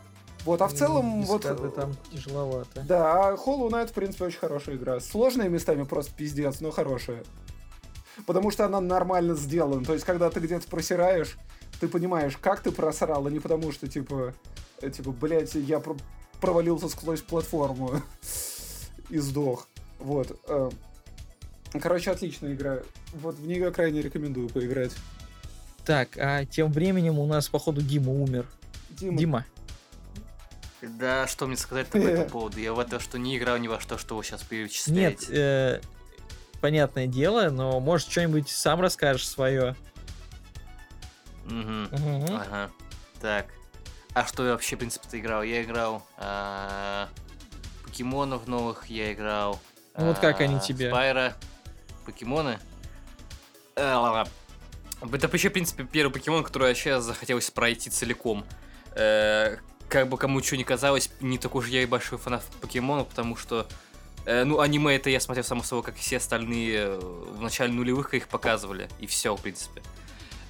Вот, 0.46 0.62
а 0.62 0.68
в 0.68 0.74
целом, 0.74 1.24
вот... 1.24 1.44
там 1.76 1.96
тяжеловато. 2.12 2.82
Да, 2.82 3.30
а 3.30 3.36
Hollow 3.36 3.70
Knight, 3.70 3.88
в 3.88 3.94
принципе, 3.94 4.26
очень 4.26 4.40
хорошая 4.40 4.76
игра. 4.76 5.00
Сложная 5.00 5.48
местами 5.48 5.84
просто 5.84 6.14
пиздец, 6.16 6.60
но 6.60 6.72
хорошая. 6.72 7.24
Потому 8.26 8.52
что 8.52 8.66
она 8.66 8.82
нормально 8.82 9.36
сделана. 9.36 9.86
То 9.86 9.94
есть, 9.94 10.06
когда 10.06 10.30
ты 10.30 10.40
где-то 10.40 10.68
просираешь, 10.68 11.38
ты 11.80 11.88
понимаешь, 11.88 12.38
как 12.38 12.60
ты 12.60 12.72
просрал, 12.72 13.26
а 13.26 13.32
не 13.32 13.40
потому 13.40 13.72
что, 13.72 13.88
типа, 13.88 14.34
э, 14.82 14.90
типа, 14.90 15.12
блядь, 15.12 15.56
я 15.56 15.80
про 15.80 15.96
провалился 16.42 16.90
сквозь 16.90 17.22
платформу 17.22 18.02
и 19.10 19.18
сдох. 19.20 19.70
Вот. 20.00 20.38
Э. 20.48 20.70
Короче, 21.82 22.12
отличная 22.12 22.54
игра. 22.54 22.80
Вот 23.14 23.36
в 23.36 23.48
нее 23.48 23.72
крайне 23.72 24.02
рекомендую 24.02 24.50
поиграть. 24.50 24.92
Так, 25.86 26.18
а 26.18 26.46
тем 26.46 26.72
временем 26.72 27.18
у 27.18 27.26
нас, 27.26 27.48
походу, 27.48 27.82
Дима 27.82 28.12
умер. 28.12 28.46
Дима. 28.90 29.18
Дима. 29.18 29.46
Да, 30.84 31.28
что 31.28 31.48
мне 31.48 31.56
сказать 31.56 31.88
по 31.88 31.98
этому 31.98 32.28
поводу? 32.28 32.60
Я 32.60 32.74
в 32.74 32.80
это 32.80 33.00
что 33.00 33.18
не 33.18 33.38
играл 33.38 33.58
ни 33.58 33.68
во 33.68 33.80
что, 33.80 33.98
что 33.98 34.18
вы 34.18 34.24
сейчас 34.24 34.44
перечисляете. 34.44 35.28
Нет, 35.28 35.30
э, 35.30 35.82
понятное 36.60 37.08
дело, 37.08 37.50
но 37.50 37.80
может 37.80 38.10
что-нибудь 38.12 38.50
сам 38.50 38.82
расскажешь 38.82 39.28
свое. 39.28 39.76
Угу. 41.46 41.96
угу. 41.96 42.34
Ага. 42.34 42.72
Так. 43.22 43.48
А 44.14 44.26
что 44.26 44.46
я 44.46 44.52
вообще, 44.52 44.76
в 44.76 44.80
принципе-то, 44.80 45.20
играл? 45.20 45.44
Я 45.44 45.64
играл 45.64 46.06
а, 46.18 47.10
покемонов 47.84 48.48
новых, 48.48 48.88
я 48.88 49.12
играл. 49.14 49.60
Ну 49.98 50.08
вот 50.08 50.20
как 50.20 50.42
они 50.42 50.60
тебе? 50.60 50.90
Спайра. 50.90 51.34
Покемоны. 52.06 52.60
Это 53.76 55.28
вообще, 55.28 55.50
в 55.50 55.54
принципе, 55.54 55.84
первый 55.84 56.12
покемон, 56.12 56.44
который 56.44 56.70
я 56.70 56.76
сейчас 56.76 57.04
захотелось 57.04 57.50
пройти 57.52 57.90
целиком. 57.90 58.46
Как 59.90 60.10
бы 60.10 60.18
кому 60.18 60.42
что 60.42 60.58
ни 60.58 60.64
казалось, 60.64 61.12
не 61.22 61.38
такой 61.38 61.64
уж 61.64 61.68
я 61.70 61.84
и 61.84 61.86
большой 61.86 62.18
фанат 62.18 62.44
покемонов, 62.62 63.08
потому 63.08 63.36
что 63.36 63.68
э, 64.26 64.44
ну, 64.44 64.60
аниме 64.60 64.96
это 64.96 65.10
я 65.10 65.20
смотрел 65.20 65.44
само 65.44 65.64
собой, 65.64 65.84
как 65.84 65.96
и 65.96 66.00
все 66.00 66.18
остальные 66.18 66.78
э, 66.78 67.00
в 67.00 67.42
начале 67.42 67.74
нулевых 67.74 68.14
их 68.14 68.28
показывали, 68.28 68.90
и 69.00 69.06
все, 69.06 69.36
в 69.36 69.42
принципе. 69.42 69.82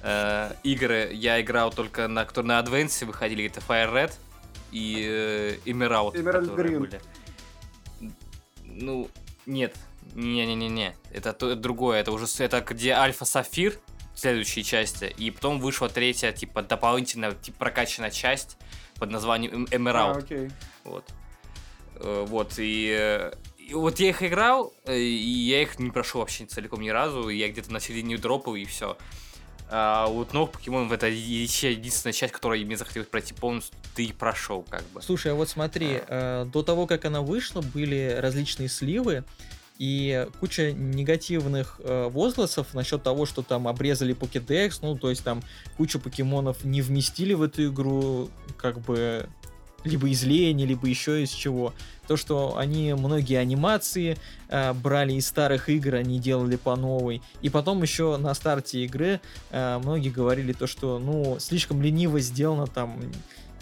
Э, 0.02 0.52
игры 0.62 1.10
я 1.12 1.40
играл 1.40 1.70
только 1.72 2.08
на, 2.08 2.24
которые 2.24 2.48
на 2.48 2.60
Advance 2.60 3.04
выходили, 3.04 3.46
это 3.46 3.60
Fire 3.60 3.92
Red 3.92 4.12
и 4.70 5.04
э, 5.06 5.56
Emerald, 5.64 6.14
Emerald 6.14 6.54
Green. 6.54 6.78
были. 6.78 7.00
Ну, 8.64 9.08
нет, 9.46 9.76
не-не-не-не, 10.14 10.94
это, 11.12 11.32
то, 11.32 11.50
это 11.50 11.60
другое, 11.60 12.00
это 12.00 12.12
уже 12.12 12.26
это 12.38 12.60
где 12.60 12.92
Альфа 12.92 13.24
Сафир, 13.24 13.78
следующие 14.14 14.64
части, 14.64 15.12
и 15.16 15.30
потом 15.30 15.60
вышла 15.60 15.88
третья, 15.88 16.32
типа, 16.32 16.62
дополнительная, 16.62 17.32
типа, 17.32 17.58
прокачанная 17.58 18.10
часть, 18.10 18.56
под 18.98 19.10
названием 19.10 19.64
Emerald. 19.66 20.16
А, 20.16 20.18
окей. 20.18 20.50
Вот. 20.84 21.04
Э, 21.96 22.24
вот, 22.28 22.54
и, 22.58 23.30
и 23.58 23.74
вот 23.74 23.98
я 24.00 24.08
их 24.08 24.22
играл, 24.22 24.72
э, 24.84 24.98
и 24.98 25.48
я 25.48 25.62
их 25.62 25.78
не 25.78 25.90
прошел 25.90 26.20
вообще 26.20 26.44
целиком 26.46 26.80
ни 26.80 26.90
разу, 26.90 27.28
я 27.28 27.48
где-то 27.48 27.72
на 27.72 27.80
середине 27.80 28.16
дропал, 28.18 28.54
и 28.54 28.64
все. 28.64 28.96
А 29.70 30.06
вот 30.06 30.34
новых 30.34 30.52
покемонов 30.52 30.92
это 30.92 31.08
еще 31.08 31.72
единственная 31.72 32.12
часть, 32.12 32.32
которую 32.32 32.64
мне 32.66 32.76
захотелось 32.76 33.08
пройти 33.08 33.32
полностью, 33.32 33.76
ты 33.94 34.12
прошел, 34.12 34.62
как 34.68 34.82
бы. 34.90 35.00
Слушай, 35.00 35.32
а 35.32 35.34
вот 35.34 35.48
смотри, 35.48 36.00
а... 36.06 36.44
до 36.44 36.62
того, 36.62 36.86
как 36.86 37.06
она 37.06 37.22
вышла, 37.22 37.62
были 37.62 38.16
различные 38.20 38.68
сливы, 38.68 39.24
И 39.78 40.28
куча 40.38 40.72
негативных 40.72 41.80
э, 41.82 42.08
возгласов 42.08 42.74
насчет 42.74 43.02
того, 43.02 43.26
что 43.26 43.42
там 43.42 43.66
обрезали 43.66 44.12
покедекс, 44.12 44.80
ну, 44.82 44.96
то 44.96 45.10
есть 45.10 45.24
там 45.24 45.42
кучу 45.76 45.98
покемонов 45.98 46.64
не 46.64 46.80
вместили 46.80 47.34
в 47.34 47.42
эту 47.42 47.66
игру, 47.66 48.30
как 48.56 48.80
бы 48.80 49.28
либо 49.84 50.08
из 50.08 50.24
лени, 50.24 50.64
либо 50.64 50.88
еще 50.88 51.22
из 51.22 51.30
чего. 51.30 51.72
То, 52.06 52.16
что 52.16 52.56
они 52.56 52.94
многие 52.94 53.38
анимации 53.38 54.18
э, 54.48 54.72
брали 54.72 55.14
из 55.14 55.26
старых 55.26 55.68
игр, 55.68 55.94
они 55.94 56.18
делали 56.18 56.56
по 56.56 56.76
новой. 56.76 57.22
И 57.42 57.50
потом 57.50 57.82
еще 57.82 58.16
на 58.16 58.34
старте 58.34 58.84
игры 58.84 59.20
э, 59.50 59.78
многие 59.82 60.10
говорили 60.10 60.52
то, 60.52 60.66
что 60.66 60.98
ну 60.98 61.38
слишком 61.38 61.82
лениво 61.82 62.20
сделано 62.20 62.66
там 62.66 63.00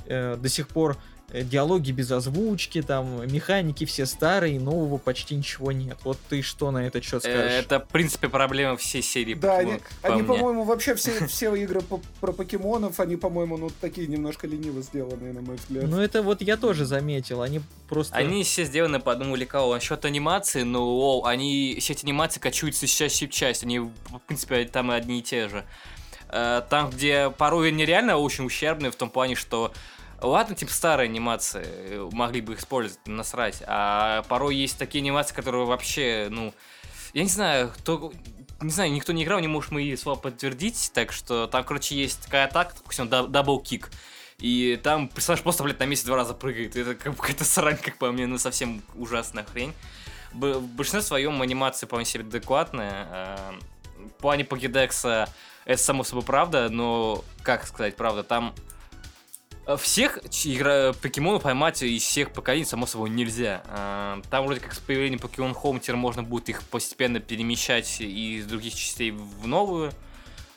э, 0.06 0.36
до 0.36 0.48
сих 0.48 0.68
пор 0.68 0.96
диалоги 1.32 1.92
без 1.92 2.10
озвучки, 2.10 2.82
там, 2.82 3.26
механики 3.26 3.84
все 3.86 4.06
старые, 4.06 4.60
нового 4.60 4.98
почти 4.98 5.34
ничего 5.34 5.72
нет. 5.72 5.98
Вот 6.04 6.18
ты 6.28 6.42
что 6.42 6.70
на 6.70 6.86
этот 6.86 7.02
счет 7.04 7.24
Э, 7.24 7.30
скажешь? 7.32 7.64
Это, 7.64 7.80
в 7.80 7.88
принципе, 7.88 8.28
проблема 8.28 8.76
всей 8.76 9.02
серии 9.02 9.34
Да, 9.34 9.56
они, 9.58 9.78
по 10.02 10.08
они, 10.08 10.22
по-моему, 10.22 10.64
вообще 10.64 10.94
все, 10.94 11.26
все 11.26 11.54
игры 11.54 11.80
по- 11.80 12.00
про 12.20 12.32
покемонов, 12.32 13.00
они, 13.00 13.16
по-моему, 13.16 13.56
ну 13.56 13.70
такие 13.80 14.06
немножко 14.06 14.46
лениво 14.46 14.82
сделанные, 14.82 15.32
на 15.32 15.40
мой 15.40 15.56
взгляд. 15.56 15.84
Ну 15.84 16.00
это 16.00 16.22
вот 16.22 16.42
я 16.42 16.56
тоже 16.56 16.84
заметил, 16.84 17.42
они 17.42 17.60
просто... 17.88 18.14
Они 18.16 18.44
все 18.44 18.64
сделаны 18.64 19.00
по 19.00 19.12
одному 19.12 19.34
лекалу. 19.36 19.72
Насчет 19.74 20.04
анимации, 20.04 20.62
ну, 20.62 20.82
о, 20.82 21.24
они, 21.24 21.76
все 21.80 21.94
эти 21.94 22.04
анимации 22.04 22.40
качуются 22.40 22.86
с 22.86 22.90
части 22.90 23.26
в 23.26 23.30
часть. 23.30 23.62
Они, 23.64 23.78
в 23.78 23.90
принципе, 24.26 24.64
там 24.64 24.92
и 24.92 24.94
одни 24.94 25.20
и 25.20 25.22
те 25.22 25.48
же. 25.48 25.64
Э, 26.28 26.62
Там, 26.70 26.90
где 26.90 27.30
порой 27.30 27.68
они 27.68 27.84
реально 27.84 28.16
очень 28.16 28.44
ущербные 28.46 28.90
в 28.90 28.96
том 28.96 29.10
плане, 29.10 29.34
что 29.34 29.72
Ладно, 30.22 30.54
типа 30.54 30.72
старые 30.72 31.06
анимации, 31.06 31.64
э, 31.64 32.08
могли 32.12 32.40
бы 32.40 32.52
их 32.52 32.60
использовать, 32.60 33.04
насрать. 33.06 33.62
А 33.66 34.22
порой 34.28 34.54
есть 34.54 34.78
такие 34.78 35.02
анимации, 35.02 35.34
которые 35.34 35.66
вообще, 35.66 36.28
ну, 36.30 36.54
я 37.12 37.22
не 37.24 37.28
знаю, 37.28 37.72
кто, 37.76 38.12
не 38.60 38.70
знаю, 38.70 38.92
никто 38.92 39.12
не 39.12 39.24
играл, 39.24 39.40
не 39.40 39.48
может 39.48 39.72
мои 39.72 39.96
слова 39.96 40.16
подтвердить, 40.18 40.92
так 40.94 41.10
что 41.12 41.48
там, 41.48 41.64
короче, 41.64 41.96
есть 41.96 42.24
такая 42.24 42.44
атака, 42.46 42.74
допустим, 42.76 43.08
dub- 43.08 43.30
double 43.30 43.63
kick. 43.63 43.90
И 44.38 44.78
там 44.82 45.08
персонаж 45.08 45.42
просто, 45.42 45.64
блядь, 45.64 45.80
на 45.80 45.84
месте 45.84 46.06
два 46.06 46.16
раза 46.16 46.34
прыгает. 46.34 46.76
Это 46.76 46.94
как 46.94 47.16
какая-то 47.16 47.44
срань, 47.44 47.76
как 47.76 47.98
по 47.98 48.10
мне, 48.12 48.26
ну 48.26 48.38
совсем 48.38 48.82
ужасная 48.94 49.44
хрень. 49.44 49.72
В 50.32 50.60
большинстве 50.60 51.02
своем 51.02 51.42
анимация 51.42 51.86
вполне 51.86 52.06
себе 52.06 52.24
адекватная. 52.24 53.06
А, 53.10 53.54
В 53.98 54.20
плане 54.20 54.44
Покедекса 54.44 55.28
это 55.64 55.82
само 55.82 56.04
собой 56.04 56.24
правда, 56.24 56.68
но, 56.70 57.24
как 57.42 57.66
сказать, 57.66 57.96
правда, 57.96 58.22
там 58.24 58.54
всех 59.78 60.18
ч- 60.30 60.54
игра... 60.54 60.92
покемонов 60.92 61.42
поймать 61.42 61.82
из 61.82 62.02
всех 62.02 62.32
поколений, 62.32 62.64
само 62.64 62.86
собой, 62.86 63.10
нельзя. 63.10 63.62
А, 63.68 64.20
Там 64.30 64.44
вроде 64.44 64.60
как 64.60 64.74
с 64.74 64.78
появлением 64.78 65.20
Покемон 65.20 65.52
Home 65.52 65.78
теперь 65.80 65.96
можно 65.96 66.22
будет 66.22 66.48
их 66.48 66.62
постепенно 66.64 67.20
перемещать 67.20 68.00
из 68.00 68.44
других 68.46 68.74
частей 68.74 69.12
в 69.12 69.46
новую. 69.46 69.92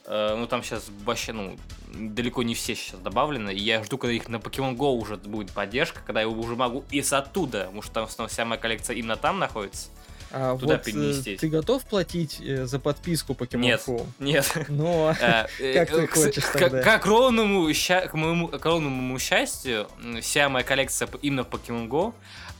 Э, 0.05 0.35
Ну, 0.37 0.47
там 0.47 0.63
сейчас 0.63 0.87
вообще, 1.03 1.33
ну, 1.33 1.55
далеко 1.93 2.41
не 2.43 2.55
все 2.55 2.75
сейчас 2.75 2.99
добавлены. 2.99 3.53
И 3.53 3.59
я 3.59 3.83
жду, 3.83 3.97
когда 3.97 4.13
их 4.13 4.27
на 4.27 4.37
Pokemon 4.37 4.75
Go 4.75 4.93
уже 4.93 5.17
будет 5.17 5.51
поддержка, 5.51 6.01
когда 6.05 6.21
я 6.21 6.27
уже 6.27 6.55
могу 6.55 6.83
из 6.89 7.13
оттуда, 7.13 7.65
потому 7.65 7.81
что 7.83 7.93
там 7.93 8.03
основная 8.05 8.45
моя 8.45 8.61
коллекция 8.61 8.95
именно 8.95 9.15
там 9.17 9.37
находится. 9.39 9.89
А 10.31 10.57
туда 10.57 10.77
вот 10.77 10.87
э, 10.87 10.91
переместить. 10.91 11.39
ты 11.39 11.47
готов 11.47 11.83
платить 11.85 12.39
э, 12.41 12.65
за 12.65 12.79
подписку 12.79 13.33
Pokemon 13.33 13.57
Нет. 13.59 13.81
Home? 13.87 14.07
Нет. 14.19 14.51
Но... 14.69 15.15
Э, 15.19 15.45
э, 15.59 15.73
Как 15.73 15.89
ты 15.89 16.07
хочешь 16.07 16.43
тогда? 16.51 16.81
К 16.81 18.13
моему 18.13 18.47
к 18.47 18.65
ровному 18.65 19.17
счастью, 19.19 19.87
вся 20.21 20.49
моя 20.49 20.65
коллекция 20.65 21.07
именно 21.21 21.43
в 21.43 21.47
Pokemon 21.47 21.87
Go, 21.87 22.13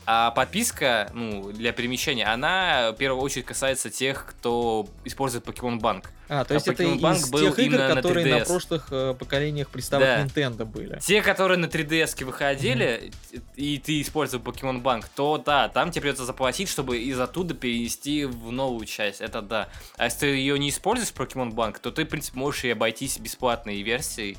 а 0.06 0.30
подписка, 0.30 1.10
ну, 1.12 1.52
для 1.52 1.72
перемещения, 1.72 2.24
она 2.26 2.92
в 2.92 2.96
первую 2.96 3.20
очередь 3.22 3.44
касается 3.46 3.90
тех, 3.90 4.24
кто 4.26 4.88
использует 5.04 5.44
Pokemon 5.44 5.80
Bank. 5.80 6.04
А, 6.28 6.44
то 6.44 6.52
А 6.52 6.54
есть 6.54 6.68
это 6.68 6.82
Pokemon 6.84 6.98
Bank 7.00 7.16
из 7.16 7.30
был 7.30 7.40
тех 7.40 7.58
игр, 7.58 7.74
именно 7.74 7.88
на 7.88 7.94
которые 7.96 8.26
на 8.26 8.38
3DS. 8.38 8.46
прошлых 8.46 8.86
э, 8.90 9.14
поколениях 9.18 9.68
приставок 9.68 10.06
Да. 10.06 10.22
Nintendo 10.24 10.64
были. 10.64 10.98
Те, 11.00 11.22
которые 11.22 11.58
на 11.58 11.66
3DS 11.66 12.24
выходили, 12.24 13.12
и 13.56 13.78
ты 13.78 14.00
использовал 14.00 14.44
Pokemon 14.44 14.82
Bank, 14.82 15.04
то 15.14 15.38
да, 15.44 15.68
там 15.68 15.90
тебе 15.90 16.02
придется 16.02 16.24
заплатить, 16.24 16.68
чтобы 16.68 16.98
из 16.98 17.18
оттуда 17.18 17.54
перенести 17.54 18.24
в 18.24 18.50
новую 18.52 18.86
часть. 18.86 19.20
Это 19.20 19.42
да. 19.42 19.68
А 19.96 20.04
если 20.04 20.20
ты 20.20 20.26
ее 20.26 20.58
не 20.58 20.70
используешь, 20.70 21.12
Pokemon 21.12 21.50
Bank, 21.52 21.78
то 21.80 21.90
ты, 21.90 22.04
в 22.04 22.08
принципе, 22.08 22.38
можешь 22.38 22.64
и 22.64 22.70
обойтись 22.70 23.18
бесплатной 23.18 23.82
версией 23.82 24.38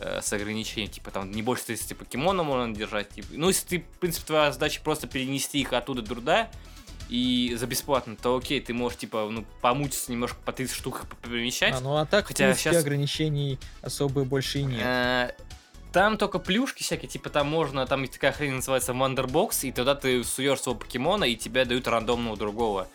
э, 0.00 0.20
с 0.22 0.32
ограничением, 0.32 0.90
типа 0.90 1.10
там 1.10 1.30
не 1.30 1.42
больше 1.42 1.64
30 1.66 1.96
покемонов 1.96 2.46
можно 2.46 2.74
держать. 2.74 3.10
Типа. 3.10 3.28
Ну, 3.32 3.48
если 3.48 3.66
ты, 3.66 3.78
в 3.80 3.98
принципе, 3.98 4.26
твоя 4.26 4.52
задача 4.52 4.80
просто 4.82 5.06
перенести 5.06 5.60
их 5.60 5.72
оттуда 5.72 6.02
туда 6.02 6.50
и 7.08 7.54
за 7.58 7.66
бесплатно, 7.66 8.16
то 8.16 8.36
окей, 8.36 8.60
ты 8.60 8.72
можешь, 8.72 8.98
типа, 8.98 9.28
ну, 9.30 9.44
помучиться 9.60 10.10
немножко 10.10 10.36
по 10.44 10.52
30 10.52 10.74
штук 10.74 11.02
перемещать. 11.22 11.74
А, 11.74 11.80
ну 11.80 11.96
а 11.96 12.06
так, 12.06 12.26
Хотя 12.28 12.54
щас- 12.54 12.76
ограничений 12.76 13.58
особо 13.82 14.24
больше 14.24 14.60
и 14.60 14.62
нет. 14.64 14.80
Э, 14.82 15.30
Там 15.92 16.18
только 16.18 16.40
плюшки 16.40 16.82
всякие, 16.82 17.08
типа 17.08 17.30
там 17.30 17.46
можно, 17.48 17.86
там 17.86 18.00
есть 18.00 18.14
такая 18.14 18.32
хрень 18.32 18.54
называется 18.54 18.92
Wonderbox, 18.92 19.68
и 19.68 19.70
туда 19.70 19.94
ты 19.94 20.24
суешь 20.24 20.60
своего 20.60 20.80
покемона, 20.80 21.22
и 21.24 21.36
тебе 21.36 21.64
дают 21.64 21.86
рандомного 21.86 22.36
другого. 22.36 22.88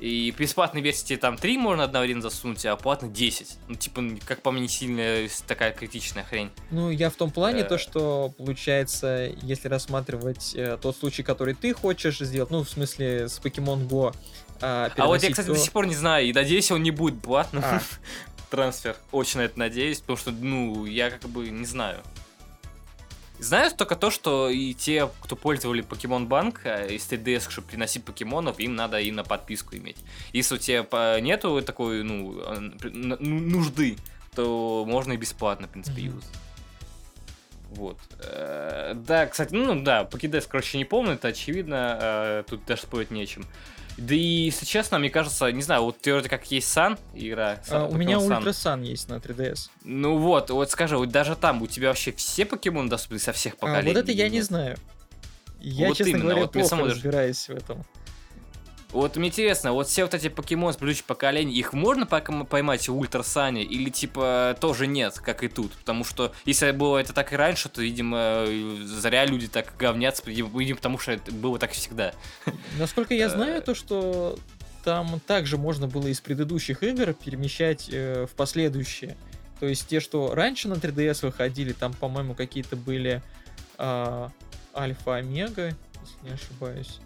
И 0.00 0.34
бесплатной 0.36 0.80
версии 0.82 1.16
там 1.16 1.36
3 1.38 1.56
можно 1.58 1.84
одновременно 1.84 2.22
засунуть, 2.22 2.64
а 2.66 2.76
платно 2.76 3.08
10. 3.08 3.56
Ну, 3.68 3.74
типа, 3.76 4.02
как 4.26 4.42
по 4.42 4.50
мне, 4.50 4.62
не 4.62 4.68
сильно 4.68 5.28
такая 5.46 5.72
критичная 5.72 6.24
хрень. 6.24 6.50
Ну, 6.70 6.90
я 6.90 7.08
в 7.10 7.14
том 7.14 7.30
плане, 7.30 7.60
Э. 7.60 7.64
то, 7.64 7.78
что, 7.78 8.32
получается, 8.36 9.30
если 9.42 9.68
рассматривать 9.68 10.52
э, 10.54 10.78
тот 10.80 10.96
случай, 10.96 11.22
который 11.22 11.54
ты 11.54 11.72
хочешь 11.72 12.18
сделать, 12.18 12.50
ну, 12.50 12.62
в 12.64 12.68
смысле, 12.68 13.28
с 13.28 13.40
Pokemon 13.40 13.88
Go, 13.88 14.14
а, 14.60 14.90
А 14.96 15.06
вот 15.06 15.22
я, 15.22 15.30
кстати, 15.30 15.46
то- 15.46 15.54
до 15.54 15.58
сих 15.58 15.72
пор 15.72 15.86
не 15.86 15.94
знаю, 15.94 16.26
и 16.26 16.32
надеюсь, 16.32 16.70
он 16.70 16.82
не 16.82 16.90
будет 16.90 17.20
платным. 17.20 17.62
А. 17.64 17.80
Трансфер. 18.50 18.96
Очень 19.12 19.40
на 19.40 19.44
это 19.44 19.58
надеюсь, 19.58 20.00
потому 20.00 20.16
что, 20.16 20.30
ну, 20.30 20.84
я 20.86 21.10
как 21.10 21.28
бы 21.28 21.48
не 21.50 21.66
знаю. 21.66 22.00
Знаю 23.38 23.70
только 23.70 23.96
то, 23.96 24.10
что 24.10 24.48
и 24.48 24.72
те, 24.72 25.10
кто 25.20 25.36
пользовали 25.36 25.84
Pokemon 25.84 26.26
Bank 26.26 26.60
э, 26.64 26.94
из 26.94 27.02
3DS, 27.10 27.50
чтобы 27.50 27.68
приносить 27.68 28.02
покемонов, 28.04 28.58
им 28.58 28.74
надо 28.74 28.98
и 28.98 29.10
на 29.10 29.24
подписку 29.24 29.76
иметь. 29.76 29.98
Если 30.32 30.54
у 30.54 30.58
тебя 30.58 31.20
нету 31.20 31.60
такой, 31.62 32.02
ну, 32.02 32.40
э, 32.40 32.58
ну, 32.92 33.16
нужды, 33.20 33.98
то 34.34 34.84
можно 34.88 35.12
и 35.12 35.16
бесплатно, 35.18 35.66
в 35.66 35.70
принципе, 35.70 36.02
Мгм. 36.02 36.14
юзать. 36.16 36.30
Вот. 37.70 37.98
Э, 38.20 38.94
Да, 38.94 39.26
кстати, 39.26 39.52
ну 39.52 39.82
да, 39.82 40.04
Покидес, 40.04 40.46
короче, 40.46 40.78
не 40.78 40.86
помню, 40.86 41.12
это 41.12 41.28
очевидно, 41.28 42.42
тут 42.48 42.64
даже 42.64 42.82
спорить 42.82 43.10
нечем. 43.10 43.44
Да 43.96 44.14
и, 44.14 44.18
если 44.18 44.66
честно, 44.66 44.98
мне 44.98 45.08
кажется, 45.08 45.50
не 45.52 45.62
знаю, 45.62 45.82
вот 45.84 45.98
ты 46.00 46.12
вроде 46.12 46.28
как 46.28 46.50
есть 46.50 46.68
Sun 46.68 46.98
игра. 47.14 47.60
А, 47.70 47.86
Sun- 47.86 47.92
у 47.92 47.96
меня. 47.96 48.18
Ультра 48.18 48.52
Сан 48.52 48.82
есть 48.82 49.08
на 49.08 49.14
3DS. 49.14 49.70
Ну 49.84 50.18
вот, 50.18 50.50
вот 50.50 50.70
скажи, 50.70 50.98
вот 50.98 51.08
даже 51.10 51.34
там 51.34 51.62
у 51.62 51.66
тебя 51.66 51.88
вообще 51.88 52.12
все 52.12 52.44
покемоны 52.44 52.90
доступны 52.90 53.18
со 53.18 53.32
всех 53.32 53.54
А, 53.54 53.56
поколений? 53.56 53.94
вот 53.94 53.96
это 54.02 54.12
я 54.12 54.28
не 54.28 54.42
знаю. 54.42 54.76
Я, 55.60 55.88
Вот 55.88 55.96
честно 55.96 56.10
именно, 56.10 56.24
говоря, 56.24 56.40
вот 56.42 56.52
плохо 56.52 56.68
самому 56.68 56.88
даже- 56.88 56.96
разбираюсь 57.00 57.48
в 57.48 57.50
этом. 57.50 57.84
Вот 58.96 59.16
мне 59.16 59.28
интересно, 59.28 59.72
вот 59.72 59.88
все 59.88 60.04
вот 60.04 60.14
эти 60.14 60.28
покемоны 60.28 60.72
с 60.72 60.76
предыдущих 60.76 61.04
поколений, 61.04 61.54
их 61.54 61.74
можно 61.74 62.06
поймать 62.06 62.88
в 62.88 62.96
Ultra 62.96 63.22
Sun 63.22 63.46
-е 63.46 63.62
или 63.62 63.90
типа 63.90 64.56
тоже 64.58 64.86
нет, 64.86 65.18
как 65.18 65.44
и 65.44 65.48
тут? 65.48 65.72
Потому 65.72 66.02
что 66.02 66.32
если 66.46 66.70
было 66.70 66.96
это 66.96 67.12
так 67.12 67.32
и 67.32 67.36
раньше, 67.36 67.68
то, 67.68 67.82
видимо, 67.82 68.46
зря 68.84 69.26
люди 69.26 69.48
так 69.48 69.74
говнятся, 69.78 70.22
видимо, 70.24 70.76
потому 70.76 70.98
что 70.98 71.12
это 71.12 71.30
было 71.30 71.58
так 71.58 71.72
всегда. 71.72 72.14
Насколько 72.78 73.12
я 73.12 73.26
Э. 73.26 73.28
знаю, 73.28 73.60
то, 73.62 73.74
что 73.74 74.38
там 74.82 75.20
также 75.20 75.58
можно 75.58 75.86
было 75.88 76.06
из 76.06 76.20
предыдущих 76.20 76.82
игр 76.82 77.12
перемещать 77.12 77.88
э, 77.92 78.26
в 78.26 78.34
последующие. 78.34 79.16
То 79.60 79.66
есть 79.66 79.88
те, 79.88 80.00
что 80.00 80.34
раньше 80.34 80.68
на 80.68 80.74
3DS 80.74 81.26
выходили, 81.26 81.72
там, 81.72 81.92
по-моему, 81.92 82.34
какие-то 82.34 82.76
были 82.76 83.22
а, 83.78 84.30
Альфа 84.74 85.16
Омега, 85.16 85.74
если 86.02 86.28
не 86.28 86.30
ошибаюсь. 86.30 87.00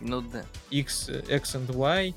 Ну 0.00 0.20
да. 0.22 0.44
X, 0.70 1.08
X 1.08 1.54
and 1.54 1.72
Y. 1.72 2.14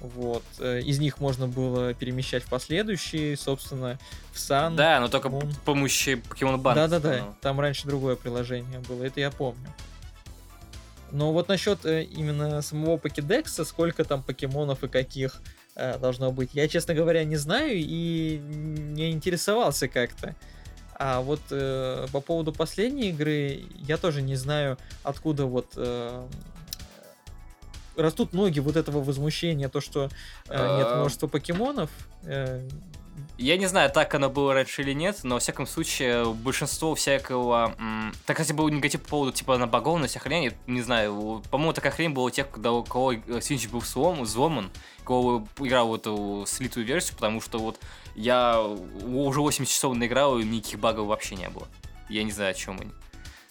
Вот. 0.00 0.44
э, 0.58 0.80
Из 0.80 0.98
них 0.98 1.20
можно 1.20 1.48
было 1.48 1.94
перемещать 1.94 2.42
в 2.42 2.48
последующие, 2.48 3.36
собственно, 3.36 3.98
в 4.32 4.36
Sun. 4.36 4.76
Да, 4.76 5.00
но 5.00 5.08
только 5.08 5.28
Мон. 5.28 5.50
с 5.52 5.56
помощью 5.58 6.20
Покемон 6.22 6.60
Банка. 6.60 6.86
Да-да-да, 6.88 7.34
там 7.40 7.60
раньше 7.60 7.86
другое 7.86 8.16
приложение 8.16 8.80
было, 8.80 9.04
это 9.04 9.20
я 9.20 9.30
помню. 9.30 9.72
Но 11.12 11.32
вот 11.32 11.48
насчет 11.48 11.84
э, 11.86 12.04
именно 12.04 12.60
самого 12.62 12.98
покедекса, 12.98 13.64
сколько 13.64 14.04
там 14.04 14.22
покемонов 14.22 14.84
и 14.84 14.88
каких 14.88 15.40
э, 15.74 15.98
должно 15.98 16.30
быть, 16.30 16.50
я, 16.52 16.68
честно 16.68 16.94
говоря, 16.94 17.24
не 17.24 17.36
знаю 17.36 17.72
и 17.74 18.38
не 18.38 19.12
интересовался 19.12 19.88
как-то. 19.88 20.34
А 20.98 21.20
вот 21.20 21.40
э, 21.50 22.06
по 22.12 22.20
поводу 22.20 22.52
последней 22.52 23.10
игры, 23.10 23.64
я 23.76 23.96
тоже 23.98 24.20
не 24.22 24.34
знаю, 24.34 24.78
откуда 25.02 25.46
вот 25.46 25.72
э, 25.76 26.26
растут 27.96 28.32
ноги 28.32 28.60
вот 28.60 28.76
этого 28.76 29.02
возмущения, 29.02 29.68
то, 29.68 29.80
что 29.80 30.08
э, 30.48 30.76
нет 30.78 30.86
А. 30.90 30.96
множества 30.96 31.26
покемонов. 31.26 31.90
Э, 32.24 32.66
Я 33.38 33.56
не 33.56 33.66
знаю, 33.66 33.90
так 33.90 34.14
оно 34.14 34.28
было 34.28 34.52
раньше 34.54 34.82
или 34.82 34.92
нет, 34.92 35.20
но, 35.22 35.36
во 35.36 35.38
всяком 35.40 35.66
случае, 35.66 36.26
большинство 36.34 36.94
всякого... 36.94 37.74
Так, 38.26 38.36
кстати, 38.36 38.52
был 38.52 38.68
негатив 38.68 39.02
по 39.02 39.08
поводу, 39.08 39.32
типа, 39.32 39.56
на 39.56 39.66
богов, 39.66 39.98
на 40.00 40.06
вся 40.06 40.20
хрень, 40.20 40.52
не 40.66 40.82
знаю, 40.82 41.42
по-моему, 41.50 41.72
такая 41.72 41.92
хрень 41.92 42.10
была 42.10 42.26
у 42.26 42.30
тех, 42.30 42.50
когда 42.50 42.72
у 42.72 42.84
кого 42.84 43.12
э, 43.14 43.40
Свинч 43.40 43.68
был 43.68 43.80
слом, 43.82 44.22
взломан, 44.22 44.70
кого 45.04 45.46
играл 45.58 45.88
в 45.88 45.94
эту 45.94 46.44
слитую 46.46 46.84
версию, 46.84 47.14
потому 47.16 47.40
что 47.40 47.58
вот 47.58 47.78
я 48.14 48.60
уже 48.60 49.40
80 49.40 49.72
часов 49.72 49.96
наиграл, 49.96 50.38
и 50.38 50.44
никаких 50.44 50.78
багов 50.80 51.06
вообще 51.06 51.36
не 51.36 51.48
было. 51.48 51.68
Я 52.08 52.22
не 52.22 52.32
знаю, 52.32 52.50
о 52.50 52.54
чем 52.54 52.78
они. 52.80 52.92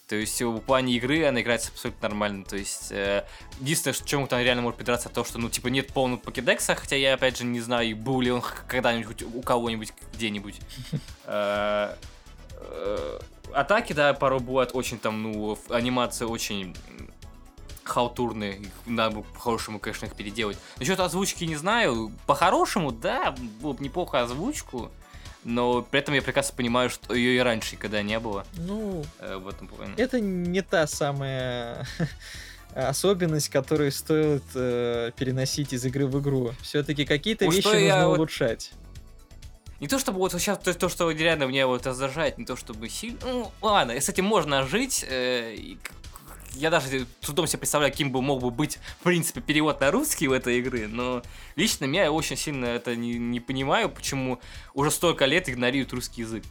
То 0.07 0.15
есть 0.15 0.39
в 0.41 0.59
плане 0.59 0.93
игры 0.93 1.25
она 1.25 1.41
играется 1.41 1.71
абсолютно 1.71 2.09
нормально. 2.09 2.45
То 2.45 2.55
есть 2.55 2.91
э, 2.91 3.25
единственное, 3.59 3.93
что 3.93 4.07
чему 4.07 4.27
там 4.27 4.39
реально 4.39 4.61
может 4.61 4.77
придраться, 4.77 5.09
то, 5.09 5.23
что 5.23 5.39
ну 5.39 5.49
типа 5.49 5.67
нет 5.67 5.87
полного 5.93 6.19
покедекса, 6.19 6.75
хотя 6.75 6.95
я 6.95 7.15
опять 7.15 7.37
же 7.37 7.45
не 7.45 7.59
знаю, 7.59 7.95
был 7.95 8.21
ли 8.21 8.31
он 8.31 8.43
когда-нибудь 8.67 9.23
у 9.23 9.41
кого-нибудь 9.41 9.93
где-нибудь. 10.13 10.59
Э, 11.27 11.95
э, 12.51 13.19
Атаки, 13.51 13.93
да, 13.93 14.13
порой 14.13 14.39
бывают 14.39 14.71
очень 14.73 14.99
там, 14.99 15.23
ну, 15.23 15.57
анимации 15.69 16.25
очень 16.25 16.75
халтурные, 17.83 18.57
их 18.57 18.69
надо 18.85 19.17
бы 19.17 19.23
по-хорошему, 19.23 19.79
конечно, 19.79 20.07
их 20.07 20.13
переделать. 20.13 20.57
Насчет 20.77 20.99
озвучки 20.99 21.45
не 21.45 21.55
знаю, 21.55 22.11
по-хорошему, 22.25 22.91
да, 22.91 23.33
было 23.61 23.73
бы 23.73 23.83
неплохо 23.83 24.21
озвучку, 24.21 24.91
но 25.45 25.81
при 25.83 25.99
этом 26.01 26.13
я 26.15 26.21
прекрасно 26.21 26.53
понимаю, 26.57 26.89
что 26.89 27.13
ее 27.15 27.37
и 27.37 27.39
раньше 27.39 27.75
никогда 27.75 28.01
не 28.01 28.19
было 28.19 28.45
Ну, 28.57 29.05
э, 29.19 29.37
в 29.37 29.47
этом 29.47 29.67
плане. 29.69 29.93
это 29.95 30.19
не 30.19 30.61
та 30.61 30.85
самая 30.87 31.87
особенность, 32.75 33.49
которую 33.49 33.91
стоит 33.91 34.43
э, 34.55 35.11
переносить 35.15 35.71
из 35.71 35.85
игры 35.85 36.07
в 36.07 36.19
игру. 36.19 36.53
Все-таки 36.61 37.05
какие-то 37.05 37.45
вещи 37.45 37.65
нужно 37.65 38.07
вот- 38.09 38.17
улучшать. 38.17 38.71
Не 39.81 39.87
то 39.89 39.99
чтобы 39.99 40.19
вот 40.19 40.31
сейчас 40.31 40.57
то, 40.59 40.73
то, 40.73 40.87
что 40.89 41.11
реально 41.11 41.43
меня 41.43 41.67
вот 41.67 41.85
раздражает, 41.85 42.37
не 42.37 42.45
то 42.45 42.55
чтобы 42.55 42.87
сильно. 42.89 43.19
Ну, 43.23 43.51
ладно, 43.61 43.93
с 43.99 44.07
этим 44.09 44.23
можно 44.25 44.63
жить. 44.65 45.05
э, 45.07 45.53
я 46.55 46.69
даже 46.69 47.05
трудом 47.21 47.47
себе 47.47 47.59
представляю, 47.59 47.91
каким 47.91 48.11
бы 48.11 48.21
мог 48.21 48.41
бы 48.41 48.51
быть, 48.51 48.79
в 48.99 49.03
принципе, 49.03 49.41
перевод 49.41 49.79
на 49.81 49.91
русский 49.91 50.27
в 50.27 50.31
этой 50.31 50.59
игры, 50.59 50.87
но 50.87 51.21
лично 51.55 51.85
меня 51.85 52.03
я 52.03 52.11
очень 52.11 52.37
сильно 52.37 52.65
это 52.65 52.95
не, 52.95 53.17
не 53.17 53.39
понимаю, 53.39 53.89
почему 53.89 54.39
уже 54.73 54.91
столько 54.91 55.25
лет 55.25 55.49
игнорируют 55.49 55.93
русский 55.93 56.21
язык. 56.21 56.43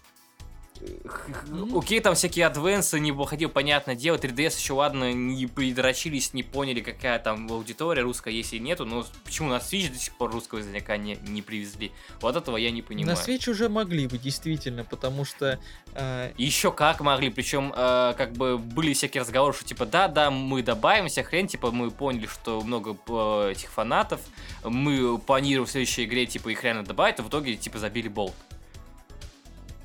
Окей, 1.75 2.01
там 2.01 2.15
всякие 2.15 2.47
адвенсы 2.47 2.99
не 2.99 3.13
выходил, 3.13 3.49
понятное 3.49 3.95
дело, 3.95 4.17
3DS 4.17 4.59
еще 4.59 4.75
ладно, 4.75 5.13
не 5.13 5.47
придрочились, 5.47 6.35
не 6.35 6.43
поняли, 6.43 6.81
какая 6.81 7.19
там 7.19 7.51
аудитория 7.51 8.03
русская 8.03 8.33
есть 8.35 8.53
или 8.53 8.61
нету, 8.61 8.85
но 8.85 9.07
почему 9.25 9.49
на 9.51 9.57
Switch 9.57 9.91
до 9.91 9.99
сих 9.99 10.15
пор 10.15 10.33
русского 10.33 10.59
языка 10.59 10.97
не, 10.97 11.17
не 11.27 11.43
привезли? 11.43 11.93
Вот 12.21 12.37
этого 12.37 12.57
я 12.57 12.71
не 12.71 12.83
понимаю. 12.83 13.17
На 13.17 13.21
Switch 13.21 13.49
уже 13.49 13.69
могли 13.69 14.07
бы, 14.07 14.19
действительно, 14.19 14.85
потому 14.85 15.25
что 15.25 15.59
э, 15.95 16.33
Еще 16.37 16.73
как 16.73 17.01
могли, 17.01 17.31
причем 17.31 17.73
э, 17.75 18.15
как 18.17 18.33
бы 18.33 18.59
были 18.59 18.93
всякие 18.93 19.23
разговоры, 19.23 19.55
что 19.55 19.65
типа 19.65 19.87
да, 19.87 20.09
да, 20.09 20.31
мы 20.31 20.63
добавим 20.63 21.09
вся 21.09 21.23
хрень, 21.23 21.47
типа 21.47 21.71
мы 21.71 21.91
поняли, 21.91 22.27
что 22.27 22.61
много 22.61 22.97
э, 23.09 23.53
этих 23.53 23.71
фанатов, 23.71 24.21
мы 24.65 25.19
планируем 25.19 25.67
в 25.67 25.71
следующей 25.71 26.05
игре 26.05 26.27
типа 26.27 26.49
их 26.49 26.63
реально 26.65 26.85
добавить, 26.85 27.21
а 27.21 27.23
в 27.23 27.29
итоге 27.29 27.57
типа 27.57 27.79
забили 27.79 28.09
болт. 28.09 28.35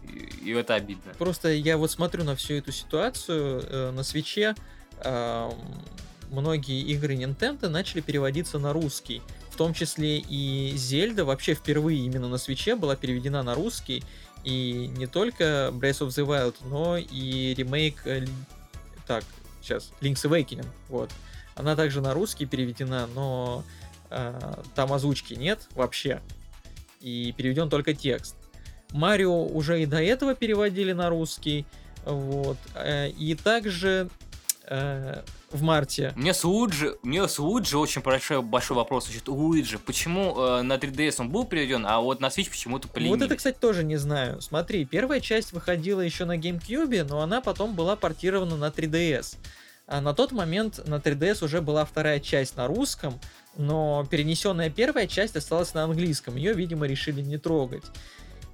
И, 0.09 0.51
это 0.51 0.75
обидно. 0.75 1.13
Просто 1.17 1.49
я 1.49 1.77
вот 1.77 1.91
смотрю 1.91 2.23
на 2.23 2.35
всю 2.35 2.55
эту 2.55 2.71
ситуацию 2.71 3.63
э, 3.67 3.91
на 3.91 4.03
свече. 4.03 4.55
многие 6.29 6.81
игры 6.81 7.15
Nintendo 7.15 7.69
начали 7.69 8.01
переводиться 8.01 8.59
на 8.59 8.73
русский. 8.73 9.21
В 9.51 9.55
том 9.55 9.73
числе 9.73 10.19
и 10.19 10.73
Зельда 10.75 11.25
вообще 11.25 11.53
впервые 11.53 11.99
именно 11.99 12.27
на 12.27 12.37
свече 12.37 12.75
была 12.75 12.95
переведена 12.95 13.43
на 13.43 13.55
русский. 13.55 14.03
И 14.43 14.91
не 14.95 15.05
только 15.05 15.69
Breath 15.73 15.99
of 15.99 16.07
the 16.09 16.25
Wild, 16.25 16.55
но 16.63 16.97
и 16.97 17.53
ремейк... 17.55 18.05
э, 18.05 18.25
Так, 19.05 19.23
сейчас, 19.61 19.91
Link's 20.01 20.23
Awakening. 20.25 20.67
Вот. 20.87 21.11
Она 21.55 21.75
также 21.75 21.99
на 21.99 22.13
русский 22.13 22.45
переведена, 22.45 23.07
но 23.07 23.63
э, 24.09 24.61
там 24.75 24.93
озвучки 24.93 25.33
нет 25.33 25.67
вообще. 25.75 26.21
И 27.01 27.33
переведен 27.35 27.69
только 27.69 27.93
текст. 27.93 28.35
Марио 28.91 29.45
уже 29.45 29.81
и 29.81 29.85
до 29.85 30.01
этого 30.01 30.35
переводили 30.35 30.93
на 30.93 31.09
русский. 31.09 31.65
Вот. 32.05 32.57
э, 32.75 33.09
И 33.09 33.35
также 33.35 34.09
э, 34.65 35.21
в 35.51 35.61
марте. 35.61 36.13
Мне 36.15 36.33
с 36.33 36.43
Луиджи, 36.43 36.95
мне 37.03 37.27
с 37.27 37.39
Луиджи 37.39 37.77
очень 37.77 38.01
большой, 38.01 38.41
большой 38.41 38.77
вопрос. 38.77 39.05
Значит, 39.05 39.27
Луиджи, 39.27 39.79
почему 39.79 40.35
э, 40.37 40.61
на 40.61 40.73
3DS 40.77 41.15
он 41.19 41.29
был 41.29 41.45
переведен, 41.45 41.85
а 41.85 41.99
вот 41.99 42.19
на 42.21 42.27
Switch 42.27 42.49
почему-то 42.49 42.87
Вот 42.87 42.93
поленились? 42.93 43.21
это, 43.25 43.35
кстати, 43.35 43.57
тоже 43.59 43.83
не 43.83 43.97
знаю. 43.97 44.41
Смотри, 44.41 44.85
первая 44.85 45.19
часть 45.19 45.53
выходила 45.53 46.01
еще 46.01 46.25
на 46.25 46.37
GameCube, 46.37 47.03
но 47.03 47.21
она 47.21 47.41
потом 47.41 47.75
была 47.75 47.95
портирована 47.95 48.57
на 48.57 48.67
3DS. 48.69 49.37
А 49.87 50.01
на 50.01 50.13
тот 50.13 50.31
момент 50.31 50.87
на 50.87 50.95
3DS 50.95 51.43
уже 51.43 51.61
была 51.61 51.83
вторая 51.83 52.19
часть 52.19 52.55
на 52.55 52.67
русском, 52.67 53.19
но 53.57 54.05
перенесенная 54.09 54.69
первая 54.69 55.07
часть 55.07 55.35
осталась 55.35 55.73
на 55.73 55.83
английском. 55.83 56.35
Ее, 56.35 56.53
видимо, 56.53 56.85
решили 56.85 57.21
не 57.21 57.37
трогать. 57.39 57.83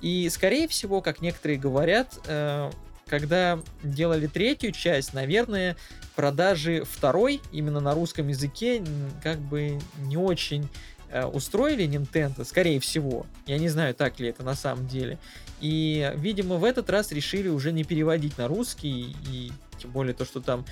И, 0.06 0.30
скорее 0.30 0.68
всего, 0.68 1.02
как 1.02 1.20
некоторые 1.20 1.58
говорят, 1.58 2.20
э, 2.28 2.70
когда 3.08 3.60
делали 3.82 4.28
третью 4.28 4.72
часть, 4.72 5.16
наверное, 5.16 5.76
продажи 6.16 6.84
второй 6.84 7.42
именно 7.52 7.80
на 7.80 7.96
русском 7.96 8.28
языке 8.28 8.84
как 9.24 9.40
бы 9.40 9.80
не 9.98 10.16
очень 10.16 10.70
э, 11.10 11.26
устроили 11.26 11.88
Nintendo, 11.88 12.46
скорее 12.46 12.80
всего. 12.80 13.26
Я 13.48 13.58
не 13.58 13.68
знаю, 13.68 13.96
так 13.96 14.20
ли 14.20 14.28
это 14.28 14.44
на 14.44 14.54
самом 14.54 14.88
деле. 14.88 15.18
И, 15.60 16.14
видимо, 16.18 16.58
в 16.58 16.66
этот 16.66 16.88
раз 16.92 17.12
решили 17.12 17.48
уже 17.48 17.72
не 17.72 17.84
переводить 17.84 18.38
на 18.38 18.48
русский, 18.48 19.16
и 19.28 19.52
тем 19.80 19.90
более 19.90 20.14
то, 20.14 20.24
что 20.24 20.40
там 20.40 20.66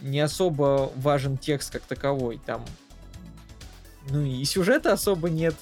не 0.00 0.18
особо 0.18 0.90
важен 0.96 1.38
текст 1.38 1.70
как 1.70 1.82
таковой. 1.82 2.40
Там, 2.44 2.64
ну 4.10 4.24
и 4.24 4.42
сюжета 4.42 4.92
особо 4.92 5.30
нет 5.30 5.54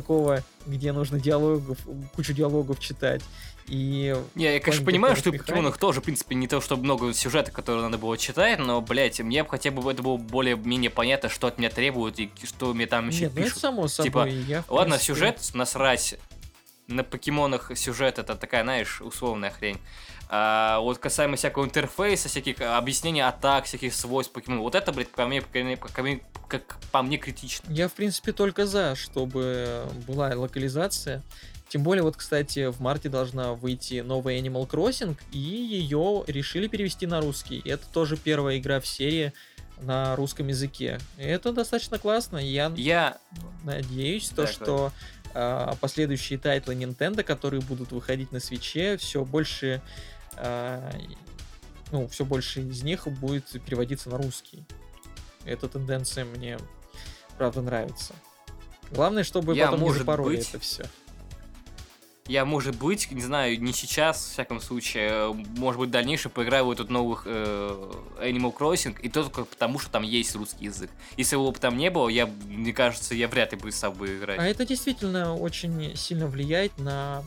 такого, 0.00 0.42
где 0.66 0.92
нужно 0.92 1.18
диалогов, 1.18 1.78
кучу 2.14 2.32
диалогов 2.32 2.80
читать. 2.80 3.22
И 3.68 4.14
Не, 4.36 4.54
я, 4.54 4.60
конечно, 4.60 4.84
понимаю, 4.84 5.16
что 5.16 5.32
в 5.32 5.36
покемонах 5.36 5.76
тоже, 5.76 6.00
в 6.00 6.04
принципе, 6.04 6.36
не 6.36 6.46
то, 6.46 6.60
чтобы 6.60 6.84
много 6.84 7.12
сюжета, 7.12 7.50
который 7.50 7.82
надо 7.82 7.98
было 7.98 8.16
читать, 8.16 8.58
но, 8.60 8.80
блядь, 8.80 9.20
мне 9.20 9.42
бы 9.42 9.50
хотя 9.50 9.70
бы 9.72 9.90
это 9.90 10.02
было 10.02 10.16
более-менее 10.16 10.90
понятно, 10.90 11.28
что 11.28 11.48
от 11.48 11.58
меня 11.58 11.70
требуют 11.70 12.18
и 12.20 12.30
что 12.44 12.74
мне 12.74 12.86
там 12.86 13.08
еще 13.08 13.22
Нет, 13.22 13.32
ну 13.34 13.40
это 13.40 13.48
пишут. 13.48 13.60
само 13.60 13.88
собой. 13.88 14.04
Типа, 14.06 14.26
я, 14.48 14.62
в 14.62 14.70
Ладно, 14.70 14.94
принципе, 14.94 15.14
сюжет 15.14 15.50
насрать. 15.54 16.14
На 16.86 17.02
покемонах 17.02 17.72
сюжет 17.74 18.20
это 18.20 18.36
такая, 18.36 18.62
знаешь, 18.62 19.00
условная 19.00 19.50
хрень. 19.50 19.78
А 20.28 20.80
вот 20.80 20.98
касаемо 20.98 21.36
всякого 21.36 21.64
интерфейса, 21.64 22.28
всяких 22.28 22.60
объяснений 22.60 23.20
атак, 23.20 23.64
всяких 23.66 23.94
свойств 23.94 24.32
покемонов, 24.32 24.64
вот 24.64 24.74
это, 24.74 24.92
блядь, 24.92 25.08
по 25.10 25.26
мне, 25.26 25.40
по 25.42 25.58
мне- 25.58 25.76
по 25.76 26.02
мне- 26.02 26.20
как 26.48 26.78
по 26.90 27.02
мне 27.02 27.16
критично. 27.16 27.64
Я, 27.72 27.88
в 27.88 27.92
принципе, 27.92 28.32
только 28.32 28.66
за, 28.66 28.94
чтобы 28.96 29.84
была 30.06 30.28
локализация. 30.34 31.22
Тем 31.68 31.82
более, 31.82 32.02
вот, 32.04 32.16
кстати, 32.16 32.66
в 32.70 32.80
марте 32.80 33.08
должна 33.08 33.52
выйти 33.54 34.00
новая 34.00 34.40
Animal 34.40 34.68
Crossing, 34.68 35.16
и 35.32 35.38
ее 35.38 36.22
решили 36.28 36.68
перевести 36.68 37.06
на 37.06 37.20
русский. 37.20 37.60
Это 37.64 37.84
тоже 37.92 38.16
первая 38.16 38.58
игра 38.58 38.80
в 38.80 38.86
серии 38.86 39.32
на 39.80 40.14
русском 40.16 40.48
языке. 40.48 40.98
Это 41.18 41.52
достаточно 41.52 41.98
классно. 41.98 42.38
Я 42.38 42.72
Я 42.76 43.18
надеюсь, 43.64 44.28
то, 44.30 44.42
Да, 44.42 44.46
что 44.48 44.92
а, 45.34 45.74
последующие 45.80 46.38
тайтлы 46.38 46.74
Nintendo, 46.74 47.22
которые 47.22 47.60
будут 47.60 47.92
выходить 47.92 48.32
на 48.32 48.40
Свиче, 48.40 48.96
все 48.96 49.24
больше, 49.24 49.82
а, 49.82 50.15
ну, 51.92 52.08
все 52.08 52.24
больше 52.24 52.62
из 52.62 52.82
них 52.82 53.06
будет 53.08 53.44
переводиться 53.64 54.10
на 54.10 54.18
русский. 54.18 54.64
Эта 55.44 55.68
тенденция 55.68 56.24
мне, 56.24 56.58
правда, 57.38 57.62
нравится. 57.62 58.14
Главное, 58.90 59.24
чтобы 59.24 59.54
Я, 59.54 59.66
потом 59.66 59.80
не 59.80 59.86
может 59.86 60.00
запороли 60.00 60.36
быть, 60.36 60.48
это 60.48 60.58
все. 60.58 60.86
Я, 62.28 62.44
может 62.44 62.76
быть, 62.76 63.10
не 63.12 63.20
знаю, 63.20 63.60
не 63.60 63.72
сейчас, 63.72 64.18
в 64.18 64.32
всяком 64.32 64.60
случае, 64.60 65.08
э, 65.10 65.32
может 65.56 65.78
быть, 65.78 65.90
в 65.90 65.92
дальнейшем 65.92 66.32
поиграю 66.32 66.66
в 66.66 66.70
этот 66.72 66.90
новых 66.90 67.22
э, 67.26 67.92
Animal 68.20 68.52
Crossing, 68.56 69.00
и 69.00 69.08
только 69.08 69.44
потому, 69.44 69.78
что 69.78 69.90
там 69.90 70.02
есть 70.02 70.34
русский 70.34 70.64
язык. 70.64 70.90
Если 71.16 71.36
его 71.36 71.52
бы 71.52 71.58
там 71.58 71.76
не 71.76 71.88
было, 71.88 72.08
я, 72.08 72.26
мне 72.26 72.72
кажется, 72.72 73.14
я 73.14 73.28
вряд 73.28 73.52
ли 73.52 73.58
бы 73.58 73.70
стал 73.70 73.92
бы 73.92 74.18
играть. 74.18 74.40
А 74.40 74.44
это 74.44 74.66
действительно 74.66 75.36
очень 75.36 75.94
сильно 75.96 76.26
влияет 76.26 76.76
на 76.78 77.22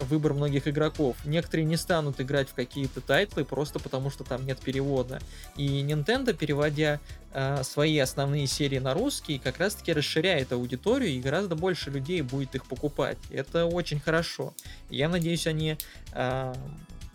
выбор 0.00 0.34
многих 0.34 0.68
игроков. 0.68 1.16
Некоторые 1.24 1.64
не 1.66 1.76
станут 1.76 2.20
играть 2.20 2.48
в 2.48 2.54
какие-то 2.54 3.00
тайтлы 3.00 3.44
просто 3.44 3.78
потому, 3.78 4.10
что 4.10 4.24
там 4.24 4.46
нет 4.46 4.58
перевода. 4.58 5.20
И 5.56 5.82
Nintendo, 5.82 6.32
переводя 6.32 7.00
э, 7.32 7.62
свои 7.62 7.98
основные 7.98 8.46
серии 8.46 8.78
на 8.78 8.94
русский, 8.94 9.38
как 9.38 9.58
раз-таки 9.58 9.92
расширяет 9.92 10.52
аудиторию, 10.52 11.10
и 11.10 11.20
гораздо 11.20 11.54
больше 11.54 11.90
людей 11.90 12.22
будет 12.22 12.54
их 12.54 12.66
покупать. 12.66 13.18
Это 13.30 13.66
очень 13.66 14.00
хорошо. 14.00 14.54
Я 14.90 15.08
надеюсь, 15.08 15.46
они 15.46 15.76
э, 16.12 16.54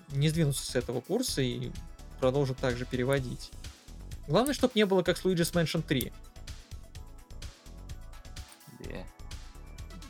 не 0.10 0.30
сдвинутся 0.30 0.66
с 0.66 0.76
этого 0.76 1.02
курса 1.02 1.42
и 1.42 1.72
продолжат 2.20 2.58
также 2.58 2.86
переводить. 2.86 3.52
Главное, 4.28 4.54
чтобы 4.54 4.74
не 4.76 4.86
было 4.86 5.04
как 5.04 5.18
с 5.18 5.24
Luigi's 5.24 5.54
Mansion 5.54 5.82
3. 5.82 6.12
Yeah. 8.80 9.06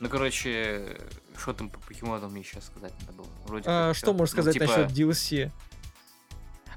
Ну, 0.00 0.08
короче, 0.08 0.96
Что 1.38 1.52
там 1.52 1.70
по 1.70 1.78
покемонам 1.80 2.32
мне 2.32 2.42
сейчас 2.42 2.66
сказать 2.66 2.92
надо 3.00 3.12
было? 3.12 3.26
Вроде 3.46 3.64
А, 3.68 3.94
что 3.94 4.06
всё. 4.06 4.12
можешь 4.12 4.34
Ну, 4.34 4.42
сказать 4.42 4.54
типа- 4.54 4.66
насчет 4.66 4.90
DLC? 4.90 5.50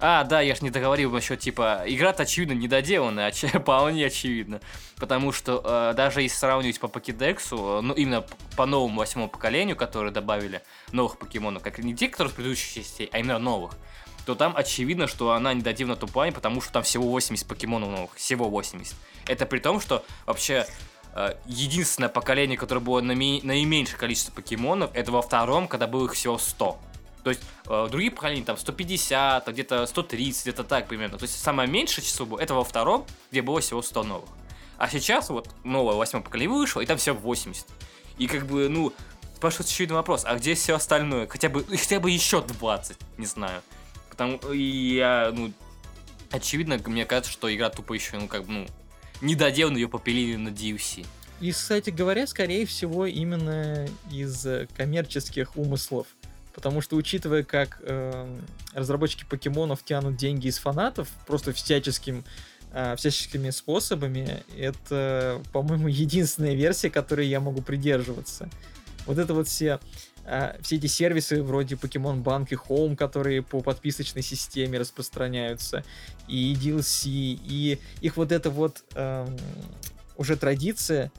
А, 0.04 0.24
да, 0.24 0.42
я 0.42 0.56
ж 0.56 0.62
не 0.62 0.72
договорил 0.72 1.12
насчет, 1.12 1.40
типа, 1.40 1.84
игра-то, 1.86 2.24
очевидно, 2.24 2.54
недоделанная, 2.54 3.30
оч- 3.30 3.48
вполне 3.62 4.08
очевидно. 4.08 4.60
Потому 4.98 5.32
что 5.32 5.62
э, 5.64 5.94
даже 5.96 6.24
если 6.24 6.36
сравнивать 6.38 6.80
по 6.80 6.88
покедексу, 6.88 7.78
э, 7.78 7.82
ну, 7.82 7.94
именно 7.94 8.26
по 8.58 8.66
новому 8.66 8.98
восьмому 9.00 9.30
поколению, 9.30 9.76
которые 9.76 10.12
добавили 10.12 10.64
новых 10.92 11.20
покемонов, 11.20 11.62
как 11.62 11.78
не 11.80 11.96
те, 11.96 12.08
которые 12.08 12.32
с 12.32 12.36
предыдущих 12.36 12.74
частей, 12.74 13.10
а 13.14 13.20
именно 13.20 13.38
новых, 13.38 13.74
то 14.26 14.34
там 14.34 14.56
очевидно, 14.58 15.06
что 15.08 15.34
она 15.34 15.54
недоделана 15.54 15.96
плане, 16.08 16.32
потому 16.32 16.62
что 16.62 16.74
там 16.74 16.84
всего 16.84 17.08
80 17.08 17.48
покемонов 17.48 17.90
новых. 17.90 18.16
Всего 18.16 18.50
80. 18.50 18.96
Это 19.28 19.46
при 19.46 19.60
том, 19.60 19.80
что 19.80 20.04
вообще 20.26 20.66
единственное 21.46 22.10
поколение, 22.10 22.58
которое 22.58 22.80
было 22.80 23.02
наиме- 23.02 23.42
наименьшее 23.44 23.98
количество 23.98 24.32
покемонов, 24.32 24.92
это 24.94 25.12
во 25.12 25.22
втором, 25.22 25.68
когда 25.68 25.88
было 25.88 26.06
их 26.06 26.14
всего 26.14 26.38
100. 26.38 26.80
То 27.24 27.30
есть 27.30 27.42
э, 27.68 27.88
другие 27.92 28.12
поколения 28.12 28.44
там 28.44 28.58
150, 28.58 29.48
а 29.48 29.52
где-то 29.52 29.86
130, 29.86 30.42
где-то 30.44 30.64
так 30.64 30.88
примерно. 30.88 31.18
То 31.18 31.24
есть 31.24 31.40
самое 31.40 31.70
меньшее 31.70 32.04
число 32.04 32.26
было, 32.26 32.40
это 32.40 32.54
во 32.54 32.64
втором, 32.64 33.06
где 33.30 33.42
было 33.42 33.62
всего 33.62 33.82
100 33.82 34.04
новых. 34.04 34.30
А 34.78 34.90
сейчас 34.90 35.30
вот 35.30 35.50
новое 35.64 35.96
восьмое 35.96 36.24
поколение 36.24 36.58
вышло, 36.58 36.82
и 36.82 36.86
там 36.86 36.98
всего 36.98 37.16
80. 37.16 37.68
И 38.18 38.28
как 38.28 38.48
бы, 38.48 38.68
ну, 38.70 38.92
спрашивается 39.36 39.74
очевидный 39.74 39.96
вопрос, 39.96 40.24
а 40.26 40.36
где 40.36 40.56
все 40.56 40.76
остальное? 40.76 41.28
Хотя 41.28 41.50
бы, 41.50 41.64
хотя 41.64 42.00
бы 42.00 42.10
еще 42.10 42.42
20, 42.42 42.98
не 43.18 43.26
знаю. 43.28 43.62
Потому 44.10 44.38
и 44.52 44.96
я, 44.96 45.32
ну, 45.34 45.54
очевидно, 46.32 46.80
мне 46.86 47.06
кажется, 47.06 47.32
что 47.32 47.54
игра 47.54 47.70
тупо 47.70 47.94
еще, 47.94 48.18
ну, 48.18 48.28
как 48.28 48.46
бы, 48.46 48.52
ну, 48.54 48.68
не 49.22 49.36
доделана, 49.36 49.78
ее 49.78 49.88
попилили 49.88 50.36
на 50.36 50.50
DLC. 50.50 51.06
И, 51.40 51.52
кстати 51.52 51.90
говоря, 51.90 52.28
скорее 52.28 52.66
всего, 52.66 53.08
именно 53.08 53.88
из 54.12 54.46
э, 54.46 54.68
коммерческих 54.76 55.58
умыслов. 55.58 56.06
Потому 56.54 56.82
что, 56.82 56.96
учитывая, 56.96 57.44
как 57.44 57.80
э, 57.82 58.40
разработчики 58.74 59.26
покемонов 59.26 59.84
тянут 59.84 60.18
деньги 60.18 60.48
из 60.48 60.60
фанатов, 60.60 61.08
просто 61.26 61.52
всяческим, 61.52 62.24
э, 62.74 62.96
всяческими 62.96 63.50
способами, 63.50 64.44
это, 64.56 65.42
по-моему, 65.52 65.88
единственная 65.90 66.54
версия, 66.54 66.92
которой 66.92 67.28
я 67.28 67.40
могу 67.40 67.62
придерживаться. 67.62 68.48
Вот 69.08 69.18
это 69.18 69.34
вот 69.34 69.48
все, 69.48 69.80
э, 70.26 70.58
все 70.62 70.76
эти 70.78 70.88
сервисы 70.88 71.42
вроде 71.42 71.76
Pokemon 71.76 72.24
Bank 72.24 72.48
и 72.52 72.56
Home, 72.56 72.96
которые 72.96 73.42
по 73.42 73.62
подписочной 73.62 74.22
системе 74.22 74.80
распространяются, 74.80 75.84
и 76.28 76.54
DLC, 76.54 77.08
и 77.10 77.80
их 78.02 78.18
вот 78.18 78.32
это 78.32 78.50
вот 78.50 78.84
эм, 78.96 79.38
уже 80.18 80.36
традиция 80.38 81.12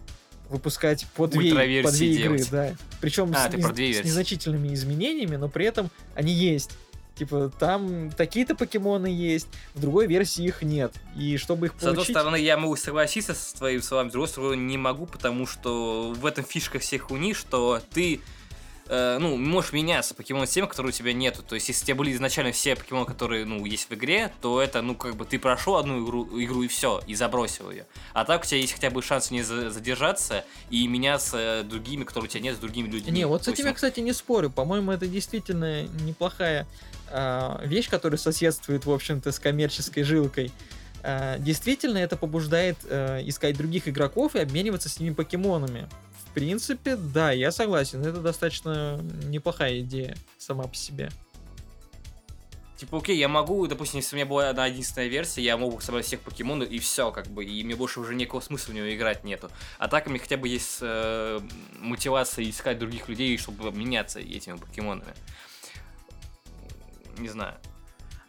выпускать 0.49 1.07
по 1.15 1.27
две, 1.27 1.83
по 1.83 1.91
две 1.91 2.13
игры, 2.13 2.37
делать. 2.39 2.51
да. 2.51 2.75
Причем 3.01 3.33
А, 3.35 3.51
с, 3.51 3.73
две 3.73 3.95
с 3.95 4.05
незначительными 4.05 4.73
изменениями, 4.75 5.37
но 5.37 5.49
при 5.49 5.67
этом 5.67 5.91
они 6.15 6.33
есть. 6.33 6.73
Типа, 7.15 7.53
там 7.59 8.11
такие-то 8.11 8.55
покемоны 8.55 9.07
есть, 9.07 9.47
в 9.75 9.81
другой 9.81 10.07
версии 10.07 10.45
их 10.45 10.63
нет. 10.63 10.95
И 11.17 11.37
чтобы 11.37 11.67
их 11.67 11.73
С 11.73 11.83
одной 11.83 11.97
получить... 11.97 12.17
стороны, 12.17 12.37
я 12.37 12.57
могу 12.57 12.75
согласиться 12.77 13.35
с 13.35 13.53
твоими 13.53 13.81
словами, 13.81 14.09
с 14.09 14.13
другой 14.13 14.29
стороны, 14.29 14.57
не 14.57 14.79
могу, 14.79 15.07
потому 15.07 15.47
что 15.47 16.13
в 16.13 16.25
этом 16.25 16.45
фишка 16.45 16.79
всех 16.79 17.11
уни, 17.11 17.35
что 17.35 17.83
ты 17.93 18.21
э, 18.93 19.19
ну, 19.19 19.37
можешь 19.39 19.73
меняться 19.73 20.15
покемон 20.15 20.47
тем, 20.47 20.69
которые 20.69 20.91
у 20.91 20.93
тебя 20.93 21.13
нету. 21.15 21.43
То 21.43 21.55
есть, 21.55 21.69
если 21.69 21.83
у 21.83 21.87
тебя 21.87 21.95
были 21.97 22.13
изначально 22.13 22.53
все 22.53 22.77
покемоны, 22.77 23.07
которые, 23.07 23.47
ну, 23.47 23.65
есть 23.65 23.89
в 23.89 23.95
игре, 23.95 24.33
то 24.43 24.61
это, 24.61 24.83
ну, 24.83 24.95
как 24.95 25.17
бы 25.17 25.25
ты 25.25 25.39
прошел 25.39 25.77
одну 25.77 26.05
игру, 26.05 26.29
игру 26.41 26.63
и 26.63 26.69
все, 26.69 27.01
и 27.07 27.15
забросил 27.15 27.71
ее. 27.71 27.87
А 28.13 28.25
так 28.25 28.43
у 28.43 28.47
тебя 28.47 28.61
есть 28.61 28.75
хотя 28.75 28.91
бы 28.91 29.03
шанс 29.03 29.31
не 29.31 29.43
за- 29.43 29.71
задержаться 29.71 30.45
и 30.69 30.87
меняться 30.87 31.65
другими, 31.65 32.05
которые 32.05 32.29
у 32.29 32.31
тебя 32.31 32.43
нет, 32.43 32.57
с 32.57 32.59
другими 32.59 32.89
людьми. 32.89 33.13
Не, 33.13 33.27
вот 33.27 33.45
с 33.45 33.49
этим 33.49 33.67
я, 33.67 33.73
кстати, 33.73 34.01
не 34.01 34.13
спорю. 34.13 34.51
По-моему, 34.51 34.93
это 34.93 35.07
действительно 35.07 35.85
неплохая 36.05 36.67
а, 37.11 37.63
вещь, 37.65 37.89
которая 37.89 38.19
соседствует, 38.19 38.85
в 38.85 38.91
общем-то, 38.91 39.33
с 39.33 39.39
коммерческой 39.39 40.03
жилкой. 40.03 40.53
А, 41.03 41.39
действительно, 41.39 41.99
это 41.99 42.17
побуждает 42.17 42.77
а, 42.85 43.21
искать 43.27 43.57
других 43.57 43.89
игроков 43.89 44.37
и 44.37 44.41
обмениваться 44.41 44.91
с 44.91 45.01
ними 45.01 45.15
покемонами. 45.15 45.89
Принципе, 46.35 46.97
да, 46.97 47.31
я 47.31 47.53
согласен. 47.53 48.05
Это 48.05 48.21
достаточно 48.21 48.99
неплохая 49.25 49.81
идея 49.81 50.17
сама 50.39 50.65
по 50.65 50.75
себе. 50.75 51.11
Типа, 52.83 52.99
окей, 52.99 53.17
я 53.17 53.29
могу, 53.29 53.65
допустим, 53.69 54.01
если 54.01 54.17
у 54.17 54.19
меня 54.19 54.27
была 54.27 54.49
одна 54.49 54.67
единственная 54.67 55.07
версия, 55.07 55.41
я 55.41 55.57
могу 55.57 55.79
собрать 55.81 56.05
всех 56.05 56.19
покемонов 56.19 56.69
и 56.69 56.81
все, 56.81 57.13
как 57.13 57.29
бы, 57.29 57.45
и 57.45 57.63
мне 57.63 57.77
больше 57.77 58.01
уже 58.01 58.13
никакого 58.13 58.41
смысла 58.41 58.73
в 58.73 58.75
него 58.75 58.93
играть 58.93 59.23
нету. 59.23 59.51
А 59.79 59.87
так 59.87 60.09
у 60.09 60.11
меня 60.11 60.19
хотя 60.19 60.37
бы 60.37 60.49
есть 60.49 60.79
э, 60.81 61.39
мотивация 61.79 62.45
искать 62.49 62.81
других 62.81 63.09
людей, 63.09 63.39
чтобы 63.39 63.71
меняться 63.71 64.19
этими 64.19 64.57
покемонами. 64.57 65.15
Не 67.19 67.29
знаю. 67.29 67.55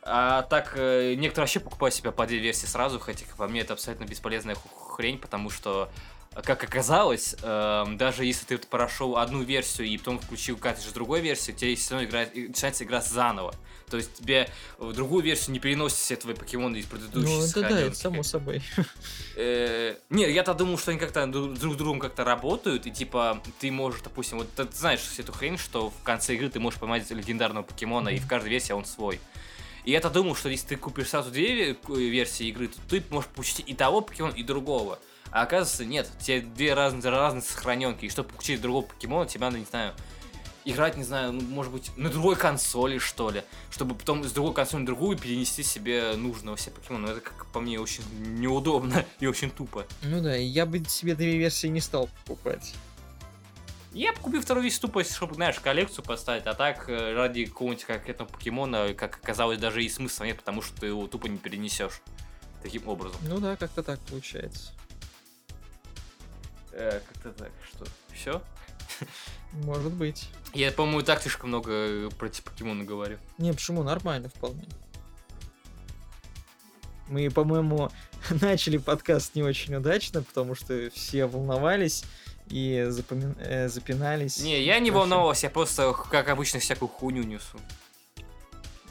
А 0.03 0.43
так, 0.43 0.73
э, 0.75 1.15
некоторые 1.15 1.45
вообще 1.45 1.59
покупают 1.59 1.95
себе 1.95 2.11
по 2.11 2.27
две 2.27 2.37
версии 2.37 2.67
сразу, 2.67 2.99
хотя 2.99 3.25
по 3.37 3.47
мне 3.47 3.61
это 3.61 3.73
абсолютно 3.73 4.03
бесполезная 4.03 4.55
хрень, 4.93 5.17
потому 5.17 5.49
что, 5.49 5.89
как 6.41 6.63
оказалось, 6.63 7.35
э, 7.41 7.85
даже 7.95 8.25
если 8.25 8.45
ты 8.45 8.57
прошел 8.57 9.17
одну 9.17 9.43
версию 9.43 9.87
и 9.87 9.97
потом 9.97 10.19
включил 10.19 10.57
картридж 10.57 10.91
другой 10.93 11.21
версии, 11.21 11.51
у 11.51 11.55
тебя 11.55 11.75
все 11.75 11.91
равно 11.91 12.07
играет, 12.07 12.35
начинается 12.35 12.83
игра 12.83 13.01
заново. 13.01 13.53
То 13.89 13.97
есть 13.97 14.15
тебе 14.15 14.49
в 14.79 14.91
другую 14.93 15.23
версию 15.23 15.53
не 15.53 15.59
переносят 15.59 15.99
все 15.99 16.15
твои 16.15 16.33
покемоны 16.33 16.77
из 16.77 16.85
предыдущей 16.85 17.27
Ну, 17.27 17.43
это 17.43 17.61
да, 17.61 17.79
это 17.79 17.95
само 17.95 18.23
собой. 18.23 18.63
Э, 19.35 19.95
Не, 20.09 20.31
я-то 20.31 20.53
думал, 20.53 20.77
что 20.77 20.91
они 20.91 20.99
как-то 20.99 21.25
друг 21.25 21.53
друг 21.53 21.73
с 21.73 21.77
другом 21.77 21.99
как-то 21.99 22.23
работают, 22.23 22.85
и 22.85 22.91
типа 22.91 23.41
ты 23.59 23.71
можешь, 23.71 24.01
допустим, 24.01 24.39
вот 24.39 24.51
ты 24.53 24.67
знаешь 24.71 24.99
всю 24.99 25.23
эту 25.23 25.31
хрень, 25.31 25.57
что 25.57 25.89
в 25.89 26.03
конце 26.03 26.35
игры 26.35 26.49
ты 26.49 26.59
можешь 26.59 26.79
поймать 26.79 27.09
легендарного 27.09 27.63
покемона, 27.63 28.09
и 28.09 28.19
в 28.19 28.27
каждой 28.27 28.49
версии 28.49 28.73
он 28.73 28.85
свой. 28.85 29.19
И 29.85 29.91
я-то 29.91 30.09
думал, 30.09 30.35
что 30.35 30.49
если 30.49 30.67
ты 30.67 30.75
купишь 30.77 31.09
сразу 31.09 31.31
две 31.31 31.73
версии 31.87 32.47
игры, 32.47 32.69
то 32.69 32.79
ты 32.89 33.03
можешь 33.09 33.29
получить 33.29 33.63
и 33.65 33.73
того 33.73 34.01
покемона, 34.01 34.33
и 34.33 34.43
другого. 34.43 34.99
А 35.31 35.41
оказывается, 35.41 35.85
нет, 35.85 36.09
тебе 36.19 36.41
две 36.41 36.73
разные, 36.73 37.09
разные 37.09 37.41
сохраненки, 37.41 38.05
и 38.05 38.09
чтобы 38.09 38.29
получить 38.29 38.61
другого 38.61 38.85
покемона, 38.85 39.27
тебе 39.27 39.41
надо, 39.41 39.57
не 39.57 39.65
знаю, 39.65 39.93
играть, 40.65 40.97
не 40.97 41.03
знаю, 41.03 41.33
ну, 41.33 41.41
может 41.41 41.71
быть, 41.71 41.91
на 41.97 42.09
другой 42.09 42.35
консоли, 42.35 42.97
что 42.97 43.29
ли, 43.29 43.43
чтобы 43.69 43.95
потом 43.95 44.23
с 44.23 44.31
другой 44.31 44.53
консоли 44.53 44.81
на 44.81 44.85
другую 44.85 45.17
перенести 45.17 45.63
себе 45.63 46.13
нужного 46.15 46.57
себе 46.57 46.75
покемона. 46.75 47.07
Это, 47.07 47.21
как 47.21 47.45
по 47.47 47.59
мне, 47.59 47.79
очень 47.79 48.03
неудобно 48.39 49.05
и 49.19 49.27
очень 49.27 49.49
тупо. 49.49 49.85
Ну 50.03 50.21
да, 50.21 50.35
я 50.35 50.65
бы 50.65 50.83
себе 50.85 51.15
две 51.15 51.37
версии 51.37 51.67
не 51.67 51.81
стал 51.81 52.09
покупать. 52.25 52.73
Я 53.93 54.11
бы 54.11 54.19
купил 54.19 54.41
вторую 54.41 54.63
вещь 54.63 54.79
тупо, 54.79 55.03
чтобы, 55.03 55.35
знаешь, 55.35 55.59
коллекцию 55.59 56.03
поставить, 56.03 56.47
а 56.47 56.55
так 56.55 56.89
э, 56.89 57.13
ради 57.13 57.45
какого-нибудь 57.45 57.85
конкретного 57.85 58.27
покемона, 58.27 58.93
как 58.95 59.17
оказалось, 59.17 59.59
даже 59.59 59.83
и 59.83 59.89
смысла 59.89 60.23
нет, 60.23 60.37
потому 60.37 60.63
что 60.63 60.81
ты 60.81 60.87
его 60.87 61.05
тупо 61.05 61.27
не 61.27 61.37
перенесешь 61.37 62.01
таким 62.63 62.87
образом. 62.87 63.19
Ну 63.27 63.37
да, 63.37 63.55
как-то 63.55 63.83
так 63.83 63.99
получается. 63.99 64.71
Э, 66.71 67.01
как-то 67.07 67.31
так, 67.33 67.51
что? 67.69 67.85
Все? 68.11 68.41
Может 69.51 69.93
быть. 69.93 70.27
Я, 70.55 70.71
по-моему, 70.71 71.03
так 71.03 71.21
слишком 71.21 71.49
много 71.49 71.71
э, 71.71 72.09
про 72.17 72.27
эти 72.27 72.41
покемоны 72.41 72.85
говорю. 72.85 73.19
Не, 73.37 73.53
почему? 73.53 73.83
Нормально 73.83 74.29
вполне. 74.29 74.65
Мы, 77.09 77.29
по-моему, 77.29 77.91
начали 78.41 78.77
подкаст 78.77 79.35
не 79.35 79.43
очень 79.43 79.75
удачно, 79.75 80.23
потому 80.23 80.55
что 80.55 80.89
все 80.89 81.27
волновались 81.27 82.05
и 82.49 82.85
запоми- 82.89 83.35
э, 83.39 83.67
запинались. 83.69 84.39
Не, 84.39 84.61
я 84.63 84.79
не 84.79 84.91
волновался, 84.91 85.47
я 85.47 85.49
просто, 85.49 85.93
как 85.93 86.29
обычно, 86.29 86.59
всякую 86.59 86.89
хуйню 86.89 87.23
несу. 87.23 87.59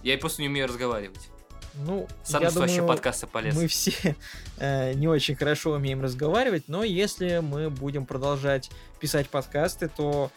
Я 0.02 0.18
просто 0.18 0.42
не 0.42 0.48
умею 0.48 0.66
разговаривать. 0.66 1.28
Ну, 1.74 2.06
Сам 2.22 2.42
я 2.42 2.50
вообще 2.50 2.76
думаю, 2.76 2.88
подкасты 2.88 3.26
полез. 3.26 3.54
мы 3.54 3.66
все 3.66 4.14
э, 4.58 4.92
не 4.94 5.08
очень 5.08 5.36
хорошо 5.36 5.72
умеем 5.72 6.02
разговаривать, 6.02 6.64
но 6.66 6.84
если 6.84 7.38
мы 7.38 7.70
будем 7.70 8.04
продолжать 8.04 8.70
писать 9.00 9.30
подкасты, 9.30 9.88
то 9.88 10.30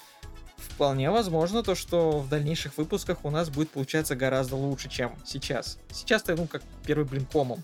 вполне 0.58 1.12
возможно 1.12 1.62
то, 1.62 1.76
что 1.76 2.20
в 2.20 2.30
дальнейших 2.30 2.78
выпусках 2.78 3.26
у 3.26 3.32
нас 3.32 3.50
будет 3.50 3.70
получаться 3.72 4.16
гораздо 4.16 4.56
лучше, 4.56 4.90
чем 4.90 5.14
сейчас. 5.26 5.78
Сейчас-то, 5.92 6.36
ну, 6.36 6.48
как 6.48 6.62
первый 6.86 7.06
блин 7.06 7.26
комом. 7.26 7.64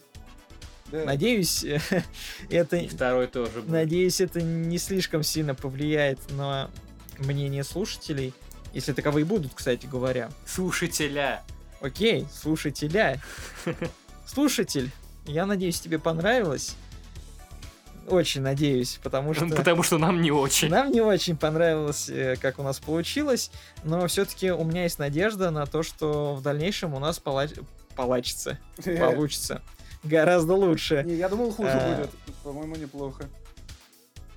Да. 0.91 1.05
Надеюсь, 1.05 1.65
это 2.49 2.77
И 2.77 2.87
второй 2.87 3.27
тоже 3.27 3.61
будет. 3.61 3.69
Надеюсь, 3.69 4.19
это 4.19 4.41
не 4.41 4.77
слишком 4.77 5.23
сильно 5.23 5.55
повлияет 5.55 6.19
на 6.31 6.69
мнение 7.19 7.63
слушателей, 7.63 8.33
если 8.73 8.93
таковые 8.93 9.25
будут, 9.25 9.53
кстати 9.53 9.85
говоря. 9.85 10.29
Слушателя. 10.45 11.43
Окей, 11.81 12.27
слушателя. 12.31 13.21
Слушатель, 14.25 14.91
я 15.25 15.45
надеюсь, 15.45 15.79
тебе 15.79 15.99
понравилось. 15.99 16.75
Очень 18.07 18.41
надеюсь, 18.41 18.99
потому 19.03 19.33
что 19.33 19.45
Потому 19.47 19.83
что 19.83 19.97
нам 19.97 20.21
не 20.21 20.31
очень. 20.31 20.69
нам 20.69 20.91
не 20.91 21.01
очень 21.01 21.37
понравилось, 21.37 22.09
э, 22.09 22.35
как 22.35 22.59
у 22.59 22.63
нас 22.63 22.79
получилось, 22.79 23.51
но 23.83 24.07
все-таки 24.07 24.51
у 24.51 24.63
меня 24.63 24.83
есть 24.83 24.99
надежда 24.99 25.51
на 25.51 25.65
то, 25.65 25.83
что 25.83 26.35
в 26.35 26.41
дальнейшем 26.41 26.93
у 26.93 26.99
нас 26.99 27.19
пола- 27.19 27.47
получится, 27.95 28.57
получится 28.83 29.61
гораздо 30.03 30.53
лучше. 30.55 31.03
Не, 31.05 31.15
я 31.15 31.29
думал, 31.29 31.51
хуже 31.51 31.71
А. 31.71 31.95
будет. 31.95 32.11
По-моему, 32.43 32.75
неплохо. 32.75 33.25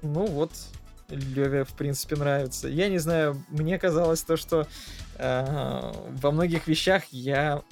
Ну 0.03 0.27
вот, 0.27 0.53
Леве, 1.09 1.65
в 1.65 1.73
принципе, 1.75 2.17
нравится. 2.17 2.69
Я 2.69 2.89
не 2.89 2.99
знаю, 2.99 3.43
мне 3.49 3.79
казалось 3.79 4.23
то, 4.23 4.37
что 4.37 4.67
э, 5.17 5.93
во 6.21 6.31
многих 6.31 6.67
вещах 6.67 7.05
я 7.11 7.63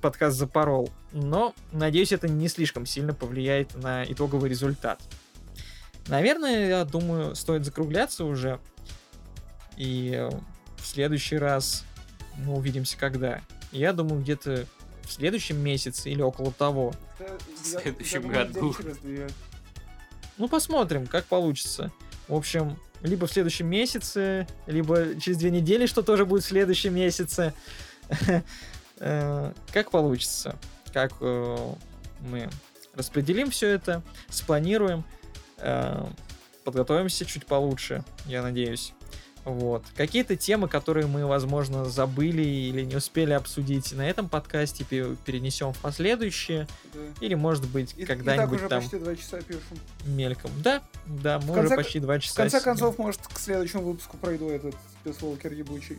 подкаст 0.00 0.36
запорол. 0.36 0.90
Но, 1.12 1.54
надеюсь, 1.72 2.12
это 2.12 2.28
не 2.28 2.48
слишком 2.48 2.86
сильно 2.86 3.14
повлияет 3.14 3.74
на 3.76 4.04
итоговый 4.04 4.50
результат. 4.50 5.00
Наверное, 6.08 6.68
я 6.68 6.84
думаю, 6.84 7.34
стоит 7.34 7.64
закругляться 7.64 8.24
уже. 8.24 8.60
И 9.76 10.28
в 10.76 10.86
следующий 10.86 11.38
раз 11.38 11.84
мы 12.36 12.54
увидимся 12.54 12.96
когда. 12.96 13.40
Я 13.72 13.92
думаю, 13.92 14.22
где-то 14.22 14.66
в 15.06 15.12
следующем 15.12 15.58
месяце 15.58 16.10
или 16.10 16.22
около 16.22 16.52
того. 16.52 16.92
В 17.18 17.66
следующем 17.66 18.28
году. 18.28 18.74
Ну, 20.38 20.48
посмотрим, 20.48 21.06
как 21.06 21.24
получится. 21.24 21.90
В 22.28 22.34
общем, 22.34 22.76
либо 23.02 23.26
в 23.26 23.32
следующем 23.32 23.66
месяце, 23.68 24.46
либо 24.66 25.18
через 25.20 25.38
две 25.38 25.50
недели, 25.50 25.86
что 25.86 26.02
тоже 26.02 26.26
будет 26.26 26.44
в 26.44 26.46
следующем 26.46 26.94
месяце. 26.94 27.54
Э, 28.98 29.52
как 29.74 29.90
получится. 29.90 30.56
Как 30.90 31.12
э, 31.20 31.74
мы 32.20 32.48
распределим 32.94 33.50
все 33.50 33.68
это, 33.68 34.02
спланируем, 34.30 35.04
э, 35.58 36.02
подготовимся 36.64 37.26
чуть 37.26 37.44
получше, 37.44 38.04
я 38.24 38.42
надеюсь. 38.42 38.94
Вот. 39.46 39.84
Какие-то 39.94 40.34
темы, 40.34 40.66
которые 40.66 41.06
мы, 41.06 41.24
возможно, 41.24 41.84
забыли 41.84 42.42
или 42.42 42.82
не 42.82 42.96
успели 42.96 43.32
обсудить 43.32 43.92
на 43.92 44.02
этом 44.02 44.28
подкасте, 44.28 44.82
перенесем 44.82 45.72
в 45.72 45.78
последующие. 45.78 46.66
Да. 46.92 47.00
Или, 47.20 47.34
может 47.34 47.64
быть, 47.68 47.94
когда-нибудь 48.06 48.58
уже 48.58 48.68
там... 48.68 48.82
почти 48.82 48.98
два 48.98 49.14
часа 49.14 49.40
пишем. 49.42 49.78
Мельком. 50.04 50.50
Да, 50.64 50.82
да, 51.06 51.38
мы 51.38 51.54
конце, 51.54 51.66
уже 51.66 51.76
почти 51.76 52.00
два 52.00 52.18
часа. 52.18 52.34
В 52.34 52.36
конце 52.38 52.60
концов, 52.60 52.98
может, 52.98 53.20
к 53.28 53.38
следующему 53.38 53.84
выпуску 53.84 54.16
пройду 54.16 54.48
этот 54.48 54.74
спецволкер 55.00 55.52
ебучий. 55.52 55.98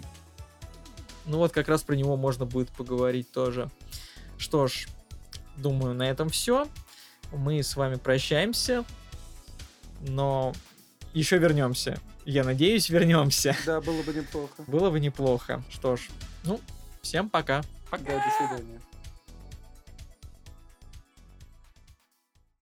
Ну 1.25 1.37
вот, 1.37 1.53
как 1.53 1.69
раз 1.69 1.83
про 1.83 1.95
него 1.95 2.17
можно 2.17 2.45
будет 2.45 2.67
поговорить 2.71 3.31
тоже. 3.31 3.69
Что 4.37 4.67
ж, 4.67 4.87
думаю, 5.55 5.93
на 5.93 6.03
этом 6.09 6.27
все. 6.27 6.67
Мы 7.31 7.63
с 7.63 7.77
вами 7.77 7.95
прощаемся. 7.95 8.83
Но 10.01 10.53
еще 11.13 11.37
вернемся. 11.37 11.97
Я 12.27 12.43
надеюсь, 12.43 12.89
вернемся. 12.89 13.55
Да, 13.65 13.79
было 13.79 14.03
бы 14.03 14.13
неплохо. 14.13 14.63
Было 14.67 14.89
бы 14.89 14.99
неплохо. 14.99 15.63
Что 15.69 15.95
ж, 15.95 16.09
ну, 16.43 16.59
всем 17.01 17.29
пока. 17.29 17.61
Пока. 17.89 18.03
Да, 18.03 18.25
до 18.25 18.35
свидания. 18.37 18.81